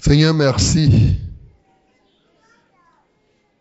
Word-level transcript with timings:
Seigneur, 0.00 0.32
merci. 0.32 1.18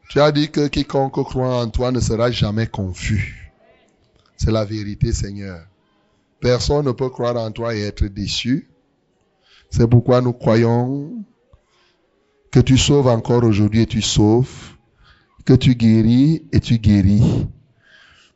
Tu 0.09 0.21
as 0.21 0.31
dit 0.31 0.49
que 0.49 0.69
quiconque 0.69 1.21
croit 1.25 1.61
en 1.61 1.69
toi 1.69 1.91
ne 1.91 1.99
sera 1.99 2.31
jamais 2.31 2.65
confus. 2.65 3.51
C'est 4.37 4.51
la 4.51 4.63
vérité, 4.63 5.11
Seigneur. 5.11 5.59
Personne 6.39 6.85
ne 6.85 6.93
peut 6.93 7.09
croire 7.09 7.35
en 7.35 7.51
toi 7.51 7.75
et 7.75 7.81
être 7.81 8.05
déçu. 8.05 8.69
C'est 9.69 9.87
pourquoi 9.87 10.21
nous 10.21 10.31
croyons 10.31 11.11
que 12.51 12.61
tu 12.61 12.77
sauves 12.77 13.07
encore 13.07 13.43
aujourd'hui 13.43 13.81
et 13.81 13.85
tu 13.85 14.01
sauves, 14.01 14.77
que 15.43 15.53
tu 15.53 15.75
guéris 15.75 16.45
et 16.53 16.61
tu 16.61 16.77
guéris. 16.77 17.47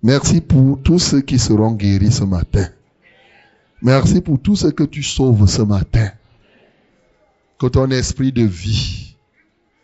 Merci 0.04 0.42
pour 0.42 0.82
tous 0.84 1.00
ceux 1.00 1.22
qui 1.22 1.40
seront 1.40 1.72
guéris 1.72 2.12
ce 2.12 2.26
matin. 2.26 2.68
Merci 3.82 4.20
pour 4.20 4.42
tout 4.42 4.58
ce 4.58 4.68
que 4.68 4.84
tu 4.84 5.04
sauves 5.04 5.48
ce 5.48 5.62
matin. 5.62 6.12
Que 7.64 7.70
ton 7.70 7.92
esprit 7.92 8.34
de 8.34 8.44
vie 8.44 9.16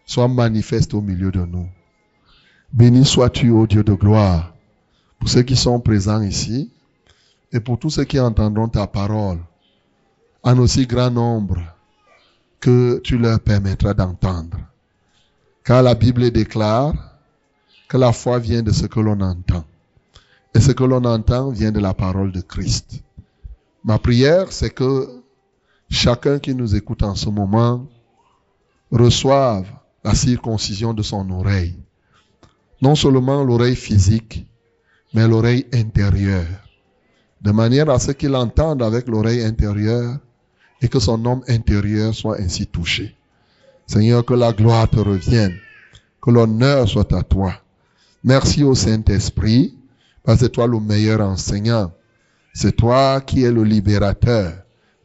soit 0.06 0.28
manifeste 0.28 0.94
au 0.94 1.00
milieu 1.00 1.32
de 1.32 1.46
nous. 1.46 1.70
Béni 2.74 3.06
sois-tu, 3.06 3.52
ô 3.52 3.66
Dieu 3.68 3.86
de 3.86 3.94
gloire, 3.94 4.54
pour 5.18 5.30
ceux 5.30 5.44
qui 5.44 5.56
sont 5.56 5.80
présents 5.80 6.22
ici 6.22 6.74
et 7.54 7.62
pour 7.62 7.80
tous 7.80 7.92
ceux 7.92 8.04
qui 8.04 8.20
entendront 8.20 8.68
ta 8.68 8.86
parole 8.86 9.38
en 10.44 10.58
aussi 10.58 10.88
grand 10.88 11.10
nombre 11.10 11.62
que 12.60 13.00
tu 13.02 13.18
leur 13.18 13.40
permettras 13.40 13.94
d'entendre. 13.94 14.58
Car 15.64 15.82
la 15.82 15.96
Bible 15.96 16.32
déclare 16.32 16.94
que 17.88 17.96
la 17.96 18.12
foi 18.12 18.40
vient 18.40 18.62
de 18.62 18.74
ce 18.74 18.88
que 18.88 19.00
l'on 19.00 19.22
entend. 19.22 19.64
Et 20.54 20.60
ce 20.60 20.74
que 20.74 20.84
l'on 20.84 21.06
entend 21.06 21.50
vient 21.52 21.72
de 21.72 21.80
la 21.80 21.94
parole 21.94 22.34
de 22.34 22.42
Christ. 22.42 23.02
Ma 23.86 24.00
prière, 24.00 24.52
c'est 24.52 24.72
que 24.72 25.19
chacun 25.90 26.40
qui 26.40 26.54
nous 26.56 26.76
écoute 26.76 27.04
en 27.04 27.16
ce 27.16 27.30
moment 27.30 27.88
reçoive 28.92 29.68
la 30.04 30.16
circoncision 30.16 30.94
de 30.94 31.04
son 31.04 31.30
oreille. 31.32 31.78
Non 32.82 32.96
seulement 32.96 33.44
l'oreille 33.44 33.76
physique, 33.76 34.46
mais 35.14 35.28
l'oreille 35.28 35.66
intérieure. 35.74 36.48
De 37.42 37.52
manière 37.52 37.90
à 37.90 38.00
ce 38.00 38.12
qu'il 38.12 38.36
entende 38.36 38.82
avec 38.82 39.08
l'oreille 39.08 39.44
intérieure 39.44 40.18
et 40.82 40.88
que 40.88 41.00
son 41.00 41.24
homme 41.26 41.44
intérieur 41.48 42.14
soit 42.14 42.40
ainsi 42.40 42.68
touché. 42.68 43.16
Seigneur, 43.88 44.24
que 44.24 44.34
la 44.34 44.54
gloire 44.54 44.90
te 44.90 45.00
revienne, 45.00 45.58
que 46.22 46.32
l'honneur 46.32 46.88
soit 46.88 47.12
à 47.14 47.24
toi. 47.24 47.54
Merci 48.24 48.64
au 48.64 48.76
Saint-Esprit, 48.76 49.76
parce 50.24 50.40
que 50.40 50.46
c'est 50.46 50.52
toi 50.52 50.68
le 50.68 50.80
meilleur 50.80 51.22
enseignant. 51.22 51.92
C'est 52.54 52.76
toi 52.76 53.22
qui 53.22 53.44
es 53.44 53.52
le 53.52 53.64
libérateur. 53.64 54.54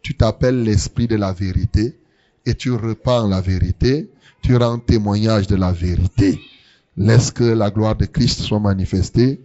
Tu 0.05 0.15
t'appelles 0.15 0.63
l'Esprit 0.63 1.09
de 1.09 1.17
la 1.17 1.33
vérité 1.33 1.99
et 2.45 2.55
tu 2.55 2.71
repens 2.71 3.27
la 3.27 3.41
vérité, 3.41 4.11
tu 4.43 4.55
rends 4.55 4.79
témoignage 4.79 5.47
de 5.47 5.57
la 5.57 5.73
vérité. 5.73 6.39
Laisse 6.99 7.31
que 7.31 7.43
la 7.43 7.71
gloire 7.71 7.97
de 7.97 8.05
Christ 8.05 8.41
soit 8.43 8.61
manifestée 8.61 9.41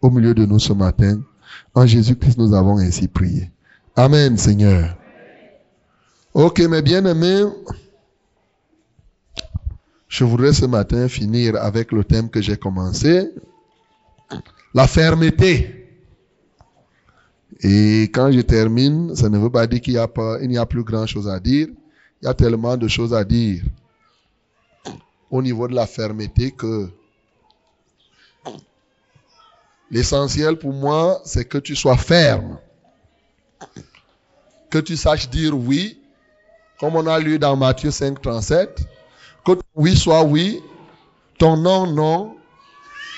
au 0.00 0.10
milieu 0.10 0.32
de 0.32 0.46
nous 0.46 0.60
ce 0.60 0.72
matin. 0.72 1.20
En 1.74 1.84
Jésus-Christ, 1.84 2.38
nous 2.38 2.54
avons 2.54 2.78
ainsi 2.78 3.08
prié. 3.08 3.50
Amen, 3.96 4.38
Seigneur. 4.38 4.96
Ok, 6.32 6.60
mes 6.60 6.82
bien-aimés, 6.82 7.44
je 10.06 10.22
voudrais 10.22 10.52
ce 10.52 10.64
matin 10.64 11.08
finir 11.08 11.56
avec 11.56 11.90
le 11.90 12.04
thème 12.04 12.30
que 12.30 12.40
j'ai 12.40 12.56
commencé, 12.56 13.30
la 14.74 14.86
fermeté. 14.86 15.83
Et 17.64 18.02
quand 18.12 18.30
je 18.30 18.40
termine, 18.42 19.16
ça 19.16 19.30
ne 19.30 19.38
veut 19.38 19.50
pas 19.50 19.66
dire 19.66 19.80
qu'il 19.80 19.94
n'y 19.94 19.98
a, 19.98 20.60
a 20.62 20.66
plus 20.66 20.84
grand 20.84 21.06
chose 21.06 21.28
à 21.28 21.40
dire. 21.40 21.68
Il 22.20 22.26
y 22.26 22.28
a 22.28 22.34
tellement 22.34 22.76
de 22.76 22.86
choses 22.88 23.14
à 23.14 23.24
dire 23.24 23.62
au 25.30 25.42
niveau 25.42 25.66
de 25.66 25.74
la 25.74 25.86
fermeté 25.86 26.52
que 26.52 26.88
l'essentiel 29.90 30.56
pour 30.58 30.72
moi, 30.72 31.20
c'est 31.24 31.46
que 31.46 31.58
tu 31.58 31.74
sois 31.74 31.96
ferme. 31.96 32.58
Que 34.70 34.78
tu 34.78 34.96
saches 34.96 35.30
dire 35.30 35.58
oui 35.58 35.98
comme 36.78 36.96
on 36.96 37.06
a 37.06 37.18
lu 37.18 37.38
dans 37.38 37.56
Matthieu 37.56 37.90
5, 37.90 38.20
37, 38.20 38.86
que 39.44 39.52
oui 39.74 39.96
soit 39.96 40.22
oui, 40.24 40.60
ton 41.38 41.56
non, 41.56 41.86
non, 41.86 42.36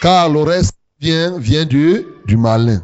car 0.00 0.28
le 0.28 0.42
reste 0.42 0.74
vient, 1.00 1.38
vient 1.38 1.64
du, 1.64 2.06
du 2.26 2.36
malin. 2.36 2.82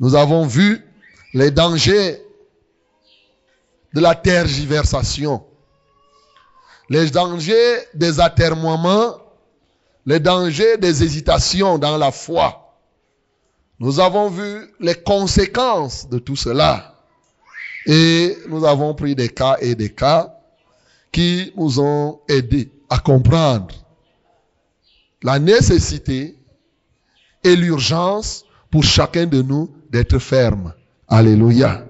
Nous 0.00 0.14
avons 0.14 0.46
vu 0.46 0.84
les 1.32 1.50
dangers 1.50 2.20
de 3.92 4.00
la 4.00 4.14
tergiversation, 4.14 5.44
les 6.88 7.10
dangers 7.10 7.78
des 7.94 8.20
atermoiements, 8.20 9.16
les 10.06 10.20
dangers 10.20 10.76
des 10.78 11.02
hésitations 11.02 11.78
dans 11.78 11.96
la 11.96 12.10
foi. 12.10 12.76
Nous 13.78 14.00
avons 14.00 14.28
vu 14.28 14.74
les 14.80 14.94
conséquences 14.94 16.08
de 16.08 16.18
tout 16.18 16.36
cela. 16.36 16.94
Et 17.86 18.36
nous 18.48 18.64
avons 18.64 18.94
pris 18.94 19.14
des 19.14 19.28
cas 19.28 19.56
et 19.60 19.74
des 19.74 19.92
cas 19.92 20.34
qui 21.12 21.52
nous 21.56 21.80
ont 21.80 22.20
aidés 22.28 22.70
à 22.88 22.98
comprendre 22.98 23.74
la 25.22 25.38
nécessité 25.38 26.36
et 27.42 27.56
l'urgence 27.56 28.44
pour 28.70 28.84
chacun 28.84 29.26
de 29.26 29.42
nous 29.42 29.70
d'être 29.94 30.18
ferme. 30.18 30.74
Alléluia. 31.06 31.86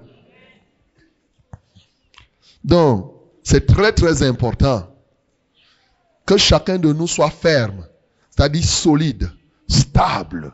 Donc, 2.63 3.11
c'est 3.41 3.65
très 3.65 3.93
très 3.93 4.21
important 4.21 4.87
que 6.23 6.37
chacun 6.37 6.77
de 6.77 6.93
nous 6.93 7.07
soit 7.07 7.31
ferme, 7.31 7.87
c'est-à-dire 8.29 8.63
solide, 8.63 9.31
stable. 9.67 10.53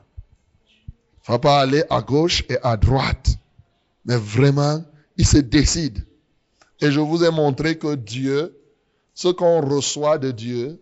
Il 0.79 1.31
ne 1.31 1.35
faut 1.35 1.39
pas 1.39 1.59
aller 1.59 1.83
à 1.89 2.01
gauche 2.01 2.45
et 2.47 2.57
à 2.63 2.77
droite, 2.77 3.35
mais 4.05 4.15
vraiment 4.15 4.81
il 5.17 5.27
se 5.27 5.39
décide. 5.39 6.05
Et 6.79 6.89
je 6.89 7.01
vous 7.01 7.21
ai 7.25 7.31
montré 7.31 7.77
que 7.77 7.95
Dieu, 7.95 8.57
ce 9.13 9.27
qu'on 9.27 9.59
reçoit 9.59 10.17
de 10.17 10.31
Dieu, 10.31 10.81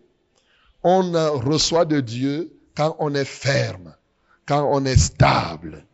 on 0.84 1.02
reçoit 1.40 1.84
de 1.84 1.98
Dieu 1.98 2.52
quand 2.76 2.94
on 3.00 3.12
est 3.16 3.24
ferme, 3.24 3.92
quand 4.46 4.70
on 4.72 4.84
est 4.84 4.96
stable. 4.96 5.84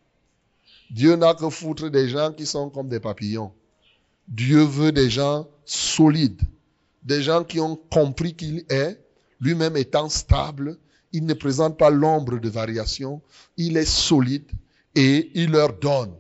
Dieu 0.91 1.17
n'a 1.17 1.35
que 1.35 1.49
foutre 1.51 1.91
des 1.91 2.09
gens 2.09 2.33
qui 2.33 2.47
sont 2.47 2.71
comme 2.71 2.89
des 2.89 3.01
papillons. 3.01 3.53
Dieu 4.29 4.63
veut 4.63 4.93
des 4.93 5.11
gens 5.11 5.47
solides, 5.65 6.43
des 7.03 7.23
gens 7.23 7.45
qui 7.45 7.61
ont 7.61 7.77
compris 7.91 8.35
qu'il 8.35 8.65
est, 8.69 9.01
lui-même 9.41 9.77
étant 9.77 10.09
stable, 10.09 10.79
il 11.13 11.27
ne 11.27 11.35
présente 11.35 11.79
pas 11.79 11.91
l'ombre 11.91 12.39
de 12.39 12.49
variation, 12.49 13.21
il 13.57 13.77
est 13.77 13.85
solide 13.89 14.51
et 14.95 15.31
il 15.35 15.51
leur 15.51 15.73
donne 15.75 16.13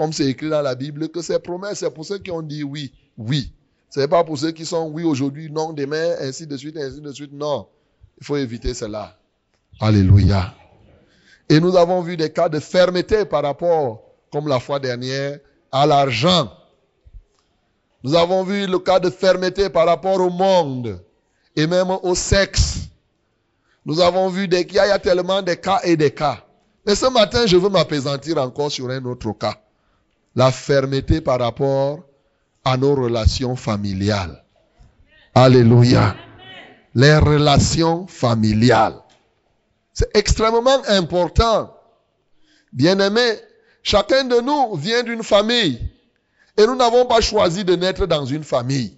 comme 0.00 0.14
c'est 0.14 0.26
écrit 0.26 0.48
dans 0.48 0.62
la 0.62 0.74
Bible, 0.74 1.08
que 1.08 1.20
ces 1.20 1.38
promesses, 1.38 1.80
c'est 1.80 1.90
pour 1.90 2.04
ceux 2.04 2.18
qui 2.18 2.30
ont 2.30 2.42
dit 2.42 2.62
oui, 2.62 2.92
oui. 3.18 3.52
Ce 3.90 4.00
n'est 4.00 4.08
pas 4.08 4.24
pour 4.24 4.38
ceux 4.38 4.52
qui 4.52 4.64
sont 4.64 4.88
oui 4.88 5.02
aujourd'hui, 5.02 5.50
non 5.50 5.74
demain, 5.74 6.14
ainsi 6.20 6.46
de 6.46 6.56
suite, 6.56 6.76
ainsi 6.76 7.00
de 7.00 7.12
suite. 7.12 7.32
Non. 7.32 7.66
Il 8.18 8.26
faut 8.26 8.36
éviter 8.36 8.72
cela. 8.72 9.18
Alléluia. 9.80 10.54
Et 11.48 11.58
nous 11.58 11.76
avons 11.76 12.00
vu 12.00 12.16
des 12.16 12.32
cas 12.32 12.48
de 12.48 12.60
fermeté 12.60 13.24
par 13.24 13.42
rapport, 13.42 14.09
comme 14.32 14.48
la 14.48 14.60
fois 14.60 14.78
dernière, 14.78 15.38
à 15.72 15.86
l'argent. 15.86 16.52
Nous 18.02 18.14
avons 18.14 18.44
vu 18.44 18.66
le 18.66 18.78
cas 18.78 18.98
de 18.98 19.10
fermeté 19.10 19.68
par 19.68 19.86
rapport 19.86 20.20
au 20.20 20.30
monde 20.30 21.02
et 21.56 21.66
même 21.66 21.90
au 21.90 22.14
sexe. 22.14 22.78
Nous 23.84 24.00
avons 24.00 24.28
vu 24.28 24.48
qu'il 24.48 24.74
y 24.74 24.78
a 24.78 24.98
tellement 24.98 25.42
de 25.42 25.54
cas 25.54 25.80
et 25.84 25.96
des 25.96 26.10
cas. 26.10 26.44
Mais 26.86 26.94
ce 26.94 27.06
matin, 27.06 27.46
je 27.46 27.56
veux 27.56 27.68
m'apaisantir 27.68 28.38
encore 28.38 28.70
sur 28.70 28.88
un 28.88 29.04
autre 29.04 29.32
cas 29.32 29.56
la 30.36 30.50
fermeté 30.50 31.20
par 31.20 31.40
rapport 31.40 32.00
à 32.64 32.76
nos 32.76 32.94
relations 32.94 33.56
familiales. 33.56 34.44
Alléluia. 35.34 36.14
Les 36.94 37.16
relations 37.18 38.06
familiales. 38.06 38.96
C'est 39.92 40.16
extrêmement 40.16 40.82
important. 40.88 41.74
Bien-aimé, 42.72 43.38
chacun 43.82 44.24
de 44.24 44.40
nous 44.40 44.74
vient 44.76 45.02
d'une 45.02 45.22
famille. 45.22 45.80
Et 46.56 46.66
nous 46.66 46.76
n'avons 46.76 47.06
pas 47.06 47.20
choisi 47.20 47.64
de 47.64 47.74
naître 47.76 48.06
dans 48.06 48.26
une 48.26 48.44
famille. 48.44 48.96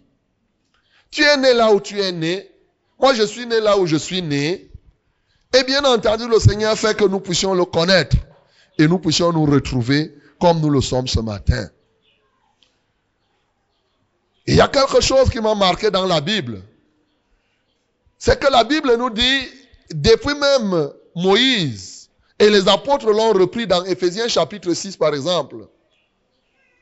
Tu 1.10 1.22
es 1.22 1.36
né 1.36 1.52
là 1.54 1.72
où 1.72 1.80
tu 1.80 2.00
es 2.00 2.12
né. 2.12 2.50
Moi, 2.98 3.14
je 3.14 3.22
suis 3.22 3.46
né 3.46 3.60
là 3.60 3.78
où 3.78 3.86
je 3.86 3.96
suis 3.96 4.22
né. 4.22 4.70
Et 5.54 5.64
bien 5.64 5.84
entendu, 5.84 6.26
le 6.28 6.38
Seigneur 6.38 6.76
fait 6.78 6.96
que 6.96 7.04
nous 7.04 7.20
puissions 7.20 7.54
le 7.54 7.64
connaître. 7.64 8.16
Et 8.78 8.88
nous 8.88 8.98
puissions 8.98 9.32
nous 9.32 9.44
retrouver 9.44 10.14
comme 10.40 10.60
nous 10.60 10.70
le 10.70 10.80
sommes 10.80 11.06
ce 11.06 11.20
matin. 11.20 11.68
il 14.46 14.56
y 14.56 14.60
a 14.60 14.68
quelque 14.68 15.00
chose 15.00 15.30
qui 15.30 15.40
m'a 15.40 15.54
marqué 15.54 15.90
dans 15.90 16.06
la 16.06 16.20
Bible. 16.20 16.62
C'est 18.18 18.40
que 18.40 18.50
la 18.50 18.64
Bible 18.64 18.96
nous 18.96 19.10
dit, 19.10 19.48
depuis 19.90 20.34
même 20.34 20.90
Moïse, 21.14 22.01
et 22.38 22.50
les 22.50 22.68
apôtres 22.68 23.10
l'ont 23.10 23.32
repris 23.32 23.66
dans 23.66 23.84
Ephésiens 23.84 24.28
chapitre 24.28 24.72
6 24.72 24.96
par 24.96 25.14
exemple, 25.14 25.68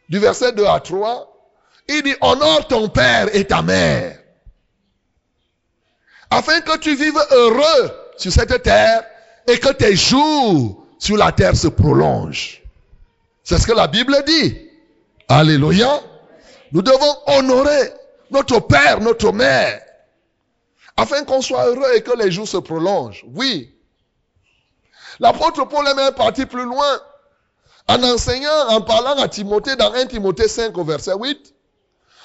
du 0.09 0.19
verset 0.19 0.53
2 0.53 0.65
à 0.65 0.81
3, 0.81 1.27
Il 1.89 2.03
dit, 2.03 2.15
honore 2.21 2.67
ton 2.69 2.89
père 2.89 3.35
et 3.35 3.45
ta 3.45 3.63
mère. 3.63 4.19
Afin 6.31 6.61
que 6.61 6.77
tu 6.79 6.95
vives 6.95 7.21
heureux 7.31 7.91
sur 8.17 8.33
cette 8.33 8.63
terre 8.63 9.05
et 9.49 9.59
que 9.59 9.73
tes 9.73 9.97
jours 9.97 10.87
sur 10.99 11.17
la 11.17 11.33
terre 11.33 11.57
se 11.57 11.69
prolongent. 11.69 12.61
C'est 13.43 13.59
ce 13.59 13.67
que 13.67 13.73
la 13.73 13.89
Bible 13.89 14.17
dit. 14.27 14.57
Alléluia. 15.29 16.01
Nous 16.73 16.83
devons 16.83 17.17
honorer 17.27 17.93
notre 18.31 18.61
père, 18.61 19.01
notre 19.01 19.33
mère, 19.33 19.83
afin 20.97 21.25
qu'on 21.25 21.43
soit 21.43 21.67
heureux 21.67 21.97
et 21.97 22.03
que 22.03 22.17
les 22.17 22.31
jours 22.31 22.47
se 22.47 22.59
prolongent. 22.59 23.25
Oui. 23.35 23.75
L'apôtre 25.21 25.67
Paul 25.69 25.87
est 25.87 25.95
même 25.95 26.15
parti 26.15 26.47
plus 26.47 26.65
loin 26.65 27.01
en 27.87 28.03
enseignant, 28.03 28.69
en 28.69 28.81
parlant 28.81 29.17
à 29.23 29.29
Timothée 29.29 29.77
dans 29.77 29.93
1 29.93 30.07
Timothée 30.07 30.49
5 30.49 30.77
au 30.79 30.85
verset 30.85 31.13
8. 31.15 31.55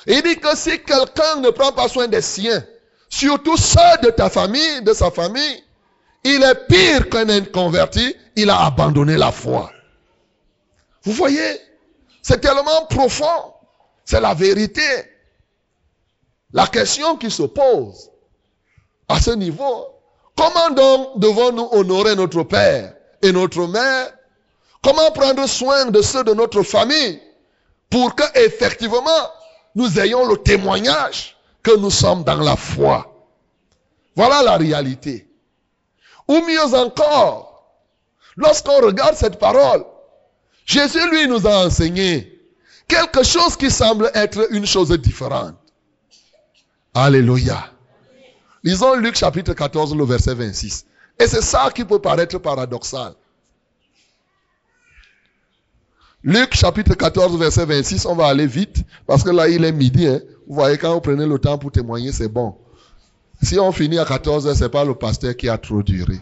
Il 0.07 0.21
dit 0.21 0.37
que 0.37 0.55
si 0.55 0.81
quelqu'un 0.83 1.37
ne 1.41 1.49
prend 1.49 1.71
pas 1.71 1.87
soin 1.89 2.07
des 2.07 2.21
siens, 2.21 2.63
surtout 3.09 3.57
ceux 3.57 3.97
de 4.03 4.11
ta 4.11 4.29
famille, 4.29 4.81
de 4.83 4.93
sa 4.93 5.11
famille, 5.11 5.63
il 6.23 6.41
est 6.41 6.67
pire 6.67 7.09
qu'un 7.09 7.27
inconverti, 7.29 8.15
il 8.35 8.49
a 8.49 8.65
abandonné 8.65 9.17
la 9.17 9.31
foi. 9.31 9.71
Vous 11.03 11.11
voyez, 11.11 11.59
c'est 12.21 12.39
tellement 12.39 12.85
profond, 12.89 13.53
c'est 14.05 14.21
la 14.21 14.33
vérité. 14.33 14.81
La 16.53 16.67
question 16.67 17.17
qui 17.17 17.29
se 17.29 17.43
pose 17.43 18.09
à 19.07 19.19
ce 19.19 19.31
niveau, 19.31 19.94
comment 20.35 20.69
donc 20.71 21.19
devons-nous 21.19 21.69
honorer 21.71 22.15
notre 22.15 22.43
Père 22.43 22.93
et 23.21 23.31
notre 23.31 23.67
Mère? 23.67 24.13
Comment 24.83 25.11
prendre 25.11 25.47
soin 25.47 25.87
de 25.87 26.01
ceux 26.01 26.23
de 26.23 26.33
notre 26.33 26.61
famille 26.63 27.19
pour 27.89 28.13
que 28.15 28.23
effectivement 28.35 29.31
nous 29.73 29.99
ayons 29.99 30.27
le 30.27 30.37
témoignage 30.37 31.35
que 31.63 31.75
nous 31.77 31.89
sommes 31.89 32.23
dans 32.23 32.39
la 32.39 32.55
foi? 32.55 33.11
Voilà 34.15 34.43
la 34.43 34.57
réalité. 34.57 35.27
Ou 36.27 36.39
mieux 36.41 36.73
encore, 36.73 37.75
lorsqu'on 38.35 38.79
regarde 38.79 39.15
cette 39.15 39.39
parole, 39.39 39.85
Jésus 40.65 41.09
lui 41.09 41.27
nous 41.27 41.45
a 41.45 41.65
enseigné 41.65 42.41
quelque 42.87 43.23
chose 43.23 43.55
qui 43.55 43.69
semble 43.69 44.09
être 44.13 44.47
une 44.51 44.65
chose 44.65 44.89
différente. 44.91 45.55
Alléluia. 46.93 47.74
Lisons 48.65 48.95
Luc 48.95 49.15
chapitre 49.15 49.53
14, 49.53 49.95
le 49.95 50.03
verset 50.05 50.33
26. 50.33 50.87
Et 51.19 51.27
c'est 51.27 51.43
ça 51.43 51.69
qui 51.73 51.85
peut 51.85 51.99
paraître 51.99 52.39
paradoxal. 52.39 53.13
Luc 56.23 56.55
chapitre 56.55 56.95
14, 56.95 57.37
verset 57.37 57.65
26, 57.65 58.07
on 58.07 58.15
va 58.15 58.25
aller 58.25 58.47
vite, 58.47 58.83
parce 59.05 59.23
que 59.23 59.29
là 59.29 59.47
il 59.47 59.63
est 59.63 59.71
midi. 59.71 60.07
Hein. 60.07 60.19
Vous 60.47 60.55
voyez, 60.55 60.79
quand 60.79 60.95
vous 60.95 60.99
prenez 60.99 61.27
le 61.27 61.37
temps 61.37 61.59
pour 61.59 61.71
témoigner, 61.71 62.11
c'est 62.11 62.27
bon. 62.27 62.55
Si 63.43 63.59
on 63.59 63.71
finit 63.71 63.99
à 63.99 64.05
14 64.05 64.47
heures, 64.47 64.55
c'est 64.55 64.69
pas 64.69 64.83
le 64.83 64.95
pasteur 64.95 65.35
qui 65.35 65.47
a 65.47 65.59
trop 65.59 65.83
duré. 65.83 66.19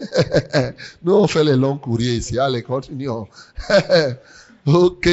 Nous, 1.04 1.14
on 1.14 1.28
fait 1.28 1.44
les 1.44 1.54
longs 1.54 1.78
courriers 1.78 2.14
ici. 2.14 2.40
Allez, 2.40 2.62
continuons. 2.62 3.28
ok. 4.66 5.08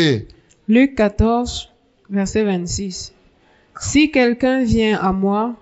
Luc 0.68 0.96
14, 0.96 1.70
verset 2.10 2.44
26. 2.44 3.14
Si 3.80 4.10
quelqu'un 4.10 4.64
vient 4.64 5.00
à 5.00 5.12
moi 5.12 5.56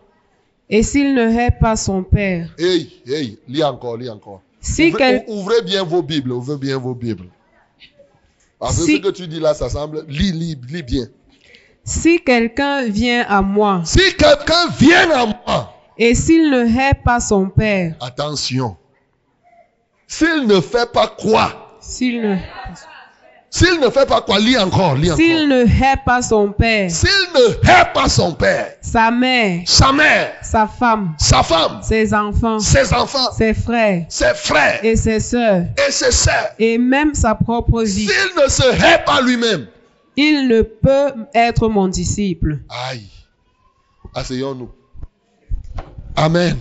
et 0.69 0.83
s'il 0.83 1.13
ne 1.15 1.27
hait 1.29 1.51
pas 1.51 1.75
son 1.75 2.03
père. 2.03 2.53
Hey, 2.57 3.01
hey, 3.07 3.39
lis 3.47 3.63
encore, 3.63 3.97
lis 3.97 4.09
encore. 4.09 4.41
Si 4.59 4.87
ouvrez, 4.89 4.97
quel- 4.97 5.23
ouvrez 5.27 5.61
bien 5.61 5.83
vos 5.83 6.01
Bibles, 6.01 6.31
ouvrez 6.31 6.57
bien 6.57 6.77
vos 6.77 6.93
Bibles. 6.95 7.29
Parce 8.59 8.77
que 8.77 8.83
Si- 8.83 8.97
ce 8.97 9.01
que 9.01 9.09
tu 9.09 9.27
dis 9.27 9.39
là, 9.39 9.53
ça 9.53 9.69
semble. 9.69 10.03
Lis, 10.07 10.31
lis, 10.31 10.57
lis 10.69 10.83
bien. 10.83 11.05
Si 11.83 12.19
quelqu'un 12.21 12.85
vient 12.89 13.23
à 13.29 13.41
moi 13.41 13.81
Si 13.85 13.99
quelqu'un 14.17 14.67
vient 14.77 15.09
à 15.11 15.25
moi, 15.25 15.73
et 15.97 16.13
s'il 16.15 16.49
ne 16.49 16.65
hait 16.65 16.93
pas 16.95 17.19
son 17.21 17.49
père, 17.49 17.95
attention. 18.01 18.75
S'il 20.07 20.47
ne 20.47 20.59
fait 20.59 20.91
pas 20.91 21.07
quoi? 21.07 21.77
S'il 21.79 22.21
ne, 22.21 22.35
S'il 23.49 23.79
ne 23.79 23.89
fait 23.89 24.05
pas 24.05 24.21
quoi 24.21 24.39
Lis 24.39 24.57
encore, 24.57 24.95
lis 24.95 25.09
encore. 25.09 25.17
s'il 25.25 25.47
ne 25.47 25.63
hait 25.63 25.95
pas 26.05 26.21
son 26.21 26.51
père, 26.51 26.91
S'il 26.91 27.09
ne 27.33 27.53
hait 27.53 27.93
pas 27.93 28.09
son 28.09 28.33
père, 28.33 28.73
sa 28.81 29.09
mère, 29.09 29.61
sa 29.65 29.91
mère, 29.93 30.33
sa 30.43 30.67
femme, 30.67 31.15
sa 31.17 31.41
femme, 31.43 31.79
ses 31.81 32.13
enfants, 32.13 32.59
ses 32.59 32.93
enfants, 32.93 33.31
ses 33.31 33.53
frères. 33.53 34.05
Ses 34.09 34.33
frères. 34.33 34.83
Et 34.83 34.95
ses 34.97 35.21
sœurs, 35.21 35.63
et 35.87 35.91
ses 35.91 36.11
sœurs, 36.11 36.49
et 36.59 36.77
même 36.77 37.13
sa 37.13 37.35
propre 37.35 37.83
vie, 37.83 38.07
s'il 38.07 38.43
ne 38.43 38.49
se 38.49 38.63
hait 38.63 39.03
pas 39.05 39.21
lui-même, 39.21 39.67
il 40.17 40.47
ne 40.49 40.61
peut 40.61 41.13
être 41.33 41.69
mon 41.69 41.87
disciple. 41.87 42.59
aïe, 42.89 43.07
asseyons-nous. 44.13 44.69
Amen. 46.17 46.57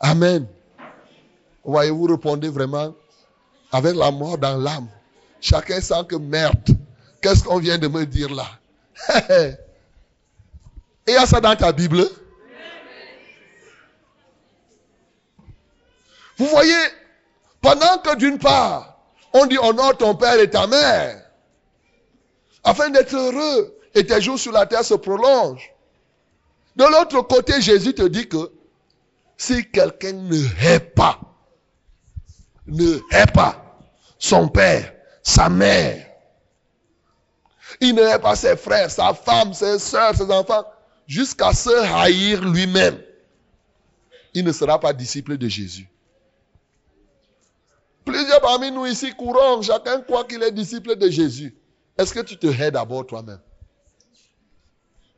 Amen. 0.00 0.46
Voyez, 1.64 1.90
vous 1.90 2.04
répondez 2.04 2.48
vraiment 2.48 2.92
avec 3.72 3.94
la 3.94 4.10
mort 4.10 4.36
dans 4.38 4.56
l'âme. 4.58 4.88
Chacun 5.40 5.80
sent 5.80 6.04
que 6.08 6.16
merde. 6.16 6.68
Qu'est-ce 7.20 7.44
qu'on 7.44 7.58
vient 7.58 7.78
de 7.78 7.88
me 7.88 8.06
dire 8.06 8.32
là? 8.34 8.46
Et 11.06 11.12
il 11.12 11.14
y 11.14 11.16
a 11.16 11.26
ça 11.26 11.40
dans 11.40 11.56
ta 11.56 11.72
Bible? 11.72 12.06
Vous 16.38 16.46
voyez, 16.46 16.72
pendant 17.60 17.98
que 17.98 18.16
d'une 18.16 18.38
part, 18.38 18.98
on 19.32 19.46
dit 19.46 19.58
honore 19.58 19.96
ton 19.96 20.14
père 20.14 20.38
et 20.40 20.48
ta 20.48 20.66
mère, 20.66 21.22
afin 22.64 22.90
d'être 22.90 23.14
heureux 23.14 23.78
et 23.94 24.06
tes 24.06 24.20
jours 24.20 24.38
sur 24.38 24.52
la 24.52 24.66
terre 24.66 24.84
se 24.84 24.94
prolongent. 24.94 25.70
De 26.76 26.84
l'autre 26.84 27.20
côté, 27.22 27.60
Jésus 27.60 27.94
te 27.94 28.06
dit 28.06 28.28
que 28.28 28.52
si 29.36 29.70
quelqu'un 29.70 30.12
ne 30.12 30.42
hait 30.62 30.80
pas, 30.80 31.20
ne 32.66 32.98
hait 33.10 33.30
pas 33.32 33.78
son 34.18 34.48
père, 34.48 34.94
sa 35.30 35.48
mère, 35.48 36.06
il 37.80 37.94
ne 37.94 38.02
hait 38.02 38.18
pas 38.18 38.34
ses 38.34 38.56
frères, 38.56 38.90
sa 38.90 39.14
femme, 39.14 39.54
ses 39.54 39.78
soeurs, 39.78 40.14
ses 40.14 40.30
enfants, 40.30 40.64
jusqu'à 41.06 41.52
se 41.52 41.70
haïr 41.70 42.44
lui-même, 42.44 43.00
il 44.34 44.44
ne 44.44 44.52
sera 44.52 44.78
pas 44.78 44.92
disciple 44.92 45.38
de 45.38 45.48
Jésus. 45.48 45.88
Plusieurs 48.04 48.40
parmi 48.40 48.72
nous 48.72 48.86
ici 48.86 49.12
courons, 49.14 49.62
chacun 49.62 50.00
croit 50.00 50.24
qu'il 50.24 50.42
est 50.42 50.50
disciple 50.50 50.96
de 50.96 51.08
Jésus. 51.08 51.54
Est-ce 51.96 52.12
que 52.12 52.20
tu 52.20 52.36
te 52.36 52.46
hais 52.46 52.70
d'abord 52.70 53.06
toi-même? 53.06 53.40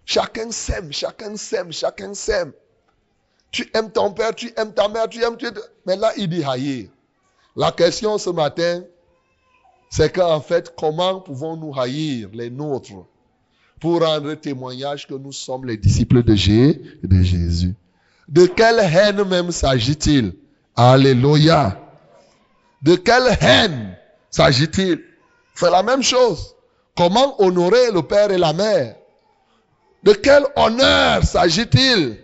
Chacun 0.04 0.50
s'aime, 0.50 0.92
chacun 0.92 1.36
s'aime, 1.36 1.72
chacun 1.72 2.12
s'aime. 2.12 2.52
Tu 3.50 3.70
aimes 3.74 3.90
ton 3.90 4.12
père, 4.12 4.34
tu 4.34 4.52
aimes 4.56 4.74
ta 4.74 4.88
mère, 4.88 5.08
tu 5.08 5.22
aimes... 5.22 5.36
Tu... 5.36 5.46
Mais 5.86 5.96
là, 5.96 6.12
il 6.16 6.28
dit 6.28 6.42
haïr. 6.44 6.88
La 7.54 7.70
question 7.70 8.18
ce 8.18 8.30
matin, 8.30 8.82
c'est 9.94 10.10
qu'en 10.10 10.40
fait, 10.40 10.74
comment 10.74 11.20
pouvons-nous 11.20 11.78
haïr 11.78 12.30
les 12.32 12.48
nôtres 12.48 13.04
pour 13.78 14.00
rendre 14.00 14.32
témoignage 14.34 15.06
que 15.06 15.12
nous 15.12 15.32
sommes 15.32 15.66
les 15.66 15.76
disciples 15.76 16.22
de, 16.22 16.34
Jé- 16.34 16.80
de 17.02 17.22
Jésus? 17.22 17.74
De 18.26 18.46
quelle 18.46 18.78
haine 18.78 19.22
même 19.24 19.50
s'agit-il? 19.50 20.32
Alléluia. 20.74 21.78
De 22.80 22.96
quelle 22.96 23.36
haine 23.42 23.94
s'agit-il? 24.30 24.98
C'est 25.54 25.70
la 25.70 25.82
même 25.82 26.02
chose. 26.02 26.54
Comment 26.96 27.38
honorer 27.42 27.90
le 27.92 28.00
père 28.02 28.30
et 28.30 28.38
la 28.38 28.54
mère? 28.54 28.96
De 30.04 30.14
quel 30.14 30.44
honneur 30.56 31.22
s'agit-il? 31.22 32.16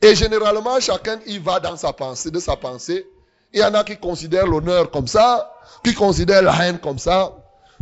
Et 0.00 0.14
généralement, 0.14 0.80
chacun 0.80 1.18
y 1.26 1.36
va 1.38 1.60
dans 1.60 1.76
sa 1.76 1.92
pensée, 1.92 2.30
de 2.30 2.40
sa 2.40 2.56
pensée. 2.56 3.06
Il 3.52 3.60
y 3.60 3.64
en 3.64 3.74
a 3.74 3.84
qui 3.84 3.98
considèrent 3.98 4.46
l'honneur 4.46 4.90
comme 4.90 5.06
ça, 5.08 5.52
qui 5.84 5.94
considèrent 5.94 6.42
la 6.42 6.66
haine 6.66 6.78
comme 6.78 6.98
ça. 6.98 7.32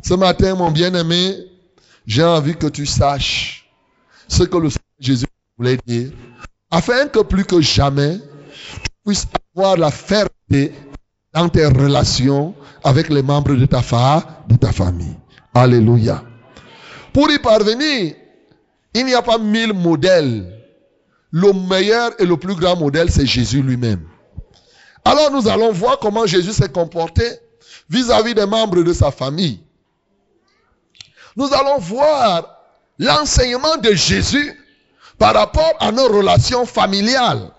Ce 0.02 0.14
matin, 0.14 0.54
mon 0.54 0.70
bien-aimé, 0.70 1.36
j'ai 2.06 2.24
envie 2.24 2.56
que 2.56 2.66
tu 2.66 2.86
saches 2.86 3.70
ce 4.28 4.42
que 4.42 4.56
le 4.56 4.70
Seigneur 4.70 4.84
Jésus 4.98 5.26
voulait 5.56 5.78
dire, 5.86 6.10
afin 6.70 7.06
que 7.08 7.20
plus 7.20 7.44
que 7.44 7.60
jamais, 7.60 8.18
tu 8.18 8.90
puisses 9.06 9.26
avoir 9.56 9.76
la 9.76 9.90
fermeté 9.90 10.72
dans 11.32 11.48
tes 11.48 11.66
relations 11.66 12.54
avec 12.82 13.08
les 13.08 13.22
membres 13.22 13.54
de 13.54 13.66
ta, 13.66 13.82
fa- 13.82 14.44
de 14.48 14.56
ta 14.56 14.72
famille. 14.72 15.16
Alléluia. 15.54 16.22
Pour 17.12 17.30
y 17.30 17.38
parvenir, 17.38 18.14
il 18.94 19.06
n'y 19.06 19.14
a 19.14 19.22
pas 19.22 19.38
mille 19.38 19.72
modèles. 19.72 20.50
Le 21.30 21.52
meilleur 21.52 22.12
et 22.20 22.26
le 22.26 22.36
plus 22.36 22.54
grand 22.54 22.76
modèle, 22.76 23.10
c'est 23.10 23.26
Jésus 23.26 23.62
lui-même. 23.62 24.06
Alors 25.04 25.30
nous 25.32 25.48
allons 25.48 25.72
voir 25.72 25.98
comment 25.98 26.26
Jésus 26.26 26.52
s'est 26.52 26.68
comporté 26.68 27.24
vis-à-vis 27.88 28.34
des 28.34 28.46
membres 28.46 28.82
de 28.82 28.92
sa 28.92 29.10
famille. 29.10 29.60
Nous 31.36 31.52
allons 31.52 31.78
voir 31.78 32.58
l'enseignement 32.98 33.76
de 33.76 33.92
Jésus 33.92 34.60
par 35.18 35.34
rapport 35.34 35.74
à 35.80 35.90
nos 35.92 36.08
relations 36.08 36.66
familiales. 36.66 37.50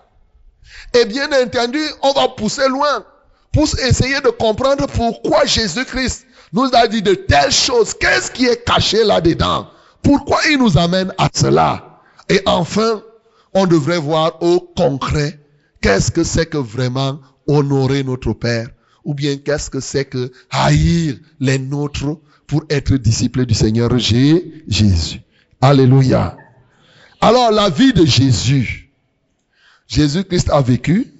Et 0.94 1.04
bien 1.04 1.28
entendu, 1.42 1.80
on 2.02 2.12
va 2.12 2.28
pousser 2.28 2.68
loin 2.68 3.04
pour 3.52 3.64
essayer 3.80 4.20
de 4.20 4.30
comprendre 4.30 4.86
pourquoi 4.86 5.44
Jésus-Christ 5.44 6.26
nous 6.52 6.70
a 6.72 6.86
dit 6.86 7.02
de 7.02 7.14
telles 7.14 7.52
choses. 7.52 7.94
Qu'est-ce 7.94 8.30
qui 8.30 8.46
est 8.46 8.64
caché 8.64 9.04
là-dedans? 9.04 9.68
Pourquoi 10.02 10.38
il 10.50 10.58
nous 10.58 10.78
amène 10.78 11.12
à 11.18 11.28
cela? 11.34 12.00
Et 12.28 12.40
enfin, 12.46 13.02
on 13.54 13.66
devrait 13.66 13.98
voir 13.98 14.42
au 14.42 14.60
concret 14.60 15.38
qu'est-ce 15.80 16.10
que 16.10 16.24
c'est 16.24 16.46
que 16.46 16.58
vraiment 16.58 17.18
honorer 17.46 18.04
notre 18.04 18.32
Père? 18.32 18.68
Ou 19.06 19.14
bien 19.14 19.36
qu'est-ce 19.36 19.70
que 19.70 19.80
c'est 19.80 20.04
que 20.04 20.32
haïr 20.50 21.16
les 21.40 21.58
nôtres 21.58 22.18
pour 22.46 22.64
être 22.68 22.96
disciples 22.96 23.46
du 23.46 23.54
Seigneur 23.54 23.96
Jésus. 23.98 25.22
Alléluia. 25.60 26.36
Alors 27.20 27.52
la 27.52 27.70
vie 27.70 27.92
de 27.92 28.04
Jésus, 28.04 28.90
Jésus-Christ 29.86 30.50
a 30.50 30.60
vécu 30.60 31.14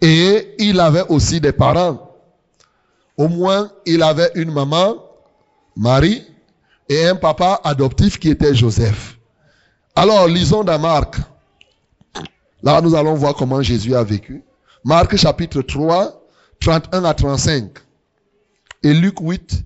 et 0.00 0.54
il 0.58 0.80
avait 0.80 1.06
aussi 1.08 1.40
des 1.40 1.52
parents. 1.52 2.10
Au 3.16 3.28
moins, 3.28 3.70
il 3.86 4.02
avait 4.02 4.30
une 4.34 4.50
maman, 4.50 4.96
Marie, 5.76 6.24
et 6.88 7.06
un 7.06 7.16
papa 7.16 7.60
adoptif 7.64 8.18
qui 8.18 8.30
était 8.30 8.54
Joseph. 8.54 9.18
Alors, 9.94 10.26
lisons 10.26 10.64
dans 10.64 10.78
Marc. 10.78 11.18
Là, 12.62 12.80
nous 12.80 12.94
allons 12.94 13.14
voir 13.14 13.34
comment 13.34 13.62
Jésus 13.62 13.94
a 13.94 14.02
vécu. 14.02 14.42
Marc 14.84 15.16
chapitre 15.16 15.62
3, 15.62 16.23
31 16.64 17.04
à 17.04 17.12
35. 17.12 17.72
Et 18.84 18.94
Luc 18.94 19.20
8. 19.20 19.64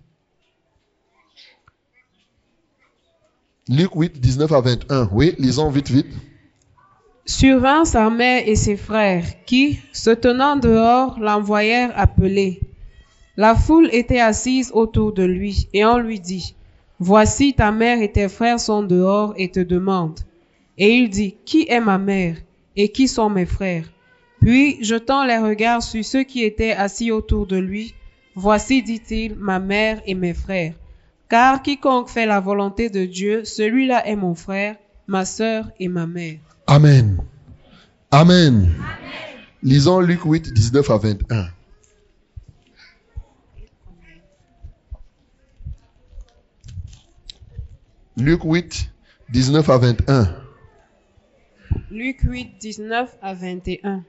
Luc 3.69 3.91
8, 3.95 4.21
19 4.21 4.51
à 4.51 4.61
21. 4.61 5.09
Oui, 5.13 5.37
lisons 5.39 5.71
vite, 5.71 5.93
vite. 5.93 6.09
Survint 7.25 7.85
sa 7.85 8.11
mère 8.11 8.43
et 8.49 8.57
ses 8.57 8.77
frères, 8.77 9.23
qui, 9.47 9.79
se 9.93 10.11
tenant 10.11 10.57
dehors, 10.57 11.21
l'envoyèrent 11.21 11.93
appeler. 11.95 12.59
La 13.37 13.55
foule 13.55 13.91
était 13.93 14.19
assise 14.19 14.73
autour 14.75 15.13
de 15.13 15.23
lui, 15.23 15.69
et 15.73 15.85
on 15.85 15.99
lui 15.99 16.19
dit, 16.19 16.57
Voici 16.99 17.55
ta 17.55 17.71
mère 17.71 18.03
et 18.03 18.11
tes 18.11 18.29
frères 18.29 18.59
sont 18.59 18.83
dehors 18.83 19.35
et 19.37 19.53
te 19.53 19.61
demandent. 19.61 20.19
Et 20.77 20.97
il 20.97 21.11
dit, 21.11 21.37
Qui 21.45 21.65
est 21.69 21.79
ma 21.79 21.99
mère 21.99 22.39
et 22.75 22.89
qui 22.89 23.07
sont 23.07 23.31
mes 23.31 23.47
frères? 23.47 23.85
Puis, 24.41 24.83
jetant 24.83 25.25
les 25.25 25.39
regards 25.39 25.83
sur 25.83 26.05
ceux 26.05 26.25
qui 26.25 26.45
étaient 26.45 26.73
assis 26.73 27.11
autour 27.11 27.47
de 27.47 27.57
lui, 27.57 27.95
Voici, 28.41 28.85
dit-il, 28.85 29.35
ma 29.35 29.59
mère 29.59 30.01
et 30.07 30.15
mes 30.15 30.33
frères. 30.33 30.75
Car 31.29 31.61
quiconque 31.61 32.09
fait 32.09 32.25
la 32.25 32.39
volonté 32.39 32.89
de 32.89 33.05
Dieu, 33.05 33.45
celui-là 33.45 34.07
est 34.07 34.15
mon 34.15 34.37
frère, 34.37 34.77
ma 35.09 35.25
sœur 35.25 35.73
et 35.81 35.89
ma 35.89 36.07
mère. 36.07 36.39
Amen. 36.69 37.21
Amen. 38.13 38.73
Lisons 39.65 39.99
Luc 39.99 40.21
8, 40.25 40.53
19 40.53 40.89
à 40.89 40.99
21. 40.99 41.49
Luc 48.19 48.45
8, 48.45 48.93
19 49.31 49.69
à 49.69 49.79
21. 49.79 50.37
Luc 51.91 52.21
8, 52.23 52.57
19 52.61 53.17
à 53.21 53.35
21. 53.35 54.05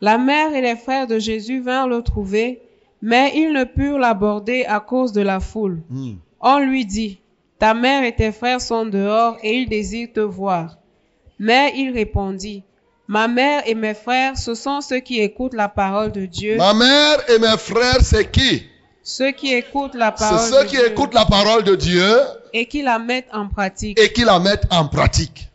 La 0.00 0.18
mère 0.18 0.54
et 0.54 0.60
les 0.60 0.76
frères 0.76 1.06
de 1.06 1.18
Jésus 1.18 1.60
vinrent 1.60 1.88
le 1.88 2.02
trouver, 2.02 2.62
mais 3.02 3.32
ils 3.34 3.52
ne 3.52 3.64
purent 3.64 3.98
l'aborder 3.98 4.64
à 4.64 4.80
cause 4.80 5.12
de 5.12 5.20
la 5.20 5.40
foule. 5.40 5.80
Hmm. 5.90 6.14
On 6.40 6.58
lui 6.58 6.86
dit, 6.86 7.20
Ta 7.58 7.74
mère 7.74 8.04
et 8.04 8.14
tes 8.14 8.30
frères 8.30 8.60
sont 8.60 8.86
dehors 8.86 9.36
et 9.42 9.54
ils 9.54 9.68
désirent 9.68 10.12
te 10.14 10.20
voir. 10.20 10.78
Mais 11.40 11.72
il 11.76 11.90
répondit, 11.92 12.62
Ma 13.08 13.26
mère 13.26 13.62
et 13.66 13.74
mes 13.74 13.94
frères, 13.94 14.36
ce 14.36 14.54
sont 14.54 14.80
ceux 14.80 15.00
qui 15.00 15.20
écoutent 15.20 15.54
la 15.54 15.68
parole 15.68 16.12
de 16.12 16.26
Dieu, 16.26 16.56
Ma 16.56 16.74
mère 16.74 17.18
et 17.30 17.38
mes 17.38 17.56
frères, 17.58 18.00
c'est 18.02 18.30
qui? 18.30 18.64
Ceux 19.02 19.32
qui 19.32 19.54
écoutent 19.54 19.94
la 19.94 20.14
C'est 20.16 20.24
parole 20.24 20.38
ceux 20.50 20.64
de 20.64 20.68
qui 20.68 20.76
Dieu 20.76 20.86
écoutent 20.86 21.14
la 21.14 21.24
parole 21.24 21.64
de 21.64 21.74
Dieu 21.74 22.16
et 22.52 22.66
qui 22.66 22.82
la 22.82 22.98
mettent 22.98 23.30
en 23.32 23.48
pratique. 23.48 23.98
et 23.98 24.12
qui 24.12 24.22
la 24.22 24.38
mettent 24.38 24.66
en 24.70 24.86
pratique. 24.86 25.48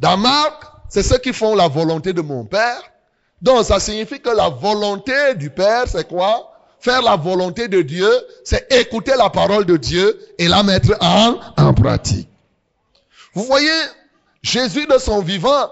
Dans 0.00 0.16
Marc, 0.16 0.64
c'est 0.88 1.02
ceux 1.04 1.18
qui 1.18 1.32
font 1.32 1.54
la 1.54 1.68
volonté 1.68 2.12
de 2.12 2.20
mon 2.20 2.44
Père. 2.44 2.82
Donc, 3.42 3.64
ça 3.64 3.80
signifie 3.80 4.20
que 4.20 4.30
la 4.30 4.48
volonté 4.48 5.34
du 5.36 5.50
Père, 5.50 5.84
c'est 5.86 6.06
quoi? 6.06 6.52
Faire 6.78 7.02
la 7.02 7.16
volonté 7.16 7.68
de 7.68 7.82
Dieu, 7.82 8.10
c'est 8.44 8.70
écouter 8.72 9.12
la 9.16 9.30
parole 9.30 9.64
de 9.64 9.76
Dieu 9.76 10.18
et 10.38 10.48
la 10.48 10.62
mettre 10.62 10.96
en, 11.00 11.74
pratique. 11.74 12.28
Vous 13.34 13.44
voyez, 13.44 13.68
Jésus 14.42 14.86
de 14.86 14.98
son 14.98 15.20
vivant, 15.20 15.70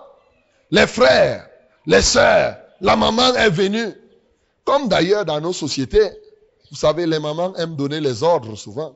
les 0.71 0.87
frères, 0.87 1.49
les 1.87 2.03
sœurs, 2.03 2.59
la 2.81 2.97
maman 2.97 3.35
est 3.35 3.51
venue. 3.51 3.93
Comme 4.65 4.89
d'ailleurs 4.89 5.25
dans 5.25 5.41
nos 5.41 5.55
sociétés, 5.55 6.11
vous 6.71 6.77
savez, 6.77 7.07
les 7.07 7.19
mamans 7.19 7.55
aiment 7.57 7.77
donner 7.77 8.01
les 8.01 8.23
ordres 8.23 8.57
souvent. 8.57 8.95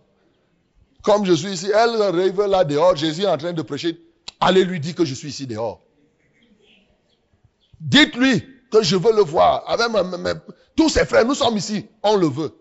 Comme 1.02 1.24
je 1.24 1.32
suis 1.32 1.52
ici, 1.52 1.70
elle 1.74 2.00
arrive 2.02 2.42
là 2.42 2.64
dehors, 2.64 2.94
Jésus 2.94 3.22
est 3.22 3.26
en 3.26 3.38
train 3.38 3.54
de 3.54 3.62
prêcher. 3.62 3.98
Allez 4.38 4.64
lui 4.64 4.80
dire 4.80 4.94
que 4.94 5.04
je 5.04 5.14
suis 5.14 5.28
ici 5.28 5.46
dehors. 5.46 5.80
Dites-lui 7.80 8.46
que 8.72 8.82
je 8.82 8.96
veux 8.96 9.12
le 9.12 9.22
voir. 9.22 9.62
Avec 9.68 9.88
tous 10.74 10.88
ses 10.88 11.04
frères, 11.04 11.24
nous 11.24 11.34
sommes 11.34 11.56
ici, 11.56 11.86
on 12.02 12.16
le 12.16 12.26
veut. 12.26 12.56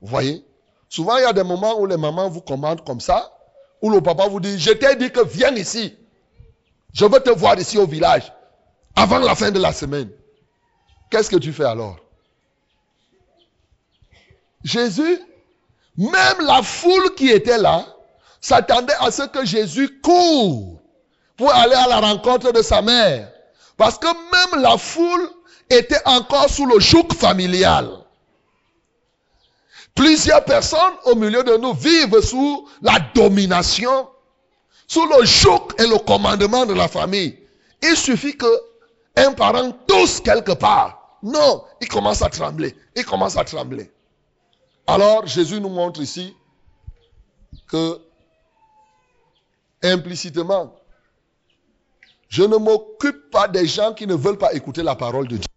Vous 0.00 0.08
voyez? 0.08 0.44
Souvent, 0.88 1.16
il 1.16 1.22
y 1.22 1.26
a 1.26 1.32
des 1.32 1.44
moments 1.44 1.78
où 1.80 1.86
les 1.86 1.96
mamans 1.96 2.28
vous 2.28 2.40
commandent 2.40 2.84
comme 2.84 3.00
ça, 3.00 3.32
où 3.80 3.90
le 3.90 4.00
papa 4.00 4.26
vous 4.28 4.40
dit, 4.40 4.58
je 4.58 4.72
t'ai 4.72 4.96
dit 4.96 5.10
que 5.10 5.24
viens 5.24 5.54
ici. 5.54 5.96
Je 6.92 7.04
veux 7.04 7.20
te 7.20 7.30
voir 7.30 7.58
ici 7.58 7.78
au 7.78 7.86
village, 7.86 8.32
avant 8.94 9.18
la 9.18 9.34
fin 9.34 9.50
de 9.50 9.60
la 9.60 9.72
semaine. 9.72 10.10
Qu'est-ce 11.10 11.30
que 11.30 11.36
tu 11.36 11.52
fais 11.52 11.64
alors? 11.64 11.96
Jésus, 14.64 15.20
même 15.96 16.40
la 16.40 16.62
foule 16.62 17.14
qui 17.14 17.30
était 17.30 17.58
là, 17.58 17.86
s'attendait 18.40 18.94
à 19.00 19.10
ce 19.10 19.22
que 19.22 19.44
Jésus 19.44 20.00
court 20.00 20.80
pour 21.36 21.52
aller 21.52 21.74
à 21.74 21.86
la 21.86 22.00
rencontre 22.00 22.52
de 22.52 22.62
sa 22.62 22.82
mère. 22.82 23.30
Parce 23.76 23.98
que 23.98 24.06
même 24.06 24.62
la 24.62 24.78
foule 24.78 25.30
était 25.70 26.00
encore 26.04 26.48
sous 26.48 26.66
le 26.66 26.78
joug 26.80 27.12
familial. 27.12 27.90
Plusieurs 29.94 30.44
personnes 30.44 30.94
au 31.04 31.14
milieu 31.14 31.42
de 31.42 31.56
nous 31.56 31.72
vivent 31.72 32.20
sous 32.20 32.68
la 32.82 32.98
domination, 33.14 34.08
sous 34.86 35.06
le 35.06 35.24
joug 35.24 35.68
et 35.78 35.86
le 35.86 35.98
commandement 35.98 36.66
de 36.66 36.74
la 36.74 36.88
famille. 36.88 37.38
Il 37.82 37.96
suffit 37.96 38.36
que 38.36 38.46
un 39.16 39.32
parent 39.32 39.72
tousse 39.86 40.20
quelque 40.20 40.52
part. 40.52 41.18
Non, 41.22 41.64
il 41.80 41.88
commence 41.88 42.22
à 42.22 42.28
trembler. 42.28 42.76
Il 42.94 43.04
commence 43.04 43.36
à 43.36 43.44
trembler. 43.44 43.90
Alors 44.86 45.26
Jésus 45.26 45.60
nous 45.60 45.70
montre 45.70 46.00
ici 46.00 46.34
que 47.68 48.00
implicitement, 49.82 50.74
je 52.28 52.42
ne 52.42 52.56
m'occupe 52.56 53.30
pas 53.30 53.48
des 53.48 53.66
gens 53.66 53.92
qui 53.92 54.06
ne 54.06 54.14
veulent 54.14 54.38
pas 54.38 54.52
écouter 54.54 54.82
la 54.82 54.94
parole 54.94 55.28
de 55.28 55.36
Dieu. 55.36 55.48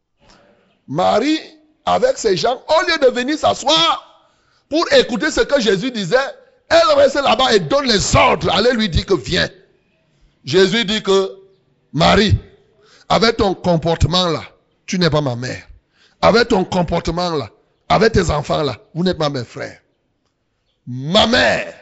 Marie, 0.87 1.39
avec 1.85 2.17
ces 2.17 2.37
gens, 2.37 2.61
au 2.67 2.87
lieu 2.87 2.97
de 2.99 3.13
venir 3.13 3.37
s'asseoir 3.37 4.27
pour 4.69 4.85
écouter 4.93 5.31
ce 5.31 5.41
que 5.41 5.59
Jésus 5.59 5.91
disait, 5.91 6.17
elle 6.69 6.97
reste 6.97 7.15
là-bas 7.15 7.53
et 7.53 7.59
donne 7.59 7.85
les 7.85 8.15
ordres. 8.15 8.51
Allez 8.51 8.73
lui 8.73 8.89
dire 8.89 9.05
que 9.05 9.15
viens. 9.15 9.49
Jésus 10.45 10.85
dit 10.85 11.01
que 11.01 11.31
Marie, 11.93 12.37
avec 13.07 13.37
ton 13.37 13.55
comportement 13.55 14.27
là, 14.27 14.43
tu 14.85 14.99
n'es 14.99 15.09
pas 15.09 15.21
ma 15.21 15.35
mère. 15.35 15.63
Avec 16.21 16.49
ton 16.49 16.63
comportement 16.63 17.35
là, 17.35 17.49
avec 17.87 18.13
tes 18.13 18.29
enfants 18.29 18.63
là, 18.63 18.77
vous 18.93 19.03
n'êtes 19.03 19.17
pas 19.17 19.29
mes 19.29 19.43
frères. 19.43 19.79
Ma 20.85 21.27
mère, 21.27 21.73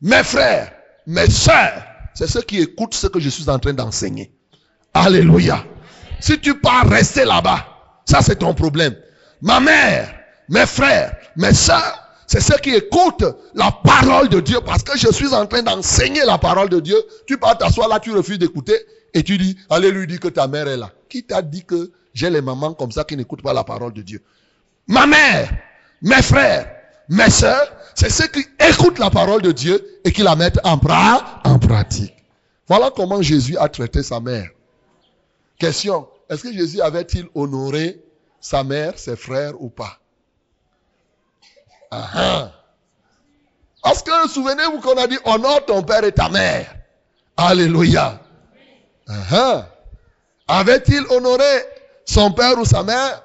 mes 0.00 0.22
frères, 0.22 0.72
mes 1.06 1.28
soeurs, 1.30 1.82
c'est 2.18 2.26
ceux 2.26 2.42
qui 2.42 2.60
écoutent 2.60 2.94
ce 2.94 3.06
que 3.06 3.20
je 3.20 3.28
suis 3.28 3.48
en 3.48 3.60
train 3.60 3.72
d'enseigner. 3.72 4.32
Alléluia. 4.92 5.64
Si 6.18 6.36
tu 6.40 6.58
pars 6.58 6.84
rester 6.88 7.24
là-bas, 7.24 7.64
ça 8.06 8.22
c'est 8.22 8.40
ton 8.40 8.54
problème. 8.54 8.96
Ma 9.40 9.60
mère, 9.60 10.12
mes 10.48 10.66
frères, 10.66 11.16
mes 11.36 11.54
soeurs, 11.54 12.08
c'est 12.26 12.40
ceux 12.40 12.56
qui 12.56 12.74
écoutent 12.74 13.36
la 13.54 13.70
parole 13.70 14.28
de 14.30 14.40
Dieu 14.40 14.58
parce 14.66 14.82
que 14.82 14.98
je 14.98 15.12
suis 15.12 15.32
en 15.32 15.46
train 15.46 15.62
d'enseigner 15.62 16.24
la 16.24 16.38
parole 16.38 16.68
de 16.68 16.80
Dieu. 16.80 16.96
Tu 17.28 17.38
pars 17.38 17.56
t'asseoir 17.56 17.88
là, 17.88 18.00
tu 18.00 18.10
refuses 18.10 18.40
d'écouter 18.40 18.74
et 19.14 19.22
tu 19.22 19.38
dis, 19.38 19.56
allez 19.70 19.92
lui 19.92 20.08
dire 20.08 20.18
que 20.18 20.26
ta 20.26 20.48
mère 20.48 20.66
est 20.66 20.76
là. 20.76 20.90
Qui 21.08 21.22
t'a 21.22 21.40
dit 21.40 21.64
que 21.64 21.92
j'ai 22.14 22.30
les 22.30 22.40
mamans 22.40 22.74
comme 22.74 22.90
ça 22.90 23.04
qui 23.04 23.16
n'écoutent 23.16 23.42
pas 23.42 23.52
la 23.52 23.62
parole 23.62 23.92
de 23.92 24.02
Dieu? 24.02 24.24
Ma 24.88 25.06
mère, 25.06 25.52
mes 26.02 26.20
frères, 26.20 26.77
mes 27.08 27.30
soeurs, 27.30 27.72
c'est 27.94 28.10
ceux 28.10 28.26
qui 28.28 28.46
écoutent 28.60 28.98
la 28.98 29.10
parole 29.10 29.42
de 29.42 29.52
Dieu 29.52 30.00
et 30.04 30.12
qui 30.12 30.22
la 30.22 30.36
mettent 30.36 30.60
en, 30.64 30.78
en 31.44 31.58
pratique. 31.58 32.14
Voilà 32.66 32.90
comment 32.94 33.22
Jésus 33.22 33.56
a 33.56 33.68
traité 33.68 34.02
sa 34.02 34.20
mère. 34.20 34.50
Question, 35.58 36.08
est-ce 36.28 36.42
que 36.42 36.52
Jésus 36.52 36.80
avait-il 36.80 37.26
honoré 37.34 38.00
sa 38.40 38.62
mère, 38.62 38.98
ses 38.98 39.16
frères 39.16 39.60
ou 39.60 39.70
pas? 39.70 39.98
Ah 41.90 42.10
ah. 42.14 42.52
Parce 43.82 44.02
que 44.02 44.28
souvenez-vous 44.28 44.80
qu'on 44.80 44.98
a 44.98 45.06
dit 45.06 45.18
honore 45.24 45.64
ton 45.66 45.82
père 45.82 46.04
et 46.04 46.12
ta 46.12 46.28
mère. 46.28 46.74
Alléluia. 47.36 48.20
Ah 49.08 49.14
ah. 49.32 49.68
Avait-il 50.46 51.02
honoré 51.10 51.64
son 52.04 52.30
père 52.32 52.58
ou 52.58 52.64
sa 52.64 52.82
mère? 52.82 53.24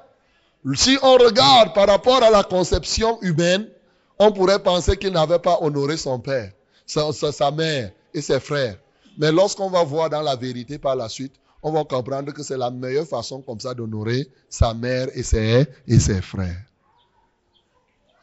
Si 0.74 0.98
on 1.02 1.18
regarde 1.18 1.74
par 1.74 1.86
rapport 1.86 2.22
à 2.22 2.30
la 2.30 2.42
conception 2.42 3.20
humaine, 3.20 3.68
on 4.18 4.32
pourrait 4.32 4.62
penser 4.62 4.96
qu'il 4.96 5.12
n'avait 5.12 5.38
pas 5.38 5.58
honoré 5.60 5.96
son 5.96 6.18
père, 6.18 6.52
sa, 6.86 7.50
mère 7.50 7.90
et 8.12 8.20
ses 8.20 8.40
frères. 8.40 8.76
Mais 9.18 9.32
lorsqu'on 9.32 9.70
va 9.70 9.82
voir 9.84 10.10
dans 10.10 10.22
la 10.22 10.36
vérité 10.36 10.78
par 10.78 10.96
la 10.96 11.08
suite, 11.08 11.34
on 11.62 11.72
va 11.72 11.84
comprendre 11.84 12.32
que 12.32 12.42
c'est 12.42 12.58
la 12.58 12.70
meilleure 12.70 13.06
façon 13.06 13.40
comme 13.40 13.60
ça 13.60 13.74
d'honorer 13.74 14.28
sa 14.48 14.74
mère 14.74 15.08
et 15.14 15.22
ses, 15.22 15.66
et 15.86 15.98
ses 15.98 16.20
frères. 16.20 16.62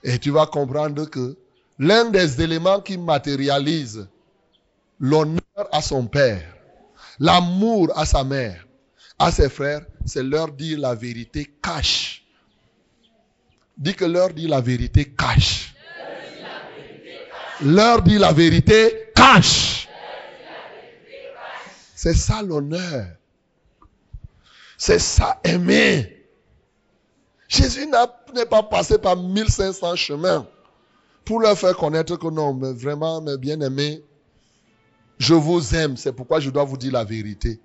Et 0.04 0.20
tu 0.20 0.32
vas 0.32 0.46
comprendre 0.46 1.06
que 1.06 1.38
l'un 1.80 2.06
des 2.10 2.42
éléments 2.42 2.82
qui 2.82 2.98
matérialise 2.98 4.08
l'honneur 5.00 5.42
à 5.72 5.82
son 5.82 6.06
père, 6.06 6.56
l'amour 7.20 7.92
à 7.96 8.06
sa 8.06 8.24
mère, 8.24 8.68
à 9.18 9.32
ses 9.32 9.50
frères, 9.50 9.82
c'est 10.06 10.24
leur 10.24 10.52
dire 10.52 10.80
la 10.80 10.96
vérité 10.96 11.52
cache. 11.62 12.24
Dis 13.78 13.96
que 13.96 14.06
leur 14.06 14.34
dire 14.34 14.50
la 14.50 14.62
vérité 14.62 15.06
cache. 15.06 15.74
Leur 17.64 18.02
dire 18.02 18.20
la 18.20 18.34
vérité 18.34 19.12
cache. 19.16 19.88
C'est 21.96 22.16
ça 22.16 22.42
l'honneur. 22.42 23.08
C'est 24.78 25.00
ça 25.00 25.40
aimer. 25.44 26.26
Jésus 27.48 27.86
n'est 28.34 28.46
pas 28.46 28.64
passé 28.64 28.98
par 28.98 29.16
1500 29.16 29.96
chemins 29.96 30.48
pour 31.26 31.40
leur 31.40 31.58
faire 31.58 31.78
connaître 31.78 32.16
que 32.16 32.28
non, 32.28 32.54
mais 32.54 32.74
vraiment, 32.74 33.22
mes 33.22 33.38
bien-aimés, 33.38 34.04
je 35.20 35.36
vous 35.36 35.76
aime. 35.76 35.98
C'est 35.98 36.14
pourquoi 36.14 36.40
je 36.40 36.50
dois 36.50 36.64
vous 36.64 36.78
dire 36.78 36.94
la 36.94 37.04
vérité. 37.04 37.60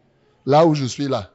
Là 0.45 0.67
où 0.67 0.75
je 0.75 0.85
suis 0.85 1.09
là, 1.09 1.33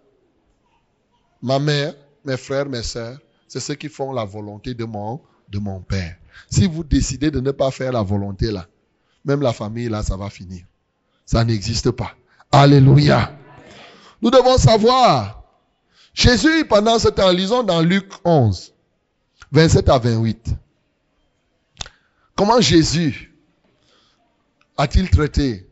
ma 1.42 1.58
mère, 1.58 1.96
mes 2.24 2.38
frères, 2.38 2.68
mes 2.68 2.84
sœurs, 2.84 3.18
c'est 3.48 3.60
ceux 3.60 3.76
qui 3.76 3.90
font 3.90 4.14
la 4.14 4.26
volonté 4.26 4.74
de 4.74 4.86
mon, 4.86 5.20
de 5.50 5.58
mon 5.58 5.82
Père. 5.82 6.18
Si 6.50 6.68
vous 6.68 6.84
décidez 6.84 7.32
de 7.32 7.40
ne 7.40 7.52
pas 7.52 7.72
faire 7.72 7.92
la 7.92 8.02
volonté 8.02 8.52
là, 8.52 8.68
même 9.26 9.42
la 9.42 9.54
famille 9.54 9.90
là, 9.90 10.04
ça 10.04 10.18
va 10.18 10.30
finir. 10.30 10.64
Ça 11.26 11.44
n'existe 11.44 11.92
pas. 11.92 12.12
Alléluia. 12.52 13.38
Nous 14.22 14.30
devons 14.30 14.58
savoir, 14.58 15.44
Jésus, 16.14 16.66
pendant 16.66 17.00
ce 17.00 17.08
temps, 17.08 17.32
lisons 17.32 17.64
dans 17.64 17.82
Luc 17.82 18.12
11, 18.26 18.74
27 19.52 19.90
à 19.90 19.98
28. 19.98 20.56
Comment 22.36 22.60
Jésus 22.60 23.34
a-t-il 24.78 25.10
traité? 25.10 25.68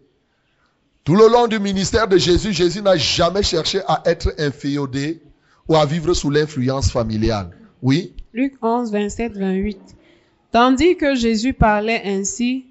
Tout 1.03 1.15
le 1.15 1.27
long 1.27 1.47
du 1.47 1.59
ministère 1.59 2.07
de 2.07 2.17
Jésus, 2.17 2.53
Jésus 2.53 2.81
n'a 2.81 2.95
jamais 2.95 3.43
cherché 3.43 3.81
à 3.87 4.01
être 4.05 4.33
inféodé 4.37 5.21
ou 5.67 5.75
à 5.75 5.85
vivre 5.85 6.13
sous 6.13 6.29
l'influence 6.29 6.91
familiale. 6.91 7.51
Oui? 7.81 8.13
Luc 8.33 8.53
11, 8.61 8.91
27, 8.91 9.37
28. 9.37 9.79
Tandis 10.51 10.97
que 10.97 11.15
Jésus 11.15 11.53
parlait 11.53 12.01
ainsi, 12.05 12.65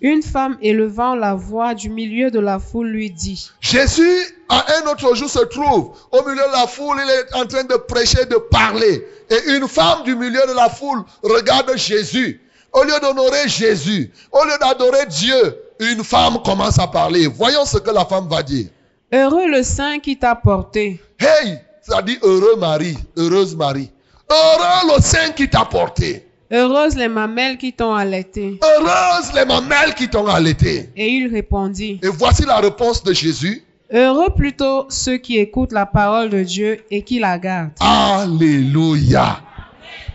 une 0.00 0.22
femme 0.22 0.56
élevant 0.60 1.14
la 1.14 1.34
voix 1.34 1.74
du 1.74 1.88
milieu 1.88 2.30
de 2.30 2.38
la 2.38 2.58
foule 2.58 2.88
lui 2.88 3.10
dit, 3.10 3.50
Jésus, 3.60 4.18
à 4.48 4.64
un 4.78 4.90
autre 4.90 5.14
jour, 5.16 5.28
se 5.28 5.40
trouve 5.46 5.96
au 6.12 6.22
milieu 6.22 6.42
de 6.46 6.52
la 6.52 6.66
foule, 6.66 6.96
il 7.02 7.10
est 7.10 7.34
en 7.34 7.46
train 7.46 7.64
de 7.64 7.74
prêcher, 7.76 8.24
de 8.26 8.36
parler. 8.36 9.04
Et 9.30 9.56
une 9.56 9.66
femme 9.66 10.04
du 10.04 10.14
milieu 10.14 10.42
de 10.46 10.54
la 10.54 10.68
foule 10.68 11.02
regarde 11.22 11.76
Jésus. 11.76 12.40
Au 12.72 12.82
lieu 12.84 12.98
d'honorer 13.00 13.48
Jésus, 13.48 14.10
au 14.30 14.44
lieu 14.44 14.58
d'adorer 14.60 15.06
Dieu, 15.06 15.56
une 15.80 16.04
femme 16.04 16.38
commence 16.44 16.78
à 16.78 16.86
parler. 16.86 17.26
Voyons 17.26 17.64
ce 17.64 17.78
que 17.78 17.90
la 17.90 18.04
femme 18.04 18.28
va 18.28 18.42
dire. 18.42 18.66
Heureux 19.12 19.48
le 19.48 19.62
sein 19.62 20.00
qui 20.00 20.18
t'a 20.18 20.34
porté, 20.34 21.00
Hey, 21.18 21.58
ça 21.82 22.02
dit 22.02 22.18
heureux 22.22 22.56
Marie, 22.58 22.96
heureuse 23.16 23.56
Marie. 23.56 23.90
Heureux 24.30 24.96
le 24.96 25.02
sein 25.02 25.30
qui 25.30 25.48
t'a 25.48 25.64
porté. 25.64 26.26
Heureuses 26.54 26.94
les 26.94 27.08
mamelles 27.08 27.58
qui 27.58 27.72
t'ont 27.72 27.94
allaité. 27.94 28.60
Heureuse 28.62 29.32
les 29.34 29.44
mamelles 29.44 29.94
qui 29.94 30.08
t'ont 30.08 30.26
allaité. 30.26 30.90
Et 30.96 31.08
il 31.08 31.32
répondit, 31.32 32.00
Et 32.02 32.08
voici 32.08 32.44
la 32.44 32.56
réponse 32.58 33.02
de 33.02 33.12
Jésus. 33.12 33.64
Heureux 33.92 34.30
plutôt 34.30 34.86
ceux 34.88 35.18
qui 35.18 35.38
écoutent 35.38 35.72
la 35.72 35.86
parole 35.86 36.30
de 36.30 36.42
Dieu 36.42 36.84
et 36.90 37.02
qui 37.02 37.18
la 37.18 37.38
gardent. 37.38 37.72
Alléluia. 37.80 39.40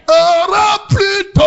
Heureux 0.07 0.87
plutôt 0.89 1.43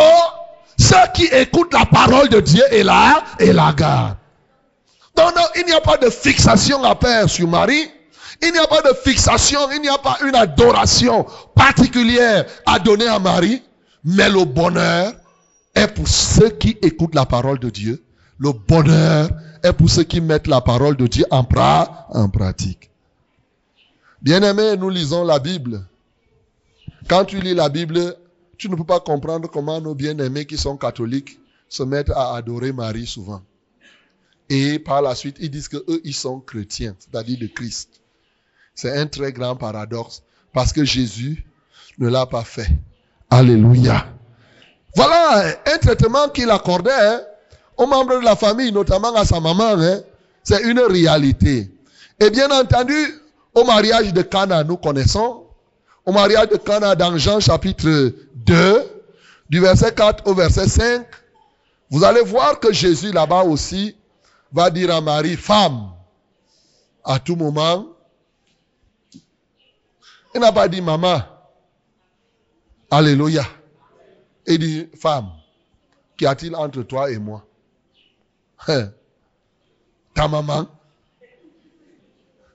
ceux 0.78 0.96
qui 1.14 1.24
écoutent 1.24 1.72
la 1.72 1.86
parole 1.86 2.28
de 2.28 2.40
Dieu 2.40 2.62
et 2.70 2.82
la, 2.82 3.22
et 3.38 3.52
la 3.52 3.72
gardent. 3.72 4.16
Donc, 5.16 5.34
non, 5.36 5.42
il 5.56 5.66
n'y 5.66 5.72
a 5.72 5.80
pas 5.80 5.96
de 5.96 6.08
fixation 6.08 6.82
à 6.84 6.94
faire 6.94 7.28
sur 7.28 7.48
Marie. 7.48 7.90
Il 8.42 8.52
n'y 8.52 8.58
a 8.58 8.66
pas 8.66 8.82
de 8.82 8.94
fixation, 9.04 9.60
il 9.72 9.82
n'y 9.82 9.88
a 9.88 9.98
pas 9.98 10.18
une 10.26 10.34
adoration 10.34 11.26
particulière 11.54 12.44
à 12.66 12.78
donner 12.78 13.06
à 13.06 13.18
Marie. 13.18 13.62
Mais 14.04 14.28
le 14.28 14.44
bonheur 14.44 15.14
est 15.74 15.88
pour 15.88 16.08
ceux 16.08 16.50
qui 16.50 16.76
écoutent 16.82 17.14
la 17.14 17.26
parole 17.26 17.58
de 17.58 17.70
Dieu. 17.70 18.02
Le 18.38 18.52
bonheur 18.52 19.30
est 19.62 19.72
pour 19.72 19.88
ceux 19.88 20.02
qui 20.02 20.20
mettent 20.20 20.48
la 20.48 20.60
parole 20.60 20.96
de 20.96 21.06
Dieu 21.06 21.24
en, 21.30 21.42
pra- 21.42 22.06
en 22.10 22.28
pratique. 22.28 22.90
Bien-aimés, 24.20 24.76
nous 24.76 24.90
lisons 24.90 25.24
la 25.24 25.38
Bible. 25.38 25.84
Quand 27.08 27.24
tu 27.24 27.40
lis 27.40 27.54
la 27.54 27.68
Bible, 27.68 28.16
tu 28.58 28.68
ne 28.68 28.76
peux 28.76 28.84
pas 28.84 29.00
comprendre 29.00 29.48
comment 29.50 29.80
nos 29.80 29.94
bien-aimés 29.94 30.46
qui 30.46 30.56
sont 30.56 30.76
catholiques 30.76 31.38
se 31.68 31.82
mettent 31.82 32.10
à 32.10 32.34
adorer 32.34 32.72
Marie 32.72 33.06
souvent. 33.06 33.42
Et 34.48 34.78
par 34.78 35.02
la 35.02 35.14
suite, 35.14 35.36
ils 35.40 35.50
disent 35.50 35.68
que 35.68 35.78
eux, 35.88 36.00
ils 36.04 36.14
sont 36.14 36.40
chrétiens, 36.40 36.94
c'est-à-dire 36.98 37.38
de 37.38 37.46
Christ. 37.46 38.00
C'est 38.74 38.96
un 38.96 39.06
très 39.06 39.32
grand 39.32 39.56
paradoxe 39.56 40.22
parce 40.52 40.72
que 40.72 40.84
Jésus 40.84 41.44
ne 41.98 42.08
l'a 42.08 42.26
pas 42.26 42.44
fait. 42.44 42.68
Alléluia. 43.32 44.04
Voilà 44.94 45.54
un 45.64 45.78
traitement 45.78 46.28
qu'il 46.28 46.50
accordait 46.50 46.90
hein, 46.92 47.22
aux 47.78 47.86
membres 47.86 48.20
de 48.20 48.24
la 48.26 48.36
famille, 48.36 48.70
notamment 48.70 49.14
à 49.14 49.24
sa 49.24 49.40
maman. 49.40 49.72
hein. 49.78 50.00
C'est 50.44 50.62
une 50.64 50.80
réalité. 50.80 51.70
Et 52.20 52.28
bien 52.28 52.50
entendu, 52.50 52.94
au 53.54 53.64
mariage 53.64 54.12
de 54.12 54.20
Cana, 54.20 54.62
nous 54.64 54.76
connaissons. 54.76 55.46
Au 56.04 56.12
mariage 56.12 56.48
de 56.50 56.56
Cana 56.58 56.94
dans 56.94 57.16
Jean 57.16 57.40
chapitre 57.40 58.12
2, 58.34 58.82
du 59.48 59.60
verset 59.60 59.94
4 59.94 60.26
au 60.26 60.34
verset 60.34 60.68
5, 60.68 61.06
vous 61.90 62.04
allez 62.04 62.20
voir 62.20 62.60
que 62.60 62.70
Jésus 62.70 63.12
là-bas 63.12 63.44
aussi 63.44 63.96
va 64.52 64.68
dire 64.68 64.94
à 64.94 65.00
Marie, 65.00 65.36
femme, 65.36 65.88
à 67.02 67.18
tout 67.18 67.36
moment. 67.36 67.86
Il 70.34 70.40
n'a 70.42 70.52
pas 70.52 70.68
dit 70.68 70.82
maman. 70.82 71.22
Alléluia. 72.92 73.42
Il 74.46 74.58
dit, 74.58 74.86
femme, 75.00 75.30
qu'y 76.18 76.26
a-t-il 76.26 76.54
entre 76.54 76.82
toi 76.82 77.10
et 77.10 77.18
moi? 77.18 77.42
Hein? 78.68 78.92
Ta 80.12 80.28
maman? 80.28 80.68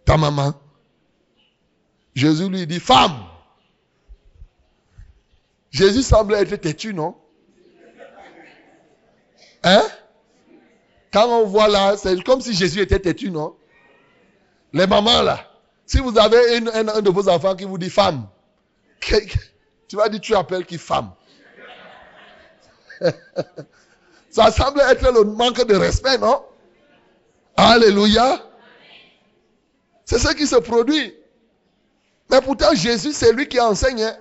Ta 0.05 0.15
maman? 0.15 0.53
Jésus 2.13 2.49
lui 2.49 2.67
dit, 2.67 2.79
femme. 2.79 3.17
Jésus 5.71 6.03
semble 6.03 6.35
être 6.35 6.55
têtu, 6.57 6.93
non? 6.93 7.15
Hein? 9.63 9.83
Quand 11.11 11.25
on 11.25 11.47
voit 11.47 11.67
là, 11.67 11.97
c'est 11.97 12.23
comme 12.23 12.41
si 12.41 12.53
Jésus 12.53 12.81
était 12.81 12.99
têtu, 12.99 13.31
non? 13.31 13.55
Les 14.71 14.85
mamans 14.85 15.23
là, 15.23 15.51
si 15.87 15.97
vous 15.97 16.15
avez 16.19 16.57
un, 16.57 17.01
de 17.01 17.09
vos 17.09 17.27
enfants 17.27 17.55
qui 17.55 17.63
vous 17.63 17.79
dit 17.79 17.89
femme, 17.89 18.27
tu 19.87 19.95
vas 19.95 20.09
dire 20.09 20.21
tu 20.21 20.35
appelles 20.35 20.65
qui 20.65 20.77
femme 20.77 21.11
Ça 24.29 24.51
semble 24.51 24.81
être 24.81 25.11
le 25.11 25.23
manque 25.23 25.65
de 25.65 25.75
respect, 25.75 26.17
non? 26.17 26.43
Alléluia. 27.55 28.43
C'est 30.05 30.19
ce 30.19 30.33
qui 30.33 30.47
se 30.47 30.55
produit. 30.55 31.13
Mais 32.31 32.41
pourtant, 32.41 32.73
Jésus, 32.73 33.13
c'est 33.13 33.31
lui 33.33 33.47
qui 33.47 33.59
enseigne. 33.59 34.03
hein. 34.03 34.17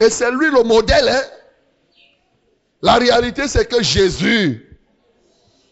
Et 0.00 0.10
c'est 0.10 0.30
lui 0.30 0.50
le 0.50 0.62
modèle. 0.62 1.08
hein. 1.08 1.22
La 2.82 2.94
réalité, 2.94 3.48
c'est 3.48 3.66
que 3.66 3.82
Jésus, 3.82 4.78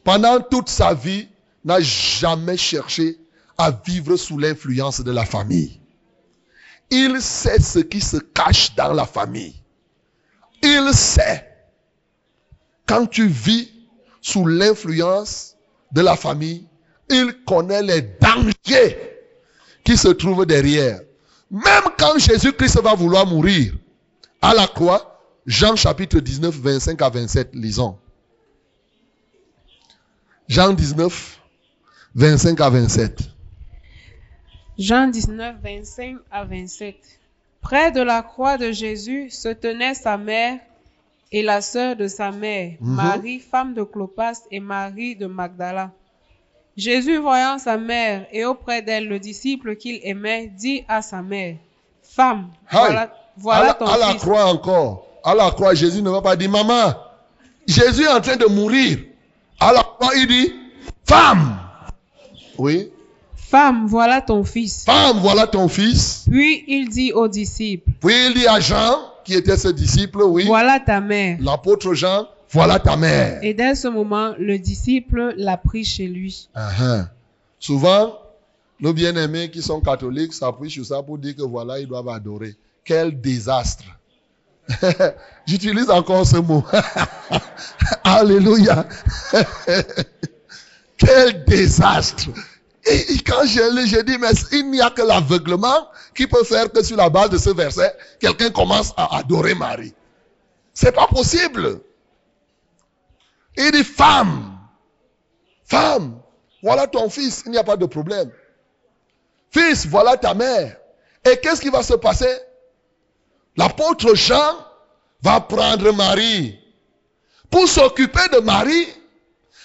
pendant 0.04 0.40
toute 0.40 0.68
sa 0.70 0.94
vie, 0.94 1.28
n'a 1.64 1.80
jamais 1.80 2.56
cherché 2.56 3.18
à 3.58 3.70
vivre 3.70 4.16
sous 4.16 4.38
l'influence 4.38 5.00
de 5.02 5.12
la 5.12 5.24
famille. 5.26 5.81
Il 6.94 7.22
sait 7.22 7.58
ce 7.58 7.78
qui 7.78 8.02
se 8.02 8.18
cache 8.18 8.74
dans 8.74 8.92
la 8.92 9.06
famille. 9.06 9.54
Il 10.62 10.92
sait. 10.92 11.48
Quand 12.84 13.06
tu 13.06 13.26
vis 13.26 13.72
sous 14.20 14.46
l'influence 14.46 15.56
de 15.92 16.02
la 16.02 16.16
famille, 16.16 16.68
il 17.08 17.34
connaît 17.46 17.82
les 17.82 18.02
dangers 18.02 18.98
qui 19.84 19.96
se 19.96 20.08
trouvent 20.08 20.44
derrière. 20.44 21.00
Même 21.50 21.84
quand 21.98 22.18
Jésus-Christ 22.18 22.82
va 22.82 22.94
vouloir 22.94 23.26
mourir 23.26 23.72
à 24.42 24.52
la 24.52 24.66
croix, 24.66 25.18
Jean 25.46 25.74
chapitre 25.76 26.18
19, 26.20 26.54
25 26.54 27.00
à 27.00 27.08
27, 27.08 27.50
lisons. 27.54 27.96
Jean 30.46 30.74
19, 30.74 31.40
25 32.16 32.60
à 32.60 32.68
27. 32.68 33.31
Jean 34.82 35.06
19, 35.06 35.56
25 35.62 36.16
à 36.30 36.44
27. 36.44 36.96
Près 37.60 37.92
de 37.92 38.00
la 38.00 38.22
croix 38.22 38.58
de 38.58 38.72
Jésus 38.72 39.30
se 39.30 39.48
tenaient 39.48 39.94
sa 39.94 40.16
mère 40.16 40.58
et 41.30 41.42
la 41.42 41.60
sœur 41.60 41.94
de 41.94 42.08
sa 42.08 42.32
mère, 42.32 42.72
Mhm. 42.80 42.94
Marie, 42.96 43.38
femme 43.38 43.74
de 43.74 43.84
Clopas, 43.84 44.38
et 44.50 44.58
Marie 44.60 45.14
de 45.14 45.26
Magdala. 45.26 45.92
Jésus, 46.76 47.18
voyant 47.18 47.58
sa 47.58 47.76
mère 47.78 48.26
et 48.32 48.44
auprès 48.44 48.82
d'elle 48.82 49.06
le 49.08 49.18
disciple 49.20 49.76
qu'il 49.76 50.00
aimait, 50.02 50.48
dit 50.48 50.84
à 50.88 51.00
sa 51.02 51.22
mère, 51.22 51.56
Femme, 52.02 52.48
Hi. 52.72 52.76
voilà, 52.76 53.12
voilà 53.36 53.70
à, 53.70 53.74
ton 53.74 53.84
la, 53.86 53.92
à 53.92 53.98
la 53.98 54.14
croix 54.14 54.44
encore. 54.46 55.06
À 55.24 55.34
la 55.34 55.50
croix, 55.52 55.74
Jésus 55.74 56.02
ne 56.02 56.10
va 56.10 56.20
pas 56.20 56.34
dire, 56.34 56.50
maman, 56.50 56.92
Jésus 57.68 58.02
est 58.02 58.08
en 58.08 58.20
train 58.20 58.36
de 58.36 58.46
mourir. 58.46 58.98
À 59.60 59.72
la 59.72 59.82
croix, 59.82 60.10
il 60.16 60.26
dit, 60.26 60.52
femme. 61.06 61.56
Oui. 62.58 62.90
Femme, 63.52 63.84
voilà 63.86 64.22
ton 64.22 64.44
fils. 64.44 64.82
Femme, 64.82 65.18
voilà 65.20 65.46
ton 65.46 65.68
fils. 65.68 66.24
Puis 66.30 66.64
il 66.68 66.88
dit 66.88 67.12
aux 67.12 67.28
disciples, 67.28 67.90
Puis 68.00 68.14
il 68.28 68.32
dit 68.32 68.46
à 68.46 68.60
Jean, 68.60 69.00
qui 69.26 69.34
était 69.34 69.58
ce 69.58 69.68
disciple, 69.68 70.22
oui. 70.22 70.46
Voilà 70.46 70.80
ta 70.80 71.02
mère. 71.02 71.36
L'apôtre 71.38 71.92
Jean, 71.92 72.28
voilà 72.50 72.78
ta 72.78 72.96
mère. 72.96 73.40
Et 73.42 73.52
dès 73.52 73.74
ce 73.74 73.88
moment, 73.88 74.32
le 74.38 74.58
disciple 74.58 75.34
l'a 75.36 75.58
pris 75.58 75.84
chez 75.84 76.06
lui. 76.06 76.48
Uh-huh. 76.56 77.06
Souvent, 77.58 78.20
nos 78.80 78.94
bien-aimés 78.94 79.50
qui 79.50 79.60
sont 79.60 79.82
catholiques 79.82 80.32
s'appuient 80.32 80.70
sur 80.70 80.86
ça 80.86 81.02
pour 81.02 81.18
dire 81.18 81.36
que 81.36 81.42
voilà, 81.42 81.78
ils 81.78 81.86
doivent 81.86 82.08
adorer. 82.08 82.56
Quel 82.82 83.20
désastre. 83.20 83.84
J'utilise 85.46 85.90
encore 85.90 86.24
ce 86.24 86.38
mot. 86.38 86.64
Alléluia. 88.02 88.86
Quel 90.96 91.44
désastre. 91.44 92.30
Et, 92.84 93.18
quand 93.24 93.44
je 93.44 93.76
lis, 93.76 93.86
je 93.88 94.00
dis, 94.00 94.18
mais 94.18 94.32
il 94.50 94.70
n'y 94.70 94.80
a 94.80 94.90
que 94.90 95.02
l'aveuglement 95.02 95.88
qui 96.14 96.26
peut 96.26 96.42
faire 96.44 96.70
que 96.70 96.82
sur 96.82 96.96
la 96.96 97.08
base 97.08 97.30
de 97.30 97.38
ce 97.38 97.50
verset, 97.50 97.96
quelqu'un 98.18 98.50
commence 98.50 98.92
à 98.96 99.18
adorer 99.18 99.54
Marie. 99.54 99.94
C'est 100.74 100.92
pas 100.92 101.06
possible. 101.06 101.80
Il 103.56 103.70
dit, 103.70 103.84
femme, 103.84 104.58
femme, 105.64 106.20
voilà 106.62 106.86
ton 106.86 107.08
fils, 107.08 107.42
il 107.46 107.52
n'y 107.52 107.58
a 107.58 107.64
pas 107.64 107.76
de 107.76 107.86
problème. 107.86 108.30
Fils, 109.50 109.86
voilà 109.86 110.16
ta 110.16 110.34
mère. 110.34 110.76
Et 111.24 111.36
qu'est-ce 111.36 111.60
qui 111.60 111.68
va 111.68 111.82
se 111.82 111.94
passer? 111.94 112.34
L'apôtre 113.56 114.14
Jean 114.14 114.56
va 115.22 115.40
prendre 115.40 115.92
Marie 115.92 116.58
pour 117.50 117.68
s'occuper 117.68 118.28
de 118.32 118.38
Marie, 118.38 118.88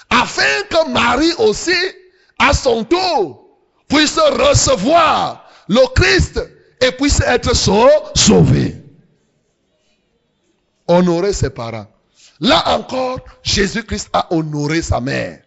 afin 0.09 0.63
que 0.69 0.89
Marie 0.91 1.33
aussi, 1.39 1.71
à 2.39 2.53
son 2.53 2.83
tour, 2.83 3.45
puisse 3.87 4.17
recevoir 4.17 5.45
le 5.67 5.85
Christ 5.93 6.39
et 6.81 6.91
puisse 6.91 7.19
être 7.21 7.55
sau- 7.55 7.89
sauvé. 8.15 8.75
Honorer 10.87 11.33
ses 11.33 11.49
parents. 11.49 11.87
Là 12.39 12.63
encore, 12.77 13.19
Jésus-Christ 13.43 14.09
a 14.13 14.27
honoré 14.33 14.81
sa 14.81 15.01
mère. 15.01 15.39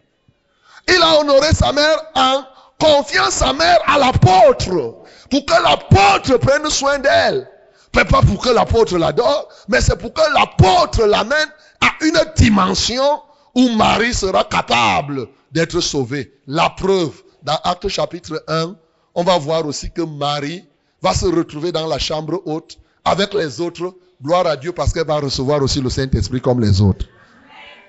Il 0.87 1.01
a 1.01 1.19
honoré 1.19 1.51
sa 1.53 1.71
mère 1.71 1.97
en 2.15 2.43
confiant 2.79 3.29
sa 3.31 3.53
mère 3.53 3.79
à 3.87 3.97
l'apôtre. 3.97 4.97
Pour 5.29 5.45
que 5.45 5.63
l'apôtre 5.63 6.37
prenne 6.37 6.69
soin 6.69 6.99
d'elle. 6.99 7.47
Pas 7.91 8.03
pour 8.05 8.41
que 8.41 8.49
l'apôtre 8.49 8.97
l'adore, 8.97 9.47
mais 9.67 9.81
c'est 9.81 9.97
pour 9.97 10.13
que 10.13 10.21
l'apôtre 10.33 11.05
l'amène 11.05 11.49
à 11.81 12.03
une 12.05 12.19
dimension 12.35 13.21
où 13.55 13.69
Marie 13.75 14.13
sera 14.13 14.43
capable 14.45 15.27
d'être 15.51 15.79
sauvée. 15.79 16.33
La 16.47 16.69
preuve, 16.69 17.11
dans 17.43 17.57
Acte 17.63 17.87
chapitre 17.87 18.43
1, 18.47 18.75
on 19.15 19.23
va 19.23 19.37
voir 19.37 19.65
aussi 19.65 19.91
que 19.91 20.01
Marie 20.01 20.65
va 21.01 21.13
se 21.13 21.25
retrouver 21.25 21.71
dans 21.71 21.87
la 21.87 21.99
chambre 21.99 22.41
haute 22.45 22.77
avec 23.03 23.33
les 23.33 23.59
autres. 23.59 23.95
Gloire 24.23 24.45
à 24.45 24.55
Dieu 24.55 24.71
parce 24.71 24.93
qu'elle 24.93 25.07
va 25.07 25.19
recevoir 25.19 25.63
aussi 25.63 25.81
le 25.81 25.89
Saint-Esprit 25.89 26.41
comme 26.41 26.61
les 26.61 26.79
autres. 26.79 27.07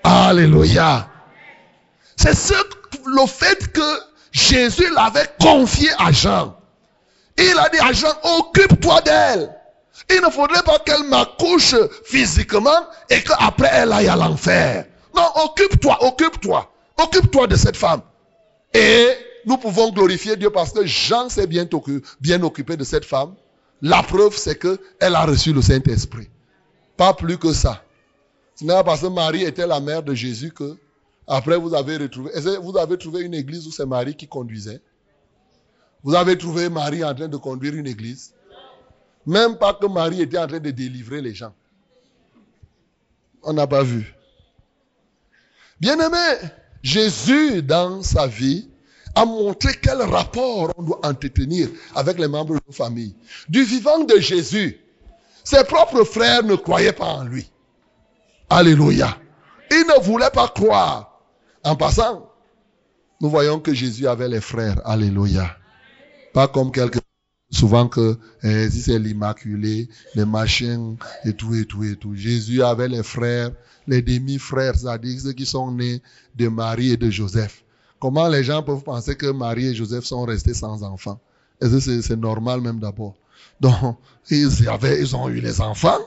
Alléluia. 0.03 1.09
C'est 2.17 2.35
ce, 2.35 2.55
le 3.07 3.27
fait 3.27 3.71
que 3.73 4.01
Jésus 4.33 4.91
l'avait 4.95 5.29
confié 5.41 5.91
à 5.99 6.11
Jean. 6.11 6.57
Il 7.37 7.55
a 7.59 7.69
dit 7.69 7.79
à 7.81 7.93
Jean, 7.93 8.13
occupe-toi 8.39 9.01
d'elle. 9.03 9.55
Il 10.11 10.21
ne 10.23 10.31
faudrait 10.31 10.63
pas 10.63 10.79
qu'elle 10.79 11.05
m'accouche 11.05 11.75
physiquement 12.05 12.87
et 13.11 13.23
qu'après 13.23 13.71
elle 13.73 13.93
aille 13.93 14.09
à 14.09 14.17
l'enfer. 14.17 14.87
Non, 15.15 15.29
occupe-toi, 15.45 15.99
occupe-toi. 16.05 16.72
Occupe-toi 16.99 17.47
de 17.47 17.57
cette 17.57 17.77
femme. 17.77 18.03
Et 18.75 19.09
nous 19.45 19.57
pouvons 19.57 19.91
glorifier 19.91 20.37
Dieu 20.37 20.51
parce 20.51 20.73
que 20.73 20.85
Jean 20.87 21.29
s'est 21.29 21.47
bien, 21.47 21.65
occu- 21.65 22.03
bien 22.21 22.43
occupé 22.43 22.77
de 22.77 22.85
cette 22.85 23.05
femme. 23.05 23.35
La 23.81 24.03
preuve, 24.03 24.37
c'est 24.37 24.57
que 24.57 24.79
elle 25.01 25.15
a 25.17 25.25
reçu 25.25 25.53
le 25.53 25.61
Saint-Esprit. 25.61 26.29
Pas 26.97 27.15
plus 27.15 27.37
que 27.39 27.53
ça. 27.53 27.83
Ce 28.55 28.65
n'est 28.65 28.73
pas 28.73 28.85
parce 28.85 29.01
que 29.01 29.07
Marie 29.09 29.43
était 29.45 29.67
la 29.67 29.81
mère 29.81 30.03
de 30.03 30.15
Jésus 30.15 30.53
que 30.53 30.77
après 31.27 31.57
vous 31.57 31.75
avez 31.75 31.97
retrouvé. 31.97 32.31
Vous 32.63 32.77
avez 32.77 32.97
trouvé 32.99 33.23
une 33.23 33.35
église 33.35 33.67
où 33.67 33.73
c'est 33.73 33.87
Marie 33.87 34.15
qui 34.15 34.29
conduisait? 34.29 34.81
Vous 36.05 36.15
avez 36.15 36.37
trouvé 36.39 36.69
Marie 36.69 37.05
en 37.05 37.15
train 37.15 37.29
de 37.29 37.37
conduire 37.37 37.75
une 37.75 37.87
église? 37.87 38.35
Même 39.27 39.57
pas 39.57 39.75
que 39.75 39.87
Marie 39.87 40.21
était 40.21 40.39
en 40.39 40.47
train 40.47 40.59
de 40.61 40.71
délivrer 40.71 41.21
les 41.21 41.35
gens. 41.35 41.55
On 43.43 43.53
n'a 43.53 43.67
pas 43.67 43.83
vu. 43.83 44.15
Bien-aimé, 45.81 46.17
Jésus, 46.83 47.63
dans 47.63 48.03
sa 48.03 48.27
vie, 48.27 48.69
a 49.15 49.25
montré 49.25 49.73
quel 49.81 50.03
rapport 50.03 50.73
on 50.77 50.83
doit 50.83 51.01
entretenir 51.05 51.69
avec 51.95 52.19
les 52.19 52.29
membres 52.29 52.55
de 52.55 52.61
nos 52.67 52.73
familles. 52.73 53.15
Du 53.49 53.63
vivant 53.63 54.01
de 54.05 54.19
Jésus, 54.19 54.81
ses 55.45 55.65
propres 55.65 56.05
frères 56.05 56.43
ne 56.43 56.55
croyaient 56.55 56.93
pas 56.93 57.07
en 57.07 57.25
lui. 57.25 57.51
Alléluia. 58.49 59.17
Ils 59.71 59.87
ne 59.87 60.03
voulaient 60.03 60.31
pas 60.31 60.49
croire. 60.49 61.21
En 61.65 61.77
passant, 61.77 62.31
nous 63.21 63.31
voyons 63.31 63.61
que 63.61 63.73
Jésus 63.73 64.09
avait 64.09 64.29
les 64.29 64.41
frères. 64.41 64.81
Alléluia. 64.85 65.57
Pas 66.33 66.49
comme 66.49 66.73
quelques 66.73 67.02
souvent 67.63 67.87
que 67.87 68.19
eh, 68.43 68.69
c'est 68.71 68.99
l'immaculé, 68.99 69.89
les 70.17 70.25
machins 70.25 70.97
et 71.25 71.33
tout 71.33 71.55
et 71.55 71.65
tout 71.65 71.85
et 71.85 71.95
tout. 71.95 72.13
Jésus 72.13 72.61
avait 72.61 72.89
les 72.89 73.05
frères, 73.05 73.53
les 73.87 74.03
demi-frères, 74.03 74.75
c'est-à-dire 74.75 75.21
ceux 75.21 75.33
qui 75.33 75.47
sont 75.47 75.71
nés 75.71 76.03
de 76.35 76.49
Marie 76.49 76.91
et 76.91 76.97
de 76.97 77.09
Joseph. 77.09 77.63
Comment 78.01 78.27
les 78.27 78.43
gens 78.43 78.65
peuvent 78.65 78.83
penser 78.83 79.15
que 79.15 79.31
Marie 79.31 79.69
et 79.69 79.75
Joseph 79.77 80.03
sont 80.03 80.25
restés 80.25 80.55
sans 80.55 80.83
enfants? 80.83 81.21
Est-ce 81.61 82.01
c'est 82.03 82.17
normal 82.17 82.61
même 82.61 82.81
d'abord? 82.81 83.15
Donc, 83.61 83.97
ils, 84.29 84.69
avaient, 84.69 85.01
ils 85.01 85.15
ont 85.15 85.29
eu 85.29 85.41
les 85.41 85.61
enfants 85.61 86.01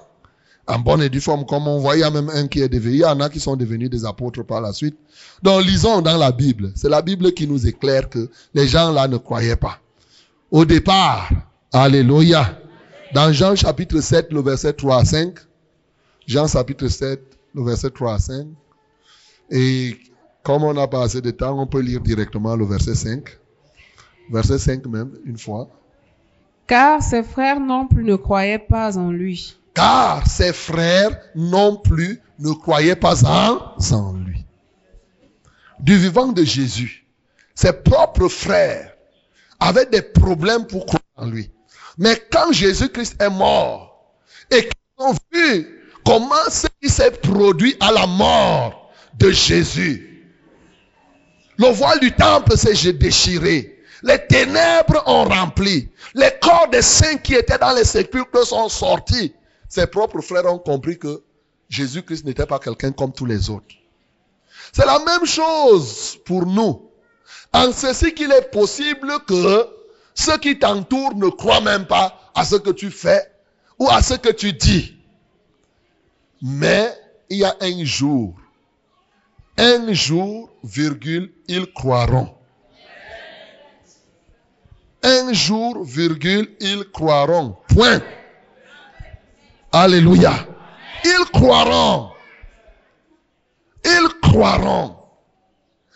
en 0.68 0.80
bonne 0.80 1.04
et 1.04 1.10
due 1.10 1.22
forme, 1.22 1.46
comme 1.46 1.70
on 1.70 1.80
voit, 1.80 1.96
il 1.96 2.02
y 2.02 2.04
a 2.04 2.12
même 2.12 2.30
un 2.32 2.48
qui 2.48 2.60
est 2.60 2.68
devenu, 2.68 2.96
il 2.96 3.00
y 3.00 3.06
en 3.06 3.22
a 3.22 3.30
qui 3.30 3.40
sont 3.40 3.56
devenus 3.56 3.90
des 3.90 4.04
apôtres 4.04 4.44
par 4.44 4.60
la 4.60 4.74
suite. 4.74 4.98
Donc, 5.42 5.64
lisons 5.64 6.02
dans 6.02 6.18
la 6.18 6.34
Bible. 6.34 6.74
C'est 6.76 6.90
la 6.90 7.02
Bible 7.02 7.32
qui 7.34 7.48
nous 7.48 7.66
éclaire 7.66 8.10
que 8.10 8.30
les 8.54 8.68
gens 8.68 8.92
là 8.92 9.08
ne 9.08 9.16
croyaient 9.16 9.56
pas. 9.56 9.80
Au 10.52 10.64
départ, 10.66 11.30
Alléluia. 11.74 12.58
Dans 13.14 13.34
Jean 13.34 13.56
chapitre 13.56 14.00
7, 14.00 14.32
le 14.32 14.42
verset 14.42 14.74
3 14.74 15.00
à 15.00 15.06
5, 15.06 15.36
Jean 16.26 16.48
chapitre 16.48 16.88
7, 16.88 17.22
le 17.54 17.64
verset 17.64 17.90
3 17.90 18.14
à 18.14 18.20
5, 18.20 18.48
et 19.52 19.98
comme 20.44 20.64
on 20.64 20.74
n'a 20.74 20.88
pas 20.88 21.04
assez 21.04 21.22
de 21.22 21.32
temps, 21.32 21.60
on 21.60 21.68
peut 21.68 21.82
lire 21.82 22.00
directement 22.00 22.56
le 22.56 22.66
verset 22.66 22.96
5. 22.96 23.24
Verset 24.32 24.60
5 24.60 24.86
même, 24.86 25.12
une 25.26 25.38
fois. 25.38 25.68
Car 26.68 27.02
ses 27.02 27.24
frères 27.24 27.60
non 27.60 27.88
plus 27.88 28.04
ne 28.04 28.16
croyaient 28.16 28.60
pas 28.60 28.98
en 28.98 29.12
lui. 29.12 29.58
Car 29.74 30.26
ses 30.28 30.54
frères 30.54 31.20
non 31.36 31.78
plus 31.78 32.22
ne 32.40 32.52
croyaient 32.54 32.96
pas 32.96 33.26
en, 33.26 33.76
en 33.94 34.14
lui. 34.14 34.46
Du 35.80 35.98
vivant 35.98 36.32
de 36.32 36.44
Jésus, 36.44 37.06
ses 37.54 37.74
propres 37.74 38.30
frères 38.30 38.95
avaient 39.60 39.86
des 39.86 40.02
problèmes 40.02 40.66
pour 40.68 40.86
croire 40.86 41.02
en 41.16 41.28
lui. 41.28 41.52
Mais 41.98 42.22
quand 42.32 42.52
Jésus-Christ 42.52 43.22
est 43.22 43.30
mort 43.30 44.14
et 44.52 44.62
qu'ils 44.62 44.72
ont 45.06 45.14
vu 45.32 45.84
comment 46.06 46.50
ce 46.50 46.68
qui 46.82 46.90
s'est 46.90 47.12
produit 47.12 47.76
à 47.80 47.92
la 47.92 48.06
mort 48.08 48.92
de 49.18 49.32
Jésus, 49.32 50.16
le 51.58 51.68
voile 51.68 52.00
du 52.00 52.12
temple 52.12 52.58
s'est 52.58 52.94
déchiré. 52.94 53.80
Les 54.04 54.20
ténèbres 54.28 55.02
ont 55.08 55.24
rempli. 55.24 55.90
Les 56.14 56.32
corps 56.42 56.68
des 56.70 56.82
saints 56.82 57.18
qui 57.18 57.34
étaient 57.34 57.58
dans 57.58 57.74
les 57.74 57.86
sépulcres 57.86 58.46
sont 58.46 58.70
sortis. 58.70 59.34
Ses 59.70 59.88
propres 59.88 60.22
frères 60.22 60.46
ont 60.46 60.60
compris 60.60 61.00
que 61.00 61.24
Jésus-Christ 61.70 62.26
n'était 62.26 62.46
pas 62.46 62.60
quelqu'un 62.60 62.92
comme 62.92 63.14
tous 63.14 63.26
les 63.26 63.50
autres. 63.50 63.74
C'est 64.74 64.86
la 64.86 65.00
même 65.00 65.26
chose 65.26 66.18
pour 66.26 66.46
nous. 66.46 66.90
En 67.56 67.72
ceci 67.72 68.14
qu'il 68.14 68.34
est 68.34 68.52
possible 68.52 69.14
que 69.26 69.70
ceux 70.14 70.38
qui 70.40 70.60
t'entourent 70.60 71.16
ne 71.16 71.30
croient 71.30 71.62
même 71.62 71.86
pas 71.86 72.20
à 72.36 72.44
ce 72.44 72.58
que 72.58 72.72
tu 72.72 72.92
fais 72.92 73.32
ou 73.80 73.88
à 73.90 74.02
ce 74.02 74.16
que 74.16 74.30
tu 74.30 74.52
dis. 74.52 74.98
Mais 76.42 76.92
il 77.30 77.38
y 77.38 77.46
a 77.46 77.56
un 77.62 77.86
jour, 77.86 78.36
un 79.58 79.94
jour, 79.94 80.50
virgule, 80.66 81.32
ils 81.48 81.72
croiront. 81.72 82.36
Un 85.02 85.32
jour, 85.32 85.82
virgule, 85.86 86.54
ils 86.60 86.84
croiront. 86.92 87.56
Point. 87.70 88.02
Alléluia. 89.72 90.34
Ils 91.06 91.26
croiront. 91.32 92.12
Ils 93.86 94.10
croiront. 94.22 95.05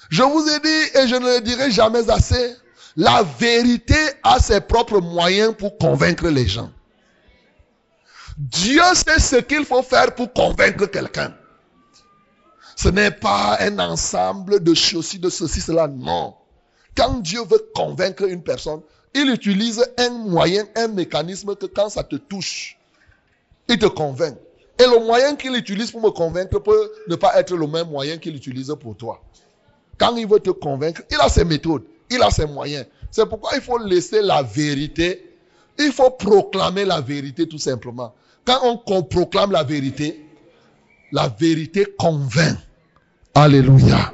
Je 0.10 0.24
vous 0.24 0.48
ai 0.48 0.60
dit, 0.60 0.98
et 0.98 1.08
je 1.08 1.16
ne 1.16 1.36
le 1.36 1.42
dirai 1.42 1.72
jamais 1.72 2.10
assez, 2.10 2.56
la 2.98 3.24
vérité 3.40 3.96
a 4.24 4.40
ses 4.40 4.60
propres 4.60 5.00
moyens 5.00 5.54
pour 5.58 5.78
convaincre 5.78 6.28
les 6.28 6.48
gens. 6.48 6.72
Dieu 8.38 8.82
sait 8.94 9.20
ce 9.20 9.36
qu'il 9.36 9.66
faut 9.66 9.84
faire 9.84 10.16
pour 10.16 10.34
convaincre 10.34 10.86
quelqu'un. 10.88 11.34
Ce 12.76 12.88
n'est 12.88 13.12
pas 13.12 13.58
un 13.60 13.78
ensemble 13.80 14.64
de 14.64 14.74
ceci, 14.74 15.20
de 15.20 15.30
ceci, 15.30 15.60
cela. 15.62 15.88
Non. 15.88 16.34
Quand 16.96 17.20
Dieu 17.20 17.42
veut 17.42 17.70
convaincre 17.76 18.24
une 18.24 18.42
personne, 18.42 18.82
il 19.14 19.30
utilise 19.30 19.86
un 19.98 20.10
moyen, 20.10 20.64
un 20.76 20.88
mécanisme 20.88 21.56
que 21.56 21.66
quand 21.66 21.90
ça 21.90 22.04
te 22.04 22.16
touche, 22.16 22.78
il 23.68 23.78
te 23.78 23.86
convainc. 23.86 24.38
Et 24.80 24.84
le 24.84 25.06
moyen 25.06 25.36
qu'il 25.36 25.56
utilise 25.56 25.92
pour 25.92 26.02
me 26.02 26.10
convaincre 26.10 26.60
peut 26.60 26.92
ne 27.08 27.16
pas 27.16 27.38
être 27.38 27.56
le 27.56 27.68
même 27.68 27.90
moyen 27.90 28.18
qu'il 28.18 28.36
utilise 28.36 28.74
pour 28.80 28.96
toi. 28.96 29.22
Quand 30.00 30.16
il 30.16 30.28
veut 30.28 30.40
te 30.40 30.50
convaincre, 30.50 31.02
il 31.12 31.18
a 31.20 31.30
ses 31.30 31.44
méthodes, 31.44 31.84
il 32.10 32.22
a 32.24 32.32
ses 32.32 32.46
moyens. 32.46 32.86
C'est 33.12 33.28
pourquoi 33.28 33.52
il 33.56 33.62
faut 33.62 33.78
laisser 33.78 34.22
la 34.22 34.42
vérité. 34.42 35.36
Il 35.78 35.92
faut 35.92 36.12
proclamer 36.12 36.86
la 36.86 37.02
vérité 37.02 37.48
tout 37.48 37.58
simplement. 37.58 38.14
Quand 38.46 38.82
on 38.88 39.04
proclame 39.04 39.52
la 39.52 39.64
vérité, 39.64 40.26
la 41.12 41.28
vérité 41.28 41.86
convainc. 41.98 42.58
Alléluia. 43.36 44.14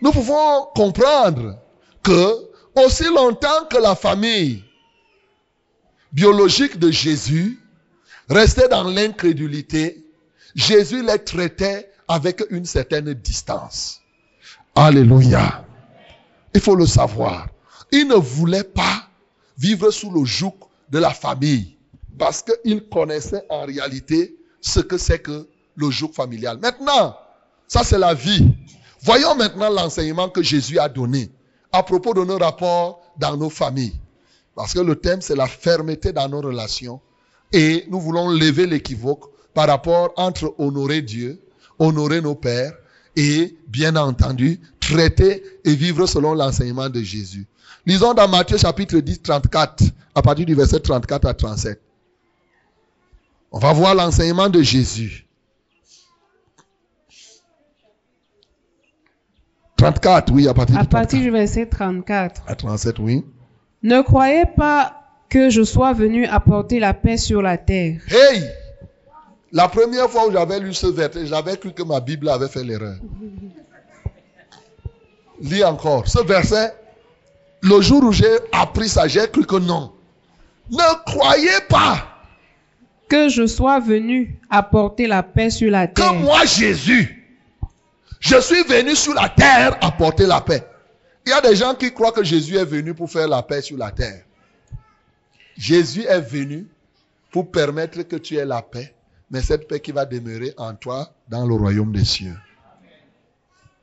Nous 0.00 0.10
pouvons 0.10 0.66
comprendre 0.74 1.58
que 2.02 2.34
aussi 2.74 3.04
longtemps 3.04 3.66
que 3.70 3.76
la 3.78 3.94
famille 3.94 4.64
biologique 6.12 6.78
de 6.78 6.90
Jésus 6.90 7.60
restait 8.28 8.68
dans 8.68 8.84
l'incrédulité, 8.84 10.04
Jésus 10.54 11.04
les 11.04 11.22
traitait 11.22 11.91
avec 12.08 12.42
une 12.50 12.64
certaine 12.64 13.12
distance. 13.14 14.00
Alléluia. 14.74 15.64
Il 16.54 16.60
faut 16.60 16.74
le 16.74 16.86
savoir. 16.86 17.48
Il 17.90 18.08
ne 18.08 18.14
voulait 18.14 18.64
pas 18.64 19.08
vivre 19.58 19.90
sous 19.90 20.10
le 20.10 20.24
joug 20.24 20.54
de 20.90 20.98
la 20.98 21.10
famille 21.10 21.76
parce 22.18 22.42
qu'il 22.42 22.88
connaissait 22.88 23.44
en 23.48 23.64
réalité 23.64 24.36
ce 24.60 24.80
que 24.80 24.98
c'est 24.98 25.20
que 25.20 25.48
le 25.76 25.90
joug 25.90 26.12
familial. 26.12 26.58
Maintenant, 26.58 27.16
ça 27.68 27.84
c'est 27.84 27.98
la 27.98 28.14
vie. 28.14 28.54
Voyons 29.02 29.34
maintenant 29.34 29.70
l'enseignement 29.70 30.28
que 30.28 30.42
Jésus 30.42 30.78
a 30.78 30.88
donné 30.88 31.30
à 31.72 31.82
propos 31.82 32.14
de 32.14 32.24
nos 32.24 32.38
rapports 32.38 33.00
dans 33.18 33.36
nos 33.36 33.50
familles. 33.50 33.96
Parce 34.54 34.74
que 34.74 34.80
le 34.80 34.96
thème, 34.96 35.22
c'est 35.22 35.34
la 35.34 35.46
fermeté 35.46 36.12
dans 36.12 36.28
nos 36.28 36.40
relations. 36.40 37.00
Et 37.52 37.86
nous 37.90 38.00
voulons 38.00 38.28
lever 38.28 38.66
l'équivoque 38.66 39.24
par 39.54 39.66
rapport 39.68 40.12
entre 40.16 40.54
honorer 40.58 41.02
Dieu, 41.02 41.40
honorer 41.78 42.20
nos 42.20 42.34
pères 42.34 42.72
et, 43.16 43.56
bien 43.68 43.96
entendu, 43.96 44.60
traiter 44.80 45.42
et 45.64 45.74
vivre 45.74 46.06
selon 46.06 46.34
l'enseignement 46.34 46.88
de 46.88 47.02
Jésus. 47.02 47.46
Lisons 47.86 48.14
dans 48.14 48.28
Matthieu 48.28 48.56
chapitre 48.56 48.98
10, 48.98 49.22
34, 49.22 49.84
à 50.14 50.22
partir 50.22 50.46
du 50.46 50.54
verset 50.54 50.80
34 50.80 51.26
à 51.26 51.34
37. 51.34 51.80
On 53.50 53.58
va 53.58 53.72
voir 53.72 53.94
l'enseignement 53.94 54.48
de 54.48 54.62
Jésus. 54.62 55.26
34, 59.76 60.32
oui, 60.32 60.46
à 60.46 60.54
partir, 60.54 60.78
à 60.78 60.84
partir 60.84 61.20
du 61.20 61.30
verset 61.30 61.66
34. 61.66 62.42
À 62.46 62.54
37, 62.54 62.98
oui. 63.00 63.24
Ne 63.82 64.00
croyez 64.00 64.44
pas 64.56 65.02
que 65.28 65.50
je 65.50 65.64
sois 65.64 65.92
venu 65.92 66.24
apporter 66.26 66.78
la 66.78 66.94
paix 66.94 67.16
sur 67.16 67.42
la 67.42 67.58
terre. 67.58 68.00
Hey! 68.08 68.44
La 69.52 69.68
première 69.68 70.10
fois 70.10 70.26
où 70.26 70.32
j'avais 70.32 70.60
lu 70.60 70.72
ce 70.72 70.86
verset, 70.86 71.26
j'avais 71.26 71.56
cru 71.56 71.72
que 71.72 71.82
ma 71.82 72.00
Bible 72.00 72.28
avait 72.28 72.48
fait 72.48 72.64
l'erreur. 72.64 72.96
Lis 75.40 75.64
encore. 75.64 76.08
Ce 76.08 76.20
verset, 76.20 76.74
le 77.62 77.80
jour 77.80 78.02
où 78.02 78.12
j'ai 78.12 78.38
appris 78.52 78.88
ça, 78.88 79.06
j'ai 79.08 79.28
cru 79.28 79.44
que 79.44 79.56
non. 79.56 79.92
Ne 80.70 81.04
croyez 81.04 81.60
pas 81.68 82.08
que 83.08 83.28
je 83.28 83.46
sois 83.46 83.78
venu 83.78 84.40
apporter 84.48 85.06
la 85.06 85.22
paix 85.22 85.50
sur 85.50 85.70
la 85.70 85.86
terre. 85.86 86.12
Que 86.12 86.16
moi, 86.16 86.46
Jésus, 86.46 87.28
je 88.20 88.40
suis 88.40 88.62
venu 88.62 88.96
sur 88.96 89.12
la 89.12 89.28
terre 89.28 89.76
apporter 89.82 90.26
la 90.26 90.40
paix. 90.40 90.64
Il 91.26 91.30
y 91.30 91.32
a 91.32 91.40
des 91.42 91.54
gens 91.54 91.74
qui 91.74 91.92
croient 91.92 92.12
que 92.12 92.24
Jésus 92.24 92.56
est 92.56 92.64
venu 92.64 92.94
pour 92.94 93.10
faire 93.10 93.28
la 93.28 93.42
paix 93.42 93.60
sur 93.60 93.76
la 93.76 93.90
terre. 93.90 94.24
Jésus 95.58 96.04
est 96.04 96.20
venu 96.20 96.66
pour 97.30 97.50
permettre 97.50 98.02
que 98.02 98.16
tu 98.16 98.36
aies 98.36 98.44
la 98.46 98.62
paix, 98.62 98.94
mais 99.32 99.40
cette 99.40 99.66
paix 99.66 99.80
qui 99.80 99.92
va 99.92 100.04
demeurer 100.04 100.52
en 100.58 100.74
toi 100.74 101.08
dans 101.26 101.46
le 101.46 101.54
royaume 101.54 101.90
des 101.90 102.04
cieux. 102.04 102.36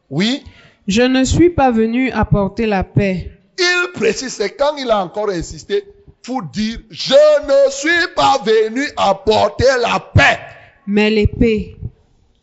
Oui? 0.09 0.43
Je 0.87 1.01
ne 1.01 1.23
suis 1.23 1.49
pas 1.49 1.71
venu 1.71 2.11
apporter 2.11 2.67
la 2.67 2.83
paix. 2.83 3.31
Il 3.57 3.91
précise, 3.93 4.33
c'est 4.33 4.55
quand 4.55 4.75
il 4.77 4.89
a 4.91 4.99
encore 5.03 5.29
insisté, 5.31 5.83
pour 6.21 6.43
dire, 6.43 6.79
je 6.91 7.13
ne 7.13 7.71
suis 7.71 8.13
pas 8.15 8.37
venu 8.45 8.83
apporter 8.95 9.65
la 9.81 9.99
paix. 9.99 10.39
Mais 10.85 11.09
l'épée. 11.09 11.75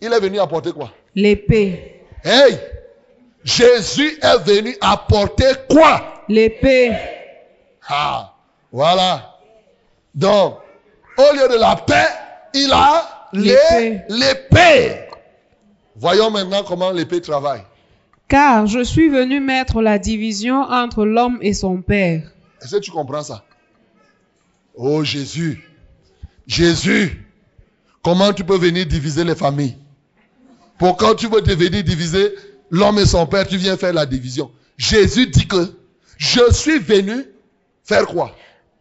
Il 0.00 0.12
est 0.12 0.20
venu 0.20 0.40
apporter 0.40 0.72
quoi? 0.72 0.92
L'épée. 1.14 2.02
Hey, 2.24 2.58
Jésus 3.44 4.18
est 4.20 4.38
venu 4.44 4.76
apporter 4.80 5.52
quoi? 5.70 6.24
L'épée. 6.28 6.92
Ah, 7.88 8.34
voilà. 8.72 9.38
Donc, 10.14 10.58
au 11.18 11.34
lieu 11.34 11.48
de 11.48 11.58
la 11.58 11.76
paix, 11.76 12.06
il 12.56 12.72
a 12.72 13.28
l'épée. 13.32 15.00
Voyons 15.96 16.30
maintenant 16.30 16.62
comment 16.62 16.90
l'épée 16.90 17.20
travaille. 17.20 17.62
Car 18.28 18.66
je 18.66 18.82
suis 18.82 19.08
venu 19.08 19.40
mettre 19.40 19.80
la 19.82 19.98
division 19.98 20.62
entre 20.62 21.04
l'homme 21.04 21.38
et 21.40 21.54
son 21.54 21.80
père. 21.80 22.32
Est-ce 22.60 22.76
que 22.76 22.80
tu 22.80 22.90
comprends 22.90 23.22
ça? 23.22 23.44
Oh 24.74 25.04
Jésus, 25.04 25.68
Jésus, 26.46 27.26
comment 28.02 28.32
tu 28.32 28.44
peux 28.44 28.58
venir 28.58 28.84
diviser 28.86 29.24
les 29.24 29.34
familles? 29.34 29.76
Pourquoi 30.78 31.14
tu 31.14 31.28
veux 31.28 31.40
venir 31.40 31.82
diviser 31.82 32.34
l'homme 32.70 32.98
et 32.98 33.06
son 33.06 33.26
père 33.26 33.46
Tu 33.46 33.56
viens 33.56 33.76
faire 33.76 33.92
la 33.92 34.04
division. 34.04 34.50
Jésus 34.76 35.28
dit 35.28 35.46
que 35.46 35.72
je 36.18 36.52
suis 36.52 36.78
venu 36.78 37.24
faire 37.84 38.06
quoi? 38.06 38.34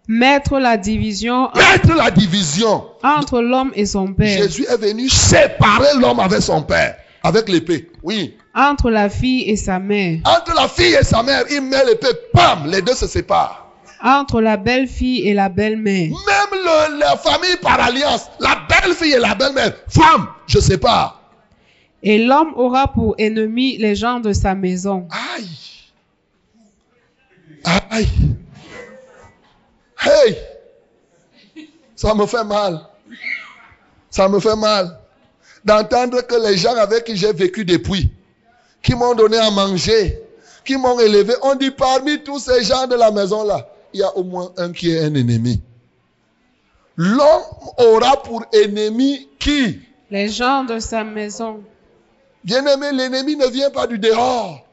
Mettre 0.08 0.60
la 0.60 0.78
division. 0.78 1.50
Mettre 1.56 1.96
la 1.96 2.12
division. 2.12 2.86
Entre 3.04 3.42
l'homme 3.42 3.72
et 3.76 3.86
son 3.86 4.14
père. 4.14 4.38
Jésus 4.38 4.66
est 4.70 4.78
venu 4.78 5.10
séparer 5.10 5.98
l'homme 6.00 6.20
avec 6.20 6.42
son 6.42 6.62
père. 6.62 6.98
Avec 7.24 7.50
l'épée. 7.50 7.92
Oui. 8.04 8.38
Entre 8.54 8.92
la 8.92 9.10
fille 9.10 9.50
et 9.50 9.56
sa 9.56 9.80
mère. 9.80 10.20
Entre 10.26 10.54
la 10.56 10.68
fille 10.68 10.94
et 10.94 11.04
sa 11.04 11.24
mère, 11.24 11.44
il 11.50 11.62
met 11.62 11.84
l'épée. 11.86 12.08
Pam 12.34 12.68
Les 12.68 12.82
deux 12.82 12.94
se 12.94 13.08
séparent 13.08 13.66
entre 14.06 14.40
la 14.40 14.58
belle-fille 14.58 15.28
et 15.28 15.34
la 15.34 15.50
belle-mère. 15.50 16.10
Même 16.10 17.00
la 17.00 17.18
famille 17.18 17.58
par 17.62 17.80
alliance, 17.80 18.30
la 18.40 18.58
belle-fille 18.70 19.14
et 19.14 19.20
la 19.20 19.34
belle-mère, 19.34 19.74
femme, 19.88 20.28
je 20.46 20.60
sais 20.60 20.78
pas. 20.78 21.22
Et 22.04 22.24
l'homme 22.24 22.54
aura 22.56 22.88
pour 22.94 23.16
ennemi 23.18 23.78
les 23.78 23.96
gens 23.96 24.20
de 24.20 24.32
sa 24.32 24.54
maison. 24.54 25.08
Aïe. 25.36 25.50
Aïe. 27.90 28.08
Hey. 30.06 30.38
Ça 31.96 32.14
me 32.14 32.26
fait 32.26 32.44
mal. 32.44 32.80
Ça 34.10 34.30
me 34.30 34.40
fait 34.40 34.56
mal 34.56 35.00
d'entendre 35.66 36.22
que 36.22 36.36
les 36.48 36.58
gens 36.58 36.76
avec 36.76 37.06
qui 37.06 37.18
j'ai 37.18 37.34
vécu 37.34 37.66
depuis, 37.66 38.12
qui 38.82 38.94
m'ont 38.94 39.16
donné 39.16 39.38
à 39.38 39.50
manger, 39.50 40.22
qui 40.64 40.78
m'ont 40.78 41.00
élevé, 41.00 41.34
on 41.42 41.56
dit 41.56 41.72
parmi 41.72 42.24
tous 42.24 42.40
ces 42.40 42.64
gens 42.64 42.86
de 42.88 42.96
la 42.96 43.12
maison 43.12 43.44
là, 43.44 43.68
il 43.92 44.00
y 44.00 44.04
a 44.04 44.16
au 44.16 44.24
moins 44.24 44.54
un 44.58 44.72
qui 44.72 44.92
est 44.92 45.00
un 45.00 45.16
ennemi. 45.16 45.62
L'homme 46.96 47.42
aura 47.78 48.22
pour 48.22 48.46
ennemi 48.54 49.28
qui? 49.40 49.82
Les 50.12 50.30
gens 50.30 50.64
de 50.64 50.80
sa 50.80 51.04
maison. 51.04 51.64
Bien-aimé, 52.44 52.92
l'ennemi 52.94 53.36
ne 53.36 53.48
vient 53.48 53.72
pas 53.72 53.88
du 53.88 53.98
dehors. 53.98 54.66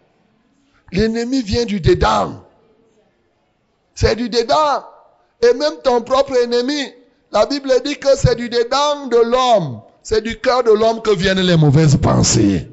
L'ennemi 0.93 1.41
vient 1.43 1.65
du 1.65 1.81
dedans. 1.81 2.45
C'est 3.95 4.15
du 4.15 4.29
dedans. 4.29 4.85
Et 5.43 5.55
même 5.55 5.75
ton 5.83 6.03
propre 6.03 6.37
ennemi, 6.37 6.93
la 7.33 7.47
Bible 7.47 7.73
dit 7.85 7.97
que 7.97 8.09
c'est 8.17 8.37
du 8.37 8.49
dedans 8.49 9.07
de 9.09 9.17
l'homme. 9.17 9.81
C'est 10.03 10.23
du 10.23 10.39
cœur 10.39 10.63
de 10.63 10.71
l'homme 10.71 11.03
que 11.03 11.15
viennent 11.15 11.41
les 11.41 11.57
mauvaises 11.57 11.97
pensées. 11.97 12.71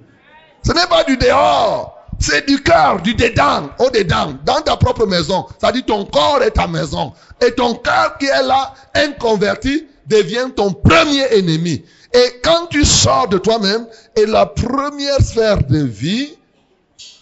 Ce 0.63 0.71
n'est 0.71 0.87
pas 0.87 1.03
du 1.03 1.17
dehors. 1.17 1.95
C'est 2.19 2.47
du 2.47 2.61
cœur, 2.61 3.01
du 3.01 3.15
dedans, 3.15 3.69
au 3.79 3.89
dedans, 3.89 4.33
dans 4.45 4.61
ta 4.61 4.75
propre 4.75 5.05
maison. 5.05 5.45
Ça 5.61 5.71
dit 5.71 5.83
ton 5.83 6.05
corps 6.05 6.43
est 6.43 6.51
ta 6.51 6.67
maison. 6.67 7.13
Et 7.41 7.51
ton 7.53 7.75
cœur 7.75 8.17
qui 8.17 8.25
est 8.25 8.43
là, 8.43 8.73
inconverti, 8.93 9.87
devient 10.05 10.49
ton 10.53 10.73
premier 10.73 11.23
ennemi. 11.31 11.83
Et 12.13 12.41
quand 12.43 12.67
tu 12.67 12.83
sors 12.83 13.29
de 13.29 13.37
toi-même, 13.37 13.87
et 14.15 14.25
la 14.25 14.45
première 14.45 15.21
sphère 15.21 15.63
de 15.63 15.79
vie, 15.79 16.35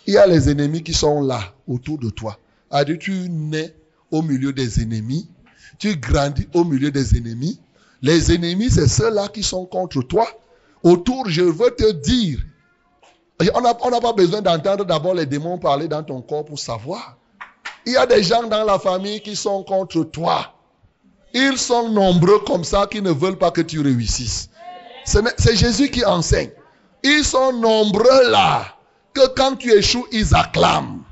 il 0.07 0.13
y 0.15 0.17
a 0.17 0.25
les 0.25 0.49
ennemis 0.49 0.81
qui 0.81 0.93
sont 0.93 1.21
là, 1.21 1.41
autour 1.67 1.99
de 1.99 2.09
toi. 2.09 2.39
A 2.71 2.83
tu 2.83 3.11
nais 3.29 3.75
au 4.09 4.21
milieu 4.21 4.51
des 4.51 4.81
ennemis. 4.81 5.29
Tu 5.77 5.95
grandis 5.97 6.47
au 6.53 6.63
milieu 6.63 6.91
des 6.91 7.17
ennemis. 7.17 7.59
Les 8.01 8.31
ennemis, 8.33 8.69
c'est 8.69 8.87
ceux-là 8.87 9.27
qui 9.27 9.43
sont 9.43 9.65
contre 9.65 10.01
toi. 10.01 10.27
Autour, 10.83 11.29
je 11.29 11.41
veux 11.41 11.71
te 11.71 11.91
dire, 11.91 12.39
on 13.53 13.61
n'a 13.61 14.01
pas 14.01 14.13
besoin 14.13 14.41
d'entendre 14.41 14.85
d'abord 14.85 15.13
les 15.13 15.25
démons 15.25 15.57
parler 15.57 15.87
dans 15.87 16.03
ton 16.03 16.21
corps 16.21 16.45
pour 16.45 16.59
savoir. 16.59 17.17
Il 17.85 17.93
y 17.93 17.97
a 17.97 18.05
des 18.05 18.23
gens 18.23 18.43
dans 18.43 18.63
la 18.63 18.79
famille 18.79 19.21
qui 19.21 19.35
sont 19.35 19.63
contre 19.63 20.03
toi. 20.03 20.53
Ils 21.33 21.57
sont 21.57 21.89
nombreux 21.89 22.39
comme 22.39 22.63
ça 22.63 22.87
qui 22.89 23.01
ne 23.01 23.11
veulent 23.11 23.37
pas 23.37 23.51
que 23.51 23.61
tu 23.61 23.79
réussisses. 23.81 24.49
C'est 25.05 25.55
Jésus 25.55 25.89
qui 25.89 26.03
enseigne. 26.03 26.51
Ils 27.03 27.23
sont 27.23 27.53
nombreux 27.53 28.29
là 28.29 28.65
que 29.13 29.27
quand 29.35 29.55
tu 29.55 29.71
échoues, 29.71 30.05
ils 30.11 30.35
acclament. 30.35 31.03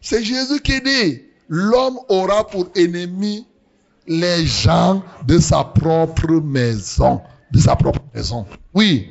C'est 0.00 0.22
Jésus 0.22 0.60
qui 0.60 0.80
dit, 0.80 1.22
l'homme 1.48 1.98
aura 2.08 2.46
pour 2.46 2.68
ennemi 2.74 3.46
les 4.06 4.44
gens 4.46 5.02
de 5.26 5.38
sa 5.38 5.64
propre 5.64 6.40
maison. 6.40 7.20
De 7.50 7.58
sa 7.58 7.76
propre 7.76 8.00
maison. 8.14 8.46
Oui, 8.74 9.08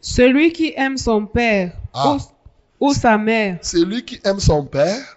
Celui 0.00 0.52
qui 0.52 0.72
aime 0.76 0.96
son 0.98 1.26
père 1.26 1.72
Ah. 1.94 2.16
ou, 2.80 2.88
ou 2.88 2.92
sa 2.92 3.18
mère 3.18 3.58
celui 3.62 4.04
qui 4.04 4.20
aime 4.24 4.38
son 4.40 4.64
père 4.64 5.16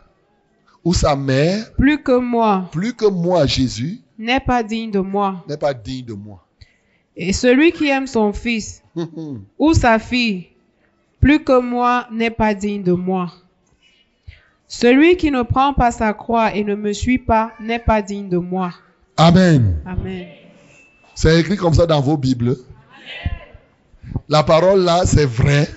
ou 0.84 0.94
sa 0.94 1.16
mère 1.16 1.72
plus 1.74 2.02
que 2.02 2.18
moi 2.18 2.68
plus 2.72 2.94
que 2.94 3.06
moi, 3.06 3.46
Jésus, 3.46 4.00
n'est 4.18 4.40
pas 4.40 4.64
digne 4.64 4.90
de 4.92 5.00
moi. 5.00 5.44
n'est 5.48 5.58
pas 5.58 5.74
digne 5.74 6.06
de 6.06 6.14
moi. 6.14 6.44
Et 7.16 7.34
celui 7.34 7.72
qui 7.72 7.88
aime 7.90 8.08
son 8.08 8.34
fils 8.34 8.82
ou 9.60 9.74
sa 9.74 10.00
fille 10.00 10.48
plus 11.20 11.44
que 11.44 11.60
moi 11.60 12.08
n'est 12.12 12.32
pas 12.32 12.54
digne 12.56 12.82
de 12.84 12.94
moi. 12.94 13.32
Celui 14.68 15.18
qui 15.18 15.30
ne 15.32 15.42
prend 15.44 15.74
pas 15.74 15.92
sa 15.92 16.14
croix 16.14 16.56
et 16.56 16.64
ne 16.64 16.76
me 16.76 16.94
suit 16.94 17.18
pas 17.20 17.52
n'est 17.60 17.78
pas 17.80 18.02
digne 18.02 18.30
de 18.30 18.38
moi. 18.38 18.74
Amen. 19.22 19.80
Amen. 19.86 20.30
C'est 21.14 21.40
écrit 21.40 21.56
comme 21.56 21.76
ça 21.76 21.86
dans 21.86 22.02
vos 22.02 22.18
Bibles. 22.18 22.58
La 24.28 24.42
parole 24.42 24.80
là, 24.82 25.06
c'est 25.06 25.28
vrai. 25.28 25.70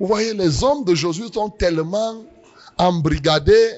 Vous 0.00 0.08
voyez, 0.08 0.34
les 0.34 0.64
hommes 0.64 0.82
d'aujourd'hui 0.84 1.30
sont 1.32 1.48
tellement 1.48 2.24
embrigadés 2.76 3.70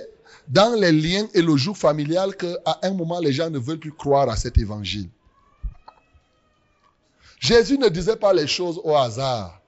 dans 0.48 0.74
les 0.80 0.90
liens 0.90 1.26
et 1.34 1.42
le 1.42 1.54
joug 1.58 1.74
familial 1.74 2.34
qu'à 2.34 2.78
un 2.80 2.92
moment, 2.92 3.20
les 3.20 3.34
gens 3.34 3.50
ne 3.50 3.58
veulent 3.58 3.78
plus 3.78 3.92
croire 3.92 4.30
à 4.30 4.36
cet 4.36 4.56
évangile. 4.56 5.10
Jésus 7.40 7.76
ne 7.76 7.90
disait 7.90 8.16
pas 8.16 8.32
les 8.32 8.46
choses 8.46 8.80
au 8.82 8.96
hasard. 8.96 9.60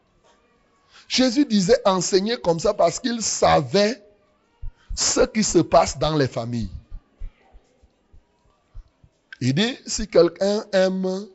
Jésus 1.09 1.45
disait 1.45 1.83
enseigner 1.85 2.39
comme 2.39 2.59
ça 2.59 2.73
parce 2.73 2.99
qu'il 2.99 3.21
savait 3.21 4.03
ce 4.95 5.21
qui 5.21 5.43
se 5.43 5.59
passe 5.59 5.99
dans 5.99 6.17
les 6.17 6.29
familles. 6.29 6.71
Il 9.41 9.55
dit, 9.55 9.79
si 9.87 10.07
quelqu'un 10.07 10.65
aime 10.73 11.27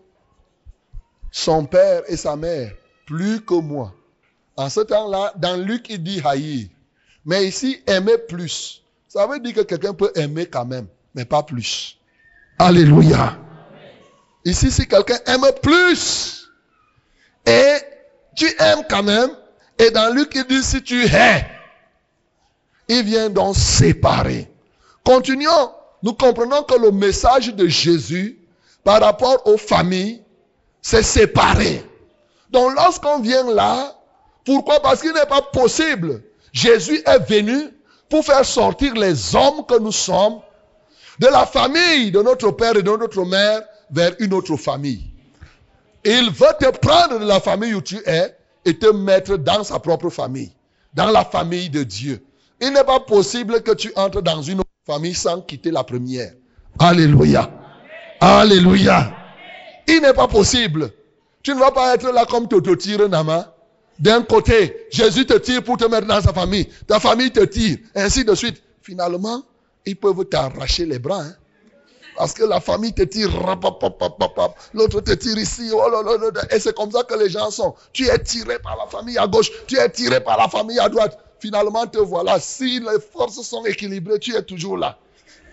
son 1.31 1.65
père 1.65 2.03
et 2.07 2.17
sa 2.17 2.35
mère 2.35 2.71
plus 3.05 3.41
que 3.41 3.55
moi, 3.55 3.93
en 4.57 4.69
ce 4.69 4.81
temps-là, 4.81 5.33
dans 5.37 5.57
Luc, 5.57 5.89
il 5.89 6.01
dit 6.01 6.21
haïr. 6.23 6.67
Mais 7.25 7.47
ici, 7.47 7.81
aimer 7.87 8.17
plus. 8.27 8.83
Ça 9.07 9.25
veut 9.27 9.39
dire 9.39 9.53
que 9.53 9.61
quelqu'un 9.61 9.93
peut 9.93 10.11
aimer 10.15 10.45
quand 10.45 10.65
même, 10.65 10.87
mais 11.13 11.25
pas 11.25 11.43
plus. 11.43 11.97
Alléluia. 12.59 13.37
Ici, 14.45 14.71
si 14.71 14.87
quelqu'un 14.87 15.17
aime 15.25 15.45
plus, 15.61 16.49
et 17.45 17.77
tu 18.35 18.45
aimes 18.59 18.83
quand 18.89 19.03
même, 19.03 19.31
et 19.79 19.89
dans 19.91 20.13
Luc, 20.13 20.31
il 20.35 20.45
dit 20.45 20.63
si 20.63 20.81
tu 20.83 21.03
hais, 21.05 21.47
il 22.87 23.03
vient 23.03 23.29
donc 23.29 23.55
séparer. 23.55 24.49
Continuons. 25.03 25.71
Nous 26.03 26.13
comprenons 26.13 26.63
que 26.63 26.79
le 26.79 26.91
message 26.91 27.53
de 27.55 27.67
Jésus 27.67 28.39
par 28.83 29.01
rapport 29.01 29.41
aux 29.47 29.57
familles, 29.57 30.21
c'est 30.81 31.01
séparer. 31.01 31.83
Donc 32.51 32.75
lorsqu'on 32.75 33.19
vient 33.19 33.51
là, 33.51 33.95
pourquoi? 34.45 34.79
Parce 34.81 35.01
qu'il 35.01 35.13
n'est 35.13 35.25
pas 35.25 35.41
possible. 35.41 36.21
Jésus 36.53 37.01
est 37.05 37.27
venu 37.27 37.71
pour 38.07 38.23
faire 38.23 38.45
sortir 38.45 38.93
les 38.93 39.35
hommes 39.35 39.65
que 39.67 39.79
nous 39.79 39.91
sommes 39.91 40.39
de 41.19 41.27
la 41.27 41.45
famille 41.45 42.11
de 42.11 42.21
notre 42.21 42.51
père 42.51 42.75
et 42.77 42.83
de 42.83 42.91
notre 42.91 43.25
mère 43.25 43.63
vers 43.89 44.13
une 44.19 44.33
autre 44.33 44.55
famille. 44.57 45.03
Il 46.03 46.29
veut 46.29 46.53
te 46.59 46.69
prendre 46.77 47.19
de 47.19 47.25
la 47.25 47.39
famille 47.39 47.73
où 47.73 47.81
tu 47.81 47.97
es 48.05 48.35
et 48.63 48.77
te 48.77 48.87
mettre 48.87 49.37
dans 49.37 49.63
sa 49.63 49.79
propre 49.79 50.09
famille, 50.09 50.51
dans 50.93 51.09
la 51.09 51.25
famille 51.25 51.69
de 51.69 51.83
Dieu. 51.83 52.23
Il 52.61 52.71
n'est 52.71 52.83
pas 52.83 52.99
possible 53.01 53.61
que 53.61 53.71
tu 53.71 53.91
entres 53.95 54.21
dans 54.21 54.41
une 54.41 54.59
autre 54.59 54.69
famille 54.85 55.13
sans 55.15 55.41
quitter 55.41 55.71
la 55.71 55.83
première. 55.83 56.31
Alléluia. 56.79 57.49
Alléluia. 58.19 59.13
Il 59.87 60.01
n'est 60.01 60.13
pas 60.13 60.27
possible. 60.27 60.91
Tu 61.43 61.53
ne 61.53 61.59
vas 61.59 61.71
pas 61.71 61.93
être 61.93 62.11
là 62.11 62.25
comme 62.25 62.47
Toto 62.47 62.75
tire 62.75 63.07
Nama. 63.07 63.53
D'un 63.99 64.23
côté, 64.23 64.87
Jésus 64.91 65.25
te 65.25 65.37
tire 65.37 65.63
pour 65.63 65.77
te 65.77 65.85
mettre 65.85 66.07
dans 66.07 66.21
sa 66.21 66.33
famille. 66.33 66.67
Ta 66.87 66.99
famille 66.99 67.31
te 67.31 67.41
tire. 67.45 67.77
Ainsi 67.93 68.25
de 68.25 68.33
suite. 68.35 68.61
Finalement, 68.81 69.41
ils 69.85 69.95
peuvent 69.95 70.25
t'arracher 70.25 70.85
les 70.85 70.99
bras. 70.99 71.21
hein. 71.21 71.33
Parce 72.17 72.33
que 72.33 72.43
la 72.45 72.61
famille 72.61 72.93
te 72.93 73.01
tire, 73.03 73.29
l'autre 74.73 75.01
te 75.01 75.11
tire 75.11 75.37
ici, 75.37 75.69
oh 75.73 75.83
et 76.49 76.59
c'est 76.59 76.73
comme 76.75 76.91
ça 76.91 77.03
que 77.03 77.15
les 77.15 77.29
gens 77.29 77.51
sont. 77.51 77.75
Tu 77.91 78.07
es 78.07 78.17
tiré 78.19 78.57
par 78.59 78.77
la 78.77 78.87
famille 78.89 79.17
à 79.17 79.27
gauche, 79.27 79.51
tu 79.67 79.77
es 79.77 79.89
tiré 79.89 80.21
par 80.21 80.37
la 80.37 80.47
famille 80.47 80.79
à 80.79 80.87
droite. 80.87 81.19
Finalement, 81.39 81.85
te 81.87 81.97
voilà. 81.97 82.39
Si 82.39 82.79
les 82.79 82.99
forces 83.11 83.41
sont 83.41 83.65
équilibrées, 83.65 84.19
tu 84.19 84.35
es 84.35 84.43
toujours 84.43 84.77
là. 84.77 84.97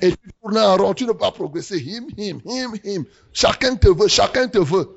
Et 0.01 0.11
tu 0.11 0.31
tournes 0.41 0.59
en 0.59 0.77
rond, 0.77 0.95
tu 0.95 1.05
ne 1.05 1.13
peux 1.13 1.19
pas 1.19 1.31
progresser. 1.31 1.79
Him, 1.79 2.07
him, 2.17 2.41
him, 2.45 2.73
him. 2.85 3.05
Chacun 3.33 3.77
te 3.77 3.89
veut, 3.89 4.09
chacun 4.09 4.49
te 4.49 4.59
veut. 4.59 4.89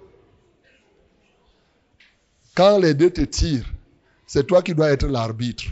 Quand 2.56 2.80
les 2.80 2.94
deux 2.94 3.10
te 3.10 3.22
tirent, 3.22 3.70
c'est 4.26 4.48
toi 4.48 4.62
qui 4.62 4.74
dois 4.74 4.92
être 4.92 5.06
l'arbitre. 5.06 5.66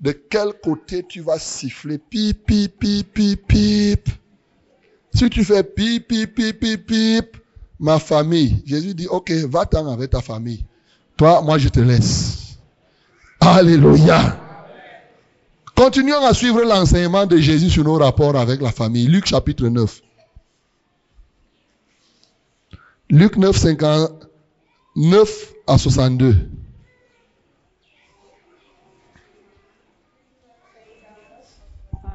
De 0.00 0.12
quel 0.12 0.52
côté 0.62 1.04
tu 1.08 1.20
vas 1.20 1.38
siffler? 1.38 1.98
Pip, 1.98 2.46
pip, 2.46 2.78
pip, 2.78 3.12
pip, 3.12 3.46
pip. 3.46 4.08
Si 5.14 5.28
tu 5.28 5.44
fais 5.44 5.62
pip, 5.62 6.08
pip, 6.08 6.34
pip, 6.34 6.58
pip, 6.58 6.86
pip, 6.86 7.36
ma 7.78 7.98
famille, 7.98 8.62
Jésus 8.64 8.94
dit, 8.94 9.06
ok, 9.08 9.30
va-t'en 9.48 9.92
avec 9.92 10.10
ta 10.10 10.20
famille. 10.20 10.64
Toi, 11.16 11.42
moi, 11.42 11.58
je 11.58 11.68
te 11.68 11.80
laisse. 11.80 12.41
Alléluia. 13.44 14.38
Continuons 15.74 16.24
à 16.24 16.32
suivre 16.32 16.62
l'enseignement 16.62 17.26
de 17.26 17.38
Jésus 17.38 17.70
sur 17.70 17.82
nos 17.82 17.98
rapports 17.98 18.36
avec 18.36 18.62
la 18.62 18.70
famille. 18.70 19.08
Luc 19.08 19.26
chapitre 19.26 19.66
9. 19.66 20.00
Luc 23.10 23.36
9, 23.36 23.56
59 23.56 25.54
à 25.66 25.76
62. 25.76 26.50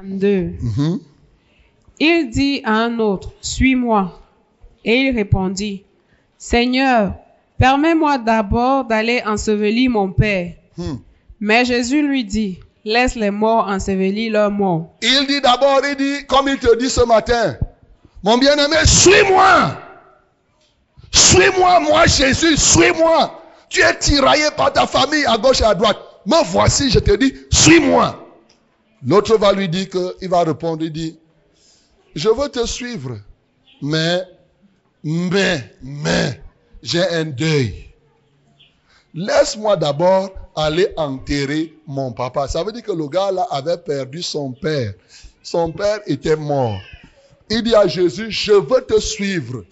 Deux. 0.02 0.54
Mhm. 0.62 1.00
Il 2.00 2.30
dit 2.30 2.62
à 2.64 2.72
un 2.72 2.98
autre, 3.00 3.34
Suis-moi. 3.42 4.18
Et 4.82 4.94
il 4.94 5.14
répondit, 5.14 5.84
Seigneur, 6.38 7.16
permets-moi 7.58 8.16
d'abord 8.16 8.86
d'aller 8.86 9.20
ensevelir 9.26 9.90
mon 9.90 10.10
Père. 10.10 10.54
Hmm. 10.78 10.94
Mais 11.40 11.64
Jésus 11.64 12.02
lui 12.06 12.24
dit, 12.24 12.60
Laisse 12.84 13.16
les 13.16 13.30
morts 13.30 13.68
ensevelir 13.68 14.32
leurs 14.32 14.50
morts. 14.50 14.94
Il 15.02 15.26
dit 15.26 15.40
d'abord, 15.40 15.80
il 15.84 15.96
dit, 15.96 16.26
comme 16.26 16.48
il 16.48 16.58
te 16.58 16.74
dit 16.76 16.88
ce 16.88 17.02
matin, 17.04 17.58
mon 18.22 18.38
bien-aimé, 18.38 18.76
suis-moi. 18.86 19.76
Suis-moi, 21.12 21.80
moi 21.80 22.06
Jésus, 22.06 22.56
suis-moi. 22.56 23.42
Tu 23.68 23.82
es 23.82 23.98
tiraillé 23.98 24.46
par 24.56 24.72
ta 24.72 24.86
famille 24.86 25.26
à 25.26 25.36
gauche 25.36 25.60
et 25.60 25.64
à 25.64 25.74
droite. 25.74 25.98
Me 26.24 26.42
voici, 26.44 26.90
je 26.90 26.98
te 26.98 27.14
dis, 27.16 27.34
suis-moi. 27.50 28.26
L'autre 29.06 29.36
va 29.36 29.52
lui 29.52 29.68
dire 29.68 29.90
que, 29.90 30.16
il 30.22 30.28
va 30.28 30.44
répondre, 30.44 30.82
il 30.82 30.92
dit, 30.92 31.18
je 32.14 32.28
veux 32.28 32.48
te 32.48 32.66
suivre, 32.66 33.18
mais, 33.82 34.22
mais, 35.04 35.74
mais, 35.82 36.40
j'ai 36.82 37.06
un 37.06 37.26
deuil. 37.26 37.92
Laisse-moi 39.14 39.76
d'abord 39.76 40.30
aller 40.56 40.88
enterrer 40.96 41.74
mon 41.86 42.12
papa. 42.12 42.48
Ça 42.48 42.62
veut 42.62 42.72
dire 42.72 42.82
que 42.82 42.92
le 42.92 43.08
gars 43.08 43.30
là 43.30 43.46
avait 43.50 43.78
perdu 43.78 44.22
son 44.22 44.52
père. 44.52 44.94
Son 45.42 45.72
père 45.72 46.00
était 46.06 46.36
mort. 46.36 46.80
Il 47.50 47.62
dit 47.62 47.74
à 47.74 47.86
Jésus, 47.86 48.30
je 48.30 48.52
veux 48.52 48.84
te 48.86 49.00
suivre, 49.00 49.64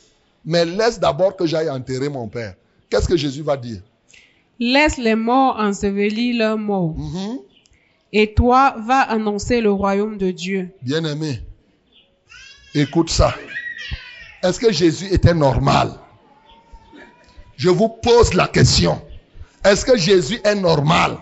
mais 0.45 0.65
laisse 0.65 0.99
d'abord 0.99 1.37
que 1.37 1.47
j'aille 1.47 1.69
enterrer 1.69 2.09
mon 2.09 2.29
père. 2.29 2.55
Qu'est-ce 2.89 3.09
que 3.09 3.17
Jésus 3.17 3.43
va 3.43 3.57
dire? 3.57 3.81
Laisse 4.59 4.97
les 4.97 5.15
morts 5.15 5.57
ensevelir 5.59 6.39
leurs 6.39 6.57
morts. 6.57 6.95
Mhm. 6.97 7.39
Et 8.13 8.33
toi, 8.33 8.77
va 8.87 9.01
annoncer 9.01 9.61
le 9.61 9.71
royaume 9.71 10.17
de 10.17 10.31
Dieu. 10.31 10.71
Bien-aimé, 10.81 11.41
écoute 12.75 13.11
ça. 13.11 13.35
Est-ce 14.43 14.59
que 14.59 14.73
Jésus 14.73 15.13
était 15.13 15.35
normal? 15.35 15.93
Je 17.57 17.69
vous 17.69 17.89
pose 17.89 18.33
la 18.35 18.49
question. 18.49 19.03
Est-ce 19.65 19.85
que 19.85 19.97
Jésus 19.97 20.41
est 20.45 20.55
normal? 20.55 21.17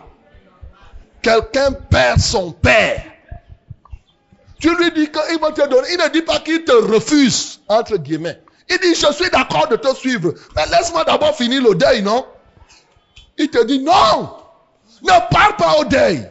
Quelqu'un 1.23 1.73
perd 1.73 2.21
son 2.21 2.53
père 2.53 3.03
Tu 4.61 4.75
lui 4.77 4.93
dis 4.93 5.11
qu'il 5.11 5.41
va 5.41 5.53
te 5.53 5.67
donner. 5.67 5.89
Il 5.93 5.99
ne 5.99 6.09
dit 6.11 6.23
pas 6.23 6.39
qu'il 6.41 6.65
te 6.65 6.73
refuse, 6.73 7.61
entre 7.69 7.97
guillemets. 7.97 8.41
Il 8.69 8.79
dit, 8.79 8.95
je 8.95 9.13
suis 9.13 9.31
d'accord 9.31 9.69
de 9.69 9.77
te 9.77 9.95
suivre. 9.95 10.35
Mais 10.57 10.67
laisse-moi 10.67 11.05
d'abord 11.05 11.35
finir 11.37 11.63
le 11.63 11.75
deuil, 11.75 12.03
non? 12.03 12.27
Il 13.39 13.51
te 13.51 13.65
dit, 13.65 13.81
non, 13.81 14.31
ne 15.03 15.31
pars 15.31 15.57
pas 15.57 15.79
au 15.81 15.85
deuil. 15.85 16.31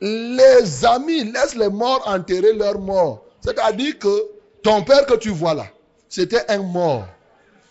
Les 0.00 0.84
amis, 0.84 1.24
laisse 1.24 1.54
les 1.54 1.68
morts 1.68 2.02
enterrer 2.06 2.54
leurs 2.54 2.78
morts. 2.78 3.24
C'est-à-dire 3.40 3.98
que 3.98 4.26
ton 4.62 4.82
père 4.82 5.06
que 5.06 5.14
tu 5.14 5.30
vois 5.30 5.54
là, 5.54 5.66
c'était 6.08 6.50
un 6.50 6.58
mort, 6.58 7.06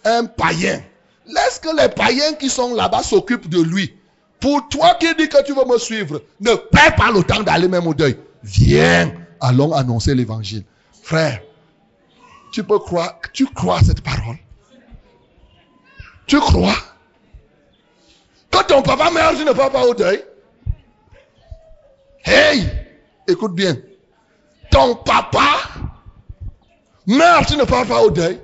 un 0.06 0.26
païen. 0.26 0.82
Laisse 1.30 1.60
que 1.60 1.76
les 1.80 1.90
païens 1.90 2.34
qui 2.34 2.50
sont 2.50 2.74
là-bas 2.74 3.04
s'occupent 3.04 3.50
de 3.50 3.62
lui. 3.62 3.96
Pour 4.40 4.68
toi 4.70 4.96
qui 5.00 5.14
dis 5.16 5.30
que 5.30 5.44
tu 5.44 5.54
veux 5.54 5.66
me 5.66 5.78
suivre, 5.78 6.22
ne 6.40 6.56
perds 6.56 6.96
pas 6.96 7.12
le 7.12 7.24
temps 7.24 7.44
d'aller 7.44 7.68
même 7.68 7.88
au 7.88 7.94
deuil. 7.94 8.18
Viens, 8.42 9.14
allons 9.40 9.74
annoncer 9.74 10.16
l'évangile. 10.16 10.64
Frère, 11.04 11.42
tu 12.52 12.64
peux 12.64 12.80
croire, 12.80 13.20
tu 13.34 13.46
crois 13.46 13.80
cette 13.82 14.02
parole. 14.02 14.38
Tu 16.26 16.40
crois? 16.40 16.76
Quand 18.52 18.64
ton 18.64 18.82
papa 18.82 19.12
meurt, 19.12 19.38
tu 19.38 19.46
ne 19.46 19.52
pars 19.52 19.72
pas 19.72 19.86
au 19.86 19.94
deuil. 19.94 20.24
Hey, 22.24 22.70
écoute 23.28 23.54
bien. 23.54 23.78
Ton 24.72 24.96
papa 24.96 25.60
meurt, 27.06 27.48
tu 27.48 27.58
ne 27.58 27.64
pars 27.64 27.86
pas 27.86 28.02
au 28.02 28.10
deuil. 28.10 28.40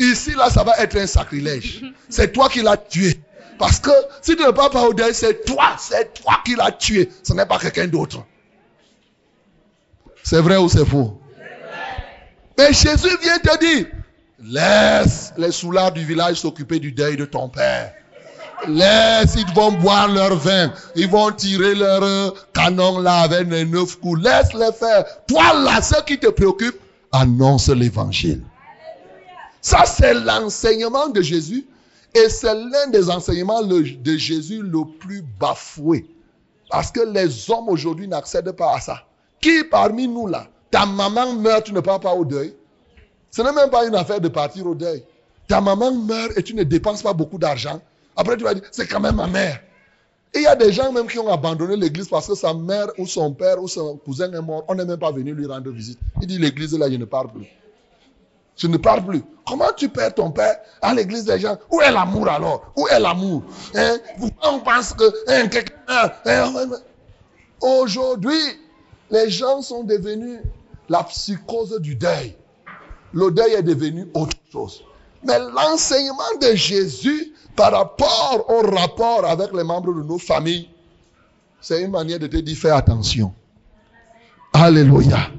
Ici, 0.00 0.32
là, 0.34 0.48
ça 0.48 0.64
va 0.64 0.78
être 0.78 0.96
un 0.96 1.06
sacrilège. 1.06 1.82
C'est 2.08 2.32
toi 2.32 2.48
qui 2.48 2.62
l'as 2.62 2.78
tué. 2.78 3.20
Parce 3.58 3.78
que 3.78 3.90
si 4.22 4.34
tu 4.34 4.42
ne 4.42 4.50
pars 4.50 4.70
pas 4.70 4.84
au 4.84 4.94
deuil, 4.94 5.12
c'est 5.14 5.44
toi, 5.44 5.76
c'est 5.78 6.14
toi 6.14 6.40
qui 6.42 6.56
l'as 6.56 6.72
tué. 6.72 7.10
Ce 7.22 7.34
n'est 7.34 7.44
pas 7.44 7.58
quelqu'un 7.58 7.86
d'autre. 7.86 8.24
C'est 10.22 10.40
vrai 10.40 10.56
ou 10.56 10.70
c'est 10.70 10.86
faux? 10.86 11.20
Mais 12.56 12.72
Jésus 12.72 13.14
vient 13.22 13.38
te 13.38 13.58
dire, 13.58 13.86
laisse 14.42 15.34
les 15.36 15.52
soulards 15.52 15.92
du 15.92 16.02
village 16.02 16.36
s'occuper 16.36 16.78
du 16.78 16.92
deuil 16.92 17.18
de 17.18 17.26
ton 17.26 17.50
père. 17.50 17.92
Laisse, 18.68 19.34
ils 19.36 19.54
vont 19.54 19.72
boire 19.72 20.08
leur 20.08 20.34
vin. 20.36 20.72
Ils 20.96 21.08
vont 21.08 21.30
tirer 21.30 21.74
leur 21.74 22.34
canon 22.54 23.00
là 23.00 23.20
avec 23.20 23.50
les 23.50 23.66
neuf 23.66 23.96
coups. 23.96 24.22
Laisse-les 24.22 24.72
faire. 24.72 25.04
Toi 25.26 25.52
là, 25.62 25.82
ce 25.82 26.02
qui 26.04 26.18
te 26.18 26.28
préoccupe, 26.28 26.80
annonce 27.12 27.68
l'évangile. 27.68 28.42
Ça, 29.60 29.84
c'est 29.84 30.14
l'enseignement 30.14 31.08
de 31.08 31.20
Jésus. 31.20 31.66
Et 32.14 32.28
c'est 32.28 32.54
l'un 32.54 32.88
des 32.88 33.08
enseignements 33.08 33.62
de 33.62 34.16
Jésus 34.16 34.62
le 34.62 34.84
plus 34.98 35.22
bafoué. 35.38 36.06
Parce 36.70 36.90
que 36.90 37.00
les 37.00 37.50
hommes 37.50 37.68
aujourd'hui 37.68 38.08
n'accèdent 38.08 38.52
pas 38.52 38.74
à 38.74 38.80
ça. 38.80 39.04
Qui 39.40 39.64
parmi 39.64 40.08
nous 40.08 40.26
là, 40.26 40.46
ta 40.70 40.86
maman 40.86 41.34
meurt, 41.34 41.64
tu 41.64 41.72
ne 41.72 41.80
pars 41.80 42.00
pas 42.00 42.12
au 42.12 42.24
deuil 42.24 42.54
Ce 43.30 43.42
n'est 43.42 43.52
même 43.52 43.70
pas 43.70 43.86
une 43.86 43.94
affaire 43.94 44.20
de 44.20 44.28
partir 44.28 44.66
au 44.66 44.74
deuil. 44.74 45.02
Ta 45.48 45.60
maman 45.60 45.92
meurt 45.92 46.36
et 46.36 46.42
tu 46.42 46.54
ne 46.54 46.62
dépenses 46.62 47.02
pas 47.02 47.12
beaucoup 47.12 47.38
d'argent. 47.38 47.80
Après, 48.16 48.36
tu 48.36 48.44
vas 48.44 48.54
dire, 48.54 48.64
c'est 48.70 48.86
quand 48.86 49.00
même 49.00 49.16
ma 49.16 49.26
mère. 49.26 49.60
Et 50.32 50.38
il 50.38 50.42
y 50.42 50.46
a 50.46 50.54
des 50.54 50.72
gens 50.72 50.92
même 50.92 51.08
qui 51.08 51.18
ont 51.18 51.32
abandonné 51.32 51.76
l'église 51.76 52.08
parce 52.08 52.28
que 52.28 52.34
sa 52.36 52.54
mère 52.54 52.86
ou 52.98 53.06
son 53.06 53.32
père 53.32 53.60
ou 53.60 53.66
son 53.66 53.96
cousin 53.96 54.32
est 54.32 54.40
mort. 54.40 54.64
On 54.68 54.74
n'est 54.74 54.84
même 54.84 54.98
pas 54.98 55.10
venu 55.10 55.32
lui 55.32 55.46
rendre 55.46 55.70
visite. 55.70 55.98
Il 56.20 56.28
dit, 56.28 56.38
l'église 56.38 56.76
là, 56.78 56.88
je 56.88 56.96
ne 56.96 57.04
parle 57.04 57.32
plus. 57.32 57.46
Je 58.60 58.66
ne 58.66 58.76
parle 58.76 59.02
plus. 59.06 59.22
Comment 59.46 59.72
tu 59.74 59.88
perds 59.88 60.14
ton 60.14 60.30
père 60.30 60.58
à 60.82 60.92
l'église 60.92 61.24
des 61.24 61.40
gens? 61.40 61.56
Où 61.70 61.80
est 61.80 61.90
l'amour 61.90 62.28
alors? 62.28 62.72
Où 62.76 62.86
est 62.88 63.00
l'amour? 63.00 63.42
Hein? 63.74 63.96
On 64.42 64.58
pense 64.58 64.92
que 64.92 65.04
hein. 65.28 65.48
Hein, 66.26 66.68
Aujourd'hui, 67.62 68.38
les 69.10 69.30
gens 69.30 69.62
sont 69.62 69.82
devenus 69.82 70.40
la 70.90 71.02
psychose 71.04 71.80
du 71.80 71.94
deuil. 71.94 72.36
Le 73.14 73.30
deuil 73.30 73.54
est 73.54 73.62
devenu 73.62 74.06
autre 74.12 74.36
chose. 74.52 74.84
Mais 75.24 75.38
l'enseignement 75.38 76.36
de 76.42 76.54
Jésus 76.54 77.32
par 77.56 77.72
rapport 77.72 78.44
au 78.46 78.60
rapport 78.76 79.24
avec 79.24 79.54
les 79.54 79.64
membres 79.64 79.94
de 79.94 80.02
nos 80.02 80.18
familles, 80.18 80.68
c'est 81.62 81.80
une 81.80 81.92
manière 81.92 82.18
de 82.18 82.26
te 82.26 82.36
dire 82.36 82.56
fais 82.58 82.70
attention. 82.70 83.32
Alléluia. 84.52 85.30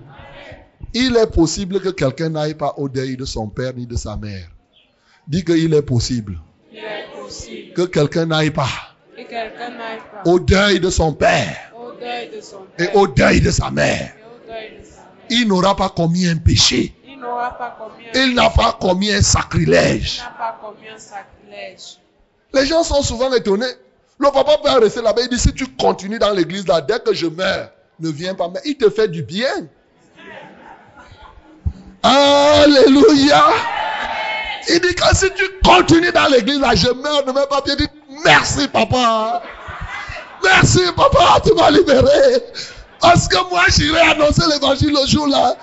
Il 0.93 1.15
est 1.15 1.27
possible 1.27 1.79
que 1.79 1.89
quelqu'un 1.89 2.29
n'aille 2.29 2.53
pas 2.53 2.73
au 2.77 2.89
deuil 2.89 3.15
de 3.15 3.25
son 3.25 3.47
père 3.47 3.73
ni 3.73 3.85
de 3.85 3.95
sa 3.95 4.17
mère. 4.17 4.47
Dis 5.27 5.43
qu'il 5.43 5.73
est 5.73 5.81
possible. 5.81 6.39
Il 6.71 6.79
est 6.79 7.07
possible. 7.17 7.73
Que 7.73 7.83
quelqu'un 7.83 8.25
n'aille 8.25 8.51
pas 8.51 8.69
au 10.25 10.39
deuil 10.39 10.79
de 10.79 10.89
son 10.89 11.13
père 11.13 11.71
au 11.75 11.91
deuil 11.99 12.29
de 12.29 12.41
son 12.41 12.65
et 12.77 12.87
au 12.93 13.07
deuil 13.07 13.41
de 13.41 13.51
sa 13.51 13.71
mère. 13.71 14.13
de 14.47 14.83
sa. 14.83 15.01
Il 15.29 15.47
n'aura 15.47 15.75
pas 15.75 15.89
commis 15.89 16.27
un 16.27 16.37
péché. 16.37 16.95
Il 17.05 17.19
pas 18.35 18.41
n'a 18.41 18.49
pas 18.49 18.77
commis 18.79 19.11
un 19.11 19.21
sacrilège. 19.21 20.21
Les 22.53 22.65
gens 22.65 22.83
sont 22.83 23.01
souvent 23.01 23.31
étonnés. 23.33 23.65
Le 24.19 24.29
papa 24.31 24.57
peut 24.63 24.79
rester 24.79 25.01
là-bas. 25.01 25.21
Il 25.23 25.29
dit, 25.29 25.39
si 25.39 25.53
tu 25.53 25.65
continues 25.67 26.19
dans 26.19 26.31
l'église 26.31 26.67
là, 26.67 26.81
dès 26.81 26.99
que 26.99 27.13
je 27.13 27.27
meurs, 27.27 27.71
ne 27.99 28.09
viens 28.09 28.35
pas. 28.35 28.49
Mais 28.49 28.59
il 28.65 28.77
te 28.77 28.89
fait 28.89 29.07
du 29.07 29.23
bien. 29.23 29.67
Alléluia. 32.03 33.43
Il 34.69 34.79
dit 34.79 34.95
que 34.95 35.15
si 35.15 35.29
tu 35.31 35.43
continues 35.63 36.11
dans 36.11 36.27
l'église 36.27 36.59
là, 36.59 36.75
je 36.75 36.89
meurs, 36.89 37.23
pas 37.47 37.61
bien. 37.61 37.75
Il 37.77 37.85
dit, 37.85 37.91
merci 38.23 38.67
papa. 38.67 39.41
Merci 40.43 40.81
papa, 40.95 41.39
tu 41.45 41.53
m'as 41.53 41.69
libéré. 41.69 42.43
Parce 42.99 43.27
que 43.27 43.37
moi, 43.49 43.63
j'irai 43.69 43.99
annoncer 44.01 44.43
l'évangile 44.51 44.93
le 44.99 45.07
jour 45.07 45.27
là. 45.27 45.55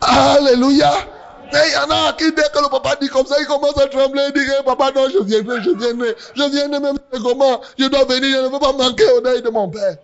Alléluia. 0.00 0.92
Mais 1.52 1.58
il 1.66 1.72
y 1.72 1.76
en 1.76 1.90
a 1.90 2.12
qui, 2.12 2.30
dès 2.32 2.42
que 2.42 2.62
le 2.62 2.68
papa 2.70 2.94
dit 3.00 3.08
comme 3.08 3.26
ça, 3.26 3.36
il 3.40 3.46
commence 3.46 3.76
à 3.78 3.86
trembler. 3.88 4.22
Il 4.28 4.32
dit, 4.32 4.48
Eh, 4.60 4.64
papa, 4.64 4.92
non, 4.94 5.08
je 5.12 5.22
viendrai, 5.24 5.60
je 5.62 5.70
viendrai. 5.70 6.14
Je 6.36 6.42
viendrai 6.44 6.78
même 6.80 6.98
comment? 7.22 7.60
Je 7.76 7.86
dois 7.86 8.04
venir, 8.04 8.38
je 8.40 8.46
ne 8.46 8.48
peux 8.48 8.60
pas 8.60 8.72
manquer 8.72 9.10
au 9.16 9.20
deuil 9.20 9.42
de 9.42 9.50
mon 9.50 9.68
père. 9.68 9.96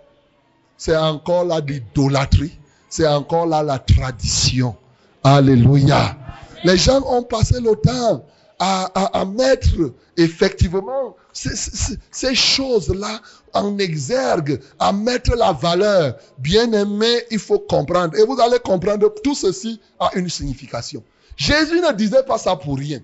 C'est 0.76 0.96
encore 0.96 1.44
là 1.44 1.60
l'idolâtrie. 1.60 2.58
C'est 2.96 3.06
encore 3.06 3.44
là 3.44 3.62
la 3.62 3.78
tradition. 3.78 4.74
Alléluia. 5.22 6.16
Les 6.64 6.78
gens 6.78 7.02
ont 7.06 7.22
passé 7.22 7.60
le 7.60 7.76
temps 7.76 8.24
à, 8.58 9.22
mettre 9.26 9.92
effectivement 10.16 11.14
ces 11.34 12.34
choses-là 12.34 13.20
en 13.52 13.76
exergue, 13.76 14.62
à 14.78 14.94
mettre 14.94 15.36
la 15.36 15.52
valeur. 15.52 16.14
Bien 16.38 16.72
aimé, 16.72 17.22
il 17.30 17.38
faut 17.38 17.58
comprendre. 17.58 18.16
Et 18.16 18.24
vous 18.24 18.40
allez 18.40 18.60
comprendre, 18.60 19.12
tout 19.22 19.34
ceci 19.34 19.78
a 20.00 20.08
une 20.14 20.30
signification. 20.30 21.04
Jésus 21.36 21.82
ne 21.82 21.92
disait 21.92 22.22
pas 22.22 22.38
ça 22.38 22.56
pour 22.56 22.78
rien. 22.78 23.00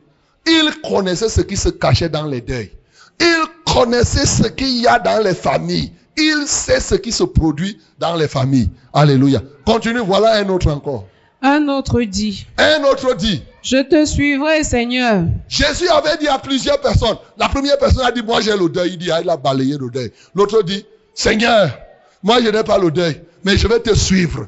Il 0.47 0.71
connaissait 0.89 1.29
ce 1.29 1.43
qui 1.43 1.59
se 1.59 1.69
cachait 1.69 2.09
dans 2.09 2.25
les 2.25 2.41
deuils. 2.41 2.73
Il 3.21 3.45
connaissait 3.71 4.25
ce 4.25 4.49
qu'il 4.49 4.81
y 4.81 4.87
a 4.87 4.99
dans 4.99 5.23
les 5.23 5.35
familles. 5.35 5.93
Il 6.17 6.45
sait 6.47 6.81
ce 6.81 6.95
qui 6.95 7.13
se 7.13 7.25
produit 7.25 7.79
dans 7.99 8.17
les 8.17 8.29
familles. 8.29 8.71
Alléluia. 8.93 9.41
Continue, 9.65 10.01
voilà 10.01 10.35
un 10.35 10.49
autre 10.49 10.71
encore. 10.71 11.07
Un 11.41 11.67
autre 11.69 12.03
dit, 12.03 12.47
Un 12.57 12.85
autre 12.85 13.15
dit, 13.17 13.43
Je 13.63 13.83
te 13.83 14.05
suivrai, 14.05 14.63
Seigneur. 14.63 15.25
Jésus 15.49 15.89
avait 15.89 16.17
dit 16.19 16.29
à 16.29 16.39
plusieurs 16.39 16.81
personnes. 16.81 17.17
La 17.37 17.49
première 17.49 17.79
personne 17.79 18.07
a 18.07 18.13
dit, 18.13 18.23
moi 18.23 18.41
j'ai 18.41 18.57
le 18.57 18.69
deuil. 18.69 18.93
Il 18.93 18.99
dit, 18.99 19.11
ah, 19.11 19.21
il 19.23 19.29
a 19.29 19.37
balayé 19.37 19.77
le 19.77 19.91
deuil. 19.91 20.13
L'autre 20.35 20.63
dit, 20.63 20.87
Seigneur, 21.15 21.77
moi 22.23 22.41
je 22.41 22.49
n'ai 22.49 22.63
pas 22.63 22.79
le 22.79 22.91
deuil, 22.93 23.21
mais 23.45 23.57
je 23.57 23.67
vais 23.67 23.81
te 23.81 23.93
suivre. 23.95 24.47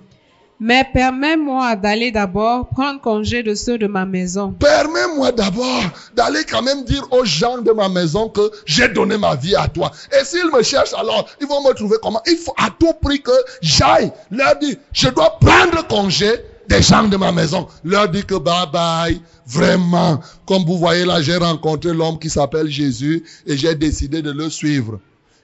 Mais 0.60 0.86
permets-moi 0.92 1.76
d'aller 1.76 2.12
d'abord 2.12 2.68
prendre 2.68 3.00
congé 3.00 3.42
de 3.42 3.54
ceux 3.54 3.76
de 3.76 3.86
ma 3.86 4.06
maison. 4.06 4.52
Permets-moi 4.52 5.32
d'abord 5.32 5.82
d'aller 6.14 6.44
quand 6.48 6.62
même 6.62 6.84
dire 6.84 7.06
aux 7.10 7.24
gens 7.24 7.58
de 7.58 7.72
ma 7.72 7.88
maison 7.88 8.28
que 8.28 8.50
j'ai 8.64 8.88
donné 8.88 9.18
ma 9.18 9.34
vie 9.34 9.56
à 9.56 9.68
toi. 9.68 9.90
Et 10.18 10.24
s'ils 10.24 10.50
me 10.52 10.62
cherchent 10.62 10.94
alors, 10.94 11.26
ils 11.40 11.46
vont 11.46 11.62
me 11.66 11.74
trouver 11.74 11.96
comment? 12.02 12.22
Il 12.26 12.36
faut 12.36 12.54
à 12.56 12.70
tout 12.70 12.92
prix 13.02 13.20
que 13.20 13.32
j'aille 13.60 14.12
leur 14.30 14.56
dire, 14.58 14.76
je 14.92 15.08
dois 15.08 15.38
prendre 15.40 15.86
congé 15.88 16.28
des 16.68 16.82
gens 16.82 17.08
de 17.08 17.16
ma 17.16 17.32
maison. 17.32 17.66
Leur 17.84 18.08
dire 18.08 18.26
que 18.26 18.36
bye 18.36 18.66
bye, 18.72 19.20
vraiment. 19.46 20.20
Comme 20.46 20.64
vous 20.64 20.78
voyez 20.78 21.04
là, 21.04 21.20
j'ai 21.20 21.36
rencontré 21.36 21.92
l'homme 21.92 22.18
qui 22.18 22.30
s'appelle 22.30 22.68
Jésus 22.68 23.24
et 23.46 23.56
j'ai 23.56 23.74
décidé 23.74 24.22
de 24.22 24.30
le 24.30 24.48
suivre. 24.48 25.00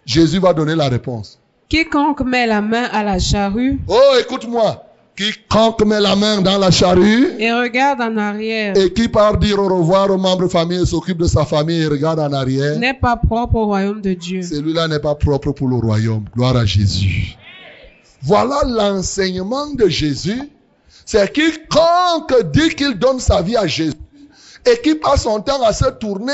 Jésus 0.07 0.39
va 0.39 0.55
donner 0.55 0.77
la 0.77 0.89
réponse. 0.89 1.39
Quiconque 1.69 2.23
met 2.23 2.47
la 2.47 2.61
main 2.63 2.85
à 2.93 3.05
la 3.05 3.19
charrue 3.19 3.79
Oh, 3.87 4.15
écoute-moi. 4.21 4.85
Quiconque 5.21 5.85
met 5.85 6.01
la 6.01 6.17
main 6.17 6.41
dans 6.41 6.57
la 6.57 6.71
charrue 6.71 7.35
et 7.39 7.53
regarde 7.53 8.01
en 8.01 8.17
arrière 8.17 8.75
et 8.75 8.91
qui 8.91 9.07
part 9.07 9.37
dire 9.37 9.59
au 9.59 9.69
revoir 9.69 10.11
aux 10.11 10.17
membres 10.17 10.45
de 10.45 10.49
famille 10.49 10.81
et 10.81 10.87
s'occupe 10.87 11.19
de 11.19 11.27
sa 11.27 11.45
famille 11.45 11.83
et 11.83 11.87
regarde 11.89 12.21
en 12.21 12.33
arrière, 12.33 12.79
n'est 12.79 12.95
pas 12.95 13.17
propre 13.17 13.57
au 13.57 13.67
royaume 13.67 14.01
de 14.01 14.15
Dieu. 14.15 14.41
celui-là 14.41 14.89
n'est 14.89 14.99
pas 14.99 15.15
propre 15.15 15.53
pour 15.53 15.69
le 15.69 15.77
royaume. 15.77 16.25
Gloire 16.35 16.57
à 16.57 16.65
Jésus. 16.65 17.37
Voilà 18.23 18.63
l'enseignement 18.67 19.67
de 19.75 19.89
Jésus. 19.89 20.41
C'est 21.05 21.31
quiconque 21.31 22.51
dit 22.55 22.75
qu'il 22.75 22.95
donne 22.95 23.21
sa 23.21 23.43
vie 23.43 23.59
à 23.59 23.67
Jésus 23.67 23.93
et 24.65 24.81
qui 24.81 24.95
passe 24.95 25.25
son 25.25 25.43
temps 25.43 25.63
à 25.63 25.75
se 25.75 25.91
tourner, 25.91 26.33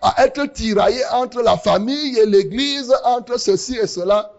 à 0.00 0.24
être 0.24 0.44
tiraillé 0.52 1.00
entre 1.12 1.42
la 1.42 1.56
famille 1.56 2.16
et 2.16 2.26
l'église, 2.26 2.94
entre 3.04 3.36
ceci 3.40 3.78
et 3.82 3.88
cela. 3.88 4.30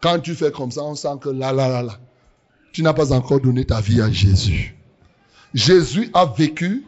Quand 0.00 0.20
tu 0.20 0.34
fais 0.34 0.50
comme 0.50 0.70
ça, 0.70 0.82
on 0.82 0.94
sent 0.94 1.18
que 1.20 1.28
là, 1.28 1.52
là, 1.52 1.68
là, 1.68 1.82
là, 1.82 1.98
tu 2.76 2.82
n'as 2.82 2.92
pas 2.92 3.10
encore 3.14 3.40
donné 3.40 3.64
ta 3.64 3.80
vie 3.80 4.02
à 4.02 4.10
Jésus. 4.10 4.76
Jésus 5.54 6.10
a 6.12 6.26
vécu 6.26 6.84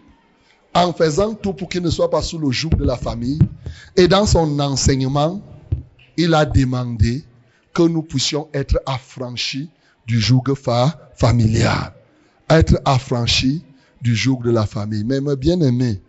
en 0.75 0.93
faisant 0.93 1.33
tout 1.33 1.55
pour 1.55 1.71
qu'il 1.71 1.81
ne 1.81 1.89
soit 1.89 2.11
pas 2.11 2.21
sous 2.21 2.37
le 2.37 2.51
joug 2.51 2.69
de 2.77 2.85
la 2.85 2.99
famille. 2.99 3.39
Et 3.97 4.07
dans 4.07 4.27
son 4.27 4.61
enseignement, 4.61 5.41
il 6.19 6.35
a 6.35 6.45
demandé 6.45 7.25
que 7.73 7.81
nous 7.81 8.03
puissions 8.03 8.51
être 8.53 8.79
affranchis 8.85 9.71
du 10.07 10.21
joug 10.21 10.45
familial. 11.15 11.95
Être 12.51 12.79
affranchis 12.85 13.65
du 14.03 14.15
joug 14.15 14.43
de 14.45 14.51
la 14.51 14.67
famille. 14.67 15.05
Mais 15.05 15.21
bien-aimés, 15.37 16.03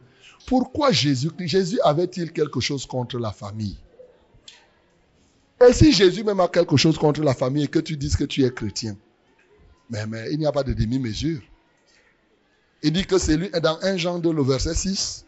pourquoi 0.45 0.91
Jésus, 0.91 1.29
Jésus 1.39 1.79
avait-il 1.85 2.33
quelque 2.33 2.59
chose 2.59 2.85
contre 2.85 3.17
la 3.17 3.31
famille? 3.31 3.77
Et 5.65 5.71
si 5.71 5.93
Jésus 5.93 6.25
même 6.25 6.41
a 6.41 6.49
quelque 6.49 6.75
chose 6.75 6.97
contre 6.97 7.21
la 7.21 7.33
famille 7.33 7.63
et 7.63 7.69
que 7.69 7.79
tu 7.79 7.95
dises 7.95 8.17
que 8.17 8.25
tu 8.25 8.43
es 8.43 8.53
chrétien, 8.53 8.97
mais, 9.89 10.05
il 10.31 10.39
n'y 10.39 10.45
a 10.45 10.51
pas 10.51 10.63
de 10.63 10.73
demi-mesure. 10.73 11.41
Il 12.81 12.93
dit 12.93 13.05
que 13.05 13.17
c'est 13.17 13.35
lui, 13.35 13.49
dans 13.61 13.77
1 13.81 13.97
Jean 13.97 14.19
2, 14.19 14.31
le 14.31 14.43
verset 14.43 14.73
6, 14.73 15.25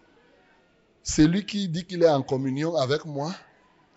c'est 1.03 1.28
lui 1.28 1.45
qui 1.45 1.68
dit 1.68 1.84
qu'il 1.84 2.03
est 2.03 2.09
en 2.09 2.22
communion 2.22 2.76
avec 2.76 3.05
moi, 3.05 3.34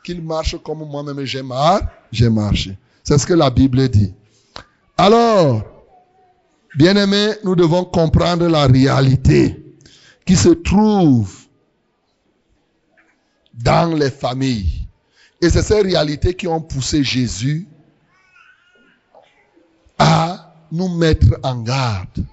qu'il 0.02 0.22
marche 0.22 0.56
comme 0.62 0.88
moi-même 0.88 1.24
j'ai 1.24 1.42
marché, 1.42 1.84
j'ai 2.10 2.30
marché. 2.30 2.78
C'est 3.02 3.18
ce 3.18 3.26
que 3.26 3.34
la 3.34 3.50
Bible 3.50 3.88
dit. 3.88 4.14
Alors, 4.96 5.62
bien 6.76 6.96
aimés, 6.96 7.34
nous 7.44 7.54
devons 7.54 7.84
comprendre 7.84 8.48
la 8.48 8.66
réalité 8.66 9.62
qui 10.24 10.36
se 10.36 10.48
trouve 10.48 11.44
dans 13.52 13.94
les 13.94 14.10
familles. 14.10 14.88
Et 15.40 15.50
c'est 15.50 15.62
ces 15.62 15.82
réalités 15.82 16.34
qui 16.34 16.48
ont 16.48 16.60
poussé 16.60 17.04
Jésus 17.04 17.68
à 19.98 20.33
nous 20.74 20.88
mettre 20.88 21.38
en 21.44 21.62
garde 21.62 22.24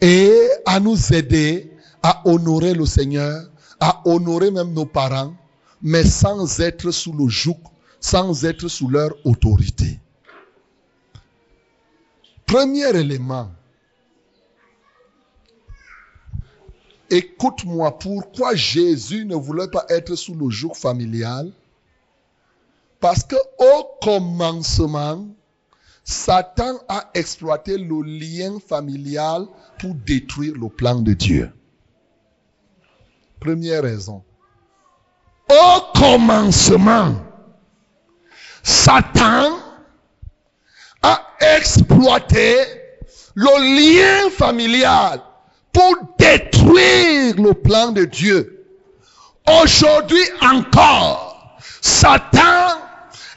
et 0.00 0.48
à 0.64 0.78
nous 0.78 1.12
aider 1.12 1.72
à 2.02 2.22
honorer 2.24 2.72
le 2.72 2.86
Seigneur, 2.86 3.50
à 3.80 4.00
honorer 4.04 4.52
même 4.52 4.72
nos 4.72 4.86
parents, 4.86 5.34
mais 5.82 6.04
sans 6.04 6.60
être 6.60 6.92
sous 6.92 7.12
le 7.12 7.28
joug, 7.28 7.58
sans 8.00 8.44
être 8.44 8.68
sous 8.68 8.88
leur 8.88 9.10
autorité. 9.24 9.98
Premier 12.46 12.96
élément, 12.96 13.50
écoute-moi, 17.10 17.98
pourquoi 17.98 18.54
Jésus 18.54 19.24
ne 19.24 19.34
voulait 19.34 19.68
pas 19.68 19.84
être 19.88 20.14
sous 20.14 20.34
le 20.36 20.48
joug 20.48 20.74
familial? 20.74 21.50
Parce 23.00 23.24
que 23.24 23.36
au 23.58 23.88
commencement, 24.00 25.26
Satan 26.08 26.78
a 26.88 27.10
exploité 27.14 27.76
le 27.76 28.00
lien 28.02 28.60
familial 28.60 29.46
pour 29.80 29.92
détruire 30.06 30.54
le 30.54 30.68
plan 30.68 31.00
de 31.00 31.12
Dieu. 31.12 31.50
Première 33.40 33.82
raison. 33.82 34.22
Au 35.50 35.98
commencement, 35.98 37.16
Satan 38.62 39.58
a 41.02 41.20
exploité 41.56 42.54
le 43.34 43.50
lien 43.76 44.30
familial 44.30 45.20
pour 45.72 45.96
détruire 46.18 47.34
le 47.36 47.52
plan 47.52 47.90
de 47.90 48.04
Dieu. 48.04 48.64
Aujourd'hui 49.60 50.22
encore, 50.40 51.58
Satan 51.80 52.78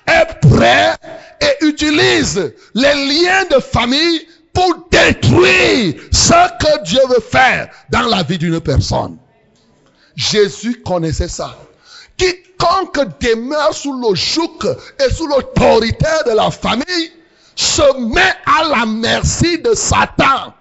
est 0.05 0.39
prêt 0.47 0.95
et 1.41 1.65
utilise 1.65 2.53
les 2.73 2.93
liens 2.93 3.45
de 3.51 3.59
famille 3.59 4.27
pour 4.53 4.87
détruire 4.91 5.95
ce 6.11 6.57
que 6.59 6.83
Dieu 6.83 7.01
veut 7.09 7.21
faire 7.21 7.69
dans 7.91 8.07
la 8.07 8.23
vie 8.23 8.37
d'une 8.37 8.59
personne. 8.59 9.17
Jésus 10.15 10.81
connaissait 10.85 11.27
ça. 11.27 11.57
Quiconque 12.17 12.99
demeure 13.21 13.73
sous 13.73 13.93
le 13.93 14.15
joug 14.15 14.75
et 14.99 15.13
sous 15.13 15.27
l'autorité 15.27 16.05
de 16.25 16.31
la 16.31 16.51
famille 16.51 17.11
se 17.55 17.97
met 17.99 18.33
à 18.45 18.67
la 18.67 18.85
merci 18.85 19.59
de 19.59 19.73
Satan. 19.73 20.53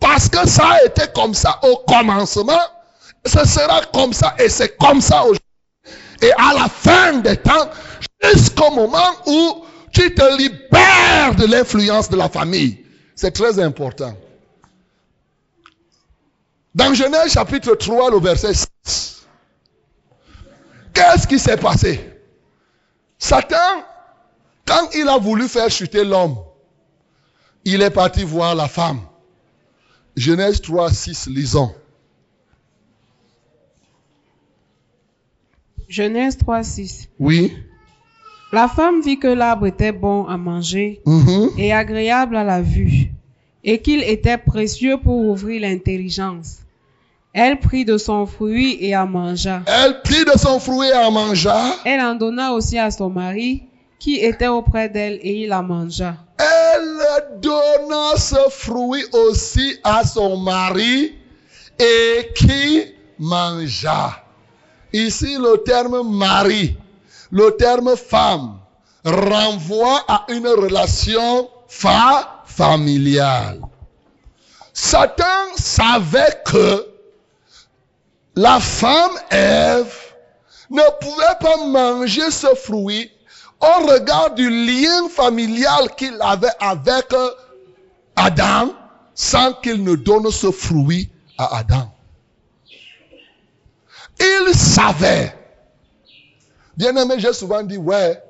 Parce 0.00 0.28
que 0.28 0.48
ça 0.48 0.66
a 0.66 0.84
été 0.84 1.02
comme 1.14 1.34
ça 1.34 1.60
au 1.62 1.76
commencement, 1.88 2.60
ce 3.24 3.46
sera 3.46 3.82
comme 3.92 4.12
ça 4.12 4.34
et 4.38 4.48
c'est 4.48 4.76
comme 4.78 5.00
ça 5.00 5.22
aujourd'hui. 5.22 5.40
Et 6.22 6.32
à 6.32 6.54
la 6.54 6.68
fin 6.68 7.14
des 7.18 7.36
temps, 7.36 7.68
jusqu'au 8.22 8.70
moment 8.70 9.10
où 9.26 9.64
tu 9.92 10.14
te 10.14 10.36
libères 10.36 11.34
de 11.36 11.46
l'influence 11.46 12.08
de 12.08 12.16
la 12.16 12.28
famille. 12.28 12.84
C'est 13.14 13.32
très 13.32 13.58
important. 13.58 14.16
Dans 16.74 16.94
Genèse 16.94 17.32
chapitre 17.32 17.74
3, 17.74 18.10
le 18.10 18.18
verset 18.18 18.54
6, 18.84 19.26
qu'est-ce 20.94 21.26
qui 21.26 21.38
s'est 21.38 21.58
passé? 21.58 22.00
Satan, 23.18 23.56
quand 24.66 24.88
il 24.94 25.06
a 25.08 25.18
voulu 25.18 25.48
faire 25.48 25.70
chuter 25.70 26.04
l'homme, 26.04 26.38
il 27.64 27.82
est 27.82 27.90
parti 27.90 28.24
voir 28.24 28.54
la 28.54 28.68
femme. 28.68 29.00
Genèse 30.16 30.62
3, 30.62 30.90
6, 30.90 31.26
lisons. 31.28 31.74
Genèse 35.88 36.38
3, 36.38 36.62
6. 36.62 37.08
Oui. 37.18 37.54
La 38.52 38.68
femme 38.68 39.00
vit 39.00 39.18
que 39.18 39.28
l'arbre 39.28 39.66
était 39.66 39.92
bon 39.92 40.26
à 40.26 40.36
manger 40.36 41.00
Mhm. 41.06 41.50
et 41.56 41.72
agréable 41.72 42.36
à 42.36 42.44
la 42.44 42.60
vue, 42.60 43.10
et 43.64 43.80
qu'il 43.80 44.02
était 44.02 44.36
précieux 44.38 44.98
pour 45.02 45.16
ouvrir 45.26 45.62
l'intelligence. 45.62 46.58
Elle 47.32 47.58
prit 47.60 47.86
de 47.86 47.96
son 47.96 48.26
fruit 48.26 48.76
et 48.80 48.94
en 48.94 49.06
mangea. 49.06 49.62
Elle 49.66 50.02
prit 50.02 50.24
de 50.26 50.36
son 50.38 50.58
fruit 50.60 50.88
et 50.88 50.94
en 50.94 51.10
mangea. 51.10 51.76
Elle 51.86 52.00
en 52.02 52.14
donna 52.14 52.52
aussi 52.52 52.78
à 52.78 52.90
son 52.90 53.08
mari, 53.08 53.62
qui 53.98 54.16
était 54.16 54.48
auprès 54.48 54.90
d'elle, 54.90 55.18
et 55.22 55.44
il 55.44 55.52
en 55.54 55.62
mangea. 55.62 56.14
Elle 56.38 57.40
donna 57.40 58.16
ce 58.16 58.36
fruit 58.50 59.04
aussi 59.12 59.76
à 59.82 60.04
son 60.04 60.36
mari 60.36 61.14
et 61.78 62.28
qui 62.34 62.82
mangea. 63.18 64.22
Ici, 64.92 65.36
le 65.38 65.56
terme 65.64 66.02
mari, 66.18 66.76
le 67.32 67.56
terme 67.56 67.96
femme 67.96 68.58
renvoie 69.04 70.04
à 70.06 70.26
une 70.28 70.46
relation 70.46 71.50
fa 71.66 72.44
familiale. 72.44 73.60
Satan 74.74 75.56
savait 75.56 76.42
que 76.44 76.86
la 78.36 78.60
femme 78.60 79.12
Ève 79.30 79.94
ne 80.70 80.82
pouvait 81.00 81.38
pas 81.40 81.56
manger 81.66 82.30
ce 82.30 82.54
fruit 82.54 83.10
au 83.60 83.86
regard 83.86 84.34
du 84.34 84.48
lien 84.50 85.08
familial 85.08 85.94
qu'il 85.96 86.16
avait 86.20 86.48
avec 86.60 87.06
Adam 88.14 88.74
sans 89.14 89.54
qu'il 89.54 89.82
ne 89.82 89.94
donne 89.94 90.30
ce 90.30 90.50
fruit 90.50 91.10
à 91.38 91.58
Adam. 91.58 91.90
Il 94.20 94.54
savait. 94.54 95.41
Bien 96.76 96.96
aimé, 96.96 97.16
j'ai 97.18 97.32
souvent 97.32 97.62
dit, 97.62 97.76
ouais, 97.76 98.22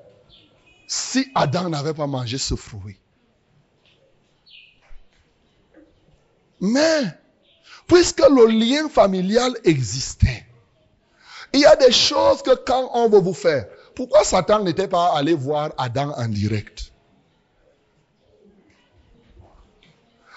si 0.87 1.31
Adam 1.35 1.69
n'avait 1.69 1.95
pas 1.95 2.07
mangé 2.07 2.39
ce 2.39 2.55
fruit. 2.55 2.99
Mais, 6.61 7.03
puisque 7.87 8.21
le 8.21 8.47
lien 8.47 8.89
familial 8.89 9.53
existait, 9.65 10.47
il 11.53 11.61
y 11.61 11.67
a 11.67 11.77
des 11.77 11.93
choses 11.93 12.43
que 12.43 12.55
quand 12.55 12.91
on 12.95 13.09
veut 13.09 13.21
vous 13.21 13.35
faire, 13.35 13.67
pourquoi 13.95 14.25
Satan 14.25 14.63
n'était 14.63 14.89
pas 14.89 15.17
allé 15.17 15.35
voir 15.35 15.73
Adam 15.77 16.13
en 16.17 16.29
direct? 16.29 16.93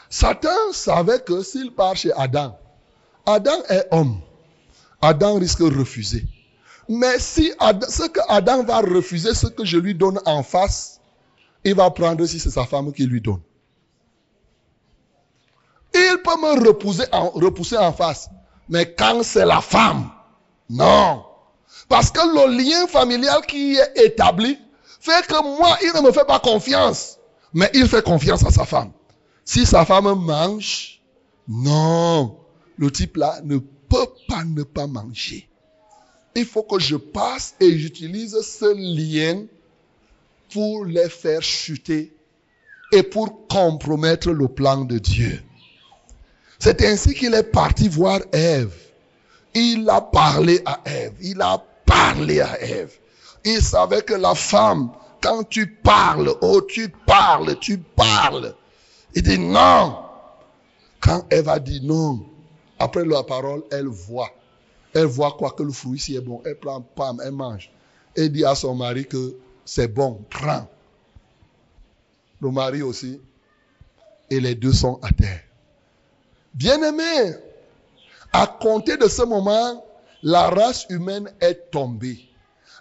Satan 0.10 0.72
savait 0.72 1.20
que 1.20 1.42
s'il 1.44 1.72
part 1.74 1.96
chez 1.96 2.12
Adam, 2.14 2.58
Adam 3.26 3.64
est 3.70 3.88
homme. 3.92 4.22
Adam 5.02 5.36
risque 5.36 5.60
de 5.60 5.78
refuser. 5.78 6.26
Mais 6.88 7.20
si 7.20 7.52
Adam, 7.60 7.88
ce 7.90 8.04
que 8.08 8.20
Adam 8.28 8.64
va 8.64 8.80
refuser, 8.80 9.34
ce 9.34 9.48
que 9.48 9.66
je 9.66 9.78
lui 9.78 9.96
donne 9.96 10.20
en 10.26 10.44
face, 10.44 11.00
il 11.64 11.74
va 11.76 11.90
prendre 11.90 12.26
si 12.26 12.40
c'est 12.40 12.52
sa 12.52 12.66
femme 12.66 12.94
qui 12.94 13.06
lui 13.06 13.22
donne. 13.22 13.42
Il 15.94 16.18
peut 16.24 16.38
me 16.42 16.68
repousser 16.68 17.06
en, 17.12 17.30
repousser 17.30 17.78
en 17.78 17.92
face. 17.92 18.30
Mais 18.70 18.94
quand 18.94 19.24
c'est 19.24 19.46
la 19.46 19.62
femme, 19.62 20.10
non. 20.70 21.24
Parce 21.88 22.12
que 22.12 22.20
le 22.20 22.58
lien 22.58 22.88
familial 22.88 23.42
qui 23.48 23.76
est 23.76 24.06
établi 24.06 24.58
fait 25.00 25.26
que 25.28 25.58
moi, 25.58 25.78
il 25.84 25.92
ne 25.96 26.06
me 26.06 26.12
fait 26.12 26.26
pas 26.26 26.40
confiance. 26.40 27.18
Mais 27.54 27.70
il 27.74 27.88
fait 27.88 28.04
confiance 28.04 28.46
à 28.46 28.52
sa 28.52 28.66
femme. 28.66 28.92
Si 29.44 29.66
sa 29.66 29.86
femme 29.86 30.14
mange, 30.14 31.02
non. 31.48 32.38
Le 32.78 32.92
type 32.92 33.18
là 33.18 33.40
ne 33.44 33.58
peut 33.58 34.08
pas 34.28 34.44
ne 34.44 34.64
pas 34.64 34.88
manger. 34.88 35.48
Il 36.36 36.46
faut 36.46 36.64
que 36.64 36.80
je 36.80 36.98
passe 36.98 37.56
et 37.62 37.78
j'utilise 37.78 38.40
ce 38.42 38.74
lien 38.76 39.46
pour 40.52 40.86
les 40.86 41.10
faire 41.10 41.42
chuter 41.42 42.14
et 42.92 43.04
pour 43.04 43.48
compromettre 43.48 44.32
le 44.32 44.48
plan 44.48 44.84
de 44.84 45.00
Dieu. 45.00 45.42
C'est 46.60 46.84
ainsi 46.84 47.14
qu'il 47.14 47.34
est 47.34 47.44
parti 47.44 47.88
voir 47.88 48.20
Ève. 48.34 48.74
Il 49.54 49.90
a 49.90 50.02
parlé 50.02 50.62
à 50.66 50.82
Ève. 50.86 51.14
Il 51.22 51.42
a 51.42 51.64
parlé 51.86 52.42
à 52.42 52.62
Ève. 52.62 52.92
Il 53.46 53.62
savait 53.62 54.02
que 54.02 54.14
la 54.14 54.36
femme, 54.36 54.92
quand 55.22 55.48
tu 55.50 55.68
parles, 55.68 56.34
oh 56.42 56.62
tu 56.62 56.90
parles, 56.90 57.58
tu 57.60 57.78
parles. 57.78 58.54
Il 59.14 59.24
dit 59.24 59.40
non. 59.40 60.00
Quand 61.00 61.26
Ève 61.32 61.48
a 61.48 61.60
dit 61.60 61.82
non, 61.82 62.26
après 62.80 63.06
la 63.06 63.24
parole, 63.24 63.64
elle 63.72 63.88
voit. 63.88 64.32
Elle 64.96 65.08
voit 65.08 65.36
quoi 65.38 65.52
que 65.52 65.62
le 65.62 65.74
fruit 65.74 66.00
si 66.00 66.16
est 66.16 66.22
bon. 66.22 66.42
Elle 66.46 66.56
prend, 66.56 66.82
pam, 66.82 67.22
elle 67.24 67.34
mange. 67.34 67.70
Elle 68.16 68.32
dit 68.32 68.46
à 68.46 68.56
son 68.56 68.74
mari 68.76 69.06
que 69.06 69.36
c'est 69.66 69.90
bon, 69.90 70.22
prends. 70.30 70.68
Le 72.40 72.50
mari 72.50 72.82
aussi. 72.82 73.20
Et 74.30 74.40
les 74.40 74.56
deux 74.56 74.72
sont 74.72 74.98
à 75.04 75.12
terre. 75.12 75.42
Bien-aimé, 76.54 77.36
à 78.32 78.48
compter 78.48 78.96
de 78.96 79.10
ce 79.10 79.24
moment, 79.24 79.86
la 80.24 80.50
race 80.50 80.86
humaine 80.90 81.30
est 81.42 81.72
tombée. 81.72 82.20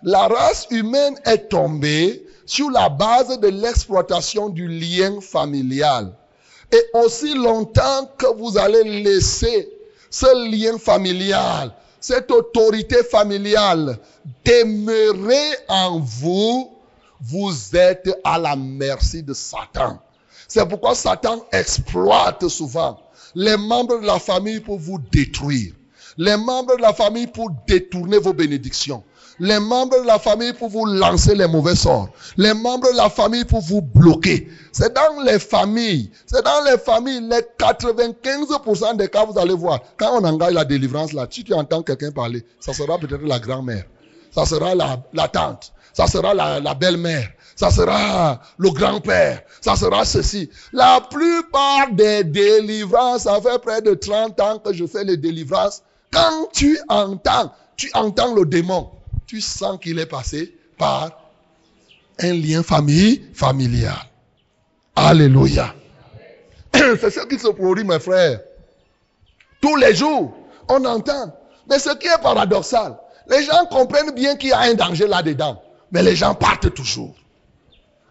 La 0.05 0.29
race 0.29 0.69
humaine 0.71 1.19
est 1.25 1.49
tombée 1.49 2.25
sur 2.47 2.71
la 2.71 2.89
base 2.89 3.41
de 3.41 3.49
l'exploitation 3.49 4.51
du 4.51 4.69
lien 4.69 5.21
familial. 5.21 6.15
Et 6.71 6.83
aussi 6.95 7.35
longtemps 7.35 8.09
que 8.17 8.27
vous 8.37 8.57
allez 8.57 9.03
laisser 9.03 9.69
ce 10.11 10.51
lien 10.51 10.79
familial, 10.79 11.75
cette 12.07 12.31
autorité 12.31 13.03
familiale 13.03 13.99
demeurer 14.45 15.57
en 15.69 16.01
vous, 16.01 16.77
vous 17.19 17.55
êtes 17.75 18.11
à 18.23 18.39
la 18.39 18.57
merci 18.57 19.23
de 19.23 19.33
Satan. 19.33 19.99
C'est 20.47 20.69
pourquoi 20.69 20.95
Satan 20.95 21.47
exploite 21.51 22.47
souvent 22.49 23.01
les 23.35 23.57
membres 23.57 24.03
de 24.03 24.07
la 24.07 24.19
famille 24.19 24.61
pour 24.61 24.79
vous 24.79 24.99
détruire. 25.11 25.73
Les 26.19 26.37
membres 26.37 26.77
de 26.77 26.83
la 26.83 26.93
famille 26.93 27.27
pour 27.27 27.49
détourner 27.67 28.19
vos 28.19 28.35
bénédictions. 28.35 29.03
Les 29.41 29.59
membres 29.59 30.01
de 30.01 30.07
la 30.07 30.19
famille 30.19 30.53
pour 30.53 30.69
vous 30.69 30.87
lancer 30.87 31.35
les 31.35 31.47
mauvais 31.47 31.75
sorts. 31.75 32.09
Les 32.37 32.55
membres 32.55 32.91
de 32.93 32.97
la 32.97 33.11
famille 33.11 33.45
pour 33.45 33.61
vous 33.61 33.83
bloquer. 33.83 34.49
C'est 34.73 34.95
dans 34.95 35.21
les 35.25 35.39
familles. 35.39 36.11
C'est 36.27 36.45
dans 36.45 36.65
les 36.71 36.79
familles. 36.79 37.21
Les 37.21 37.43
95% 37.59 38.97
des 38.97 39.09
cas, 39.09 39.25
vous 39.25 39.39
allez 39.39 39.55
voir. 39.55 39.81
Quand 39.97 40.21
on 40.21 40.25
engage 40.25 40.53
la 40.53 40.65
délivrance 40.65 41.13
là, 41.13 41.27
si 41.31 41.45
tu 41.45 41.53
entends 41.55 41.83
quelqu'un 41.83 42.13
parler, 42.13 42.45
ça 42.61 42.73
sera 42.73 42.99
peut-être 42.99 43.23
la 43.23 43.39
grand-mère. 43.39 43.85
Ça 44.31 44.45
sera 44.47 44.75
la, 44.75 45.03
la 45.13 45.29
tante. 45.29 45.73
Ça 45.93 46.07
sera 46.07 46.35
la, 46.35 46.61
la 46.61 46.75
belle-mère 46.75 47.29
ça 47.57 47.71
sera 47.71 48.41
le 48.59 48.71
grand-père, 48.71 49.43
ça 49.61 49.77
sera 49.77 50.05
ceci. 50.05 50.51
La 50.73 51.01
plupart 51.01 51.93
des 51.93 52.25
délivrances, 52.25 53.23
ça 53.23 53.41
fait 53.41 53.59
près 53.61 53.81
de 53.81 53.95
30 53.95 54.41
ans 54.41 54.59
que 54.59 54.73
je 54.73 54.87
fais 54.87 55.05
les 55.05 55.17
délivrances. 55.17 55.83
Quand 56.13 56.49
tu 56.53 56.79
entends, 56.89 57.53
tu 57.77 57.91
entends 57.95 58.35
le 58.35 58.45
démon, 58.45 58.91
tu 59.27 59.41
sens 59.41 59.79
qu'il 59.81 59.99
est 59.99 60.07
passé 60.07 60.57
par 60.79 61.11
un 62.21 62.33
lien 62.33 62.63
famille, 62.63 63.25
familial. 63.35 63.99
Alléluia. 64.97 65.75
C'est 66.75 67.11
ce 67.11 67.27
qui 67.27 67.39
se 67.39 67.49
produit, 67.49 67.85
mes 67.85 67.99
frères. 67.99 68.41
Tous 69.61 69.77
les 69.77 69.95
jours, 69.95 70.37
on 70.69 70.85
entend. 70.85 71.35
Mais 71.69 71.79
ce 71.79 71.95
qui 71.97 72.07
est 72.07 72.23
paradoxal, 72.23 72.97
les 73.29 73.45
gens 73.45 73.65
comprennent 73.71 74.15
bien 74.15 74.37
qu'il 74.37 74.51
y 74.51 74.53
a 74.53 74.61
un 74.61 74.75
danger 74.75 75.07
là-dedans. 75.07 75.63
Mais 75.91 76.03
les 76.03 76.17
gens 76.17 76.35
partent 76.35 76.73
toujours. 76.75 77.15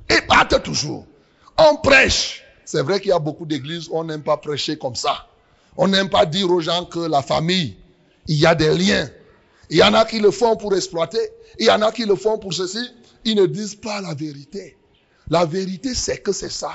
Ils 0.09 0.25
partent 0.27 0.61
toujours. 0.63 1.05
On 1.57 1.75
prêche. 1.77 2.43
C'est 2.65 2.81
vrai 2.81 2.99
qu'il 2.99 3.09
y 3.09 3.13
a 3.13 3.19
beaucoup 3.19 3.45
d'églises 3.45 3.87
où 3.89 3.97
on 3.97 4.03
n'aime 4.03 4.23
pas 4.23 4.37
prêcher 4.37 4.77
comme 4.77 4.95
ça. 4.95 5.27
On 5.77 5.87
n'aime 5.87 6.09
pas 6.09 6.25
dire 6.25 6.49
aux 6.49 6.61
gens 6.61 6.85
que 6.85 6.99
la 6.99 7.21
famille, 7.21 7.75
il 8.27 8.37
y 8.37 8.45
a 8.45 8.55
des 8.55 8.75
liens. 8.75 9.09
Il 9.73 9.79
y 9.79 9.83
en 9.83 9.95
a 9.95 10.05
qui 10.05 10.19
le 10.19 10.29
font 10.29 10.55
pour 10.55 10.75
exploiter. 10.75 11.31
Il 11.57 11.65
y 11.65 11.71
en 11.71 11.81
a 11.81 11.91
qui 11.91 12.05
le 12.05 12.15
font 12.15 12.37
pour 12.37 12.53
ceci. 12.53 12.91
Ils 13.25 13.35
ne 13.35 13.47
disent 13.47 13.73
pas 13.73 14.01
la 14.01 14.13
vérité. 14.13 14.77
La 15.31 15.45
vérité, 15.45 15.95
c'est 15.95 16.19
que 16.19 16.31
c'est 16.31 16.51
ça. 16.51 16.73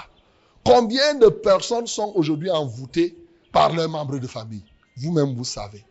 Combien 0.65 1.15
de 1.15 1.29
personnes 1.29 1.87
sont 1.87 2.11
aujourd'hui 2.17 2.51
envoûtées 2.51 3.17
par 3.53 3.73
leurs 3.73 3.89
membres 3.89 4.19
de 4.19 4.27
famille? 4.27 4.65
Vous-même, 4.97 5.33
vous 5.37 5.45
savez. 5.45 5.85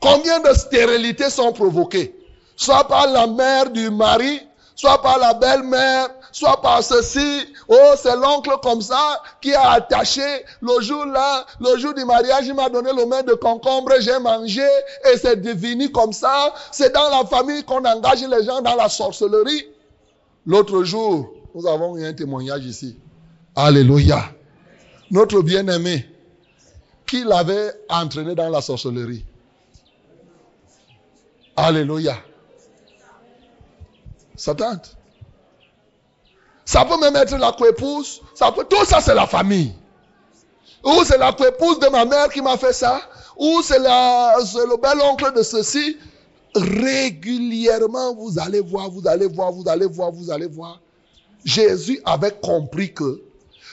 Combien 0.00 0.38
de 0.38 0.54
stérilités 0.54 1.30
sont 1.30 1.52
provoquées? 1.52 2.14
Soit 2.54 2.86
par 2.86 3.08
la 3.08 3.26
mère 3.26 3.72
du 3.72 3.90
mari, 3.90 4.40
soit 4.76 5.00
par 5.02 5.18
la 5.18 5.34
belle-mère, 5.34 6.10
soit 6.30 6.60
par 6.60 6.84
ceci. 6.84 7.52
Oh, 7.66 7.92
c'est 7.96 8.14
l'oncle 8.14 8.52
comme 8.62 8.82
ça 8.82 9.22
qui 9.40 9.52
a 9.54 9.70
attaché 9.70 10.22
le 10.60 10.80
jour 10.82 11.06
là, 11.06 11.46
le 11.60 11.76
jour 11.78 11.94
du 11.94 12.04
mariage, 12.04 12.46
il 12.46 12.54
m'a 12.54 12.68
donné 12.68 12.92
le 12.92 13.06
main 13.06 13.22
de 13.22 13.32
concombre, 13.32 13.92
j'ai 13.98 14.18
mangé 14.18 14.68
et 15.10 15.16
c'est 15.16 15.40
devenu 15.40 15.90
comme 15.90 16.12
ça. 16.12 16.54
C'est 16.70 16.94
dans 16.94 17.08
la 17.08 17.24
famille 17.24 17.64
qu'on 17.64 17.84
engage 17.84 18.22
les 18.22 18.44
gens 18.44 18.60
dans 18.60 18.76
la 18.76 18.88
sorcellerie. 18.88 19.66
L'autre 20.44 20.84
jour, 20.84 21.32
nous 21.54 21.66
avons 21.66 21.96
eu 21.96 22.06
un 22.06 22.12
témoignage 22.12 22.64
ici. 22.66 22.98
Alléluia. 23.56 24.22
Notre 25.10 25.40
bien-aimé, 25.40 26.06
qui 27.06 27.24
l'avait 27.24 27.72
entraîné 27.88 28.34
dans 28.34 28.50
la 28.50 28.60
sorcellerie. 28.60 29.24
Alléluia. 31.56 32.16
Sa 34.36 34.54
tante. 34.54 34.96
Ça 36.64 36.84
peut 36.84 36.98
même 36.98 37.16
être 37.16 37.36
la 37.36 37.52
coépouse. 37.52 38.20
Ça 38.34 38.52
peut, 38.52 38.64
tout 38.68 38.84
ça, 38.84 39.00
c'est 39.00 39.14
la 39.14 39.26
famille. 39.26 39.72
Ou 40.84 41.04
c'est 41.04 41.18
la 41.18 41.32
coépouse 41.32 41.78
de 41.78 41.88
ma 41.88 42.04
mère 42.04 42.28
qui 42.28 42.42
m'a 42.42 42.56
fait 42.56 42.72
ça. 42.72 43.00
Ou 43.36 43.62
c'est 43.62 43.78
le 43.78 44.80
bel 44.80 45.00
oncle 45.02 45.32
de 45.34 45.42
ceci. 45.42 45.96
Régulièrement, 46.54 48.14
vous 48.14 48.38
allez 48.38 48.60
voir, 48.60 48.90
vous 48.90 49.06
allez 49.06 49.26
voir, 49.26 49.52
vous 49.52 49.68
allez 49.68 49.86
voir, 49.86 50.10
vous 50.10 50.30
allez 50.30 50.46
voir. 50.46 50.80
Jésus 51.44 52.00
avait 52.04 52.34
compris 52.42 52.92
que 52.92 53.20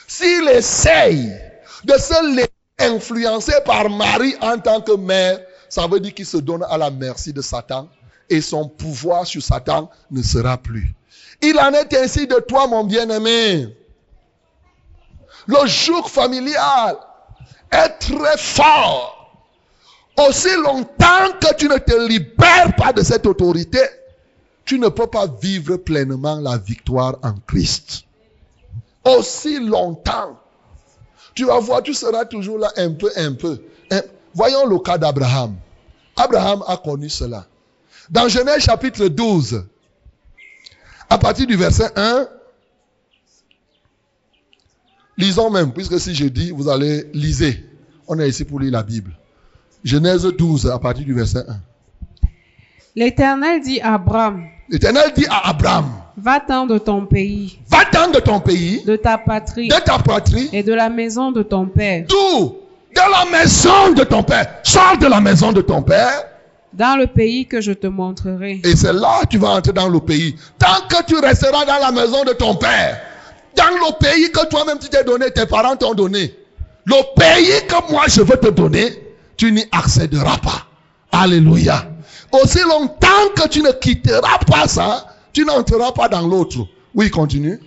s'il 0.06 0.48
essaye 0.48 1.32
de 1.84 1.94
se 1.94 2.36
laisser 2.36 2.50
influencer 2.78 3.54
par 3.64 3.88
Marie 3.90 4.36
en 4.40 4.58
tant 4.58 4.80
que 4.80 4.92
mère, 4.92 5.40
ça 5.68 5.86
veut 5.86 5.98
dire 5.98 6.14
qu'il 6.14 6.26
se 6.26 6.36
donne 6.36 6.64
à 6.68 6.78
la 6.78 6.90
merci 6.90 7.32
de 7.32 7.42
Satan 7.42 7.88
et 8.30 8.40
son 8.40 8.68
pouvoir 8.68 9.26
sur 9.26 9.42
Satan 9.42 9.90
ne 10.10 10.22
sera 10.22 10.56
plus. 10.56 10.94
Il 11.42 11.58
en 11.58 11.72
est 11.72 11.92
ainsi 11.94 12.26
de 12.26 12.36
toi, 12.36 12.66
mon 12.66 12.84
bien-aimé. 12.84 13.68
Le 15.46 15.66
joug 15.66 16.04
familial 16.06 16.96
est 17.70 17.88
très 17.98 18.38
fort. 18.38 19.14
Aussi 20.16 20.54
longtemps 20.56 21.32
que 21.40 21.54
tu 21.56 21.68
ne 21.68 21.76
te 21.76 22.06
libères 22.08 22.74
pas 22.76 22.92
de 22.92 23.02
cette 23.02 23.26
autorité, 23.26 23.80
tu 24.64 24.78
ne 24.78 24.88
peux 24.88 25.08
pas 25.08 25.26
vivre 25.26 25.76
pleinement 25.76 26.36
la 26.36 26.56
victoire 26.56 27.16
en 27.22 27.34
Christ. 27.46 28.04
Aussi 29.04 29.58
longtemps. 29.60 30.38
Tu 31.34 31.44
vas 31.44 31.58
voir, 31.58 31.82
tu 31.82 31.92
seras 31.92 32.24
toujours 32.24 32.58
là 32.58 32.72
un 32.76 32.92
peu, 32.92 33.10
un 33.16 33.32
peu. 33.32 33.60
Hein? 33.90 34.02
Voyons 34.32 34.66
le 34.66 34.78
cas 34.78 34.96
d'Abraham. 34.96 35.56
Abraham 36.16 36.62
a 36.66 36.76
connu 36.76 37.08
cela. 37.08 37.44
Dans 38.10 38.28
Genèse 38.28 38.62
chapitre 38.64 39.08
12, 39.08 39.64
à 41.08 41.18
partir 41.18 41.46
du 41.46 41.56
verset 41.56 41.90
1, 41.96 42.26
lisons 45.16 45.50
même, 45.50 45.72
puisque 45.72 45.98
si 45.98 46.14
je 46.14 46.26
dis, 46.26 46.50
vous 46.50 46.68
allez 46.68 47.08
liser. 47.14 47.64
On 48.06 48.18
est 48.18 48.28
ici 48.28 48.44
pour 48.44 48.60
lire 48.60 48.72
la 48.72 48.82
Bible. 48.82 49.12
Genèse 49.82 50.22
12, 50.24 50.66
à 50.70 50.78
partir 50.78 51.04
du 51.04 51.14
verset 51.14 51.44
1. 51.48 51.56
L'Éternel 52.96 53.60
dit 53.60 53.80
à 53.80 53.94
Abraham, 53.94 54.44
L'Éternel 54.68 55.12
dit 55.16 55.26
à 55.28 55.48
Abraham, 55.48 55.90
Va-t'en 56.16 56.66
de 56.66 56.78
ton 56.78 57.06
pays, 57.06 57.58
va-t'en 57.68 58.10
de 58.10 58.20
ton 58.20 58.38
pays, 58.38 58.84
de 58.84 58.94
ta 58.94 59.18
patrie 59.18 59.66
de 59.66 59.74
ta 59.74 59.98
patrie, 59.98 60.48
et 60.52 60.62
de 60.62 60.72
la 60.72 60.88
maison 60.88 61.32
de 61.32 61.42
ton 61.42 61.66
père, 61.66 62.06
d'où? 62.08 62.58
De 62.94 63.00
la 63.00 63.28
maison 63.36 63.92
de 63.92 64.04
ton 64.04 64.22
père. 64.22 64.60
Sors 64.62 64.96
de 64.98 65.06
la 65.06 65.20
maison 65.20 65.50
de 65.52 65.60
ton 65.60 65.82
père. 65.82 66.24
Dans 66.76 66.98
le 66.98 67.06
pays 67.06 67.46
que 67.46 67.60
je 67.60 67.72
te 67.72 67.86
montrerai. 67.86 68.60
Et 68.64 68.76
c'est 68.76 68.92
là 68.92 69.20
que 69.22 69.28
tu 69.28 69.38
vas 69.38 69.50
entrer 69.50 69.72
dans 69.72 69.88
le 69.88 70.00
pays. 70.00 70.36
Tant 70.58 70.86
que 70.88 71.04
tu 71.04 71.16
resteras 71.18 71.64
dans 71.64 71.78
la 71.78 71.92
maison 71.92 72.24
de 72.24 72.32
ton 72.32 72.54
père, 72.56 73.00
dans 73.56 73.64
le 73.64 73.98
pays 73.98 74.30
que 74.30 74.46
toi-même 74.48 74.78
tu 74.78 74.88
t'es 74.88 75.04
donné, 75.04 75.30
tes 75.30 75.46
parents 75.46 75.76
t'ont 75.76 75.94
donné, 75.94 76.34
le 76.84 77.14
pays 77.16 77.66
que 77.66 77.92
moi 77.92 78.04
je 78.08 78.22
veux 78.22 78.36
te 78.36 78.50
donner, 78.50 78.86
tu 79.36 79.52
n'y 79.52 79.64
accéderas 79.72 80.38
pas. 80.38 80.66
Alléluia. 81.12 81.86
Aussi 82.32 82.60
longtemps 82.60 83.28
que 83.36 83.48
tu 83.48 83.62
ne 83.62 83.70
quitteras 83.70 84.38
pas 84.46 84.66
ça, 84.66 85.06
tu 85.32 85.44
n'entreras 85.44 85.92
pas 85.92 86.08
dans 86.08 86.26
l'autre. 86.26 86.66
Oui, 86.94 87.10
continue. 87.10 87.60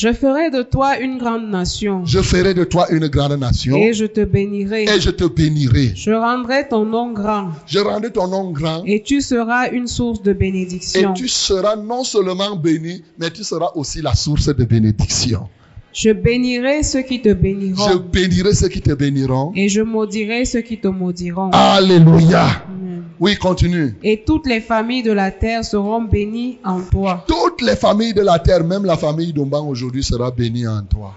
Je 0.00 0.12
ferai 0.12 0.48
de 0.52 0.62
toi 0.62 0.96
une 1.00 1.18
grande 1.18 1.50
nation, 1.50 2.06
Je 2.06 2.20
ferai 2.22 2.54
de 2.54 2.62
toi 2.62 2.86
une 2.92 3.08
grande 3.08 3.36
nation 3.40 3.76
et 3.76 3.92
je 3.92 4.04
te 4.06 4.20
bénirai. 4.24 4.84
et 4.84 5.00
je 5.00 5.10
te 5.10 5.24
bénirai. 5.24 5.90
Je 5.96 6.12
rendrai 6.12 6.68
ton 6.68 6.84
nom 6.84 7.10
grand, 7.12 7.48
Je 7.66 7.80
rendrai 7.80 8.12
ton 8.12 8.28
nom 8.28 8.52
grand 8.52 8.84
et 8.86 9.02
tu 9.02 9.20
seras 9.20 9.70
une 9.72 9.88
source 9.88 10.22
de 10.22 10.30
et 10.30 10.34
bénédiction. 10.34 11.14
tu 11.14 11.26
seras 11.26 11.74
non 11.74 12.04
seulement 12.04 12.54
béni, 12.54 13.02
mais 13.18 13.28
tu 13.32 13.42
seras 13.42 13.72
aussi 13.74 14.00
la 14.00 14.14
source 14.14 14.46
de 14.54 14.64
bénédiction. 14.64 15.48
Je 15.92 16.10
bénirai 16.10 16.84
ceux 16.84 17.02
qui 17.02 17.20
te 17.20 17.30
Je 17.30 17.34
béniront, 17.34 17.96
bénirai 18.12 18.54
ceux 18.54 18.68
qui 18.68 18.80
te 18.80 18.92
béniront. 18.92 19.50
et 19.56 19.68
je 19.68 19.80
maudirai 19.82 20.44
ceux 20.44 20.60
qui 20.60 20.78
te 20.78 20.86
maudiront. 20.86 21.50
Alléluia. 21.52 22.44
Amen. 22.68 22.87
Oui, 23.20 23.36
continue. 23.36 23.96
Et 24.02 24.22
toutes 24.24 24.46
les 24.46 24.60
familles 24.60 25.02
de 25.02 25.12
la 25.12 25.30
terre 25.30 25.64
seront 25.64 26.02
bénies 26.02 26.58
en 26.64 26.80
toi. 26.80 27.24
Toutes 27.26 27.62
les 27.62 27.74
familles 27.76 28.14
de 28.14 28.22
la 28.22 28.38
terre, 28.38 28.62
même 28.62 28.84
la 28.84 28.96
famille 28.96 29.32
d'Omban 29.32 29.66
aujourd'hui 29.66 30.04
sera 30.04 30.30
bénie 30.30 30.66
en 30.68 30.82
toi. 30.82 31.14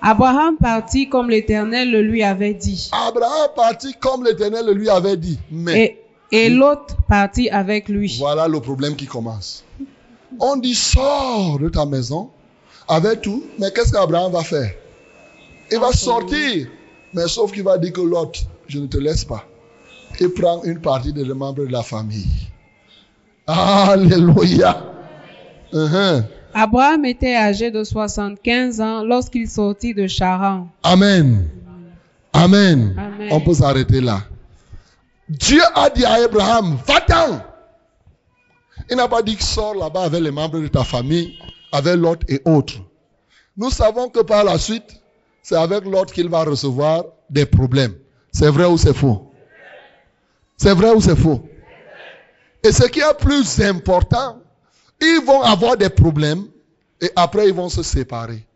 Abraham 0.00 0.56
partit 0.56 1.08
comme 1.08 1.28
l'Éternel 1.28 1.90
le 1.90 2.00
lui 2.02 2.22
avait 2.22 2.54
dit. 2.54 2.88
Abraham 2.92 3.50
partit 3.54 3.92
comme 4.00 4.24
l'Éternel 4.24 4.64
le 4.66 4.72
lui 4.72 4.88
avait 4.88 5.16
dit. 5.18 5.38
Mais 5.50 5.98
Et, 6.32 6.44
et 6.46 6.48
l'autre 6.48 6.96
partit 7.06 7.50
avec 7.50 7.88
lui. 7.88 8.16
voilà 8.18 8.48
le 8.48 8.60
problème 8.60 8.96
qui 8.96 9.06
commence. 9.06 9.62
On 10.38 10.56
dit 10.56 10.74
sors 10.74 11.58
de 11.58 11.68
ta 11.68 11.84
maison 11.84 12.30
avec 12.88 13.20
tout, 13.20 13.42
mais 13.58 13.70
qu'est-ce 13.74 13.92
qu'Abraham 13.92 14.32
va 14.32 14.42
faire? 14.42 14.70
Il 15.70 15.78
va 15.78 15.92
sortir, 15.92 16.68
mais 17.12 17.28
sauf 17.28 17.52
qu'il 17.52 17.62
va 17.64 17.76
dire 17.76 17.92
que 17.92 18.00
l'autre, 18.00 18.40
je 18.68 18.78
ne 18.78 18.86
te 18.86 18.96
laisse 18.96 19.24
pas. 19.24 19.44
Et 20.20 20.28
prend 20.28 20.62
une 20.64 20.80
partie 20.80 21.12
des 21.12 21.24
membres 21.24 21.64
de 21.64 21.72
la 21.72 21.82
famille. 21.82 22.48
Alléluia. 23.46 24.84
Uh-huh. 25.72 26.24
Abraham 26.52 27.04
était 27.04 27.34
âgé 27.34 27.70
de 27.70 27.82
75 27.82 28.80
ans 28.80 29.02
lorsqu'il 29.02 29.48
sortit 29.48 29.94
de 29.94 30.06
Charan. 30.06 30.68
Amen. 30.82 31.48
Amen. 32.32 32.94
Amen. 32.98 33.28
On 33.30 33.40
peut 33.40 33.54
s'arrêter 33.54 34.00
là. 34.00 34.20
Dieu 35.28 35.60
a 35.74 35.88
dit 35.90 36.04
à 36.04 36.14
Abraham, 36.24 36.76
va-t'en. 36.86 37.40
Il 38.90 38.96
n'a 38.96 39.08
pas 39.08 39.22
dit 39.22 39.36
que 39.36 39.42
sors 39.44 39.74
là-bas 39.74 40.02
avec 40.02 40.20
les 40.20 40.30
membres 40.30 40.58
de 40.58 40.66
ta 40.66 40.82
famille, 40.82 41.38
avec 41.72 41.96
l'autre 41.96 42.26
et 42.28 42.40
autres. 42.44 42.74
Nous 43.56 43.70
savons 43.70 44.08
que 44.08 44.20
par 44.20 44.44
la 44.44 44.58
suite, 44.58 45.00
c'est 45.42 45.56
avec 45.56 45.84
l'autre 45.84 46.12
qu'il 46.12 46.28
va 46.28 46.44
recevoir 46.44 47.04
des 47.30 47.46
problèmes. 47.46 47.94
C'est 48.32 48.50
vrai 48.50 48.66
ou 48.66 48.76
c'est 48.76 48.94
faux? 48.94 49.29
C'est 50.62 50.74
vrai 50.74 50.90
ou 50.90 51.00
c'est 51.00 51.16
faux? 51.16 51.40
Et 52.62 52.70
ce 52.70 52.84
qui 52.84 53.00
est 53.00 53.18
plus 53.18 53.62
important, 53.62 54.42
ils 55.00 55.22
vont 55.24 55.40
avoir 55.40 55.78
des 55.78 55.88
problèmes 55.88 56.48
et 57.00 57.10
après 57.16 57.48
ils 57.48 57.54
vont 57.54 57.70
se 57.70 57.82
séparer. 57.82 58.46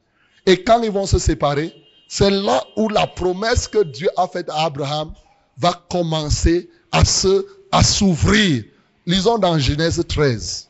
Et 0.44 0.62
quand 0.62 0.82
ils 0.82 0.90
vont 0.90 1.06
se 1.06 1.18
séparer, 1.18 1.72
c'est 2.06 2.30
là 2.30 2.62
où 2.76 2.90
la 2.90 3.06
promesse 3.06 3.66
que 3.66 3.82
Dieu 3.82 4.10
a 4.18 4.28
faite 4.28 4.50
à 4.50 4.66
Abraham 4.66 5.14
va 5.56 5.72
commencer 5.88 6.68
à 6.92 7.06
se, 7.06 7.46
à 7.72 7.82
s'ouvrir. 7.82 8.64
Lisons 9.06 9.38
dans 9.38 9.58
Genèse 9.58 10.04
13. 10.06 10.68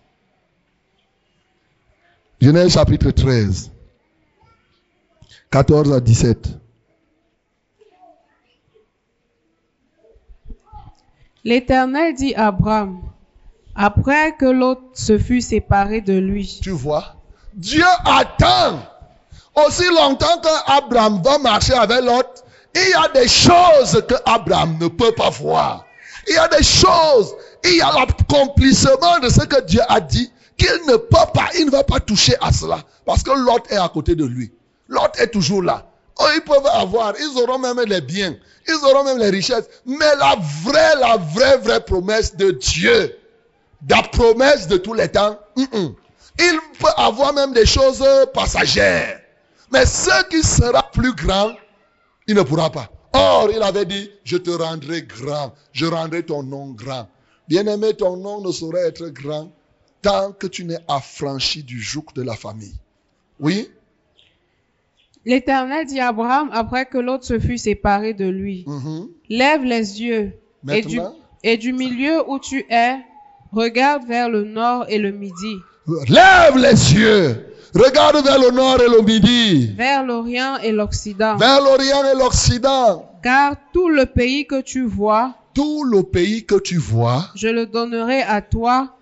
Genèse 2.40 2.74
chapitre 2.74 3.10
13. 3.10 3.72
14 5.50 5.92
à 5.94 5.98
17. 5.98 6.48
L'Éternel 11.44 12.14
dit 12.14 12.34
à 12.34 12.46
Abraham, 12.46 13.02
après 13.74 14.34
que 14.36 14.46
l'autre 14.46 14.82
se 14.94 15.18
fut 15.18 15.42
séparé 15.42 16.00
de 16.00 16.14
lui, 16.14 16.58
Tu 16.62 16.70
vois, 16.70 17.16
Dieu 17.52 17.84
attend 18.06 18.78
aussi 19.54 19.84
longtemps 19.94 20.40
qu'Abraham 20.42 21.20
va 21.22 21.36
marcher 21.38 21.74
avec 21.74 22.00
l'autre. 22.02 22.44
Il 22.74 22.88
y 22.88 22.94
a 22.94 23.08
des 23.08 23.28
choses 23.28 24.02
que 24.08 24.14
Abraham 24.24 24.78
ne 24.80 24.88
peut 24.88 25.12
pas 25.12 25.28
voir. 25.28 25.84
Il 26.28 26.34
y 26.34 26.38
a 26.38 26.48
des 26.48 26.62
choses, 26.62 27.34
il 27.64 27.76
y 27.76 27.82
a 27.82 27.92
l'accomplissement 27.92 29.18
de 29.22 29.28
ce 29.28 29.44
que 29.44 29.60
Dieu 29.66 29.82
a 29.88 30.00
dit 30.00 30.32
qu'il 30.56 30.80
ne 30.88 30.96
peut 30.96 31.30
pas, 31.34 31.50
il 31.58 31.66
ne 31.66 31.70
va 31.70 31.84
pas 31.84 32.00
toucher 32.00 32.34
à 32.40 32.52
cela. 32.52 32.78
Parce 33.04 33.22
que 33.22 33.30
l'autre 33.30 33.70
est 33.70 33.76
à 33.76 33.88
côté 33.88 34.14
de 34.14 34.24
lui. 34.24 34.50
L'autre 34.88 35.20
est 35.20 35.28
toujours 35.28 35.62
là. 35.62 35.84
Oh, 36.18 36.26
ils 36.34 36.42
peuvent 36.42 36.66
avoir, 36.66 37.14
ils 37.18 37.42
auront 37.42 37.58
même 37.58 37.80
les 37.86 38.00
biens, 38.00 38.36
ils 38.68 38.84
auront 38.84 39.04
même 39.04 39.18
les 39.18 39.30
richesses. 39.30 39.68
Mais 39.84 40.14
la 40.16 40.36
vraie, 40.64 40.94
la 41.00 41.16
vraie, 41.16 41.58
vraie 41.58 41.84
promesse 41.84 42.36
de 42.36 42.52
Dieu, 42.52 43.16
la 43.88 44.02
promesse 44.02 44.68
de 44.68 44.76
tous 44.76 44.94
les 44.94 45.08
temps, 45.08 45.38
il 45.56 46.60
peut 46.78 46.86
avoir 46.96 47.32
même 47.32 47.52
des 47.52 47.66
choses 47.66 48.04
passagères. 48.32 49.20
Mais 49.72 49.86
ce 49.86 50.24
qui 50.28 50.42
sera 50.42 50.88
plus 50.90 51.14
grand, 51.14 51.52
il 52.26 52.36
ne 52.36 52.42
pourra 52.42 52.70
pas. 52.70 52.90
Or, 53.12 53.50
il 53.52 53.62
avait 53.62 53.84
dit, 53.84 54.10
je 54.24 54.36
te 54.36 54.50
rendrai 54.50 55.02
grand, 55.02 55.54
je 55.72 55.86
rendrai 55.86 56.24
ton 56.24 56.42
nom 56.42 56.70
grand. 56.70 57.08
Bien-aimé, 57.48 57.94
ton 57.94 58.16
nom 58.16 58.40
ne 58.40 58.50
saurait 58.50 58.88
être 58.88 59.08
grand 59.08 59.52
tant 60.02 60.32
que 60.32 60.46
tu 60.46 60.64
n'es 60.64 60.78
affranchi 60.88 61.62
du 61.62 61.80
joug 61.80 62.06
de 62.14 62.22
la 62.22 62.34
famille. 62.34 62.74
Oui? 63.40 63.70
l'Éternel 65.26 65.86
dit 65.86 66.00
à 66.00 66.08
Abraham, 66.08 66.48
après 66.52 66.86
que 66.86 66.98
l'autre 66.98 67.24
se 67.24 67.38
fut 67.38 67.58
séparé 67.58 68.14
de 68.14 68.26
lui, 68.26 68.64
Mhm. 68.66 69.08
lève 69.30 69.64
les 69.64 70.02
yeux 70.02 70.32
et 70.70 70.82
du, 70.82 71.00
et 71.42 71.56
du 71.56 71.72
milieu 71.72 72.28
où 72.30 72.38
tu 72.38 72.64
es, 72.70 72.96
regarde 73.52 74.04
vers 74.06 74.28
le 74.28 74.44
nord 74.44 74.86
et 74.88 74.98
le 74.98 75.12
midi, 75.12 75.56
Lève 76.08 76.56
les 76.56 76.94
yeux. 76.94 77.46
Regarde 77.74 78.24
vers 78.24 78.38
le 78.38 78.50
nord 78.52 78.80
et 78.80 78.88
le 78.88 79.02
midi. 79.02 79.74
vers 79.76 80.02
l'Orient 80.04 80.56
et 80.58 80.70
l'Occident. 80.72 81.36
Vers 81.36 81.60
l'Orient 81.60 82.04
et 82.10 82.16
l'Occident. 82.16 83.10
Car 83.22 83.56
tout 83.72 83.88
le 83.88 84.06
pays 84.06 84.46
que 84.46 84.60
tu 84.62 84.82
vois, 84.84 85.34
Tout 85.54 85.84
le 85.84 86.02
pays 86.02 86.44
que 86.46 86.54
tu 86.58 86.78
vois, 86.78 87.26
je 87.34 87.48
le 87.48 87.66
donnerai 87.66 88.22
à 88.22 88.40
toi 88.40 88.96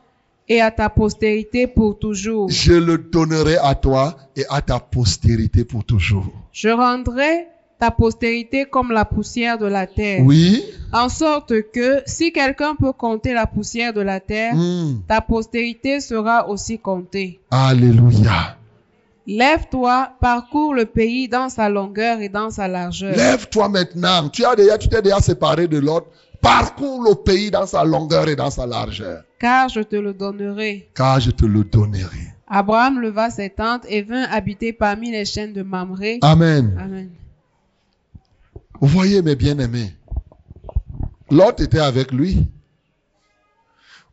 et 0.48 0.60
à 0.60 0.70
ta 0.70 0.88
postérité 0.88 1.66
pour 1.66 1.98
toujours. 1.98 2.48
je 2.50 2.72
le 2.72 2.98
donnerai 2.98 3.56
à 3.58 3.74
toi 3.74 4.16
et 4.36 4.44
à 4.50 4.60
ta 4.60 4.78
postérité 4.80 5.64
pour 5.64 5.84
toujours. 5.84 6.26
Je 6.52 6.68
rendrai 6.68 7.46
ta 7.78 7.90
postérité 7.90 8.64
comme 8.64 8.92
la 8.92 9.04
poussière 9.04 9.58
de 9.58 9.66
la 9.66 9.86
terre, 9.88 10.22
Oui? 10.24 10.62
en 10.92 11.08
sorte 11.08 11.52
que 11.72 12.00
si 12.06 12.30
quelqu'un 12.32 12.74
peut 12.76 12.92
compter 12.92 13.32
la 13.34 13.46
poussière 13.46 13.92
de 13.92 14.00
la 14.00 14.20
terre, 14.20 14.54
Hmm. 14.54 15.00
ta 15.08 15.20
postérité 15.20 16.00
sera 16.00 16.48
aussi 16.48 16.78
comptée. 16.78 17.40
Alléluia. 17.50 18.56
Lève-toi, 19.26 20.10
parcours 20.20 20.74
le 20.74 20.84
pays 20.84 21.28
dans 21.28 21.48
sa 21.48 21.68
longueur 21.68 22.20
et 22.20 22.28
dans 22.28 22.50
sa 22.50 22.66
largeur. 22.66 23.14
Lève-toi 23.16 23.68
maintenant. 23.68 24.28
Tu 24.28 24.44
as 24.44 24.56
déjà, 24.56 24.76
tu 24.78 24.88
t'es 24.88 25.00
déjà 25.00 25.20
séparé 25.20 25.68
de 25.68 25.78
l'autre. 25.78 26.06
Parcours 26.42 27.02
le 27.02 27.14
pays 27.14 27.50
dans 27.50 27.66
sa 27.66 27.84
longueur 27.84 28.28
et 28.28 28.36
dans 28.36 28.50
sa 28.50 28.66
largeur. 28.66 29.24
car 29.38 29.68
je 29.68 29.80
te 29.80 29.96
le 29.96 30.12
donnerai. 30.12 30.90
Car 30.94 31.20
je 31.20 31.30
te 31.30 31.46
le 31.46 31.64
donnerai. 31.64 32.34
Abraham 32.46 33.00
leva 33.00 33.30
ses 33.30 33.48
tentes 33.48 33.86
et 33.88 34.02
vint 34.02 34.24
habiter 34.24 34.74
parmi 34.74 35.10
les 35.10 35.24
chaînes 35.24 35.54
de 35.54 35.62
Mamré. 35.62 36.18
Amen. 36.20 36.76
Amen. 36.78 37.10
Vous 38.80 38.88
voyez, 38.88 39.22
mes 39.22 39.36
bien-aimés, 39.36 39.94
Lot 41.30 41.60
était 41.60 41.78
avec 41.78 42.12
lui. 42.12 42.46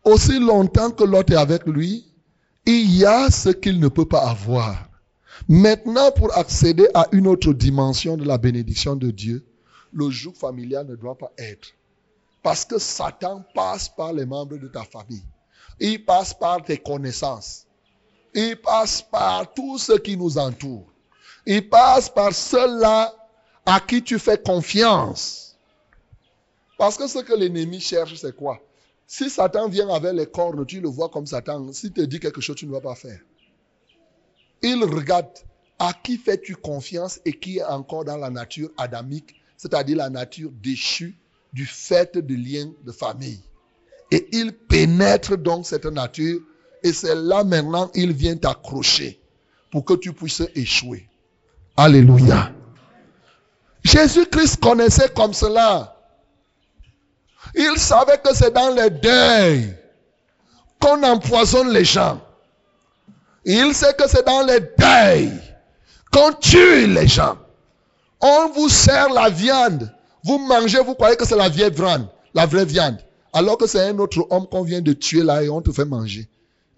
Aussi 0.06 0.40
longtemps 0.40 0.92
que 0.92 1.04
Lot 1.04 1.30
est 1.32 1.36
avec 1.36 1.66
lui, 1.66 2.06
il 2.66 2.96
y 2.96 3.06
a 3.06 3.30
ce 3.30 3.50
qu'il 3.50 3.80
ne 3.80 3.88
peut 3.88 4.06
pas 4.06 4.30
avoir. 4.30 4.88
Maintenant, 5.48 6.12
pour 6.12 6.38
accéder 6.38 6.88
à 6.94 7.08
une 7.12 7.28
autre 7.28 7.52
dimension 7.54 8.16
de 8.16 8.24
la 8.24 8.38
bénédiction 8.38 8.96
de 8.96 9.10
Dieu, 9.12 9.44
le 9.92 10.10
joug 10.10 10.34
familial 10.36 10.86
ne 10.88 10.96
doit 10.96 11.18
pas 11.18 11.32
être. 11.38 11.70
Parce 12.42 12.66
que 12.66 12.80
Satan 12.80 13.44
passe 13.54 13.90
par 13.90 14.14
les 14.14 14.26
membres 14.26 14.58
de 14.58 14.68
ta 14.68 14.84
famille. 14.84 15.24
Il 15.80 16.04
passe 16.06 16.34
par 16.34 16.64
tes 16.64 16.78
connaissances. 16.78 17.66
Il 18.34 18.56
passe 18.58 19.02
par 19.02 19.54
tout 19.54 19.78
ce 19.78 19.94
qui 19.94 20.16
nous 20.16 20.38
entoure. 20.38 20.86
Il 21.46 21.68
passe 21.68 22.10
par 22.10 22.34
ceux-là 22.34 23.14
à 23.66 23.80
qui 23.80 24.04
tu 24.04 24.20
fais 24.20 24.42
confiance. 24.42 25.58
Parce 26.78 26.98
que 26.98 27.08
ce 27.08 27.20
que 27.20 27.34
l'ennemi 27.34 27.80
cherche, 27.80 28.16
c'est 28.16 28.36
quoi? 28.36 28.60
Si 29.06 29.30
Satan 29.30 29.68
vient 29.68 29.90
avec 29.90 30.14
les 30.14 30.28
cornes, 30.28 30.66
tu 30.66 30.80
le 30.80 30.88
vois 30.88 31.10
comme 31.10 31.26
Satan. 31.26 31.74
S'il 31.74 31.92
te 31.92 32.02
dit 32.02 32.20
quelque 32.20 32.42
chose, 32.42 32.56
tu 32.56 32.68
ne 32.68 32.72
vas 32.72 32.82
pas 32.82 32.96
faire. 32.96 33.20
Il 34.62 34.84
regarde 34.84 35.28
à 35.80 35.94
qui 35.94 36.18
fais-tu 36.18 36.56
confiance 36.56 37.20
et 37.26 37.34
qui 37.34 37.58
est 37.58 37.64
encore 37.64 38.06
dans 38.06 38.18
la 38.18 38.30
nature 38.30 38.70
adamique, 38.78 39.36
c'est-à-dire 39.58 39.98
la 39.98 40.10
nature 40.10 40.52
déchue 40.52 41.18
du 41.54 41.66
fait 41.66 42.18
de 42.18 42.36
liens 42.36 42.72
de 42.86 42.92
famille. 42.92 43.42
Et 44.12 44.28
il 44.32 44.54
pénètre 44.54 45.38
donc 45.38 45.66
cette 45.66 45.86
nature 45.86 46.40
et 46.84 46.94
c'est 46.94 47.16
là 47.16 47.44
maintenant 47.44 47.92
il 47.94 48.14
vient 48.14 48.36
t'accrocher 48.38 49.20
pour 49.72 49.86
que 49.86 49.94
tu 49.94 50.14
puisses 50.14 50.44
échouer. 50.56 51.08
Alléluia. 51.78 52.52
Jésus-Christ 53.84 54.60
connaissait 54.62 55.10
comme 55.16 55.34
cela. 55.34 55.96
Il 57.56 57.78
savait 57.78 58.18
que 58.18 58.36
c'est 58.36 58.54
dans 58.54 58.74
les 58.74 58.90
deuils 58.90 59.76
qu'on 60.80 61.02
empoisonne 61.04 61.72
les 61.72 61.86
gens. 61.86 62.22
Il 63.46 63.74
sait 63.74 63.94
que 63.94 64.08
c'est 64.08 64.26
dans 64.26 64.44
les 64.44 64.60
deuils 64.60 65.40
qu'on 66.12 66.34
tue 66.34 66.88
les 66.88 67.08
gens. 67.08 67.38
On 68.22 68.50
vous 68.50 68.70
sert 68.70 69.10
la 69.10 69.30
viande. 69.30 69.94
Vous 70.24 70.38
mangez, 70.38 70.80
vous 70.80 70.96
croyez 70.96 71.16
que 71.16 71.26
c'est 71.26 71.36
la 71.36 71.50
vieille 71.50 71.72
viande, 71.72 72.08
la 72.34 72.46
vraie 72.46 72.66
viande. 72.66 72.98
Alors 73.34 73.58
que 73.58 73.68
c'est 73.68 73.88
un 73.88 73.98
autre 74.00 74.26
homme 74.30 74.48
qu'on 74.48 74.64
vient 74.64 74.82
de 74.82 74.94
tuer 74.94 75.24
là 75.24 75.44
et 75.44 75.50
on 75.50 75.62
te 75.62 75.72
fait 75.72 75.86
manger. 75.86 76.28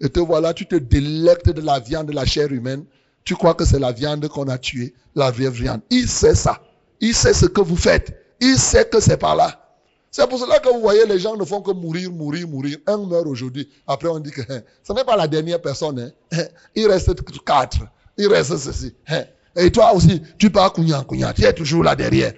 Et 0.00 0.08
te 0.08 0.20
voilà, 0.20 0.52
tu 0.52 0.66
te 0.66 0.76
délectes 0.76 1.50
de 1.50 1.60
la 1.60 1.78
viande, 1.78 2.08
de 2.08 2.12
la 2.12 2.24
chair 2.24 2.52
humaine, 2.52 2.84
Tu 3.24 3.36
crois 3.36 3.54
que 3.54 3.64
c'est 3.64 3.78
la 3.78 3.92
viande 3.92 4.26
qu'on 4.28 4.48
a 4.48 4.58
tuée, 4.58 4.94
la 5.14 5.30
vraie 5.30 5.50
viande. 5.50 5.80
Il 5.90 6.08
sait 6.08 6.34
ça. 6.34 6.60
Il 7.00 7.14
sait 7.14 7.32
ce 7.32 7.46
que 7.46 7.60
vous 7.60 7.76
faites. 7.76 8.18
Il 8.40 8.58
sait 8.58 8.84
que 8.84 9.00
c'est 9.00 9.16
par 9.16 9.36
là. 9.36 9.62
C'est 10.10 10.28
pour 10.28 10.38
cela 10.38 10.58
que 10.58 10.68
vous 10.68 10.80
voyez, 10.80 11.06
les 11.06 11.18
gens 11.18 11.36
ne 11.36 11.44
font 11.44 11.62
que 11.62 11.70
mourir, 11.70 12.10
mourir, 12.10 12.46
mourir. 12.48 12.78
Un 12.86 12.98
meurt 12.98 13.26
aujourd'hui. 13.26 13.68
Après, 13.86 14.08
on 14.08 14.18
dit 14.18 14.30
que 14.30 14.42
hein, 14.52 14.60
ce 14.82 14.92
n'est 14.92 15.04
pas 15.04 15.16
la 15.16 15.26
dernière 15.26 15.62
personne. 15.62 16.12
Hein. 16.32 16.42
Il 16.74 16.86
reste 16.86 17.14
quatre. 17.44 17.78
Il 18.18 18.26
reste 18.26 18.56
ceci. 18.58 18.94
Hein. 19.08 19.24
Et 19.56 19.70
toi 19.70 19.94
aussi, 19.94 20.22
tu 20.38 20.50
pars 20.50 20.72
cougnant, 20.72 21.02
cougnant. 21.04 21.32
Tu 21.32 21.44
es 21.44 21.52
toujours 21.52 21.84
là 21.84 21.94
derrière. 21.94 22.32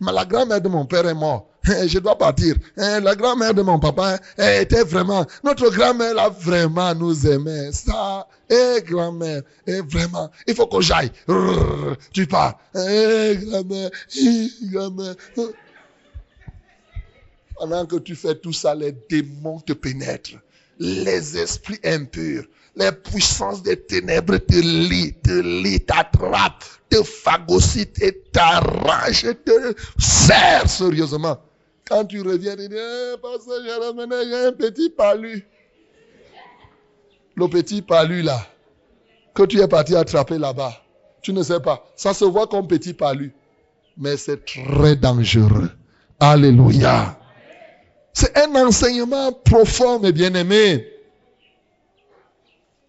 Mais 0.00 0.12
la 0.12 0.24
grand-mère 0.24 0.60
de 0.60 0.68
mon 0.68 0.84
père 0.84 1.06
est 1.06 1.14
morte. 1.14 1.46
Je 1.64 1.98
dois 1.98 2.16
partir. 2.16 2.54
La 2.76 3.14
grand-mère 3.14 3.54
de 3.54 3.62
mon 3.62 3.78
papa 3.78 4.18
était 4.38 4.82
vraiment... 4.82 5.26
Notre 5.44 5.70
grand-mère, 5.70 6.14
là, 6.14 6.28
vraiment 6.28 6.94
nous 6.94 7.26
aimait. 7.26 7.70
Ça, 7.72 8.26
eh, 8.48 8.82
grand-mère, 8.82 9.42
eh, 9.66 9.80
vraiment, 9.80 10.30
il 10.46 10.54
faut 10.54 10.66
que 10.66 10.80
j'aille. 10.80 11.10
Tu 12.12 12.26
pars. 12.26 12.58
Eh, 12.74 13.38
grand-mère, 13.42 13.90
eh, 14.16 14.48
grand-mère. 14.64 15.14
Pendant 17.58 17.84
que 17.86 17.96
tu 17.96 18.16
fais 18.16 18.34
tout 18.34 18.54
ça, 18.54 18.74
les 18.74 18.92
démons 19.08 19.60
te 19.60 19.74
pénètrent. 19.74 20.30
Les 20.78 21.36
esprits 21.36 21.78
impurs, 21.84 22.44
les 22.76 22.92
puissances 22.92 23.62
des 23.62 23.76
ténèbres 23.76 24.38
te 24.38 24.54
lient, 24.54 25.14
te 25.22 25.40
lient, 25.40 25.80
t'attrapent, 25.80 26.64
te 26.88 27.02
phagocytent 27.02 28.00
et 28.02 28.22
t'arrachent, 28.32 29.26
te 29.44 29.74
serrent 29.98 30.68
sérieusement. 30.68 31.38
Quand 31.88 32.04
tu 32.04 32.20
reviens, 32.22 32.56
tu 32.56 32.68
dis, 32.68 32.76
eh, 32.76 33.14
parce 33.20 33.44
que 33.44 33.52
j'ai 33.64 33.74
ramené 33.74 34.46
un 34.46 34.52
petit 34.52 34.90
palu. 34.90 35.44
Le 37.34 37.48
petit 37.48 37.82
palu 37.82 38.22
là, 38.22 38.46
que 39.34 39.42
tu 39.44 39.60
es 39.60 39.68
parti 39.68 39.96
attraper 39.96 40.38
là-bas, 40.38 40.72
tu 41.22 41.32
ne 41.32 41.42
sais 41.42 41.60
pas. 41.60 41.84
Ça 41.96 42.14
se 42.14 42.24
voit 42.24 42.46
comme 42.46 42.68
petit 42.68 42.94
palu, 42.94 43.32
mais 43.96 44.16
c'est 44.16 44.44
très 44.44 44.96
dangereux. 44.96 45.70
Alléluia. 46.20 47.18
C'est 48.12 48.36
un 48.36 48.66
enseignement 48.66 49.32
profond, 49.32 50.00
mes 50.00 50.12
bien-aimés. 50.12 50.86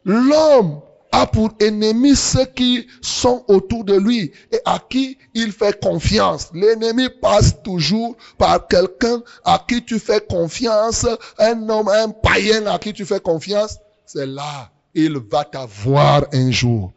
L'homme 0.06 0.82
a 1.12 1.28
pour 1.28 1.50
ennemi 1.60 2.16
ceux 2.16 2.46
qui 2.46 2.88
sont 3.02 3.44
autour 3.48 3.84
de 3.84 3.96
lui 3.96 4.32
et 4.52 4.60
à 4.66 4.80
qui 4.90 5.18
il 5.34 5.52
fait 5.52 5.80
confiance. 5.82 6.50
L'ennemi 6.54 7.10
passe 7.22 7.62
toujours 7.64 8.16
par 8.38 8.68
quelqu'un 8.68 9.22
à 9.44 9.64
qui 9.68 9.84
tu 9.84 10.00
fais 10.00 10.22
confiance, 10.22 11.06
un 11.38 11.70
homme, 11.70 11.90
un 11.90 12.10
païen 12.10 12.66
à 12.66 12.80
qui 12.80 12.94
tu 12.94 13.06
fais 13.06 13.20
confiance. 13.20 13.78
C'est 14.06 14.26
là, 14.26 14.72
il 14.94 15.18
va 15.18 15.44
t'avoir 15.44 16.26
un 16.34 16.50
jour. 16.52 16.94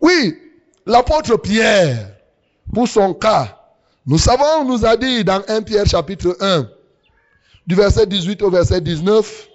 Oui, 0.00 0.36
l'apôtre 0.86 1.36
Pierre, 1.36 2.14
pour 2.72 2.88
son 2.88 3.14
cas, 3.14 3.58
nous 4.06 4.18
savons, 4.18 4.64
nous 4.64 4.86
a 4.86 4.96
dit 4.96 5.24
dans 5.24 5.42
1 5.46 5.62
Pierre 5.62 5.86
chapitre 5.86 6.36
1, 6.40 6.68
du 7.66 7.74
verset 7.74 8.06
18 8.06 8.42
au 8.42 8.50
verset 8.50 8.80
19. 8.80 9.47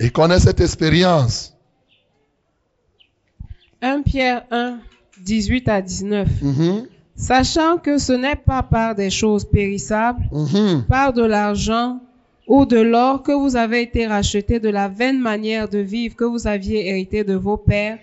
Il 0.00 0.12
connaît 0.12 0.38
cette 0.38 0.60
expérience. 0.60 1.54
1 3.82 4.02
Pierre 4.02 4.44
1, 4.50 4.78
18 5.24 5.68
à 5.68 5.82
19. 5.82 6.28
Mm-hmm. 6.28 6.86
Sachant 7.16 7.78
que 7.78 7.98
ce 7.98 8.12
n'est 8.12 8.36
pas 8.36 8.62
par 8.62 8.94
des 8.94 9.10
choses 9.10 9.44
périssables, 9.44 10.22
mm-hmm. 10.32 10.84
par 10.84 11.12
de 11.12 11.22
l'argent 11.22 12.00
ou 12.46 12.64
de 12.64 12.78
l'or 12.78 13.22
que 13.22 13.32
vous 13.32 13.56
avez 13.56 13.82
été 13.82 14.06
rachetés 14.06 14.60
de 14.60 14.68
la 14.68 14.88
vaine 14.88 15.20
manière 15.20 15.68
de 15.68 15.78
vivre 15.78 16.14
que 16.14 16.24
vous 16.24 16.46
aviez 16.46 16.88
hérité 16.88 17.24
de 17.24 17.34
vos 17.34 17.56
pères, 17.56 17.98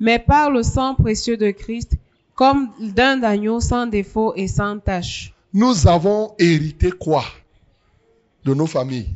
mais 0.00 0.18
par 0.18 0.50
le 0.50 0.62
sang 0.62 0.94
précieux 0.94 1.36
de 1.36 1.50
Christ, 1.50 1.92
comme 2.34 2.70
d'un 2.80 3.22
agneau 3.22 3.60
sans 3.60 3.86
défaut 3.86 4.32
et 4.36 4.48
sans 4.48 4.78
tache. 4.78 5.32
Nous 5.54 5.88
avons 5.88 6.32
hérité 6.38 6.90
quoi? 6.90 7.24
De 8.44 8.54
nos 8.54 8.66
familles 8.66 9.08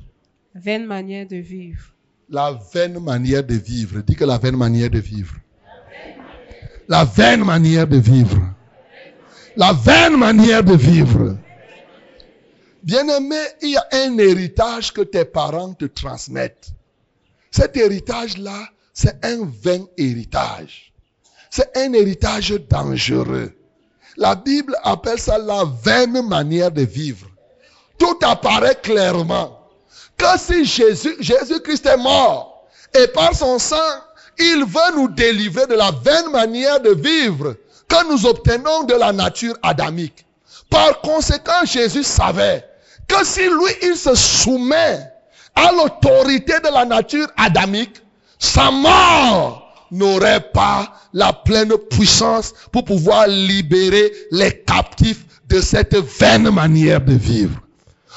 vaine 0.54 0.86
manière 0.86 1.26
de 1.26 1.36
vivre. 1.36 1.91
La 2.28 2.58
vaine 2.72 2.98
manière 3.00 3.44
de 3.44 3.54
vivre. 3.54 4.00
Dis 4.00 4.14
que 4.14 4.24
la 4.24 4.38
vaine 4.38 4.56
manière 4.56 4.90
de 4.90 4.98
vivre. 4.98 5.34
La 6.88 7.04
vaine 7.04 7.44
manière 7.44 7.86
de 7.86 7.98
vivre. 7.98 8.40
La 9.56 9.72
vaine 9.72 10.16
manière 10.16 10.64
de 10.64 10.74
vivre. 10.74 11.36
Bien-aimé, 12.82 13.36
il 13.60 13.70
y 13.70 13.76
a 13.76 13.86
un 13.92 14.18
héritage 14.18 14.92
que 14.92 15.02
tes 15.02 15.24
parents 15.24 15.74
te 15.74 15.84
transmettent. 15.84 16.70
Cet 17.50 17.76
héritage-là, 17.76 18.68
c'est 18.92 19.24
un 19.24 19.44
vain 19.62 19.84
héritage. 19.96 20.92
C'est 21.50 21.76
un 21.76 21.92
héritage 21.92 22.50
dangereux. 22.68 23.52
La 24.16 24.34
Bible 24.34 24.76
appelle 24.82 25.18
ça 25.18 25.38
la 25.38 25.64
vaine 25.64 26.26
manière 26.26 26.72
de 26.72 26.82
vivre. 26.82 27.28
Tout 27.98 28.18
apparaît 28.22 28.78
clairement 28.82 29.61
que 30.22 30.38
si 30.38 30.64
Jésus, 30.64 31.16
Jésus-Christ 31.18 31.86
est 31.86 31.96
mort 31.96 32.68
et 32.94 33.08
par 33.08 33.34
son 33.34 33.58
sang, 33.58 33.76
il 34.38 34.64
veut 34.64 34.96
nous 34.96 35.08
délivrer 35.08 35.66
de 35.66 35.74
la 35.74 35.90
vaine 35.90 36.30
manière 36.30 36.80
de 36.80 36.90
vivre 36.90 37.56
que 37.88 38.08
nous 38.10 38.26
obtenons 38.26 38.84
de 38.84 38.94
la 38.94 39.12
nature 39.12 39.56
adamique. 39.62 40.24
Par 40.70 41.00
conséquent, 41.00 41.64
Jésus 41.64 42.04
savait 42.04 42.64
que 43.08 43.24
si 43.24 43.42
lui, 43.42 43.72
il 43.82 43.96
se 43.96 44.14
soumet 44.14 45.00
à 45.54 45.72
l'autorité 45.72 46.54
de 46.60 46.72
la 46.72 46.84
nature 46.84 47.26
adamique, 47.36 48.00
sa 48.38 48.70
mort 48.70 49.74
n'aurait 49.90 50.50
pas 50.52 50.94
la 51.12 51.32
pleine 51.32 51.76
puissance 51.90 52.54
pour 52.70 52.84
pouvoir 52.84 53.26
libérer 53.26 54.10
les 54.30 54.62
captifs 54.62 55.24
de 55.48 55.60
cette 55.60 55.96
vaine 55.96 56.50
manière 56.50 57.00
de 57.00 57.12
vivre. 57.12 57.60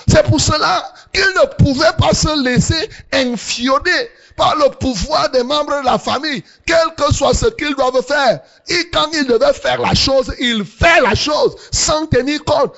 C'est 0.08 0.24
pour 0.24 0.40
cela 0.40 0.94
qu'il 1.14 1.24
ne 1.24 1.64
pouvait 1.64 1.94
pas 1.98 2.14
se 2.14 2.44
laisser 2.44 2.90
infioder 3.12 4.10
par 4.36 4.56
le 4.56 4.70
pouvoir 4.70 5.30
des 5.32 5.44
membres 5.44 5.80
de 5.80 5.86
la 5.86 5.98
famille, 5.98 6.44
quel 6.66 6.94
que 6.98 7.14
soit 7.14 7.34
ce 7.34 7.48
qu'ils 7.48 7.76
doivent 7.76 8.06
faire. 8.06 8.42
Et 8.68 8.90
quand 8.92 9.08
il 9.14 9.26
devait 9.26 9.54
faire 9.54 9.80
la 9.80 9.94
chose, 9.94 10.34
il 10.40 10.66
fait 10.66 11.02
la 11.02 11.16
chose 11.16 11.56
sans 11.72 12.06
tenir 12.08 12.44
compte 12.44 12.74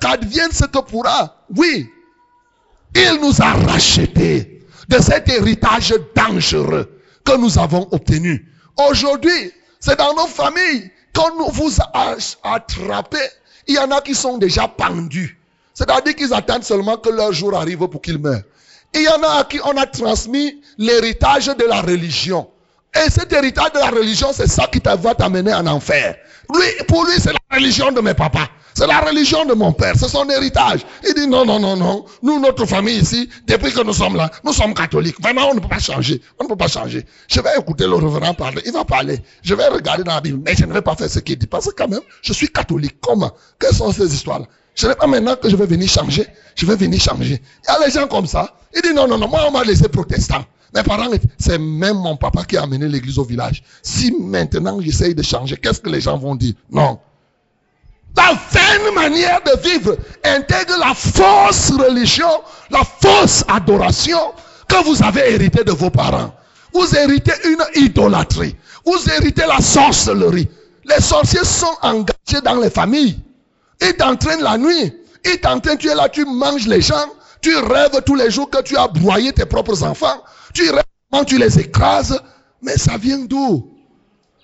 qu'advienne 0.00 0.52
ce 0.52 0.64
que 0.64 0.78
pourra. 0.78 1.44
Oui, 1.56 1.90
il 2.94 3.18
nous 3.20 3.40
a 3.42 3.52
rachetés 3.52 4.64
de 4.88 5.02
cet 5.02 5.28
héritage 5.28 5.94
dangereux 6.14 7.00
que 7.24 7.36
nous 7.36 7.58
avons 7.58 7.88
obtenu. 7.90 8.48
Aujourd'hui, 8.88 9.52
c'est 9.80 9.98
dans 9.98 10.14
nos 10.14 10.26
familles 10.26 10.90
qu'on 11.14 11.50
vous 11.50 11.72
a 11.80 12.16
attrapé. 12.44 13.18
Il 13.66 13.74
y 13.74 13.78
en 13.78 13.90
a 13.90 14.00
qui 14.00 14.14
sont 14.14 14.38
déjà 14.38 14.68
pendus. 14.68 15.41
C'est-à-dire 15.74 16.14
qu'ils 16.14 16.34
attendent 16.34 16.64
seulement 16.64 16.96
que 16.96 17.10
leur 17.10 17.32
jour 17.32 17.56
arrive 17.56 17.86
pour 17.88 18.00
qu'ils 18.00 18.18
meurent. 18.18 18.42
Il 18.94 19.02
y 19.02 19.08
en 19.08 19.22
a 19.22 19.40
à 19.40 19.44
qui 19.44 19.58
on 19.64 19.76
a 19.76 19.86
transmis 19.86 20.60
l'héritage 20.76 21.46
de 21.46 21.64
la 21.64 21.80
religion. 21.80 22.48
Et 22.94 23.10
cet 23.10 23.32
héritage 23.32 23.72
de 23.72 23.78
la 23.78 23.88
religion, 23.88 24.28
c'est 24.34 24.48
ça 24.48 24.66
qui 24.66 24.80
va 24.84 25.14
t'amener 25.14 25.54
en 25.54 25.66
enfer. 25.66 26.16
Lui, 26.54 26.84
pour 26.86 27.06
lui, 27.06 27.14
c'est 27.18 27.32
la 27.32 27.56
religion 27.56 27.90
de 27.90 28.00
mes 28.02 28.12
papas. 28.12 28.48
C'est 28.74 28.86
la 28.86 29.00
religion 29.00 29.44
de 29.44 29.52
mon 29.52 29.72
père, 29.72 29.94
c'est 29.98 30.08
son 30.08 30.28
héritage. 30.30 30.80
Il 31.06 31.14
dit 31.14 31.26
non, 31.26 31.44
non, 31.44 31.60
non, 31.60 31.76
non. 31.76 32.06
Nous, 32.22 32.40
notre 32.40 32.64
famille 32.64 32.98
ici, 32.98 33.28
depuis 33.46 33.70
que 33.72 33.82
nous 33.82 33.92
sommes 33.92 34.16
là, 34.16 34.30
nous 34.44 34.52
sommes 34.52 34.72
catholiques. 34.72 35.20
Vraiment, 35.20 35.50
on 35.50 35.54
ne 35.54 35.60
peut 35.60 35.68
pas 35.68 35.78
changer. 35.78 36.22
On 36.38 36.44
ne 36.44 36.48
peut 36.48 36.56
pas 36.56 36.68
changer. 36.68 37.04
Je 37.28 37.40
vais 37.40 37.50
écouter 37.58 37.84
le 37.84 37.94
reverend 37.94 38.32
parler. 38.34 38.62
Il 38.64 38.72
va 38.72 38.84
parler. 38.84 39.18
Je 39.42 39.54
vais 39.54 39.68
regarder 39.68 40.04
dans 40.04 40.14
la 40.14 40.20
Bible. 40.22 40.40
Mais 40.44 40.54
je 40.54 40.64
ne 40.64 40.72
vais 40.72 40.80
pas 40.80 40.96
faire 40.96 41.10
ce 41.10 41.18
qu'il 41.18 41.36
dit. 41.36 41.46
Parce 41.46 41.66
que 41.66 41.74
quand 41.76 41.88
même, 41.88 42.00
je 42.22 42.32
suis 42.32 42.48
catholique. 42.48 42.96
Comment? 43.00 43.32
Quelles 43.58 43.74
sont 43.74 43.92
ces 43.92 44.14
histoires-là? 44.14 44.46
Ce 44.74 44.86
n'est 44.86 44.94
pas 44.94 45.06
maintenant 45.06 45.36
que 45.36 45.48
je 45.48 45.56
vais 45.56 45.66
venir 45.66 45.88
changer. 45.88 46.26
Je 46.54 46.66
vais 46.66 46.76
venir 46.76 47.00
changer. 47.00 47.40
Il 47.64 47.72
y 47.72 47.76
a 47.82 47.86
les 47.86 47.92
gens 47.92 48.06
comme 48.06 48.26
ça. 48.26 48.54
Il 48.74 48.82
dit 48.82 48.94
non, 48.94 49.06
non, 49.06 49.18
non. 49.18 49.28
Moi, 49.28 49.40
on 49.46 49.50
m'a 49.50 49.64
laissé 49.64 49.88
protestant. 49.88 50.44
Mes 50.74 50.82
parents, 50.82 51.10
c'est 51.38 51.58
même 51.58 51.98
mon 51.98 52.16
papa 52.16 52.44
qui 52.44 52.56
a 52.56 52.62
amené 52.62 52.88
l'église 52.88 53.18
au 53.18 53.24
village. 53.24 53.62
Si 53.82 54.10
maintenant 54.18 54.80
j'essaye 54.80 55.14
de 55.14 55.22
changer, 55.22 55.56
qu'est-ce 55.56 55.80
que 55.80 55.90
les 55.90 56.00
gens 56.00 56.16
vont 56.16 56.34
dire? 56.34 56.54
Non. 56.70 56.98
La 58.16 58.32
vaine 58.50 58.94
manière 58.94 59.40
de 59.42 59.68
vivre 59.68 59.96
intègre 60.24 60.78
la 60.78 60.94
fausse 60.94 61.70
religion, 61.70 62.28
la 62.70 62.82
fausse 62.84 63.44
adoration 63.48 64.18
que 64.68 64.84
vous 64.84 65.02
avez 65.02 65.32
hérité 65.32 65.62
de 65.64 65.72
vos 65.72 65.90
parents. 65.90 66.34
Vous 66.72 66.96
héritez 66.96 67.32
une 67.44 67.84
idolâtrie. 67.84 68.56
Vous 68.86 68.98
héritez 69.10 69.44
la 69.46 69.60
sorcellerie. 69.60 70.48
Les 70.84 71.02
sorciers 71.02 71.44
sont 71.44 71.74
engagés 71.82 72.40
dans 72.42 72.58
les 72.60 72.70
familles. 72.70 73.18
Ils 73.82 73.94
t'entraînent 73.96 74.42
la 74.42 74.56
nuit. 74.56 74.92
Ils 75.24 75.40
t'entraînent, 75.40 75.78
tu 75.78 75.88
es 75.88 75.94
là, 75.94 76.08
tu 76.08 76.24
manges 76.24 76.66
les 76.66 76.80
gens. 76.80 77.06
Tu 77.40 77.56
rêves 77.56 78.00
tous 78.06 78.14
les 78.14 78.30
jours 78.30 78.48
que 78.48 78.62
tu 78.62 78.76
as 78.76 78.88
broyé 78.88 79.32
tes 79.32 79.46
propres 79.46 79.82
enfants. 79.82 80.22
Tu 80.54 80.70
rêves 80.70 80.84
quand 81.12 81.24
tu 81.24 81.38
les 81.38 81.58
écrases. 81.58 82.20
Mais 82.62 82.76
ça 82.76 82.96
vient 82.96 83.18
d'où? 83.18 83.68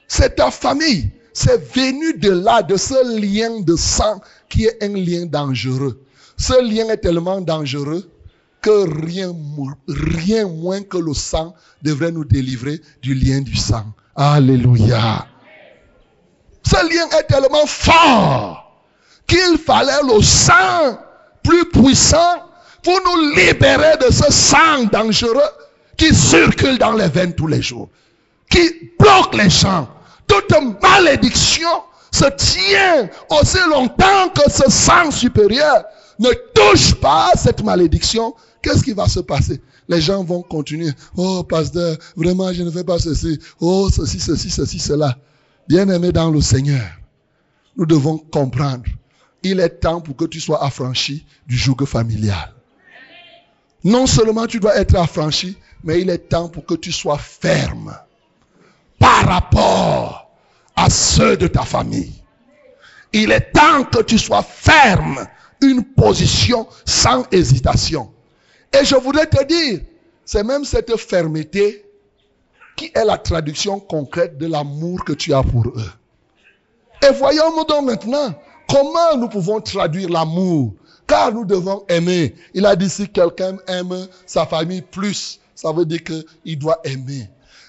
C'est 0.08 0.36
ta 0.36 0.50
famille 0.50 1.10
c'est 1.38 1.72
venu 1.72 2.18
de 2.18 2.30
là, 2.30 2.62
de 2.62 2.76
ce 2.76 2.98
lien 3.20 3.60
de 3.60 3.76
sang 3.76 4.20
qui 4.48 4.64
est 4.64 4.82
un 4.82 4.88
lien 4.88 5.24
dangereux. 5.24 6.04
Ce 6.36 6.60
lien 6.60 6.88
est 6.88 6.96
tellement 6.96 7.40
dangereux 7.40 8.10
que 8.60 9.06
rien, 9.06 9.32
rien 9.86 10.48
moins 10.48 10.82
que 10.82 10.98
le 10.98 11.14
sang 11.14 11.54
devrait 11.80 12.10
nous 12.10 12.24
délivrer 12.24 12.80
du 13.02 13.14
lien 13.14 13.40
du 13.40 13.54
sang. 13.54 13.86
Alléluia. 14.16 15.26
Ce 16.64 16.74
lien 16.74 17.06
est 17.16 17.28
tellement 17.28 17.66
fort 17.66 18.67
qu'il 19.28 19.58
fallait 19.58 20.02
le 20.02 20.20
sang 20.22 20.98
plus 21.44 21.64
puissant 21.66 22.42
pour 22.82 22.98
nous 23.04 23.36
libérer 23.36 23.96
de 23.98 24.12
ce 24.12 24.32
sang 24.32 24.84
dangereux 24.90 25.40
qui 25.96 26.14
circule 26.14 26.78
dans 26.78 26.92
les 26.92 27.08
veines 27.08 27.34
tous 27.34 27.46
les 27.46 27.62
jours, 27.62 27.88
qui 28.50 28.90
bloque 28.98 29.34
les 29.34 29.50
champs. 29.50 29.88
Toute 30.26 30.54
malédiction 30.82 31.68
se 32.10 32.24
tient 32.36 33.08
aussi 33.30 33.58
longtemps 33.70 34.28
que 34.34 34.50
ce 34.50 34.70
sang 34.70 35.10
supérieur 35.10 35.84
ne 36.18 36.30
touche 36.54 36.94
pas 36.94 37.30
cette 37.36 37.62
malédiction. 37.62 38.34
Qu'est-ce 38.62 38.82
qui 38.82 38.92
va 38.92 39.06
se 39.06 39.20
passer? 39.20 39.60
Les 39.88 40.00
gens 40.00 40.24
vont 40.24 40.42
continuer. 40.42 40.90
Oh, 41.16 41.42
pasteur, 41.42 41.96
vraiment, 42.16 42.52
je 42.52 42.62
ne 42.62 42.70
fais 42.70 42.84
pas 42.84 42.98
ceci. 42.98 43.38
Oh, 43.60 43.88
ceci, 43.90 44.20
ceci, 44.20 44.50
ceci, 44.50 44.78
cela. 44.78 45.16
Bien-aimé 45.68 46.12
dans 46.12 46.30
le 46.30 46.40
Seigneur, 46.40 46.86
nous 47.76 47.86
devons 47.86 48.18
comprendre. 48.18 48.84
Il 49.42 49.60
est 49.60 49.80
temps 49.80 50.00
pour 50.00 50.16
que 50.16 50.24
tu 50.24 50.40
sois 50.40 50.62
affranchi 50.64 51.26
du 51.46 51.56
joug 51.56 51.84
familial. 51.86 52.54
Non 53.84 54.06
seulement 54.06 54.46
tu 54.46 54.58
dois 54.58 54.76
être 54.76 54.96
affranchi, 54.96 55.56
mais 55.84 56.00
il 56.00 56.10
est 56.10 56.28
temps 56.28 56.48
pour 56.48 56.64
que 56.66 56.74
tu 56.74 56.90
sois 56.90 57.18
ferme 57.18 57.96
par 58.98 59.26
rapport 59.26 60.30
à 60.74 60.90
ceux 60.90 61.36
de 61.36 61.46
ta 61.46 61.62
famille. 61.62 62.12
Il 63.12 63.30
est 63.30 63.52
temps 63.52 63.84
que 63.84 64.02
tu 64.02 64.18
sois 64.18 64.42
ferme, 64.42 65.26
une 65.62 65.84
position 65.84 66.66
sans 66.84 67.24
hésitation. 67.30 68.12
Et 68.72 68.84
je 68.84 68.96
voudrais 68.96 69.26
te 69.26 69.44
dire, 69.44 69.80
c'est 70.24 70.44
même 70.44 70.64
cette 70.64 70.94
fermeté 70.96 71.84
qui 72.76 72.92
est 72.94 73.04
la 73.04 73.18
traduction 73.18 73.80
concrète 73.80 74.38
de 74.38 74.46
l'amour 74.46 75.04
que 75.04 75.12
tu 75.12 75.32
as 75.32 75.42
pour 75.42 75.68
eux. 75.68 75.92
Et 77.02 77.12
voyons-nous 77.12 77.64
donc 77.64 77.86
maintenant 77.86 78.34
comment 78.68 79.16
nous 79.16 79.28
pouvons 79.28 79.60
traduire 79.60 80.08
l'amour? 80.08 80.74
Car 81.06 81.32
nous 81.32 81.44
devons 81.44 81.84
aimer. 81.88 82.34
Il 82.52 82.66
a 82.66 82.76
dit 82.76 82.90
si 82.90 83.08
quelqu'un 83.08 83.56
aime 83.66 84.06
sa 84.26 84.44
famille 84.44 84.82
plus, 84.82 85.40
ça 85.54 85.72
veut 85.72 85.86
dire 85.86 86.04
qu'il 86.04 86.58
doit 86.58 86.78
aimer. 86.84 87.28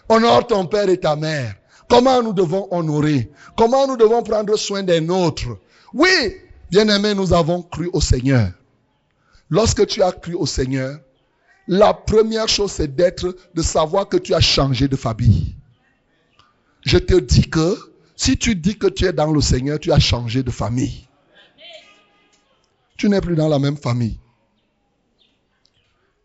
Honore 0.10 0.46
ton 0.46 0.66
père 0.66 0.90
et 0.90 0.98
ta 1.00 1.16
mère. 1.16 1.56
Comment 1.90 2.22
nous 2.22 2.34
devons 2.34 2.68
honorer? 2.72 3.32
Comment 3.58 3.88
nous 3.88 3.98
devons 3.98 4.22
prendre 4.24 4.56
soin 4.58 4.84
des 4.84 5.02
nôtres? 5.02 5.58
Oui, 5.94 6.36
bien-aimés, 6.70 7.16
nous 7.16 7.34
avons 7.34 7.62
cru 7.64 7.90
au 7.94 8.02
Seigneur. 8.02 8.52
Lorsque 9.50 9.88
tu 9.88 10.04
as 10.04 10.12
cru 10.12 10.36
au 10.36 10.46
Seigneur, 10.46 11.00
la 11.68 11.94
première 11.94 12.48
chose, 12.48 12.72
c'est 12.72 12.96
d'être, 12.96 13.36
de 13.54 13.62
savoir 13.62 14.08
que 14.08 14.18
tu 14.18 14.34
as 14.34 14.40
changé 14.40 14.88
de 14.88 14.96
famille. 14.96 15.56
Je 16.86 16.98
te 16.98 17.16
dis 17.16 17.50
que 17.50 17.89
si 18.20 18.38
tu 18.38 18.54
dis 18.54 18.78
que 18.78 18.88
tu 18.88 19.06
es 19.06 19.14
dans 19.14 19.32
le 19.32 19.40
Seigneur, 19.40 19.80
tu 19.80 19.94
as 19.94 20.00
changé 20.00 20.44
de 20.44 20.52
famille. 20.52 21.08
Tu 22.98 23.08
n'es 23.08 23.22
plus 23.22 23.38
dans 23.38 23.48
la 23.48 23.60
même 23.60 23.78
famille. 23.78 24.20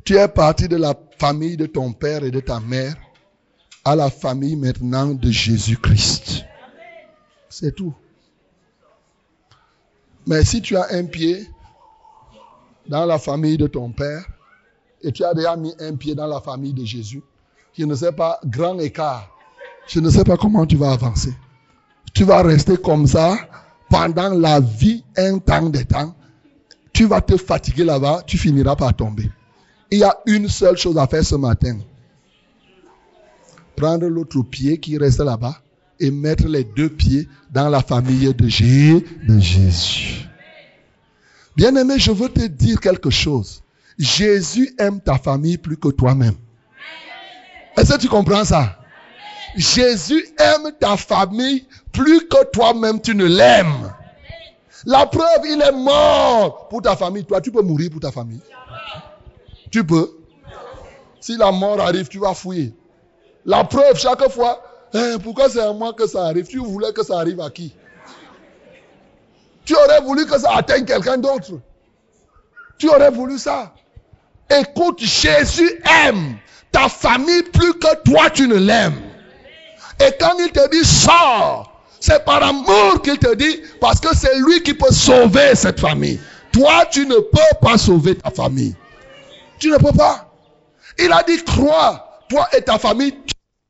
Tu 0.03 0.17
es 0.17 0.27
parti 0.27 0.67
de 0.67 0.75
la 0.75 0.97
famille 1.21 1.57
de 1.57 1.67
ton 1.67 1.93
père 1.93 2.25
et 2.25 2.33
de 2.33 2.41
ta 2.41 2.59
mère 2.59 2.97
à 3.85 3.95
la 3.95 4.11
famille 4.11 4.57
maintenant 4.57 5.15
de 5.15 5.31
Jésus-Christ. 5.31 6.45
C'est 7.49 7.77
tout. 7.77 7.95
Mais 10.27 10.45
si 10.45 10.61
tu 10.63 10.77
as 10.77 10.89
un 10.91 11.05
pied 11.05 11.49
dans 12.89 13.07
la 13.07 13.21
famille 13.21 13.57
de 13.57 13.69
ton 13.69 13.93
père 13.93 14.27
et 15.01 15.13
tu 15.13 15.23
as 15.23 15.33
déjà 15.33 15.55
mis 15.55 15.73
un 15.79 15.95
pied 15.95 16.17
dans 16.17 16.27
la 16.27 16.41
famille 16.41 16.75
de 16.75 16.85
Jésus, 16.85 17.23
je 17.79 17.85
ne 17.85 17.95
sais 17.95 18.13
pas, 18.13 18.41
grand 18.45 18.81
écart, 18.81 19.31
je 19.87 20.01
ne 20.01 20.11
sais 20.11 20.25
pas 20.25 20.37
comment 20.37 20.67
tu 20.67 20.77
vas 20.77 20.91
avancer. 20.91 21.33
Tu 22.15 22.25
vas 22.25 22.43
rester 22.43 22.77
comme 22.77 23.07
ça 23.07 23.37
pendant 23.91 24.31
la 24.31 24.61
vie, 24.61 25.05
un 25.17 25.39
temps 25.39 25.69
de 25.69 25.83
temps. 25.83 26.15
Tu 26.93 27.07
vas 27.07 27.21
te 27.21 27.37
fatiguer 27.37 27.85
là-bas, 27.85 28.23
tu 28.27 28.39
finiras 28.39 28.77
par 28.77 28.95
tomber. 28.95 29.31
Il 29.91 29.99
y 29.99 30.05
a 30.05 30.17
une 30.27 30.49
seule 30.49 30.77
chose 30.77 30.97
à 30.97 31.07
faire 31.07 31.25
ce 31.25 31.35
matin 31.35 31.79
prendre 33.77 34.07
l'autre 34.07 34.43
pied 34.43 34.79
qui 34.79 34.99
reste 34.99 35.21
là-bas 35.21 35.57
et 36.01 36.11
mettre 36.11 36.47
les 36.47 36.65
deux 36.65 36.89
pieds 36.89 37.29
dans 37.53 37.69
la 37.69 37.81
famille 37.83 38.33
de, 38.35 38.49
Jésus. 38.49 40.27
Bien-aimé, 41.57 41.99
je 41.99 42.11
veux 42.11 42.29
te 42.29 42.47
dire 42.47 42.81
quelque 42.81 43.11
chose. 43.11 43.63
Jésus 43.99 44.75
aime 44.79 45.01
ta 45.01 45.19
famille 45.19 45.57
plus 45.57 45.77
que 45.77 45.89
toi-même. 45.89 46.35
Est-ce 47.77 47.95
que 47.95 48.01
tu 48.01 48.09
comprends 48.09 48.45
ça? 48.45 48.79
Jésus 49.57 50.27
aime 50.39 50.73
ta 50.79 50.97
famille 50.97 51.67
plus 51.93 52.21
que 52.29 52.45
toi-même 52.53 53.01
tu 53.01 53.15
ne 53.15 53.25
l'aimes. 53.25 53.93
La 54.87 55.07
preuve, 55.07 55.47
il 55.47 55.63
est 55.63 55.73
mort 55.73 56.69
pour 56.69 56.83
ta 56.83 56.97
famille. 56.97 57.25
Toi, 57.25 57.41
tu 57.41 57.51
peux 57.51 57.63
mourir 57.63 57.91
pour 57.91 58.01
ta 58.01 58.13
famille. 58.13 58.41
Tu 59.71 59.85
peux. 59.85 60.11
Si 61.21 61.37
la 61.37 61.51
mort 61.53 61.81
arrive, 61.81 62.09
tu 62.09 62.19
vas 62.19 62.35
fouiller. 62.35 62.75
La 63.47 63.65
preuve, 63.65 63.97
chaque 63.97 64.29
fois, 64.29 64.63
hein, 64.93 65.17
pourquoi 65.23 65.49
c'est 65.49 65.61
à 65.61 65.73
moi 65.73 65.93
que 65.93 66.07
ça 66.07 66.27
arrive? 66.27 66.47
Tu 66.47 66.59
voulais 66.59 66.93
que 66.93 67.03
ça 67.03 67.19
arrive 67.19 67.41
à 67.41 67.51
qui? 67.51 67.75
Tu 69.65 69.75
aurais 69.75 70.01
voulu 70.01 70.27
que 70.27 70.39
ça 70.39 70.57
atteigne 70.57 70.85
quelqu'un 70.85 71.17
d'autre. 71.17 71.53
Tu 72.77 72.89
aurais 72.89 73.11
voulu 73.11 73.39
ça. 73.39 73.73
Écoute, 74.51 75.01
Jésus 75.01 75.81
aime 76.05 76.37
ta 76.71 76.89
famille 76.89 77.45
plus 77.45 77.73
que 77.75 78.03
toi 78.03 78.29
tu 78.29 78.47
ne 78.47 78.57
l'aimes. 78.57 79.01
Et 80.01 80.13
quand 80.19 80.35
il 80.39 80.51
te 80.51 80.71
dit 80.71 80.85
sors, 80.85 81.71
c'est 82.01 82.25
par 82.25 82.43
amour 82.43 83.01
qu'il 83.03 83.19
te 83.19 83.35
dit 83.35 83.61
parce 83.81 84.01
que 84.01 84.15
c'est 84.15 84.39
lui 84.41 84.63
qui 84.63 84.75
peut 84.75 84.93
sauver 84.93 85.55
cette 85.55 85.81
famille. 85.81 86.21
Toi, 86.53 86.85
tu 86.91 87.07
ne 87.07 87.17
peux 87.17 87.57
pas 87.61 87.79
sauver 87.79 88.17
ta 88.17 88.31
famille. 88.31 88.75
Tu 89.59 89.71
ne 89.71 89.77
peux 89.77 89.93
pas. 89.93 90.31
Il 90.99 91.11
a 91.13 91.23
dit 91.23 91.43
crois, 91.45 92.23
toi 92.29 92.47
et 92.57 92.63
ta 92.63 92.79
famille, 92.79 93.15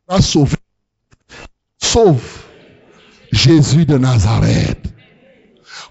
a 0.08 0.20
sauvé. 0.20 0.56
Sauve 1.82 2.22
Jésus 3.32 3.84
de 3.84 3.98
Nazareth. 3.98 4.82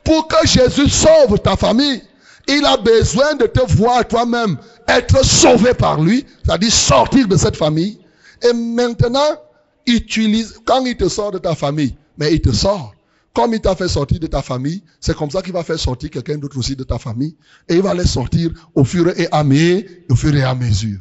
Pour 0.04 0.28
que 0.28 0.46
Jésus 0.46 0.90
sauve 0.90 1.40
ta 1.40 1.56
famille, 1.56 2.04
il 2.48 2.66
a 2.66 2.78
besoin 2.78 3.36
de 3.36 3.46
te 3.46 3.62
voir 3.74 4.06
toi-même 4.08 4.58
être 4.88 5.24
sauvé 5.24 5.74
par 5.74 6.02
lui, 6.02 6.26
c'est-à-dire 6.46 6.72
sortir 6.72 7.28
de 7.28 7.38
cette 7.38 7.56
famille. 7.56 8.00
Et 8.42 8.54
maintenant, 8.54 9.38
utilise, 9.86 10.60
quand 10.66 10.86
il 10.86 10.96
te 10.96 11.08
sort 11.10 11.32
de 11.32 11.40
ta 11.40 11.56
famille, 11.56 11.96
mais 12.18 12.34
il 12.34 12.42
te 12.42 12.52
sort. 12.52 12.94
Comme 13.34 13.54
il 13.56 13.62
t'a 13.62 13.76
fait 13.76 13.88
sortir 13.88 14.20
de 14.20 14.28
ta 14.28 14.44
famille, 14.44 14.84
c'est 15.00 15.16
comme 15.16 15.32
ça 15.32 15.42
qu'il 15.42 15.54
va 15.54 15.64
faire 15.64 15.80
sortir 15.80 16.12
quelqu'un 16.12 16.38
d'autre 16.38 16.58
aussi 16.58 16.76
de 16.76 16.84
ta 16.84 17.00
famille. 17.00 17.36
Et 17.68 17.76
il 17.76 17.82
va 17.82 17.94
les 17.96 18.06
sortir 18.06 18.52
au 18.76 18.84
fur 18.86 19.12
et 19.18 19.28
à 19.32 19.44
mesure. 19.44 21.00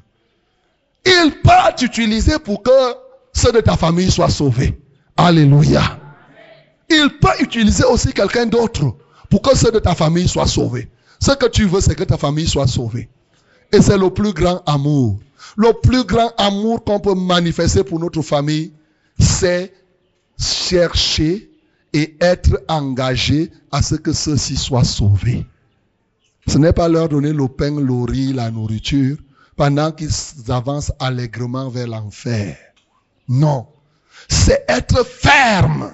Il 1.05 1.33
peut 1.43 1.75
t'utiliser 1.77 2.39
pour 2.39 2.63
que 2.63 2.71
ceux 3.35 3.53
de 3.53 3.61
ta 3.61 3.77
famille 3.77 4.11
soient 4.11 4.31
sauvés. 4.31 4.81
Alléluia. 5.17 5.99
Il 6.89 7.19
peut 7.21 7.43
utiliser 7.43 7.85
aussi 7.85 8.13
quelqu'un 8.13 8.47
d'autre 8.47 8.97
pour 9.29 9.43
que 9.43 9.57
ceux 9.57 9.71
de 9.71 9.79
ta 9.79 9.95
famille 9.95 10.29
soient 10.29 10.47
sauvés. 10.47 10.89
Ce 11.21 11.33
que 11.33 11.47
tu 11.47 11.67
veux, 11.67 11.81
c'est 11.81 11.95
que 11.95 12.05
ta 12.05 12.17
famille 12.17 12.49
soit 12.49 12.67
sauvée. 12.67 13.09
Et 13.73 13.81
c'est 13.81 13.99
le 13.99 14.11
plus 14.11 14.33
grand 14.33 14.63
amour. 14.67 15.19
Le 15.57 15.73
plus 15.83 16.05
grand 16.05 16.33
amour 16.39 16.85
qu'on 16.85 17.01
peut 17.01 17.15
manifester 17.15 17.85
pour 17.85 17.99
notre 17.99 18.23
famille, 18.23 18.73
c'est 19.19 19.73
chercher 20.39 21.51
et 21.93 22.17
être 22.21 22.63
engagé 22.69 23.51
à 23.71 23.83
ce 23.83 23.95
que 23.97 24.13
ceux-ci 24.13 24.57
soient 24.57 24.85
sauvés. 24.85 25.47
Ce 26.47 26.59
n'est 26.59 26.73
pas 26.73 26.89
leur 26.89 27.09
donner 27.09 27.33
le 27.33 27.49
pain, 27.49 27.79
le 27.79 28.05
riz, 28.11 28.33
la 28.33 28.51
nourriture, 28.51 29.17
pendant 29.57 29.93
qu'ils 29.93 30.11
avancent 30.49 30.93
allègrement 30.99 31.69
vers 31.69 31.87
l'enfer. 31.87 32.57
Non. 33.29 33.67
C'est 34.29 34.65
être 34.69 35.05
ferme 35.05 35.93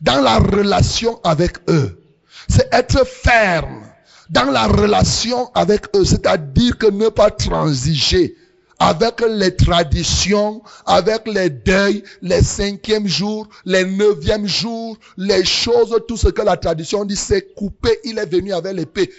dans 0.00 0.20
la 0.20 0.38
relation 0.38 1.20
avec 1.22 1.58
eux. 1.70 2.02
C'est 2.48 2.68
être 2.72 3.06
ferme 3.06 3.82
dans 4.30 4.50
la 4.50 4.66
relation 4.66 5.50
avec 5.54 5.86
eux. 5.94 6.04
C'est-à-dire 6.04 6.76
que 6.76 6.86
ne 6.86 7.08
pas 7.08 7.30
transiger 7.30 8.36
avec 8.78 9.20
les 9.28 9.54
traditions, 9.56 10.62
avec 10.86 11.26
les 11.26 11.50
deuils, 11.50 12.02
les 12.22 12.42
cinquièmes 12.42 13.08
jours, 13.08 13.48
les 13.64 13.84
neuvièmes 13.84 14.46
jours, 14.46 14.96
les 15.16 15.44
choses, 15.44 15.96
tout 16.06 16.16
ce 16.16 16.28
que 16.28 16.42
la 16.42 16.56
tradition 16.56 17.04
dit, 17.04 17.16
c'est 17.16 17.54
couper. 17.54 17.98
Il 18.04 18.18
est 18.18 18.32
venu 18.32 18.52
avec 18.52 18.74
l'épée. 18.74 19.10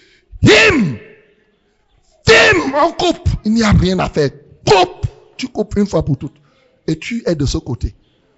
Him! 0.42 0.98
Him! 2.28 2.74
On 2.76 2.92
coupe. 2.92 3.30
Il 3.44 3.54
n'y 3.54 3.64
a 3.64 3.72
rien 3.72 4.00
à 4.00 4.10
faire. 4.10 4.30
Coupe! 4.66 5.08
Tu 5.36 5.48
coupes 5.48 5.76
une 5.78 5.88
fois 5.88 6.04
pour 6.04 6.18
toutes 6.18 6.36
et 6.88 6.98
tu 6.98 7.24
es 7.26 7.36
de 7.36 7.46
ce 7.46 7.58
côté. 7.58 7.96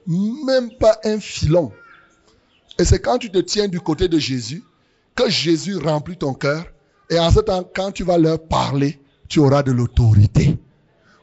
Même 0.07 0.71
pas 0.79 0.99
un 1.03 1.19
filon. 1.19 1.71
Et 2.79 2.85
c'est 2.85 2.99
quand 2.99 3.17
tu 3.17 3.29
te 3.29 3.37
tiens 3.39 3.67
du 3.67 3.79
côté 3.79 4.07
de 4.07 4.17
Jésus 4.17 4.63
que 5.15 5.29
Jésus 5.29 5.77
remplit 5.77 6.17
ton 6.17 6.33
cœur. 6.33 6.65
Et 7.09 7.19
en 7.19 7.29
ce 7.31 7.39
temps, 7.41 7.63
quand 7.75 7.91
tu 7.91 8.03
vas 8.03 8.17
leur 8.17 8.39
parler, 8.39 8.99
tu 9.27 9.39
auras 9.39 9.63
de 9.63 9.71
l'autorité. 9.71 10.57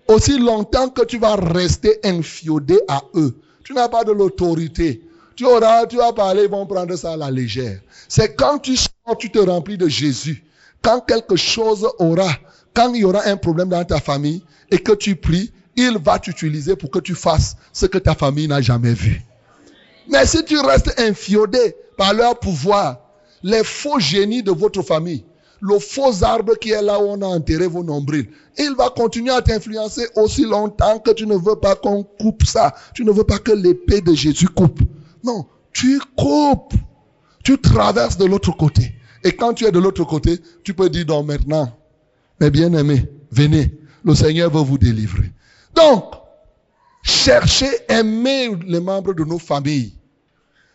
Aussi 0.08 0.38
longtemps 0.38 0.88
que 0.88 1.04
tu 1.04 1.18
vas 1.18 1.36
rester 1.36 2.00
infiodé 2.02 2.80
à 2.88 3.02
eux, 3.14 3.36
tu 3.62 3.74
n'as 3.74 3.88
pas 3.88 4.04
de 4.04 4.12
l'autorité. 4.12 5.02
Tu 5.36 5.44
auras, 5.44 5.86
tu 5.86 5.96
vas 5.98 6.12
parler, 6.12 6.44
ils 6.44 6.50
vont 6.50 6.66
prendre 6.66 6.96
ça 6.96 7.12
à 7.12 7.16
la 7.16 7.30
légère. 7.30 7.80
C'est 8.08 8.34
quand 8.34 8.58
tu 8.58 8.74
sors, 8.76 9.16
tu 9.18 9.30
te 9.30 9.38
remplis 9.38 9.78
de 9.78 9.86
Jésus. 9.86 10.44
Quand 10.82 11.00
quelque 11.00 11.36
chose 11.36 11.86
aura, 11.98 12.30
quand 12.74 12.92
il 12.94 13.02
y 13.02 13.04
aura 13.04 13.26
un 13.26 13.36
problème 13.36 13.68
dans 13.68 13.84
ta 13.84 14.00
famille 14.00 14.42
et 14.70 14.78
que 14.78 14.92
tu 14.92 15.14
pries, 15.14 15.52
il 15.76 15.98
va 15.98 16.18
t'utiliser 16.18 16.74
pour 16.74 16.90
que 16.90 16.98
tu 16.98 17.14
fasses 17.14 17.56
ce 17.72 17.86
que 17.86 17.98
ta 17.98 18.14
famille 18.14 18.48
n'a 18.48 18.60
jamais 18.60 18.94
vu. 18.94 19.22
Mais 20.08 20.26
si 20.26 20.42
tu 20.44 20.58
restes 20.58 20.98
infiodé 20.98 21.76
par 21.96 22.14
leur 22.14 22.38
pouvoir, 22.38 22.98
les 23.42 23.62
faux 23.62 24.00
génies 24.00 24.42
de 24.42 24.50
votre 24.50 24.82
famille, 24.82 25.24
le 25.60 25.78
faux 25.78 26.22
arbre 26.22 26.54
qui 26.56 26.70
est 26.70 26.82
là 26.82 27.00
où 27.00 27.04
on 27.04 27.22
a 27.22 27.26
enterré 27.26 27.66
vos 27.66 27.82
nombrils, 27.82 28.28
il 28.56 28.74
va 28.76 28.90
continuer 28.90 29.32
à 29.32 29.42
t'influencer 29.42 30.06
aussi 30.16 30.44
longtemps 30.44 30.98
que 30.98 31.10
tu 31.12 31.26
ne 31.26 31.36
veux 31.36 31.56
pas 31.56 31.74
qu'on 31.76 32.02
coupe 32.02 32.44
ça. 32.44 32.74
Tu 32.94 33.04
ne 33.04 33.10
veux 33.10 33.24
pas 33.24 33.38
que 33.38 33.52
l'épée 33.52 34.00
de 34.00 34.14
Jésus 34.14 34.48
coupe. 34.48 34.80
Non, 35.24 35.46
tu 35.72 36.00
coupes. 36.16 36.74
Tu 37.44 37.58
traverses 37.58 38.16
de 38.16 38.24
l'autre 38.24 38.56
côté. 38.56 38.94
Et 39.24 39.32
quand 39.32 39.54
tu 39.54 39.64
es 39.64 39.72
de 39.72 39.78
l'autre 39.78 40.04
côté, 40.04 40.38
tu 40.62 40.74
peux 40.74 40.88
dire 40.90 41.06
maintenant, 41.24 41.76
mes 42.40 42.50
bien-aimés, 42.50 43.06
venez, 43.30 43.74
le 44.04 44.14
Seigneur 44.14 44.50
va 44.50 44.62
vous 44.62 44.78
délivrer. 44.78 45.32
Donc, 45.74 46.14
chercher, 47.02 47.70
aimer 47.88 48.50
les 48.66 48.80
membres 48.80 49.14
de 49.14 49.24
nos 49.24 49.38
familles, 49.38 49.94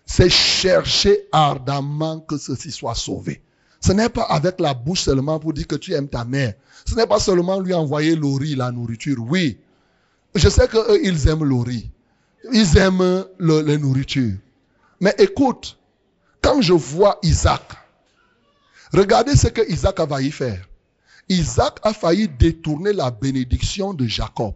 c'est 0.06 0.30
chercher 0.30 1.28
ardemment 1.32 2.20
que 2.20 2.38
ceux-ci 2.38 2.72
soient 2.72 2.96
sauvés. 2.96 3.42
Ce 3.84 3.92
n'est 3.92 4.10
pas 4.10 4.24
avec 4.24 4.62
la 4.62 4.74
bouche 4.74 5.02
seulement 5.02 5.40
pour 5.40 5.52
dire 5.52 5.68
que 5.68 5.76
tu 5.76 5.94
aimes 5.94 6.08
ta 6.08 6.24
mère. 6.24 6.54
Ce 6.86 6.96
n'est 6.96 7.06
pas 7.06 7.20
seulement 7.20 7.60
lui 7.60 7.74
envoyer 7.74 8.16
le 8.16 8.28
riz, 8.28 8.56
la 8.56 8.72
nourriture. 8.72 9.18
Oui, 9.28 9.58
je 10.36 10.48
sais 10.48 10.70
qu'eux, 10.70 11.00
ils 11.04 11.28
aiment 11.28 11.44
le. 11.44 11.74
Ils 12.54 12.78
aiment 12.78 13.26
le, 13.38 13.62
la. 13.62 13.78
Mais 15.02 15.14
écoute, 15.18 15.78
quand 16.42 16.62
je 16.62 16.72
vois 16.72 17.20
Isaac, 17.24 17.62
regardez 18.94 19.36
ce 19.36 19.48
que 19.48 19.70
Isaac 19.70 20.00
a 20.00 20.08
failli 20.08 20.32
faire. 20.32 20.70
Isaac 21.28 21.80
a 21.84 21.94
failli 21.94 22.30
détourner 22.30 22.94
la 22.94 23.12
bénédiction 23.12 23.94
de 23.94 24.08
Jacob. 24.08 24.54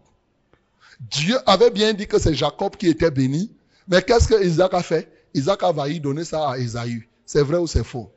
Dieu 1.00 1.36
avait 1.44 1.70
bien 1.70 1.92
dit 1.92 2.06
que 2.06 2.18
c'est 2.18 2.34
Jacob 2.34 2.76
qui 2.76 2.88
était 2.88 3.10
béni. 3.10 3.52
Mais 3.88 4.00
qu'est-ce 4.00 4.26
que 4.26 4.42
Isaac 4.42 4.72
a 4.72 4.82
fait? 4.82 5.12
Isaac 5.34 5.62
a 5.62 5.74
failli 5.74 6.00
donner 6.00 6.24
ça 6.24 6.48
à 6.48 6.58
Esaü. 6.58 7.06
C'est 7.26 7.42
vrai 7.42 7.58
ou 7.58 7.66
c'est 7.66 7.84
faux? 7.84 8.10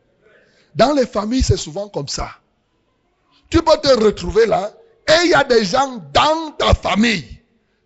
Dans 0.75 0.93
les 0.93 1.05
familles, 1.05 1.43
c'est 1.43 1.57
souvent 1.57 1.89
comme 1.89 2.07
ça. 2.07 2.29
Tu 3.49 3.61
peux 3.61 3.77
te 3.81 4.03
retrouver 4.03 4.45
là 4.45 4.71
et 5.07 5.25
il 5.25 5.31
y 5.31 5.33
a 5.33 5.43
des 5.43 5.65
gens 5.65 6.01
dans 6.13 6.51
ta 6.57 6.73
famille 6.73 7.25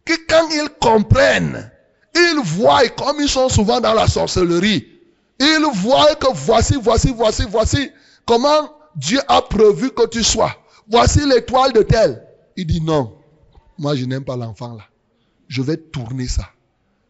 qui, 0.05 0.13
quand 0.27 0.47
ils 0.51 0.69
comprennent, 0.79 1.71
ils 2.13 2.41
voient, 2.43 2.87
comme 2.89 3.19
ils 3.19 3.29
sont 3.29 3.49
souvent 3.49 3.81
dans 3.81 3.93
la 3.93 4.07
sorcellerie, 4.07 4.87
ils 5.39 5.67
voient 5.73 6.15
que 6.15 6.27
voici, 6.33 6.75
voici, 6.79 7.11
voici, 7.11 7.43
voici 7.49 7.89
comment 8.25 8.71
Dieu 8.95 9.19
a 9.27 9.41
prévu 9.41 9.91
que 9.91 10.07
tu 10.07 10.23
sois. 10.23 10.55
Voici 10.87 11.25
l'étoile 11.25 11.73
de 11.73 11.81
tel. 11.81 12.25
Il 12.55 12.67
dit 12.67 12.81
non, 12.81 13.17
moi 13.77 13.95
je 13.95 14.05
n'aime 14.05 14.23
pas 14.23 14.37
l'enfant 14.37 14.75
là. 14.75 14.83
Je 15.47 15.61
vais 15.61 15.77
tourner 15.77 16.27
ça. 16.27 16.49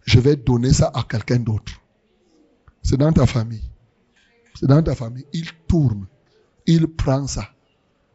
Je 0.05 0.19
vais 0.19 0.35
donner 0.35 0.73
ça 0.73 0.91
à 0.93 1.03
quelqu'un 1.03 1.37
d'autre. 1.37 1.73
C'est 2.83 2.97
dans 2.97 3.11
ta 3.11 3.25
famille. 3.25 3.63
C'est 4.59 4.67
dans 4.67 4.81
ta 4.81 4.95
famille. 4.95 5.25
Il 5.33 5.47
tourne. 5.67 6.07
Il 6.65 6.87
prend 6.87 7.27
ça. 7.27 7.49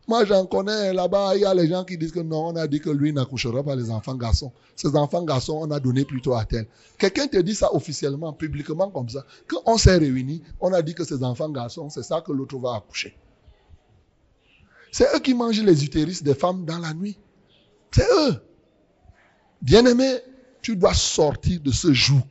Moi, 0.08 0.24
j'en 0.24 0.44
connais 0.44 0.92
là-bas, 0.92 1.36
il 1.36 1.42
y 1.42 1.44
a 1.44 1.54
les 1.54 1.68
gens 1.68 1.84
qui 1.84 1.96
disent 1.96 2.10
que 2.10 2.18
non, 2.18 2.48
on 2.48 2.56
a 2.56 2.66
dit 2.66 2.80
que 2.80 2.90
lui 2.90 3.12
n'accouchera 3.12 3.62
pas 3.62 3.76
les 3.76 3.92
enfants 3.92 4.16
garçons. 4.16 4.50
Ces 4.74 4.96
enfants 4.96 5.22
garçons, 5.22 5.60
on 5.62 5.70
a 5.70 5.78
donné 5.78 6.04
plutôt 6.04 6.34
à 6.34 6.44
tel. 6.44 6.66
Quelqu'un 6.98 7.28
te 7.28 7.36
dit 7.36 7.54
ça 7.54 7.72
officiellement, 7.72 8.32
publiquement 8.32 8.90
comme 8.90 9.08
ça. 9.08 9.24
Quand 9.46 9.62
on 9.66 9.78
s'est 9.78 9.98
réunis, 9.98 10.42
on 10.60 10.72
a 10.72 10.82
dit 10.82 10.94
que 10.94 11.04
ces 11.04 11.22
enfants 11.22 11.48
garçons, 11.50 11.90
c'est 11.90 12.02
ça 12.02 12.22
que 12.22 12.32
l'autre 12.32 12.58
va 12.58 12.74
accoucher. 12.74 13.16
C'est 14.90 15.06
eux 15.14 15.20
qui 15.20 15.32
mangent 15.32 15.62
les 15.62 15.84
utérus 15.84 16.24
des 16.24 16.34
femmes 16.34 16.64
dans 16.64 16.78
la 16.78 16.92
nuit. 16.92 17.16
C'est 17.92 18.08
eux. 18.12 18.34
Bien-aimé, 19.62 20.16
tu 20.60 20.74
dois 20.74 20.94
sortir 20.94 21.60
de 21.60 21.70
ce 21.70 21.92
joug. 21.92 22.22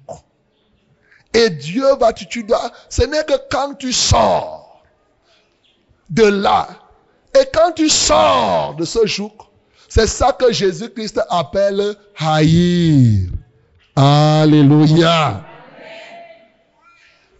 Et 1.33 1.49
Dieu 1.49 1.85
va, 1.99 2.13
tu, 2.13 2.25
tu 2.27 2.43
dois, 2.43 2.71
ce 2.89 3.03
n'est 3.03 3.23
que 3.23 3.33
quand 3.51 3.75
tu 3.75 3.93
sors 3.93 4.83
de 6.09 6.23
là, 6.23 6.67
et 7.39 7.45
quand 7.53 7.71
tu 7.73 7.89
sors 7.89 8.75
de 8.75 8.85
ce 8.85 9.05
joug, 9.05 9.31
c'est 9.87 10.07
ça 10.07 10.31
que 10.31 10.51
Jésus-Christ 10.51 11.21
appelle 11.29 11.95
haïr. 12.17 13.29
Alléluia. 13.95 15.43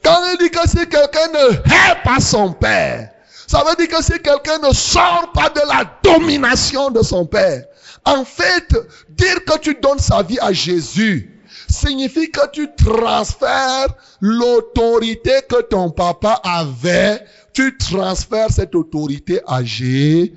Quand 0.04 0.20
il 0.32 0.38
dit 0.38 0.50
que 0.50 0.68
si 0.68 0.88
quelqu'un 0.88 1.28
ne 1.34 1.54
hait 1.54 2.04
pas 2.04 2.20
son 2.20 2.54
père, 2.54 3.10
ça 3.48 3.64
veut 3.64 3.76
dire 3.76 3.96
que 3.96 4.04
si 4.04 4.20
quelqu'un 4.20 4.60
ne 4.60 4.74
sort 4.74 5.32
pas 5.34 5.50
de 5.50 5.62
la 5.68 5.86
domination 6.04 6.92
de 6.92 7.02
son 7.02 7.26
père, 7.26 7.66
en 8.06 8.24
fait, 8.24 8.76
dire 9.10 9.44
que 9.46 9.58
tu 9.60 9.76
donnes 9.82 10.00
sa 10.00 10.22
vie 10.22 10.40
à 10.40 10.54
Jésus, 10.54 11.39
signifie 11.70 12.32
que 12.32 12.50
tu 12.52 12.68
transfères 12.76 13.88
l'autorité 14.22 15.32
que 15.48 15.62
ton 15.62 15.90
papa 15.92 16.42
avait, 16.44 17.24
tu 17.54 17.78
transfères 17.78 18.52
cette 18.52 18.76
autorité 18.76 19.42
à, 19.48 19.64
Jésus. 19.64 20.34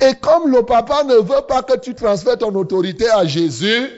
Et 0.00 0.14
comme 0.20 0.50
le 0.50 0.62
papa 0.62 1.04
ne 1.04 1.14
veut 1.14 1.46
pas 1.48 1.62
que 1.62 1.78
tu 1.78 1.94
transfères 1.94 2.38
ton 2.38 2.54
autorité 2.54 3.08
à 3.08 3.24
Jésus, 3.26 3.88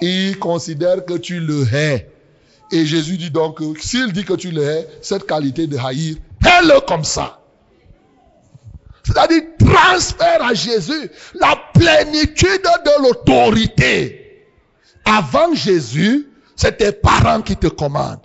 il 0.00 0.38
considère 0.38 1.04
que 1.04 1.14
tu 1.14 1.40
le 1.40 1.64
hais. 1.72 2.10
Et 2.70 2.84
Jésus 2.84 3.16
dit 3.16 3.30
donc, 3.30 3.60
s'il 3.80 4.12
dit 4.12 4.24
que 4.24 4.34
tu 4.34 4.50
le 4.50 4.62
hais, 4.62 4.88
cette 5.00 5.26
qualité 5.26 5.66
de 5.66 5.76
haïr, 5.78 6.16
hais-le 6.44 6.80
comme 6.86 7.04
ça. 7.04 7.38
C'est-à-dire 9.04 9.42
transfert 9.72 10.42
à 10.42 10.54
Jésus 10.54 11.10
la 11.34 11.56
plénitude 11.74 12.62
de 12.84 13.02
l'autorité. 13.02 14.46
Avant 15.04 15.54
Jésus, 15.54 16.28
c'est 16.56 16.78
tes 16.78 16.92
parents 16.92 17.42
qui 17.42 17.56
te 17.56 17.66
commandent. 17.66 18.20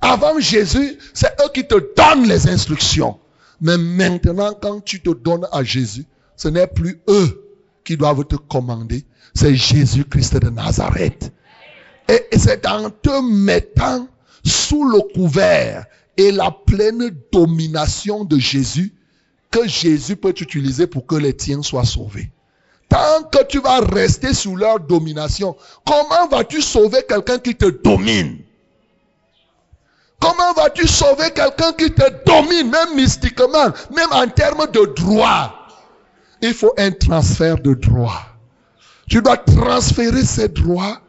Avant 0.00 0.38
Jésus, 0.38 0.98
c'est 1.12 1.34
eux 1.42 1.50
qui 1.52 1.66
te 1.66 1.74
donnent 1.96 2.28
les 2.28 2.48
instructions. 2.48 3.18
Mais 3.60 3.76
maintenant, 3.78 4.52
quand 4.54 4.84
tu 4.84 5.00
te 5.00 5.10
donnes 5.10 5.46
à 5.52 5.62
Jésus, 5.62 6.06
ce 6.36 6.48
n'est 6.48 6.66
plus 6.66 7.00
eux 7.08 7.44
qui 7.84 7.96
doivent 7.96 8.24
te 8.24 8.36
commander, 8.36 9.04
c'est 9.34 9.54
Jésus-Christ 9.54 10.38
de 10.38 10.50
Nazareth. 10.50 11.32
Et 12.08 12.26
c'est 12.36 12.66
en 12.66 12.90
te 12.90 13.22
mettant 13.22 14.08
sous 14.44 14.84
le 14.88 15.00
couvert 15.14 15.86
et 16.16 16.30
la 16.30 16.50
pleine 16.50 17.10
domination 17.32 18.24
de 18.24 18.38
Jésus 18.38 18.94
que 19.54 19.68
Jésus 19.68 20.16
peut 20.16 20.34
utiliser 20.40 20.88
pour 20.88 21.06
que 21.06 21.14
les 21.14 21.32
tiens 21.32 21.62
soient 21.62 21.84
sauvés. 21.84 22.28
Tant 22.88 23.22
que 23.30 23.44
tu 23.46 23.60
vas 23.60 23.78
rester 23.80 24.34
sous 24.34 24.56
leur 24.56 24.80
domination, 24.80 25.56
comment 25.86 26.26
vas-tu 26.28 26.60
sauver 26.60 27.04
quelqu'un 27.08 27.38
qui 27.38 27.54
te 27.54 27.66
domine? 27.66 28.38
Comment 30.20 30.52
vas-tu 30.54 30.88
sauver 30.88 31.30
quelqu'un 31.30 31.72
qui 31.72 31.92
te 31.92 32.02
domine, 32.26 32.68
même 32.68 32.96
mystiquement, 32.96 33.66
même 33.94 34.10
en 34.10 34.26
termes 34.26 34.66
de 34.72 34.92
droit? 34.96 35.54
Il 36.42 36.52
faut 36.52 36.72
un 36.76 36.90
transfert 36.90 37.56
de 37.58 37.74
droit. 37.74 38.26
Tu 39.08 39.22
dois 39.22 39.36
transférer 39.36 40.24
ces 40.24 40.48
droits 40.48 41.00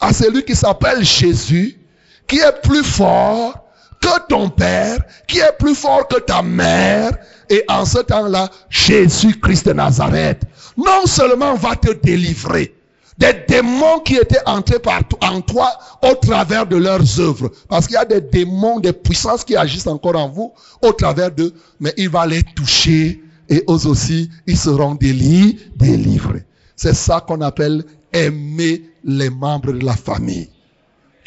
à 0.00 0.12
celui 0.12 0.44
qui 0.44 0.54
s'appelle 0.54 1.04
Jésus, 1.04 1.80
qui 2.28 2.38
est 2.38 2.62
plus 2.62 2.84
fort 2.84 3.67
que 4.00 4.26
ton 4.28 4.48
père, 4.48 4.98
qui 5.26 5.38
est 5.38 5.56
plus 5.58 5.74
fort 5.74 6.06
que 6.08 6.20
ta 6.20 6.42
mère, 6.42 7.12
et 7.50 7.64
en 7.68 7.84
ce 7.84 7.98
temps-là, 7.98 8.50
Jésus-Christ 8.68 9.66
de 9.66 9.72
Nazareth, 9.72 10.42
non 10.76 11.06
seulement 11.06 11.54
va 11.54 11.76
te 11.76 11.92
délivrer 11.92 12.74
des 13.18 13.34
démons 13.48 13.98
qui 14.04 14.14
étaient 14.16 14.46
entrés 14.46 14.78
partout 14.78 15.16
en 15.20 15.40
toi 15.40 15.70
au 16.02 16.14
travers 16.14 16.66
de 16.66 16.76
leurs 16.76 17.20
œuvres. 17.20 17.50
Parce 17.68 17.86
qu'il 17.86 17.94
y 17.94 17.98
a 17.98 18.04
des 18.04 18.20
démons, 18.20 18.78
des 18.78 18.92
puissances 18.92 19.44
qui 19.44 19.56
agissent 19.56 19.88
encore 19.88 20.16
en 20.16 20.28
vous 20.28 20.52
au 20.82 20.92
travers 20.92 21.32
d'eux, 21.32 21.52
mais 21.80 21.92
il 21.96 22.08
va 22.08 22.26
les 22.26 22.44
toucher 22.44 23.20
et 23.48 23.64
eux 23.68 23.86
aussi, 23.86 24.30
ils 24.46 24.56
seront 24.56 24.94
délivrés. 24.94 26.44
C'est 26.76 26.94
ça 26.94 27.24
qu'on 27.26 27.40
appelle 27.40 27.84
aimer 28.12 28.84
les 29.04 29.30
membres 29.30 29.72
de 29.72 29.84
la 29.84 29.96
famille. 29.96 30.48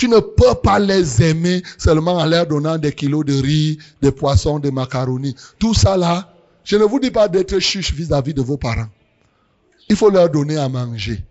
Tu 0.01 0.09
ne 0.09 0.17
peux 0.19 0.55
pas 0.63 0.79
les 0.79 1.21
aimer 1.21 1.61
seulement 1.77 2.13
en 2.13 2.25
leur 2.25 2.47
donnant 2.47 2.79
des 2.79 2.91
kilos 2.91 3.23
de 3.23 3.39
riz, 3.39 3.77
des 4.01 4.11
poissons, 4.11 4.57
des 4.57 4.71
macaronis. 4.71 5.35
Tout 5.59 5.75
ça 5.75 5.95
là, 5.95 6.33
je 6.63 6.75
ne 6.75 6.85
vous 6.85 6.99
dis 6.99 7.11
pas 7.11 7.27
d'être 7.27 7.59
chuche 7.59 7.93
vis-à-vis 7.93 8.33
de 8.33 8.41
vos 8.41 8.57
parents. 8.57 8.87
Il 9.89 9.95
faut 9.95 10.09
leur 10.09 10.27
donner 10.27 10.57
à 10.57 10.67
manger. 10.69 11.23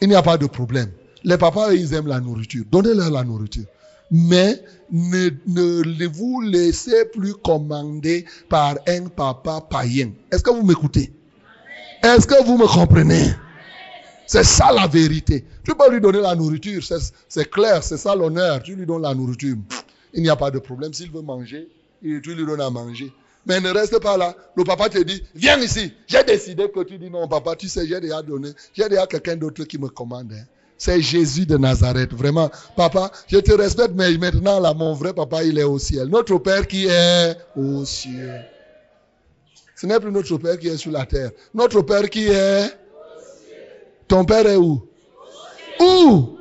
Il 0.00 0.08
n'y 0.08 0.14
a 0.14 0.22
pas 0.22 0.38
de 0.38 0.46
problème. 0.46 0.90
Les 1.24 1.36
papas, 1.36 1.74
ils 1.74 1.92
aiment 1.92 2.06
la 2.06 2.18
nourriture. 2.18 2.64
Donnez-leur 2.72 3.10
la 3.10 3.22
nourriture. 3.22 3.66
Mais 4.10 4.62
ne, 4.90 5.28
ne 5.46 6.06
vous 6.06 6.40
laissez 6.40 7.04
plus 7.12 7.34
commander 7.34 8.24
par 8.48 8.76
un 8.88 9.08
papa 9.08 9.60
païen. 9.60 10.12
Est-ce 10.32 10.42
que 10.42 10.52
vous 10.52 10.64
m'écoutez? 10.64 11.12
Est-ce 12.02 12.26
que 12.26 12.42
vous 12.46 12.56
me 12.56 12.66
comprenez? 12.66 13.26
C'est 14.26 14.44
ça 14.44 14.72
la 14.72 14.86
vérité. 14.86 15.44
Tu 15.64 15.74
peux 15.74 15.90
lui 15.90 16.00
donner 16.00 16.20
la 16.20 16.34
nourriture, 16.34 16.82
c'est 17.28 17.50
clair, 17.50 17.82
c'est 17.82 17.96
ça 17.96 18.14
l'honneur. 18.14 18.62
Tu 18.62 18.74
lui 18.74 18.86
donnes 18.86 19.02
la 19.02 19.14
nourriture. 19.14 19.56
Il 20.12 20.22
n'y 20.22 20.30
a 20.30 20.36
pas 20.36 20.50
de 20.50 20.58
problème. 20.58 20.92
S'il 20.92 21.10
veut 21.10 21.22
manger, 21.22 21.68
tu 22.02 22.20
lui 22.20 22.46
donnes 22.46 22.60
à 22.60 22.70
manger. 22.70 23.12
Mais 23.46 23.60
ne 23.60 23.70
reste 23.70 24.00
pas 24.00 24.16
là. 24.16 24.34
Le 24.56 24.64
papa 24.64 24.88
te 24.88 24.98
dit, 24.98 25.22
viens 25.34 25.58
ici. 25.60 25.92
J'ai 26.08 26.24
décidé 26.24 26.68
que 26.68 26.82
tu 26.82 26.98
dis 26.98 27.08
non, 27.08 27.28
papa, 27.28 27.54
tu 27.54 27.68
sais, 27.68 27.86
j'ai 27.86 28.00
déjà 28.00 28.20
donné. 28.20 28.50
J'ai 28.74 28.88
déjà 28.88 29.06
quelqu'un 29.06 29.36
d'autre 29.36 29.62
qui 29.64 29.78
me 29.78 29.88
commande. 29.88 30.32
Hein. 30.32 30.44
C'est 30.76 31.00
Jésus 31.00 31.46
de 31.46 31.56
Nazareth. 31.56 32.12
Vraiment, 32.12 32.50
papa, 32.76 33.12
je 33.28 33.38
te 33.38 33.52
respecte, 33.52 33.92
mais 33.94 34.18
maintenant, 34.18 34.58
là, 34.58 34.74
mon 34.74 34.94
vrai 34.94 35.14
papa, 35.14 35.44
il 35.44 35.58
est 35.58 35.64
au 35.64 35.78
ciel. 35.78 36.08
Notre 36.08 36.38
Père 36.38 36.66
qui 36.66 36.86
est 36.86 37.36
au 37.56 37.84
ciel. 37.84 38.46
Ce 39.76 39.86
n'est 39.86 40.00
plus 40.00 40.10
notre 40.10 40.36
Père 40.38 40.58
qui 40.58 40.68
est 40.68 40.76
sur 40.76 40.90
la 40.90 41.06
terre. 41.06 41.30
Notre 41.54 41.82
Père 41.82 42.10
qui 42.10 42.26
est... 42.26 42.66
Ton 44.08 44.24
Père 44.24 44.46
est 44.46 44.56
où? 44.56 44.86
Où? 45.80 46.38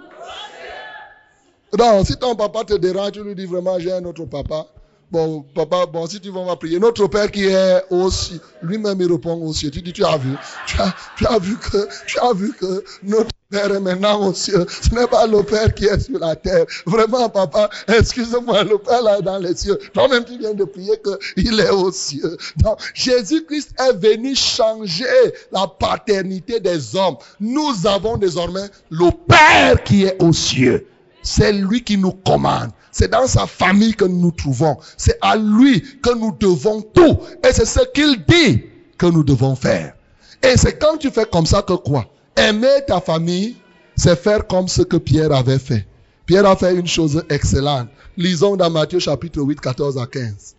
Non, 1.77 2.05
si 2.05 2.15
ton 2.17 2.35
papa 2.35 2.63
te 2.63 2.73
dérange, 2.75 3.13
tu 3.13 3.23
lui 3.23 3.35
dis 3.35 3.45
vraiment, 3.45 3.77
j'ai 3.79 3.91
un 3.91 4.05
autre 4.05 4.25
papa. 4.25 4.67
Bon, 5.11 5.45
papa, 5.53 5.85
bon, 5.85 6.07
si 6.07 6.19
tu 6.19 6.29
vas, 6.29 6.39
on 6.39 6.55
prier. 6.55 6.79
Notre 6.79 7.07
Père 7.07 7.29
qui 7.29 7.45
est 7.45 7.83
au 7.89 8.09
ciel, 8.09 8.39
lui-même 8.61 8.99
il 9.01 9.11
répond 9.11 9.35
au 9.41 9.53
ciel. 9.53 9.71
Tu 9.71 9.81
dis, 9.81 9.93
tu 9.93 10.03
as 10.03 10.17
vu, 10.17 10.35
tu 10.65 10.79
as, 10.79 10.95
tu 11.17 11.27
as 11.27 11.37
vu 11.37 11.57
que, 11.57 11.87
tu 12.07 12.19
as 12.19 12.33
vu 12.33 12.53
que 12.53 12.83
notre 13.03 13.29
Père 13.49 13.71
est 13.71 13.79
maintenant 13.79 14.27
au 14.27 14.33
ciel. 14.33 14.65
Ce 14.69 14.93
n'est 14.93 15.05
pas 15.05 15.27
le 15.27 15.43
Père 15.43 15.73
qui 15.73 15.85
est 15.85 15.99
sur 15.99 16.17
la 16.17 16.35
terre. 16.35 16.65
Vraiment, 16.85 17.29
papa, 17.29 17.69
excuse-moi, 17.87 18.63
le 18.63 18.79
Père 18.79 19.03
là 19.03 19.21
dans 19.21 19.37
les 19.37 19.55
cieux. 19.55 19.77
Toi-même, 19.93 20.25
tu 20.25 20.37
viens 20.39 20.55
de 20.55 20.63
prier 20.63 20.99
qu'il 21.35 21.59
est 21.59 21.69
au 21.69 21.91
ciel. 21.91 22.37
Donc, 22.57 22.79
Jésus-Christ 22.95 23.75
est 23.79 23.93
venu 23.93 24.35
changer 24.35 25.05
la 25.51 25.67
paternité 25.67 26.59
des 26.59 26.95
hommes. 26.95 27.17
Nous 27.39 27.85
avons 27.85 28.17
désormais 28.17 28.67
le 28.89 29.11
Père 29.27 29.83
qui 29.83 30.05
est 30.05 30.21
au 30.21 30.33
cieux. 30.33 30.87
C'est 31.21 31.53
lui 31.53 31.83
qui 31.83 31.97
nous 31.97 32.13
commande. 32.13 32.71
C'est 32.91 33.11
dans 33.11 33.27
sa 33.27 33.45
famille 33.45 33.93
que 33.93 34.05
nous 34.05 34.21
nous 34.21 34.31
trouvons. 34.31 34.77
C'est 34.97 35.17
à 35.21 35.35
lui 35.35 35.83
que 36.01 36.15
nous 36.15 36.31
devons 36.39 36.81
tout. 36.81 37.19
Et 37.47 37.51
c'est 37.51 37.65
ce 37.65 37.81
qu'il 37.93 38.25
dit 38.25 38.63
que 38.97 39.05
nous 39.05 39.23
devons 39.23 39.55
faire. 39.55 39.93
Et 40.41 40.57
c'est 40.57 40.79
quand 40.79 40.97
tu 40.97 41.11
fais 41.11 41.25
comme 41.25 41.45
ça 41.45 41.61
que 41.61 41.73
quoi? 41.73 42.05
Aimer 42.37 42.83
ta 42.87 42.99
famille, 42.99 43.55
c'est 43.95 44.15
faire 44.17 44.45
comme 44.45 44.67
ce 44.67 44.81
que 44.81 44.97
Pierre 44.97 45.31
avait 45.31 45.59
fait. 45.59 45.85
Pierre 46.25 46.45
a 46.45 46.55
fait 46.55 46.75
une 46.75 46.87
chose 46.87 47.23
excellente. 47.29 47.87
Lisons 48.17 48.55
dans 48.57 48.69
Matthieu 48.69 48.99
chapitre 48.99 49.41
8, 49.41 49.59
14 49.61 49.97
à 49.97 50.05
15. 50.07 50.55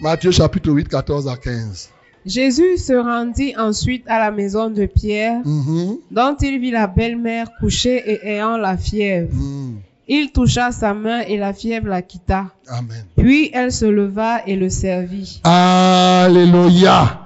Matthieu 0.00 0.30
chapitre 0.30 0.70
8, 0.70 0.88
14 0.88 1.28
à 1.28 1.36
15. 1.36 1.90
Jésus 2.24 2.76
se 2.78 2.92
rendit 2.92 3.54
ensuite 3.56 4.04
à 4.06 4.18
la 4.18 4.30
maison 4.30 4.70
de 4.70 4.86
Pierre, 4.86 5.40
Mhm. 5.44 5.96
dont 6.10 6.36
il 6.40 6.58
vit 6.60 6.70
la 6.70 6.86
belle-mère 6.86 7.48
couchée 7.60 7.96
et 8.12 8.26
ayant 8.28 8.56
la 8.56 8.76
fièvre. 8.76 9.34
Mm. 9.34 9.78
Il 10.12 10.32
toucha 10.32 10.72
sa 10.72 10.92
main 10.92 11.20
et 11.20 11.36
la 11.36 11.52
fièvre 11.52 11.86
la 11.86 12.02
quitta. 12.02 12.46
Amen. 12.66 13.06
Puis 13.16 13.48
elle 13.54 13.70
se 13.70 13.84
leva 13.84 14.44
et 14.44 14.56
le 14.56 14.68
servit. 14.68 15.40
Alléluia. 15.44 17.20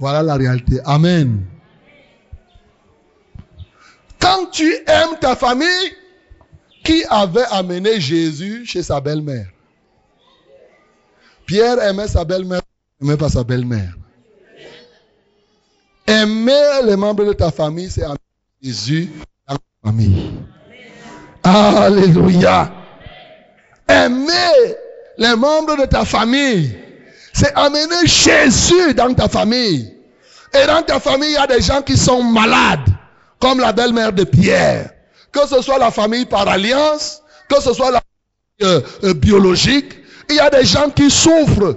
Voilà 0.00 0.24
la 0.24 0.34
réalité. 0.34 0.80
Amen. 0.84 1.44
Quand 4.18 4.46
tu 4.50 4.68
aimes 4.88 5.16
ta 5.20 5.36
famille, 5.36 5.92
qui 6.82 7.04
avait 7.08 7.46
amené 7.52 8.00
Jésus 8.00 8.66
chez 8.66 8.82
sa 8.82 9.00
belle-mère? 9.00 9.46
Pierre 11.46 11.80
aimait 11.80 12.08
sa 12.08 12.24
belle-mère, 12.24 12.62
n'aimait 13.00 13.16
pas 13.16 13.28
sa 13.28 13.44
belle-mère. 13.44 13.94
Aimer 16.08 16.82
les 16.84 16.96
membres 16.96 17.24
de 17.24 17.32
ta 17.32 17.52
famille, 17.52 17.90
c'est 17.90 18.02
amener 18.02 18.18
Jésus 18.60 19.08
dans 19.46 19.54
ta 19.54 19.62
famille. 19.84 20.32
Alléluia. 21.46 22.72
Aimer 23.88 24.74
les 25.16 25.36
membres 25.36 25.76
de 25.76 25.84
ta 25.84 26.04
famille, 26.04 26.76
c'est 27.32 27.54
amener 27.54 28.04
Jésus 28.04 28.94
dans 28.94 29.14
ta 29.14 29.28
famille. 29.28 29.94
Et 30.52 30.66
dans 30.66 30.82
ta 30.82 30.98
famille, 30.98 31.30
il 31.30 31.34
y 31.34 31.36
a 31.36 31.46
des 31.46 31.60
gens 31.60 31.82
qui 31.82 31.96
sont 31.96 32.22
malades, 32.22 32.88
comme 33.38 33.60
la 33.60 33.72
belle-mère 33.72 34.12
de 34.12 34.24
Pierre. 34.24 34.90
Que 35.30 35.46
ce 35.46 35.62
soit 35.62 35.78
la 35.78 35.90
famille 35.90 36.24
par 36.24 36.48
alliance, 36.48 37.22
que 37.48 37.60
ce 37.60 37.72
soit 37.72 37.92
la 37.92 38.00
famille 38.00 38.76
euh, 38.76 38.80
euh, 39.04 39.14
biologique, 39.14 39.98
il 40.28 40.36
y 40.36 40.40
a 40.40 40.50
des 40.50 40.64
gens 40.64 40.90
qui 40.90 41.10
souffrent, 41.10 41.76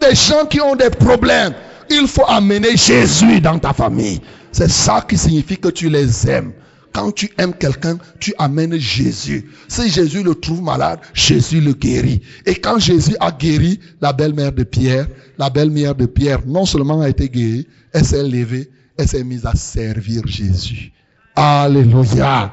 des 0.00 0.14
gens 0.14 0.46
qui 0.46 0.60
ont 0.62 0.76
des 0.76 0.90
problèmes. 0.90 1.52
Il 1.90 2.06
faut 2.08 2.24
amener 2.26 2.76
Jésus 2.76 3.40
dans 3.40 3.58
ta 3.58 3.74
famille. 3.74 4.20
C'est 4.52 4.70
ça 4.70 5.04
qui 5.06 5.18
signifie 5.18 5.58
que 5.58 5.68
tu 5.68 5.90
les 5.90 6.28
aimes. 6.30 6.52
Quand 6.92 7.12
tu 7.12 7.30
aimes 7.38 7.54
quelqu'un, 7.54 7.98
tu 8.18 8.34
amènes 8.38 8.76
Jésus. 8.76 9.48
Si 9.68 9.88
Jésus 9.90 10.22
le 10.22 10.34
trouve 10.34 10.62
malade, 10.62 10.98
Jésus 11.14 11.60
le 11.60 11.72
guérit. 11.72 12.20
Et 12.46 12.56
quand 12.56 12.78
Jésus 12.78 13.14
a 13.20 13.30
guéri 13.30 13.78
la 14.00 14.12
belle-mère 14.12 14.52
de 14.52 14.64
Pierre, 14.64 15.06
la 15.38 15.50
belle-mère 15.50 15.94
de 15.94 16.06
Pierre 16.06 16.40
non 16.46 16.66
seulement 16.66 17.00
a 17.00 17.08
été 17.08 17.28
guérie, 17.28 17.66
elle 17.92 18.04
s'est 18.04 18.22
levée, 18.22 18.70
elle 18.98 19.08
s'est 19.08 19.24
mise 19.24 19.46
à 19.46 19.54
servir 19.54 20.22
Jésus. 20.26 20.92
Alléluia. 21.36 22.52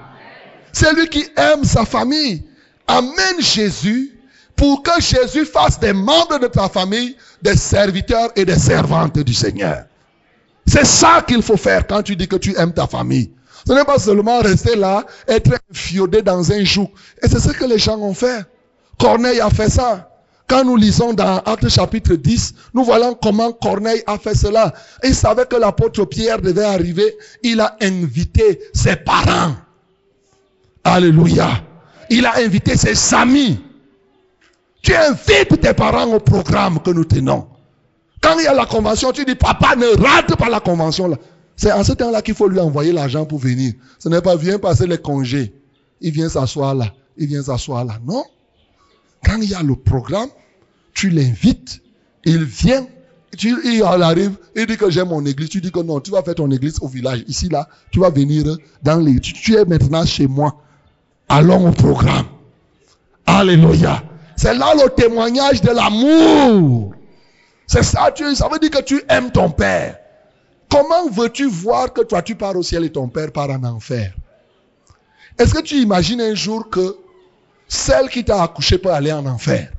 C'est 0.72 0.94
lui 0.94 1.08
qui 1.08 1.26
aime 1.36 1.64
sa 1.64 1.86
famille. 1.86 2.44
Amène 2.88 3.42
Jésus 3.42 4.12
pour 4.56 4.84
que 4.84 5.02
Jésus 5.02 5.46
fasse 5.46 5.80
des 5.80 5.94
membres 5.94 6.40
de 6.40 6.48
ta 6.48 6.70
famille 6.70 7.16
des 7.42 7.56
serviteurs 7.56 8.30
et 8.36 8.46
des 8.46 8.58
servantes 8.58 9.20
du 9.20 9.34
Seigneur. 9.34 9.86
C'est 10.66 10.86
ça 10.86 11.24
qu'il 11.26 11.42
faut 11.42 11.58
faire 11.58 11.88
quand 11.88 12.04
tu 12.04 12.16
dis 12.16 12.28
que 12.28 12.36
tu 12.36 12.56
aimes 12.58 12.74
ta 12.74 12.88
famille. 12.88 13.32
Ce 13.68 13.74
n'est 13.74 13.84
pas 13.84 14.00
seulement 14.00 14.40
rester 14.40 14.78
là, 14.78 15.06
être 15.28 15.52
fiodé 15.74 16.22
dans 16.22 16.54
un 16.54 16.64
joug. 16.64 16.90
Et 17.22 17.28
c'est 17.28 17.42
ce 17.42 17.52
que 17.52 17.66
les 17.66 17.78
gens 17.78 17.98
ont 17.98 18.14
fait. 18.14 18.46
Corneille 18.98 19.42
a 19.42 19.50
fait 19.50 19.70
ça. 19.70 20.10
Quand 20.48 20.64
nous 20.64 20.78
lisons 20.78 21.12
dans 21.12 21.40
Actes 21.40 21.68
chapitre 21.68 22.14
10, 22.14 22.54
nous 22.74 22.86
voyons 22.86 23.14
comment 23.22 23.52
Corneille 23.52 24.02
a 24.08 24.18
fait 24.18 24.36
cela. 24.36 24.74
Il 25.04 25.14
savait 25.14 25.46
que 25.46 25.58
l'apôtre 25.58 26.06
Pierre 26.06 26.42
devait 26.42 26.64
arriver. 26.64 27.18
Il 27.44 27.60
a 27.60 27.76
invité 27.82 28.62
ses 28.74 28.96
parents. 28.96 29.56
Alléluia. 30.86 31.50
Il 32.10 32.26
a 32.26 32.38
invité 32.38 32.78
ses 32.78 33.14
amis. 33.14 33.62
Tu 34.82 34.96
invites 34.96 35.60
tes 35.60 35.74
parents 35.74 36.08
au 36.14 36.22
programme 36.22 36.80
que 36.80 36.92
nous 36.92 37.04
tenons. 37.04 37.50
Quand 38.22 38.40
il 38.40 38.46
y 38.46 38.48
a 38.48 38.54
la 38.54 38.66
convention, 38.66 39.12
tu 39.12 39.26
dis, 39.26 39.36
papa, 39.36 39.76
ne 39.76 39.88
rate 39.88 40.38
pas 40.38 40.48
la 40.48 40.62
convention 40.62 41.10
là. 41.10 41.18
C'est 41.58 41.72
en 41.72 41.84
ce 41.84 41.92
temps-là 41.92 42.22
qu'il 42.22 42.36
faut 42.36 42.48
lui 42.48 42.60
envoyer 42.60 42.94
l'argent 42.94 43.26
pour 43.26 43.40
venir. 43.40 43.74
Ce 43.98 44.08
n'est 44.08 44.22
pas 44.22 44.36
viens 44.36 44.60
passer 44.60 44.86
les 44.86 45.00
congés. 45.00 45.54
Il 46.00 46.12
vient 46.12 46.30
s'asseoir 46.30 46.76
là. 46.76 46.94
Il 47.18 47.28
vient 47.28 47.42
s'asseoir 47.42 47.84
là. 47.84 48.00
Non. 48.06 48.24
Quand 49.26 49.42
il 49.42 49.50
y 49.50 49.56
a 49.56 49.64
le 49.64 49.76
programme, 49.76 50.30
tu 50.94 51.10
l'invites. 51.10 51.82
Il 52.24 52.44
vient. 52.44 52.86
Il 53.44 53.84
arrive. 53.84 54.36
Il 54.56 54.68
dit 54.68 54.78
que 54.78 54.90
j'ai 54.92 55.04
mon 55.04 55.26
église. 55.26 55.50
Tu 55.50 55.60
dis 55.60 55.72
que 55.72 55.80
non, 55.80 56.00
tu 56.00 56.12
vas 56.12 56.22
faire 56.22 56.36
ton 56.36 56.50
église 56.52 56.78
au 56.82 56.88
village. 56.88 57.24
Ici 57.28 57.50
là, 57.50 57.68
tu 57.92 58.00
vas 58.00 58.12
venir 58.12 58.56
dans. 58.84 59.04
Tu, 59.20 59.34
tu 59.34 59.56
es 59.56 59.66
maintenant 59.66 60.06
chez 60.06 60.28
moi. 60.28 60.62
Allons 61.28 61.70
au 61.70 61.72
programme. 61.72 62.28
Alléluia. 63.26 64.04
C'est 64.36 64.54
là 64.54 64.74
le 64.76 64.90
témoignage 64.90 65.62
de 65.62 65.72
l'amour. 65.72 66.94
C'est 67.66 67.84
ça, 67.84 68.12
tu, 68.16 68.36
ça 68.36 68.48
veut 68.48 68.60
dire 68.60 68.70
que 68.70 68.82
tu 68.82 69.02
aimes 69.10 69.32
ton 69.32 69.50
père. 69.50 69.98
Comment 70.70 71.10
veux-tu 71.10 71.48
voir 71.48 71.94
que 71.94 72.02
toi 72.02 72.22
tu 72.22 72.36
pars 72.36 72.56
au 72.56 72.64
ciel 72.64 72.84
et 72.84 72.92
ton 72.92 73.08
père 73.08 73.32
part 73.32 73.50
en 73.50 73.64
enfer? 73.64 74.14
Est-ce 75.38 75.54
que 75.54 75.62
tu 75.62 75.76
imagines 75.76 76.20
un 76.22 76.36
jour 76.36 76.70
que 76.70 76.98
celle 77.68 78.10
qui 78.10 78.26
t'a 78.26 78.44
accouché 78.44 78.78
peut 78.78 78.92
aller 78.92 79.12
en 79.12 79.26
enfer? 79.26 79.72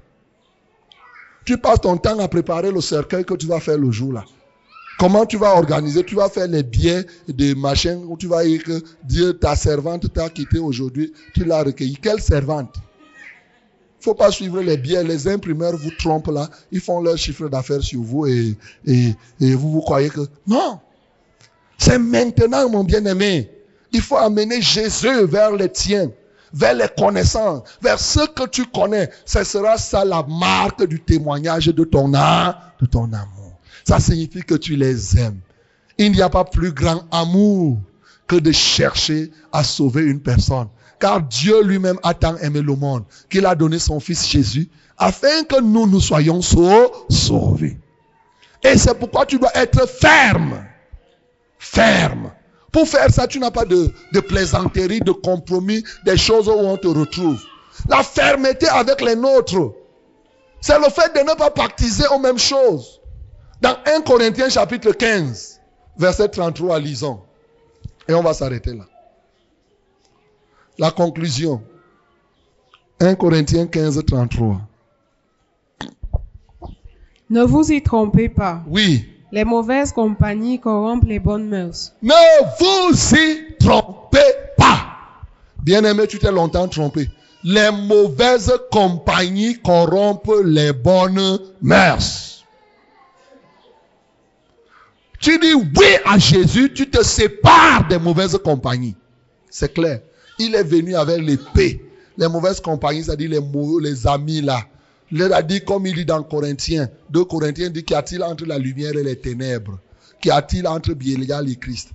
Tu 1.45 1.59
passes 1.59 1.81
ton 1.81 1.97
temps 1.97 2.19
à 2.19 2.29
préparer 2.29 2.71
le 2.71 2.81
cercueil 2.81 3.25
que 3.25 3.35
tu 3.35 3.47
vas 3.47 3.61
faire 3.61 3.79
le 3.79 3.91
jour 3.91 4.13
là. 4.13 4.25
Comment 4.99 5.25
tu 5.27 5.37
vas 5.37 5.55
organiser? 5.55 6.05
Tu 6.05 6.17
vas 6.17 6.29
faire 6.29 6.49
les 6.49 6.63
billets 6.63 7.07
des 7.29 7.55
machins 7.55 8.05
où 8.09 8.17
tu 8.17 8.27
vas 8.27 8.45
dire 8.45 8.65
que 8.65 8.83
Dieu, 9.05 9.33
ta 9.33 9.55
servante 9.55 10.13
t'a 10.13 10.29
quitté 10.29 10.59
aujourd'hui, 10.59 11.13
tu 11.35 11.45
l'as 11.45 11.63
recueilli. 11.63 11.97
Quelle 11.97 12.21
servante? 12.21 12.75
Faut 14.01 14.15
pas 14.15 14.31
suivre 14.31 14.61
les 14.61 14.77
biais. 14.77 15.03
Les 15.03 15.29
imprimeurs 15.29 15.77
vous 15.77 15.91
trompent 15.99 16.31
là. 16.33 16.49
Ils 16.71 16.81
font 16.81 17.01
leur 17.01 17.17
chiffre 17.19 17.49
d'affaires 17.49 17.83
sur 17.83 18.01
vous 18.01 18.27
et, 18.27 18.57
vous 19.41 19.73
vous 19.73 19.81
croyez 19.81 20.11
que... 20.11 20.21
Non. 20.47 20.81
C'est 21.77 21.99
maintenant, 21.99 22.69
mon 22.69 22.85
bien-aimé. 22.85 23.51
Il 23.93 24.03
faut 24.03 24.17
amener 24.17 24.61
Jésus 24.61 25.25
vers 25.25 25.53
les 25.53 25.71
tiens, 25.71 26.11
vers 26.53 26.75
les 26.75 26.89
connaissances, 26.97 27.63
vers 27.81 27.99
ce 27.99 28.27
que 28.27 28.47
tu 28.49 28.67
connais. 28.67 29.09
Ce 29.25 29.45
sera 29.45 29.79
ça 29.79 30.05
la 30.05 30.23
marque 30.25 30.85
du 30.87 31.01
témoignage 31.01 31.67
de 31.67 31.85
ton 31.85 32.13
âme, 32.15 32.55
de 32.81 32.87
ton 32.87 33.05
amour. 33.05 33.59
Ça 33.85 34.01
signifie 34.01 34.43
que 34.43 34.55
tu 34.55 34.77
les 34.77 35.19
aimes. 35.19 35.41
Il 35.97 36.13
n'y 36.13 36.23
a 36.23 36.29
pas 36.29 36.45
plus 36.45 36.73
grand 36.73 37.03
amour 37.11 37.79
que 38.27 38.37
de 38.37 38.53
chercher 38.53 39.31
à 39.53 39.65
sauver 39.65 40.03
une 40.03 40.21
personne. 40.21 40.69
Car 41.01 41.23
Dieu 41.23 41.63
lui-même 41.63 41.99
a 42.03 42.15
tant 42.15 42.37
aimé 42.39 42.61
le 42.61 42.75
monde 42.75 43.05
qu'il 43.31 43.47
a 43.47 43.55
donné 43.55 43.79
son 43.79 44.01
Fils 44.01 44.29
Jésus 44.29 44.69
afin 44.97 45.45
que 45.45 45.61
nous 45.61 45.87
nous 45.87 46.01
soyons 46.01 46.43
sauvés. 46.43 47.79
Et 48.65 48.77
c'est 48.77 48.99
pourquoi 48.99 49.25
tu 49.25 49.39
dois 49.39 49.53
être 49.55 49.89
ferme. 49.89 50.65
Ferme. 51.59 52.33
Pour 52.73 52.87
faire 52.89 53.11
ça, 53.11 53.27
tu 53.27 53.39
n'as 53.39 53.51
pas 53.51 53.65
de, 53.65 53.93
plaisanterie, 54.29 55.01
de 55.01 55.13
compromis, 55.13 55.85
des 56.05 56.17
choses 56.17 56.49
où 56.49 56.53
on 56.53 56.77
te 56.77 56.89
retrouve. 56.89 57.41
La 57.89 58.03
fermeté 58.03 58.69
avec 58.69 59.01
les 59.01 59.15
nôtres, 59.15 59.73
c'est 60.61 60.79
le 60.79 60.91
fait 60.91 61.15
de 61.15 61.21
ne 61.21 61.35
pas 61.37 61.51
pactiser 61.51 62.07
aux 62.09 62.19
mêmes 62.19 62.39
choses. 62.39 63.01
Dans 63.61 63.77
1 63.87 64.03
Corinthiens 64.03 64.49
chapitre 64.49 64.93
15, 64.93 65.61
verset 65.97 66.29
33, 66.29 66.81
lisons. 66.81 67.21
Et 68.09 68.15
on 68.15 68.23
va 68.23 68.35
s'arrêter 68.35 68.75
là. 68.75 68.85
La 70.79 70.93
conclusion. 70.93 71.61
1 73.01 73.17
Corinthiens 73.17 73.67
15, 73.67 74.05
33. 74.07 74.61
Ne 77.31 77.43
vous 77.43 77.73
y 77.73 77.83
trompez 77.83 78.29
pas. 78.29 78.63
Oui. 78.69 79.07
Les 79.33 79.45
mauvaises 79.45 79.93
compagnies 79.93 80.59
corrompent 80.61 81.05
les 81.05 81.19
bonnes 81.19 81.49
mœurs. 81.49 81.93
Ne 82.01 82.15
vous 82.59 83.17
y 83.17 83.57
trompez 83.59 84.19
pas. 84.57 84.97
Bien-aimé, 85.63 86.07
tu 86.07 86.19
t'es 86.19 86.33
longtemps 86.33 86.69
trompé. 86.69 87.09
Les 87.45 87.71
mauvaises 87.71 88.53
compagnies 88.71 89.61
corrompent 89.61 90.43
les 90.45 90.73
bonnes 90.73 91.39
mœurs. 91.61 92.45
Tu 95.21 95.39
dis 95.39 95.55
oui 95.55 95.87
à 96.05 96.19
Jésus, 96.19 96.73
tu 96.73 96.89
te 96.89 97.03
sépares 97.03 97.87
des 97.89 97.99
mauvaises 97.99 98.39
compagnies. 98.43 98.95
C'est 99.51 99.75
clair. 99.75 100.01
Il 100.39 100.55
est 100.55 100.65
venu 100.65 100.95
avec 100.95 101.21
l'épée. 101.21 101.85
Les 102.17 102.29
mauvaises 102.29 102.61
compagnies, 102.61 103.05
c'est-à-dire 103.05 103.31
les, 103.31 103.41
les 103.81 104.07
amis 104.07 104.41
là. 104.41 104.61
Il 105.11 105.23
a 105.23 105.43
dit, 105.43 105.63
comme 105.65 105.87
il 105.87 105.95
dit 105.95 106.05
dans 106.05 106.23
Corinthiens, 106.23 106.89
2 107.11 107.25
Corinthiens 107.25 107.71
dit, 107.71 107.83
qu'y 107.83 107.95
a-t-il 107.95 108.23
entre 108.23 108.45
la 108.45 108.59
lumière 108.59 108.95
et 108.95 109.03
les 109.03 109.17
ténèbres? 109.17 109.79
Qu'y 110.21 110.31
a-t-il 110.31 110.67
entre 110.67 110.93
Biélial 110.93 111.49
et 111.49 111.57
Christ? 111.57 111.91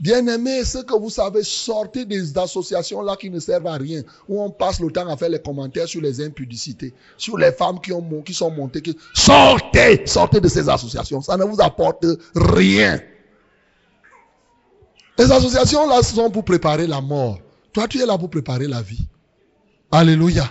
Bien-aimés, 0.00 0.64
ce 0.64 0.78
que 0.78 0.94
vous 0.94 1.10
savez, 1.10 1.42
sortez 1.42 2.06
des 2.06 2.38
associations 2.38 3.02
là 3.02 3.16
qui 3.16 3.28
ne 3.28 3.38
servent 3.38 3.66
à 3.66 3.74
rien, 3.74 4.02
où 4.26 4.42
on 4.42 4.48
passe 4.48 4.80
le 4.80 4.90
temps 4.90 5.06
à 5.06 5.16
faire 5.18 5.28
les 5.28 5.38
commentaires 5.38 5.86
sur 5.86 6.00
les 6.00 6.24
impudicités, 6.24 6.94
sur 7.18 7.36
les 7.36 7.52
femmes 7.52 7.78
qui, 7.80 7.92
ont, 7.92 8.02
qui 8.22 8.32
sont 8.32 8.50
montées. 8.50 8.82
Sortez, 9.12 10.06
sortez 10.06 10.40
de 10.40 10.48
ces 10.48 10.66
associations, 10.70 11.20
ça 11.20 11.36
ne 11.36 11.44
vous 11.44 11.60
apporte 11.60 12.06
rien. 12.34 12.98
Les 15.18 15.30
associations 15.30 15.86
là 15.86 16.02
sont 16.02 16.30
pour 16.30 16.46
préparer 16.46 16.86
la 16.86 17.02
mort. 17.02 17.38
Toi, 17.72 17.88
tu 17.88 18.00
es 18.00 18.06
là 18.06 18.18
pour 18.18 18.30
préparer 18.30 18.66
la 18.66 18.82
vie. 18.82 19.06
Alléluia. 19.90 20.44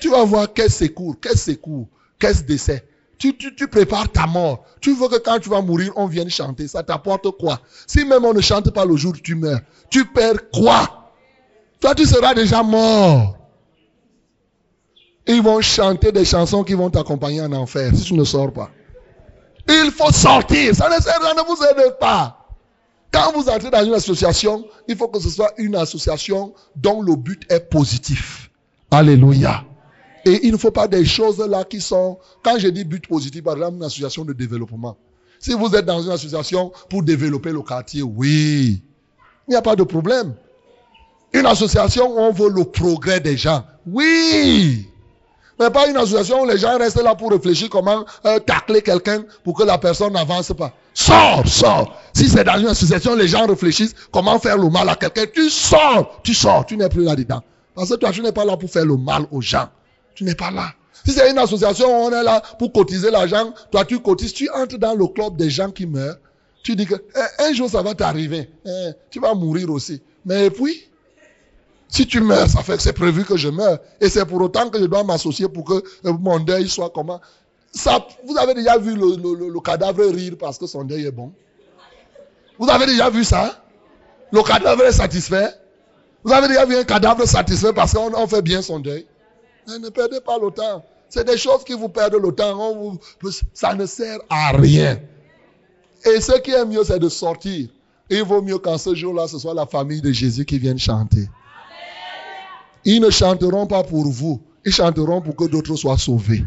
Tu 0.00 0.10
vas 0.10 0.24
voir 0.24 0.52
quel 0.52 0.70
secours, 0.70 1.16
quel 1.20 1.36
secours, 1.36 1.88
quel 2.18 2.34
décès. 2.44 2.86
Tu, 3.18 3.36
tu, 3.36 3.54
tu 3.54 3.68
prépares 3.68 4.10
ta 4.10 4.26
mort. 4.26 4.64
Tu 4.80 4.94
veux 4.94 5.08
que 5.08 5.18
quand 5.18 5.38
tu 5.38 5.48
vas 5.48 5.62
mourir, 5.62 5.92
on 5.96 6.06
vienne 6.06 6.28
chanter. 6.28 6.68
Ça 6.68 6.82
t'apporte 6.82 7.30
quoi? 7.38 7.60
Si 7.86 8.04
même 8.04 8.24
on 8.24 8.34
ne 8.34 8.40
chante 8.40 8.70
pas 8.70 8.84
le 8.84 8.96
jour 8.96 9.12
où 9.14 9.20
tu 9.20 9.34
meurs, 9.34 9.60
tu 9.90 10.04
perds 10.04 10.50
quoi? 10.50 11.12
Toi, 11.80 11.94
tu 11.94 12.04
seras 12.04 12.34
déjà 12.34 12.62
mort. 12.62 13.38
Ils 15.26 15.42
vont 15.42 15.60
chanter 15.60 16.12
des 16.12 16.24
chansons 16.24 16.64
qui 16.64 16.74
vont 16.74 16.90
t'accompagner 16.90 17.40
en 17.40 17.52
enfer 17.52 17.92
si 17.94 18.04
tu 18.04 18.14
ne 18.14 18.24
sors 18.24 18.52
pas. 18.52 18.70
Il 19.68 19.90
faut 19.90 20.12
sortir. 20.12 20.74
Ça 20.74 20.88
ne 20.88 20.94
rien, 20.94 21.34
ne 21.34 21.46
vous 21.46 21.62
aide 21.64 21.98
pas. 21.98 22.43
Quand 23.14 23.30
vous 23.32 23.48
entrez 23.48 23.70
dans 23.70 23.84
une 23.84 23.94
association, 23.94 24.66
il 24.88 24.96
faut 24.96 25.06
que 25.06 25.20
ce 25.20 25.30
soit 25.30 25.52
une 25.58 25.76
association 25.76 26.52
dont 26.74 27.00
le 27.00 27.14
but 27.14 27.40
est 27.48 27.60
positif. 27.60 28.50
Alléluia. 28.90 29.64
Et 30.24 30.44
il 30.46 30.52
ne 30.52 30.56
faut 30.56 30.72
pas 30.72 30.88
des 30.88 31.04
choses 31.04 31.38
là 31.38 31.62
qui 31.62 31.80
sont, 31.80 32.18
quand 32.42 32.58
je 32.58 32.66
dis 32.66 32.82
but 32.82 33.06
positif, 33.06 33.44
par 33.44 33.54
exemple, 33.54 33.76
une 33.76 33.84
association 33.84 34.24
de 34.24 34.32
développement. 34.32 34.96
Si 35.38 35.52
vous 35.52 35.72
êtes 35.76 35.84
dans 35.84 36.02
une 36.02 36.10
association 36.10 36.72
pour 36.90 37.04
développer 37.04 37.52
le 37.52 37.62
quartier, 37.62 38.02
oui, 38.02 38.82
il 39.46 39.50
n'y 39.50 39.54
a 39.54 39.62
pas 39.62 39.76
de 39.76 39.84
problème. 39.84 40.34
Une 41.32 41.46
association 41.46 42.16
où 42.16 42.18
on 42.18 42.32
veut 42.32 42.50
le 42.50 42.64
progrès 42.64 43.20
des 43.20 43.36
gens, 43.36 43.64
oui. 43.86 44.88
Mais 45.58 45.70
pas 45.70 45.88
une 45.88 45.96
association 45.96 46.42
où 46.42 46.46
les 46.46 46.58
gens 46.58 46.78
restent 46.78 47.02
là 47.02 47.14
pour 47.14 47.30
réfléchir 47.30 47.68
comment 47.70 48.04
euh, 48.26 48.38
tacler 48.40 48.82
quelqu'un 48.82 49.24
pour 49.44 49.56
que 49.56 49.62
la 49.62 49.78
personne 49.78 50.12
n'avance 50.12 50.52
pas. 50.56 50.72
Sors, 50.92 51.46
sors. 51.46 52.00
Si 52.12 52.28
c'est 52.28 52.44
dans 52.44 52.58
une 52.58 52.68
association 52.68 53.14
les 53.14 53.28
gens 53.28 53.46
réfléchissent 53.46 53.94
comment 54.12 54.38
faire 54.38 54.58
le 54.58 54.68
mal 54.68 54.88
à 54.88 54.96
quelqu'un, 54.96 55.24
tu 55.32 55.48
sors, 55.50 56.20
tu 56.22 56.34
sors, 56.34 56.66
tu 56.66 56.76
n'es 56.76 56.88
plus 56.88 57.04
là-dedans. 57.04 57.42
Parce 57.74 57.90
que 57.90 57.94
toi, 57.94 58.10
tu 58.12 58.22
n'es 58.22 58.32
pas 58.32 58.44
là 58.44 58.56
pour 58.56 58.70
faire 58.70 58.86
le 58.86 58.96
mal 58.96 59.26
aux 59.30 59.40
gens. 59.40 59.68
Tu 60.14 60.24
n'es 60.24 60.34
pas 60.34 60.50
là. 60.50 60.72
Si 61.04 61.12
c'est 61.12 61.30
une 61.30 61.38
association 61.38 61.86
où 61.86 62.06
on 62.06 62.12
est 62.12 62.22
là 62.22 62.42
pour 62.58 62.72
cotiser 62.72 63.10
l'argent, 63.10 63.52
toi 63.70 63.84
tu 63.84 64.00
cotises, 64.00 64.32
tu 64.32 64.48
entres 64.50 64.78
dans 64.78 64.94
le 64.94 65.06
club 65.08 65.36
des 65.36 65.50
gens 65.50 65.70
qui 65.70 65.86
meurent. 65.86 66.16
Tu 66.62 66.74
dis 66.76 66.86
que 66.86 66.94
eh, 66.94 67.42
un 67.42 67.52
jour 67.52 67.68
ça 67.68 67.82
va 67.82 67.94
t'arriver. 67.94 68.48
Eh, 68.64 68.90
tu 69.10 69.20
vas 69.20 69.34
mourir 69.34 69.70
aussi. 69.70 70.00
Mais 70.24 70.48
puis, 70.50 70.88
si 71.88 72.06
tu 72.06 72.20
meurs, 72.20 72.48
ça 72.48 72.62
fait 72.62 72.76
que 72.76 72.82
c'est 72.82 72.92
prévu 72.92 73.24
que 73.24 73.36
je 73.36 73.48
meure. 73.48 73.78
Et 74.00 74.08
c'est 74.08 74.24
pour 74.26 74.40
autant 74.40 74.68
que 74.70 74.78
je 74.80 74.86
dois 74.86 75.04
m'associer 75.04 75.48
pour 75.48 75.64
que 75.64 75.74
euh, 76.06 76.12
mon 76.12 76.40
deuil 76.40 76.68
soit 76.68 76.90
comment. 76.90 77.20
Ça, 77.72 78.06
vous 78.26 78.36
avez 78.36 78.54
déjà 78.54 78.78
vu 78.78 78.94
le, 78.94 79.16
le- 79.16 79.48
le- 79.50 79.60
cadavre 79.60 80.04
rire 80.04 80.34
parce 80.38 80.58
que 80.58 80.66
son 80.66 80.84
deuil 80.84 81.06
est 81.06 81.10
bon. 81.12 81.32
Vous 82.58 82.68
avez 82.70 82.86
déjà 82.86 83.10
vu 83.10 83.24
ça? 83.24 83.62
Le 84.32 84.42
cadavre 84.42 84.82
est 84.84 84.92
satisfait. 84.92 85.48
Vous 86.22 86.32
avez 86.32 86.48
déjà 86.48 86.64
vu 86.64 86.76
un 86.76 86.84
cadavre 86.84 87.26
satisfait 87.26 87.72
parce 87.72 87.92
qu'on 87.92 88.12
on 88.14 88.26
fait 88.26 88.42
bien 88.42 88.62
son 88.62 88.78
deuil. 88.78 89.06
Ne 89.68 89.88
perdez 89.88 90.20
pas 90.20 90.38
le 90.38 90.50
temps. 90.50 90.84
C'est 91.08 91.24
des 91.26 91.36
choses 91.36 91.64
qui 91.64 91.74
vous 91.74 91.88
perdent 91.88 92.14
le 92.16 92.32
temps. 92.32 92.98
Ça 93.52 93.74
ne 93.74 93.86
sert 93.86 94.18
à 94.30 94.52
rien. 94.52 94.98
Et 96.04 96.20
ce 96.20 96.38
qui 96.40 96.50
est 96.50 96.64
mieux, 96.64 96.84
c'est 96.84 96.98
de 96.98 97.08
sortir. 97.08 97.68
Il 98.10 98.22
vaut 98.22 98.42
mieux 98.42 98.58
qu'en 98.58 98.78
ce 98.78 98.94
jour-là, 98.94 99.26
ce 99.26 99.38
soit 99.38 99.54
la 99.54 99.66
famille 99.66 100.00
de 100.00 100.12
Jésus 100.12 100.44
qui 100.44 100.58
vienne 100.58 100.78
chanter. 100.78 101.28
Ils 102.84 103.00
ne 103.00 103.10
chanteront 103.10 103.66
pas 103.66 103.82
pour 103.82 104.06
vous. 104.06 104.40
Ils 104.64 104.72
chanteront 104.72 105.20
pour 105.20 105.36
que 105.36 105.44
d'autres 105.44 105.76
soient 105.76 105.98
sauvés. 105.98 106.44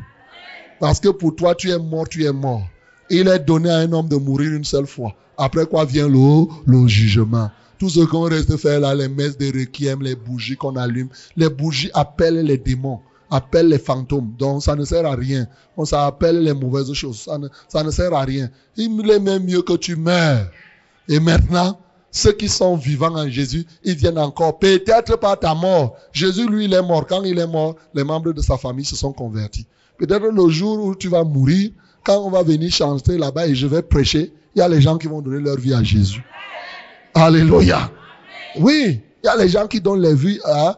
Parce 0.80 0.99
que 0.99 1.09
pour 1.09 1.35
toi, 1.35 1.55
tu 1.55 1.72
es 1.72 1.77
mort, 1.80 2.07
tu 2.07 2.23
es 2.26 2.31
mort. 2.31 2.64
Il 3.09 3.27
est 3.27 3.39
donné 3.39 3.69
à 3.69 3.77
un 3.77 3.91
homme 3.91 4.07
de 4.07 4.18
mourir 4.18 4.53
une 4.53 4.64
seule 4.64 4.85
fois. 4.88 5.15
Après 5.38 5.65
quoi 5.65 5.85
vient 5.85 6.07
le, 6.07 6.45
le 6.65 6.88
jugement. 6.88 7.49
Tout 7.80 7.89
ce 7.89 7.99
qu'on 8.01 8.22
reste 8.23 8.57
faire 8.57 8.80
là, 8.80 8.95
les 8.95 9.07
messes 9.07 9.38
de 9.38 9.45
requiem, 9.45 10.01
les 10.01 10.15
bougies 10.15 10.57
qu'on 10.57 10.76
allume, 10.76 11.09
les 11.35 11.49
bougies 11.49 11.91
appellent 11.93 12.41
les 12.41 12.57
démons, 12.57 12.99
appellent 13.30 13.69
les 13.69 13.77
fantômes. 13.77 14.34
Donc 14.38 14.64
ça 14.64 14.76
ne 14.76 14.84
sert 14.84 15.05
à 15.05 15.15
rien. 15.15 15.47
On 15.77 15.85
s'appelle 15.85 16.43
les 16.43 16.53
mauvaises 16.53 16.91
choses. 16.93 17.19
Ça 17.19 17.38
ne, 17.38 17.47
ça 17.68 17.84
ne 17.84 17.91
sert 17.91 18.14
à 18.14 18.22
rien. 18.23 18.49
Il 18.76 19.09
est 19.09 19.19
même 19.19 19.43
mieux 19.45 19.61
que 19.61 19.73
tu 19.73 19.95
meurs. 19.95 20.47
Et 21.07 21.19
maintenant, 21.19 21.80
ceux 22.12 22.32
qui 22.32 22.50
sont 22.50 22.76
vivants 22.76 23.16
en 23.16 23.30
Jésus, 23.30 23.66
ils 23.84 23.96
viennent 23.96 24.18
encore. 24.18 24.60
Peut-être 24.60 25.18
par 25.18 25.40
ta 25.40 25.54
mort. 25.54 25.96
Jésus, 26.12 26.48
lui, 26.48 26.66
il 26.66 26.74
est 26.74 26.82
mort. 26.82 27.06
Quand 27.06 27.24
il 27.24 27.38
est 27.38 27.48
mort, 27.48 27.76
les 27.94 28.04
membres 28.04 28.34
de 28.34 28.42
sa 28.42 28.58
famille 28.58 28.86
se 28.86 28.96
sont 28.96 29.14
convertis. 29.14 29.68
Peut-être 29.98 30.28
le 30.28 30.50
jour 30.50 30.84
où 30.84 30.96
tu 30.96 31.10
vas 31.10 31.24
mourir, 31.24 31.72
quand 32.04 32.18
on 32.20 32.30
va 32.30 32.44
venir 32.44 32.72
chanter 32.72 33.18
là-bas 33.18 33.48
et 33.48 33.56
je 33.56 33.68
vais 33.68 33.82
prêcher, 33.82 34.32
il 34.56 34.60
y 34.60 34.62
a 34.62 34.70
les 34.70 34.82
gens 34.82 34.98
qui 34.98 35.08
vont 35.08 35.22
donner 35.22 35.42
leur 35.42 35.58
vie 35.58 35.74
à 35.74 35.84
Jésus. 35.84 36.24
Alléluia. 37.14 37.92
Oui, 38.60 39.02
il 39.23 39.27
y 39.27 39.30
a 39.30 39.35
les 39.35 39.49
gens 39.49 39.68
qui 39.68 39.81
donnent 39.81 40.02
leur 40.02 40.14
vie 40.14 40.39
à, 40.44 40.77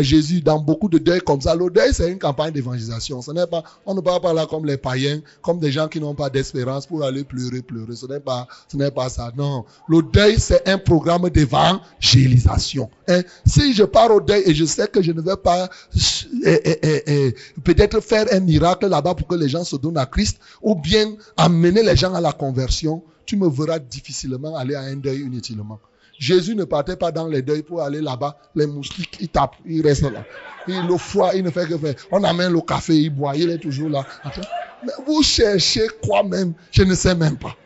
Jésus 0.00 0.40
dans 0.40 0.58
beaucoup 0.58 0.88
de 0.88 0.98
deuils 0.98 1.20
comme 1.20 1.40
ça. 1.40 1.54
Le 1.54 1.70
deuil, 1.70 1.92
c'est 1.92 2.10
une 2.10 2.18
campagne 2.18 2.52
d'évangélisation. 2.52 3.22
Ce 3.22 3.30
n'est 3.30 3.46
pas, 3.46 3.62
on 3.86 3.94
ne 3.94 4.00
parle 4.00 4.20
pas 4.20 4.32
là 4.32 4.46
comme 4.46 4.66
les 4.66 4.76
païens, 4.76 5.20
comme 5.42 5.58
des 5.58 5.70
gens 5.70 5.88
qui 5.88 6.00
n'ont 6.00 6.14
pas 6.14 6.28
d'espérance 6.28 6.86
pour 6.86 7.04
aller 7.04 7.24
pleurer, 7.24 7.62
pleurer. 7.62 7.94
Ce 7.94 8.06
n'est 8.06 8.20
pas, 8.20 8.46
ce 8.68 8.76
n'est 8.76 8.90
pas 8.90 9.08
ça. 9.08 9.30
Non. 9.36 9.64
Le 9.88 10.02
deuil, 10.02 10.38
c'est 10.38 10.68
un 10.68 10.78
programme 10.78 11.28
d'évangélisation. 11.30 12.90
Hein? 13.08 13.22
Si 13.46 13.72
je 13.74 13.84
pars 13.84 14.10
au 14.10 14.20
deuil 14.20 14.42
et 14.46 14.54
je 14.54 14.64
sais 14.64 14.88
que 14.88 15.02
je 15.02 15.12
ne 15.12 15.20
vais 15.20 15.36
pas 15.36 15.68
eh, 16.44 16.60
eh, 16.64 17.02
eh, 17.06 17.34
peut-être 17.62 18.00
faire 18.00 18.26
un 18.32 18.40
miracle 18.40 18.88
là-bas 18.88 19.14
pour 19.14 19.26
que 19.28 19.34
les 19.34 19.48
gens 19.48 19.64
se 19.64 19.76
donnent 19.76 19.98
à 19.98 20.06
Christ, 20.06 20.38
ou 20.62 20.74
bien 20.74 21.14
amener 21.36 21.82
les 21.82 21.96
gens 21.96 22.14
à 22.14 22.20
la 22.20 22.32
conversion, 22.32 23.02
tu 23.24 23.36
me 23.36 23.48
verras 23.48 23.78
difficilement 23.78 24.56
aller 24.56 24.74
à 24.74 24.80
un 24.80 24.96
deuil 24.96 25.20
inutilement. 25.20 25.78
Jésus 26.18 26.54
ne 26.54 26.64
partait 26.64 26.96
pas 26.96 27.10
dans 27.10 27.26
les 27.26 27.42
deuils 27.42 27.62
pour 27.62 27.82
aller 27.82 28.00
là-bas. 28.00 28.36
Les 28.54 28.66
moustiques, 28.66 29.16
il 29.20 29.28
tape, 29.28 29.56
il 29.66 29.82
reste 29.82 30.02
là. 30.02 30.24
Il 30.68 30.86
le 30.86 30.96
froid, 30.96 31.30
il 31.34 31.42
ne 31.42 31.50
fait 31.50 31.66
que 31.66 31.76
faire. 31.76 31.94
On 32.12 32.22
amène 32.22 32.52
le 32.52 32.60
café, 32.60 32.94
il 32.94 33.10
boit, 33.10 33.34
il 33.36 33.50
est 33.50 33.58
toujours 33.58 33.88
là. 33.88 34.06
Mais 34.84 34.92
vous 35.06 35.22
cherchez 35.22 35.88
quoi 36.04 36.22
même? 36.22 36.54
Je 36.70 36.82
ne 36.82 36.94
sais 36.94 37.14
même 37.14 37.36
pas. 37.36 37.56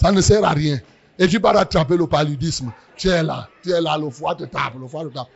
Ça 0.00 0.10
ne 0.12 0.20
sert 0.20 0.44
à 0.44 0.50
rien. 0.50 0.78
Et 1.18 1.26
tu 1.28 1.38
vas 1.38 1.50
attraper 1.50 1.96
le 1.96 2.06
paludisme. 2.06 2.72
Tu 2.96 3.08
es 3.08 3.22
là, 3.22 3.48
tu 3.62 3.70
es 3.70 3.80
là, 3.80 3.98
le 3.98 4.08
foie 4.10 4.34
te 4.34 4.44
tape, 4.44 4.74
le 4.80 4.86
foie 4.86 5.04
te 5.04 5.12
tape. 5.14 5.28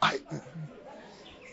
Aïe. 0.00 0.20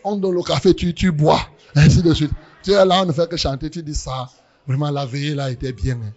On 0.04 0.16
donne 0.16 0.34
le 0.34 0.42
café, 0.42 0.74
tu, 0.74 0.92
tu 0.94 1.10
bois, 1.10 1.40
ainsi 1.74 2.02
de 2.02 2.12
suite. 2.12 2.30
Tu 2.62 2.72
es 2.72 2.84
là, 2.84 3.02
on 3.02 3.06
ne 3.06 3.12
fait 3.12 3.28
que 3.28 3.36
chanter, 3.36 3.70
tu 3.70 3.82
dis 3.82 3.94
ça. 3.94 4.28
Vraiment, 4.66 4.90
la 4.90 5.04
veillée 5.06 5.34
là 5.34 5.50
était 5.50 5.72
bien. 5.72 5.94
hein. 5.94 6.12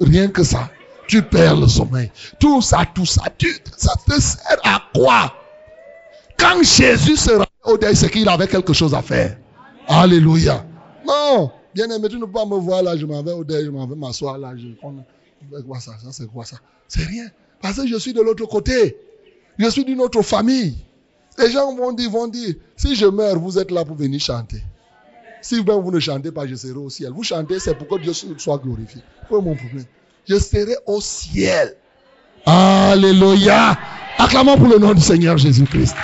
Rien 0.00 0.28
que 0.28 0.42
ça. 0.42 0.70
Tu 1.06 1.22
perds 1.22 1.56
le 1.56 1.68
sommeil. 1.68 2.10
Tout 2.38 2.62
ça, 2.62 2.84
tout 2.94 3.06
ça, 3.06 3.24
ça 3.76 3.94
te 4.06 4.20
sert 4.20 4.60
à 4.64 4.82
quoi? 4.94 5.32
Quand 6.38 6.62
Jésus 6.62 7.16
se 7.16 7.30
rendait 7.30 7.46
au 7.64 7.76
deuil, 7.76 7.96
c'est 7.96 8.10
qu'il 8.10 8.28
avait 8.28 8.48
quelque 8.48 8.72
chose 8.72 8.94
à 8.94 9.02
faire. 9.02 9.36
Alléluia. 9.86 10.64
Non, 11.06 11.50
bien 11.74 11.90
aimé, 11.90 12.08
tu 12.08 12.16
ne 12.16 12.24
peux 12.24 12.32
pas 12.32 12.46
me 12.46 12.56
voir 12.56 12.82
là, 12.82 12.96
je 12.96 13.04
m'en 13.06 13.22
vais 13.22 13.32
au 13.32 13.44
deuil, 13.44 13.64
je 13.66 13.70
m'en 13.70 13.86
vais 13.86 13.96
m'asseoir 13.96 14.38
là. 14.38 14.52
Je, 14.56 14.68
quoi 15.62 15.80
ça, 15.80 15.92
ça 16.02 16.12
c'est 16.12 16.26
quoi 16.26 16.44
ça? 16.44 16.56
C'est 16.88 17.04
rien. 17.04 17.26
Parce 17.60 17.76
que 17.76 17.86
je 17.86 17.96
suis 17.96 18.12
de 18.12 18.20
l'autre 18.20 18.46
côté. 18.46 18.96
Je 19.58 19.68
suis 19.68 19.84
d'une 19.84 20.00
autre 20.00 20.22
famille. 20.22 20.76
Les 21.38 21.50
gens 21.50 21.74
vont 21.74 21.92
dire, 21.92 22.10
vont 22.10 22.28
dire, 22.28 22.54
si 22.76 22.94
je 22.94 23.06
meurs, 23.06 23.38
vous 23.38 23.58
êtes 23.58 23.70
là 23.70 23.84
pour 23.84 23.96
venir 23.96 24.20
chanter. 24.20 24.62
Si 25.40 25.58
vous 25.58 25.90
ne 25.90 26.00
chantez 26.00 26.30
pas, 26.30 26.46
je 26.46 26.54
serai 26.54 26.72
au 26.72 26.90
ciel. 26.90 27.12
Vous 27.12 27.24
chantez, 27.24 27.58
c'est 27.58 27.74
pour 27.74 27.88
que 27.88 28.00
Dieu 28.00 28.12
soit 28.12 28.58
glorifié. 28.58 29.02
Quel 29.28 29.38
est 29.38 29.42
mon 29.42 29.56
problème? 29.56 29.84
Je 30.28 30.38
serai 30.38 30.76
au 30.86 31.00
ciel. 31.00 31.76
Alléluia. 32.46 33.76
Acclamons 34.18 34.56
pour 34.56 34.68
le 34.68 34.78
nom 34.78 34.94
du 34.94 35.00
Seigneur 35.00 35.36
Jésus-Christ. 35.36 35.94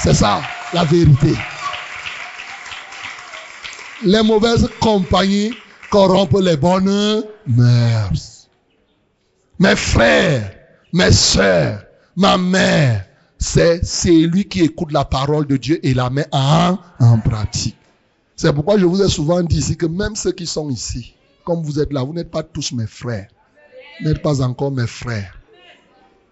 C'est 0.00 0.14
ça, 0.14 0.42
la 0.72 0.84
vérité. 0.84 1.34
Les 4.02 4.22
mauvaises 4.22 4.68
compagnies 4.80 5.54
corrompent 5.90 6.40
les 6.40 6.56
bonnes 6.56 7.24
mœurs. 7.46 8.48
Mes 9.58 9.76
frères, 9.76 10.52
mes 10.92 11.12
soeurs, 11.12 11.84
ma 12.16 12.36
mère, 12.36 13.04
c'est 13.38 13.84
celui 13.84 14.46
qui 14.46 14.62
écoute 14.62 14.90
la 14.90 15.04
parole 15.04 15.46
de 15.46 15.56
Dieu 15.56 15.78
et 15.86 15.94
la 15.94 16.10
met 16.10 16.26
en, 16.32 16.78
en 16.98 17.18
pratique. 17.18 17.76
C'est 18.36 18.52
pourquoi 18.52 18.78
je 18.78 18.84
vous 18.84 19.00
ai 19.00 19.08
souvent 19.08 19.42
dit 19.42 19.58
ici 19.58 19.76
que 19.76 19.86
même 19.86 20.16
ceux 20.16 20.32
qui 20.32 20.46
sont 20.46 20.68
ici, 20.70 21.14
comme 21.44 21.62
vous 21.62 21.78
êtes 21.78 21.92
là, 21.92 22.02
vous 22.02 22.12
n'êtes 22.12 22.30
pas 22.30 22.42
tous 22.42 22.72
mes 22.72 22.86
frères. 22.86 23.28
N'êtes 24.00 24.20
pas 24.22 24.42
encore 24.42 24.72
mes 24.72 24.86
frères. 24.86 25.40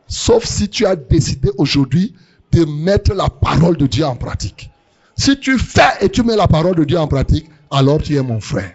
Sauf 0.06 0.44
si 0.44 0.68
tu 0.68 0.84
as 0.84 0.96
décidé 0.96 1.50
aujourd'hui 1.58 2.14
de 2.50 2.64
mettre 2.64 3.14
la 3.14 3.28
parole 3.28 3.76
de 3.76 3.86
Dieu 3.86 4.04
en 4.04 4.16
pratique. 4.16 4.70
Si 5.16 5.38
tu 5.38 5.58
fais 5.58 5.82
et 6.00 6.08
tu 6.08 6.22
mets 6.22 6.36
la 6.36 6.48
parole 6.48 6.76
de 6.76 6.84
Dieu 6.84 6.98
en 6.98 7.06
pratique, 7.06 7.48
alors 7.70 8.02
tu 8.02 8.16
es 8.16 8.22
mon 8.22 8.40
frère. 8.40 8.74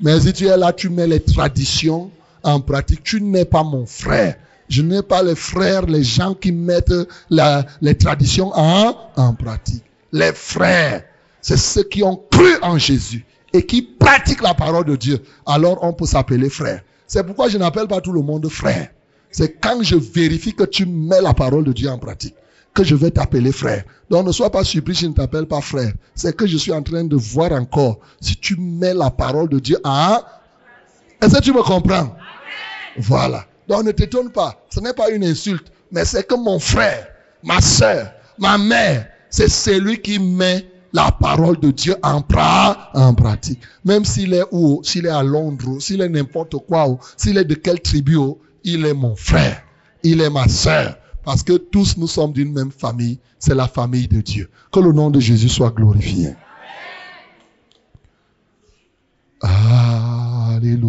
Mais 0.00 0.18
si 0.20 0.32
tu 0.32 0.46
es 0.46 0.56
là, 0.56 0.72
tu 0.72 0.88
mets 0.88 1.06
les 1.06 1.20
traditions 1.20 2.10
en 2.42 2.60
pratique, 2.60 3.02
tu 3.02 3.20
n'es 3.20 3.44
pas 3.44 3.62
mon 3.62 3.86
frère. 3.86 4.36
Je 4.68 4.82
n'ai 4.82 5.02
pas 5.02 5.22
les 5.22 5.34
frères, 5.34 5.82
les 5.86 6.02
gens 6.02 6.34
qui 6.34 6.52
mettent 6.52 6.94
la- 7.28 7.66
les 7.82 7.96
traditions 7.96 8.50
en, 8.54 8.96
en 9.16 9.34
pratique. 9.34 9.84
Les 10.12 10.32
frères, 10.32 11.04
c'est 11.40 11.58
ceux 11.58 11.82
qui 11.82 12.02
ont 12.02 12.16
cru 12.30 12.50
en 12.62 12.78
Jésus 12.78 13.26
et 13.52 13.66
qui 13.66 13.82
pratiquent 13.82 14.42
la 14.42 14.54
parole 14.54 14.86
de 14.86 14.96
Dieu. 14.96 15.22
Alors 15.44 15.78
on 15.82 15.92
peut 15.92 16.06
s'appeler 16.06 16.48
frère. 16.48 16.82
C'est 17.12 17.24
pourquoi 17.24 17.50
je 17.50 17.58
n'appelle 17.58 17.88
pas 17.88 18.00
tout 18.00 18.12
le 18.12 18.22
monde 18.22 18.48
frère. 18.48 18.88
C'est 19.30 19.60
quand 19.60 19.82
je 19.82 19.96
vérifie 19.96 20.54
que 20.54 20.64
tu 20.64 20.86
mets 20.86 21.20
la 21.20 21.34
parole 21.34 21.62
de 21.62 21.72
Dieu 21.74 21.90
en 21.90 21.98
pratique 21.98 22.34
que 22.72 22.84
je 22.84 22.94
vais 22.94 23.10
t'appeler 23.10 23.52
frère. 23.52 23.84
Donc 24.08 24.26
ne 24.26 24.32
sois 24.32 24.48
pas 24.48 24.64
surpris 24.64 24.94
si 24.94 25.02
je 25.02 25.08
ne 25.08 25.12
t'appelle 25.12 25.44
pas 25.44 25.60
frère. 25.60 25.92
C'est 26.14 26.34
que 26.34 26.46
je 26.46 26.56
suis 26.56 26.72
en 26.72 26.82
train 26.82 27.04
de 27.04 27.14
voir 27.14 27.52
encore 27.52 27.98
si 28.18 28.34
tu 28.36 28.56
mets 28.56 28.94
la 28.94 29.10
parole 29.10 29.50
de 29.50 29.58
Dieu 29.58 29.76
en... 29.84 30.20
Est-ce 31.20 31.36
que 31.36 31.42
tu 31.42 31.52
me 31.52 31.62
comprends? 31.62 32.16
Voilà. 32.96 33.44
Donc 33.68 33.84
ne 33.84 33.92
t'étonne 33.92 34.32
pas. 34.32 34.64
Ce 34.70 34.80
n'est 34.80 34.94
pas 34.94 35.10
une 35.10 35.24
insulte, 35.24 35.70
mais 35.90 36.06
c'est 36.06 36.26
que 36.26 36.34
mon 36.34 36.58
frère, 36.58 37.08
ma 37.42 37.60
soeur, 37.60 38.10
ma 38.38 38.56
mère, 38.56 39.06
c'est 39.28 39.50
celui 39.50 40.00
qui 40.00 40.18
met 40.18 40.64
la 40.92 41.10
parole 41.10 41.58
de 41.58 41.70
Dieu 41.70 41.96
en, 42.02 42.22
en 42.94 43.14
pratique. 43.14 43.60
Même 43.84 44.04
s'il 44.04 44.34
est 44.34 44.44
où, 44.50 44.80
s'il 44.84 45.06
est 45.06 45.10
à 45.10 45.22
Londres, 45.22 45.80
s'il 45.80 46.00
est 46.00 46.08
n'importe 46.08 46.56
quoi, 46.66 46.98
s'il 47.16 47.38
est 47.38 47.44
de 47.44 47.54
quelle 47.54 47.80
tribu, 47.80 48.18
il 48.64 48.84
est 48.84 48.94
mon 48.94 49.16
frère, 49.16 49.62
il 50.02 50.20
est 50.20 50.30
ma 50.30 50.48
soeur. 50.48 50.96
Parce 51.24 51.42
que 51.42 51.54
tous 51.54 51.96
nous 51.98 52.08
sommes 52.08 52.32
d'une 52.32 52.52
même 52.52 52.72
famille, 52.72 53.18
c'est 53.38 53.54
la 53.54 53.68
famille 53.68 54.08
de 54.08 54.20
Dieu. 54.20 54.50
Que 54.72 54.80
le 54.80 54.92
nom 54.92 55.10
de 55.10 55.20
Jésus 55.20 55.48
soit 55.48 55.70
glorifié. 55.70 56.34
Alléluia. 59.40 60.82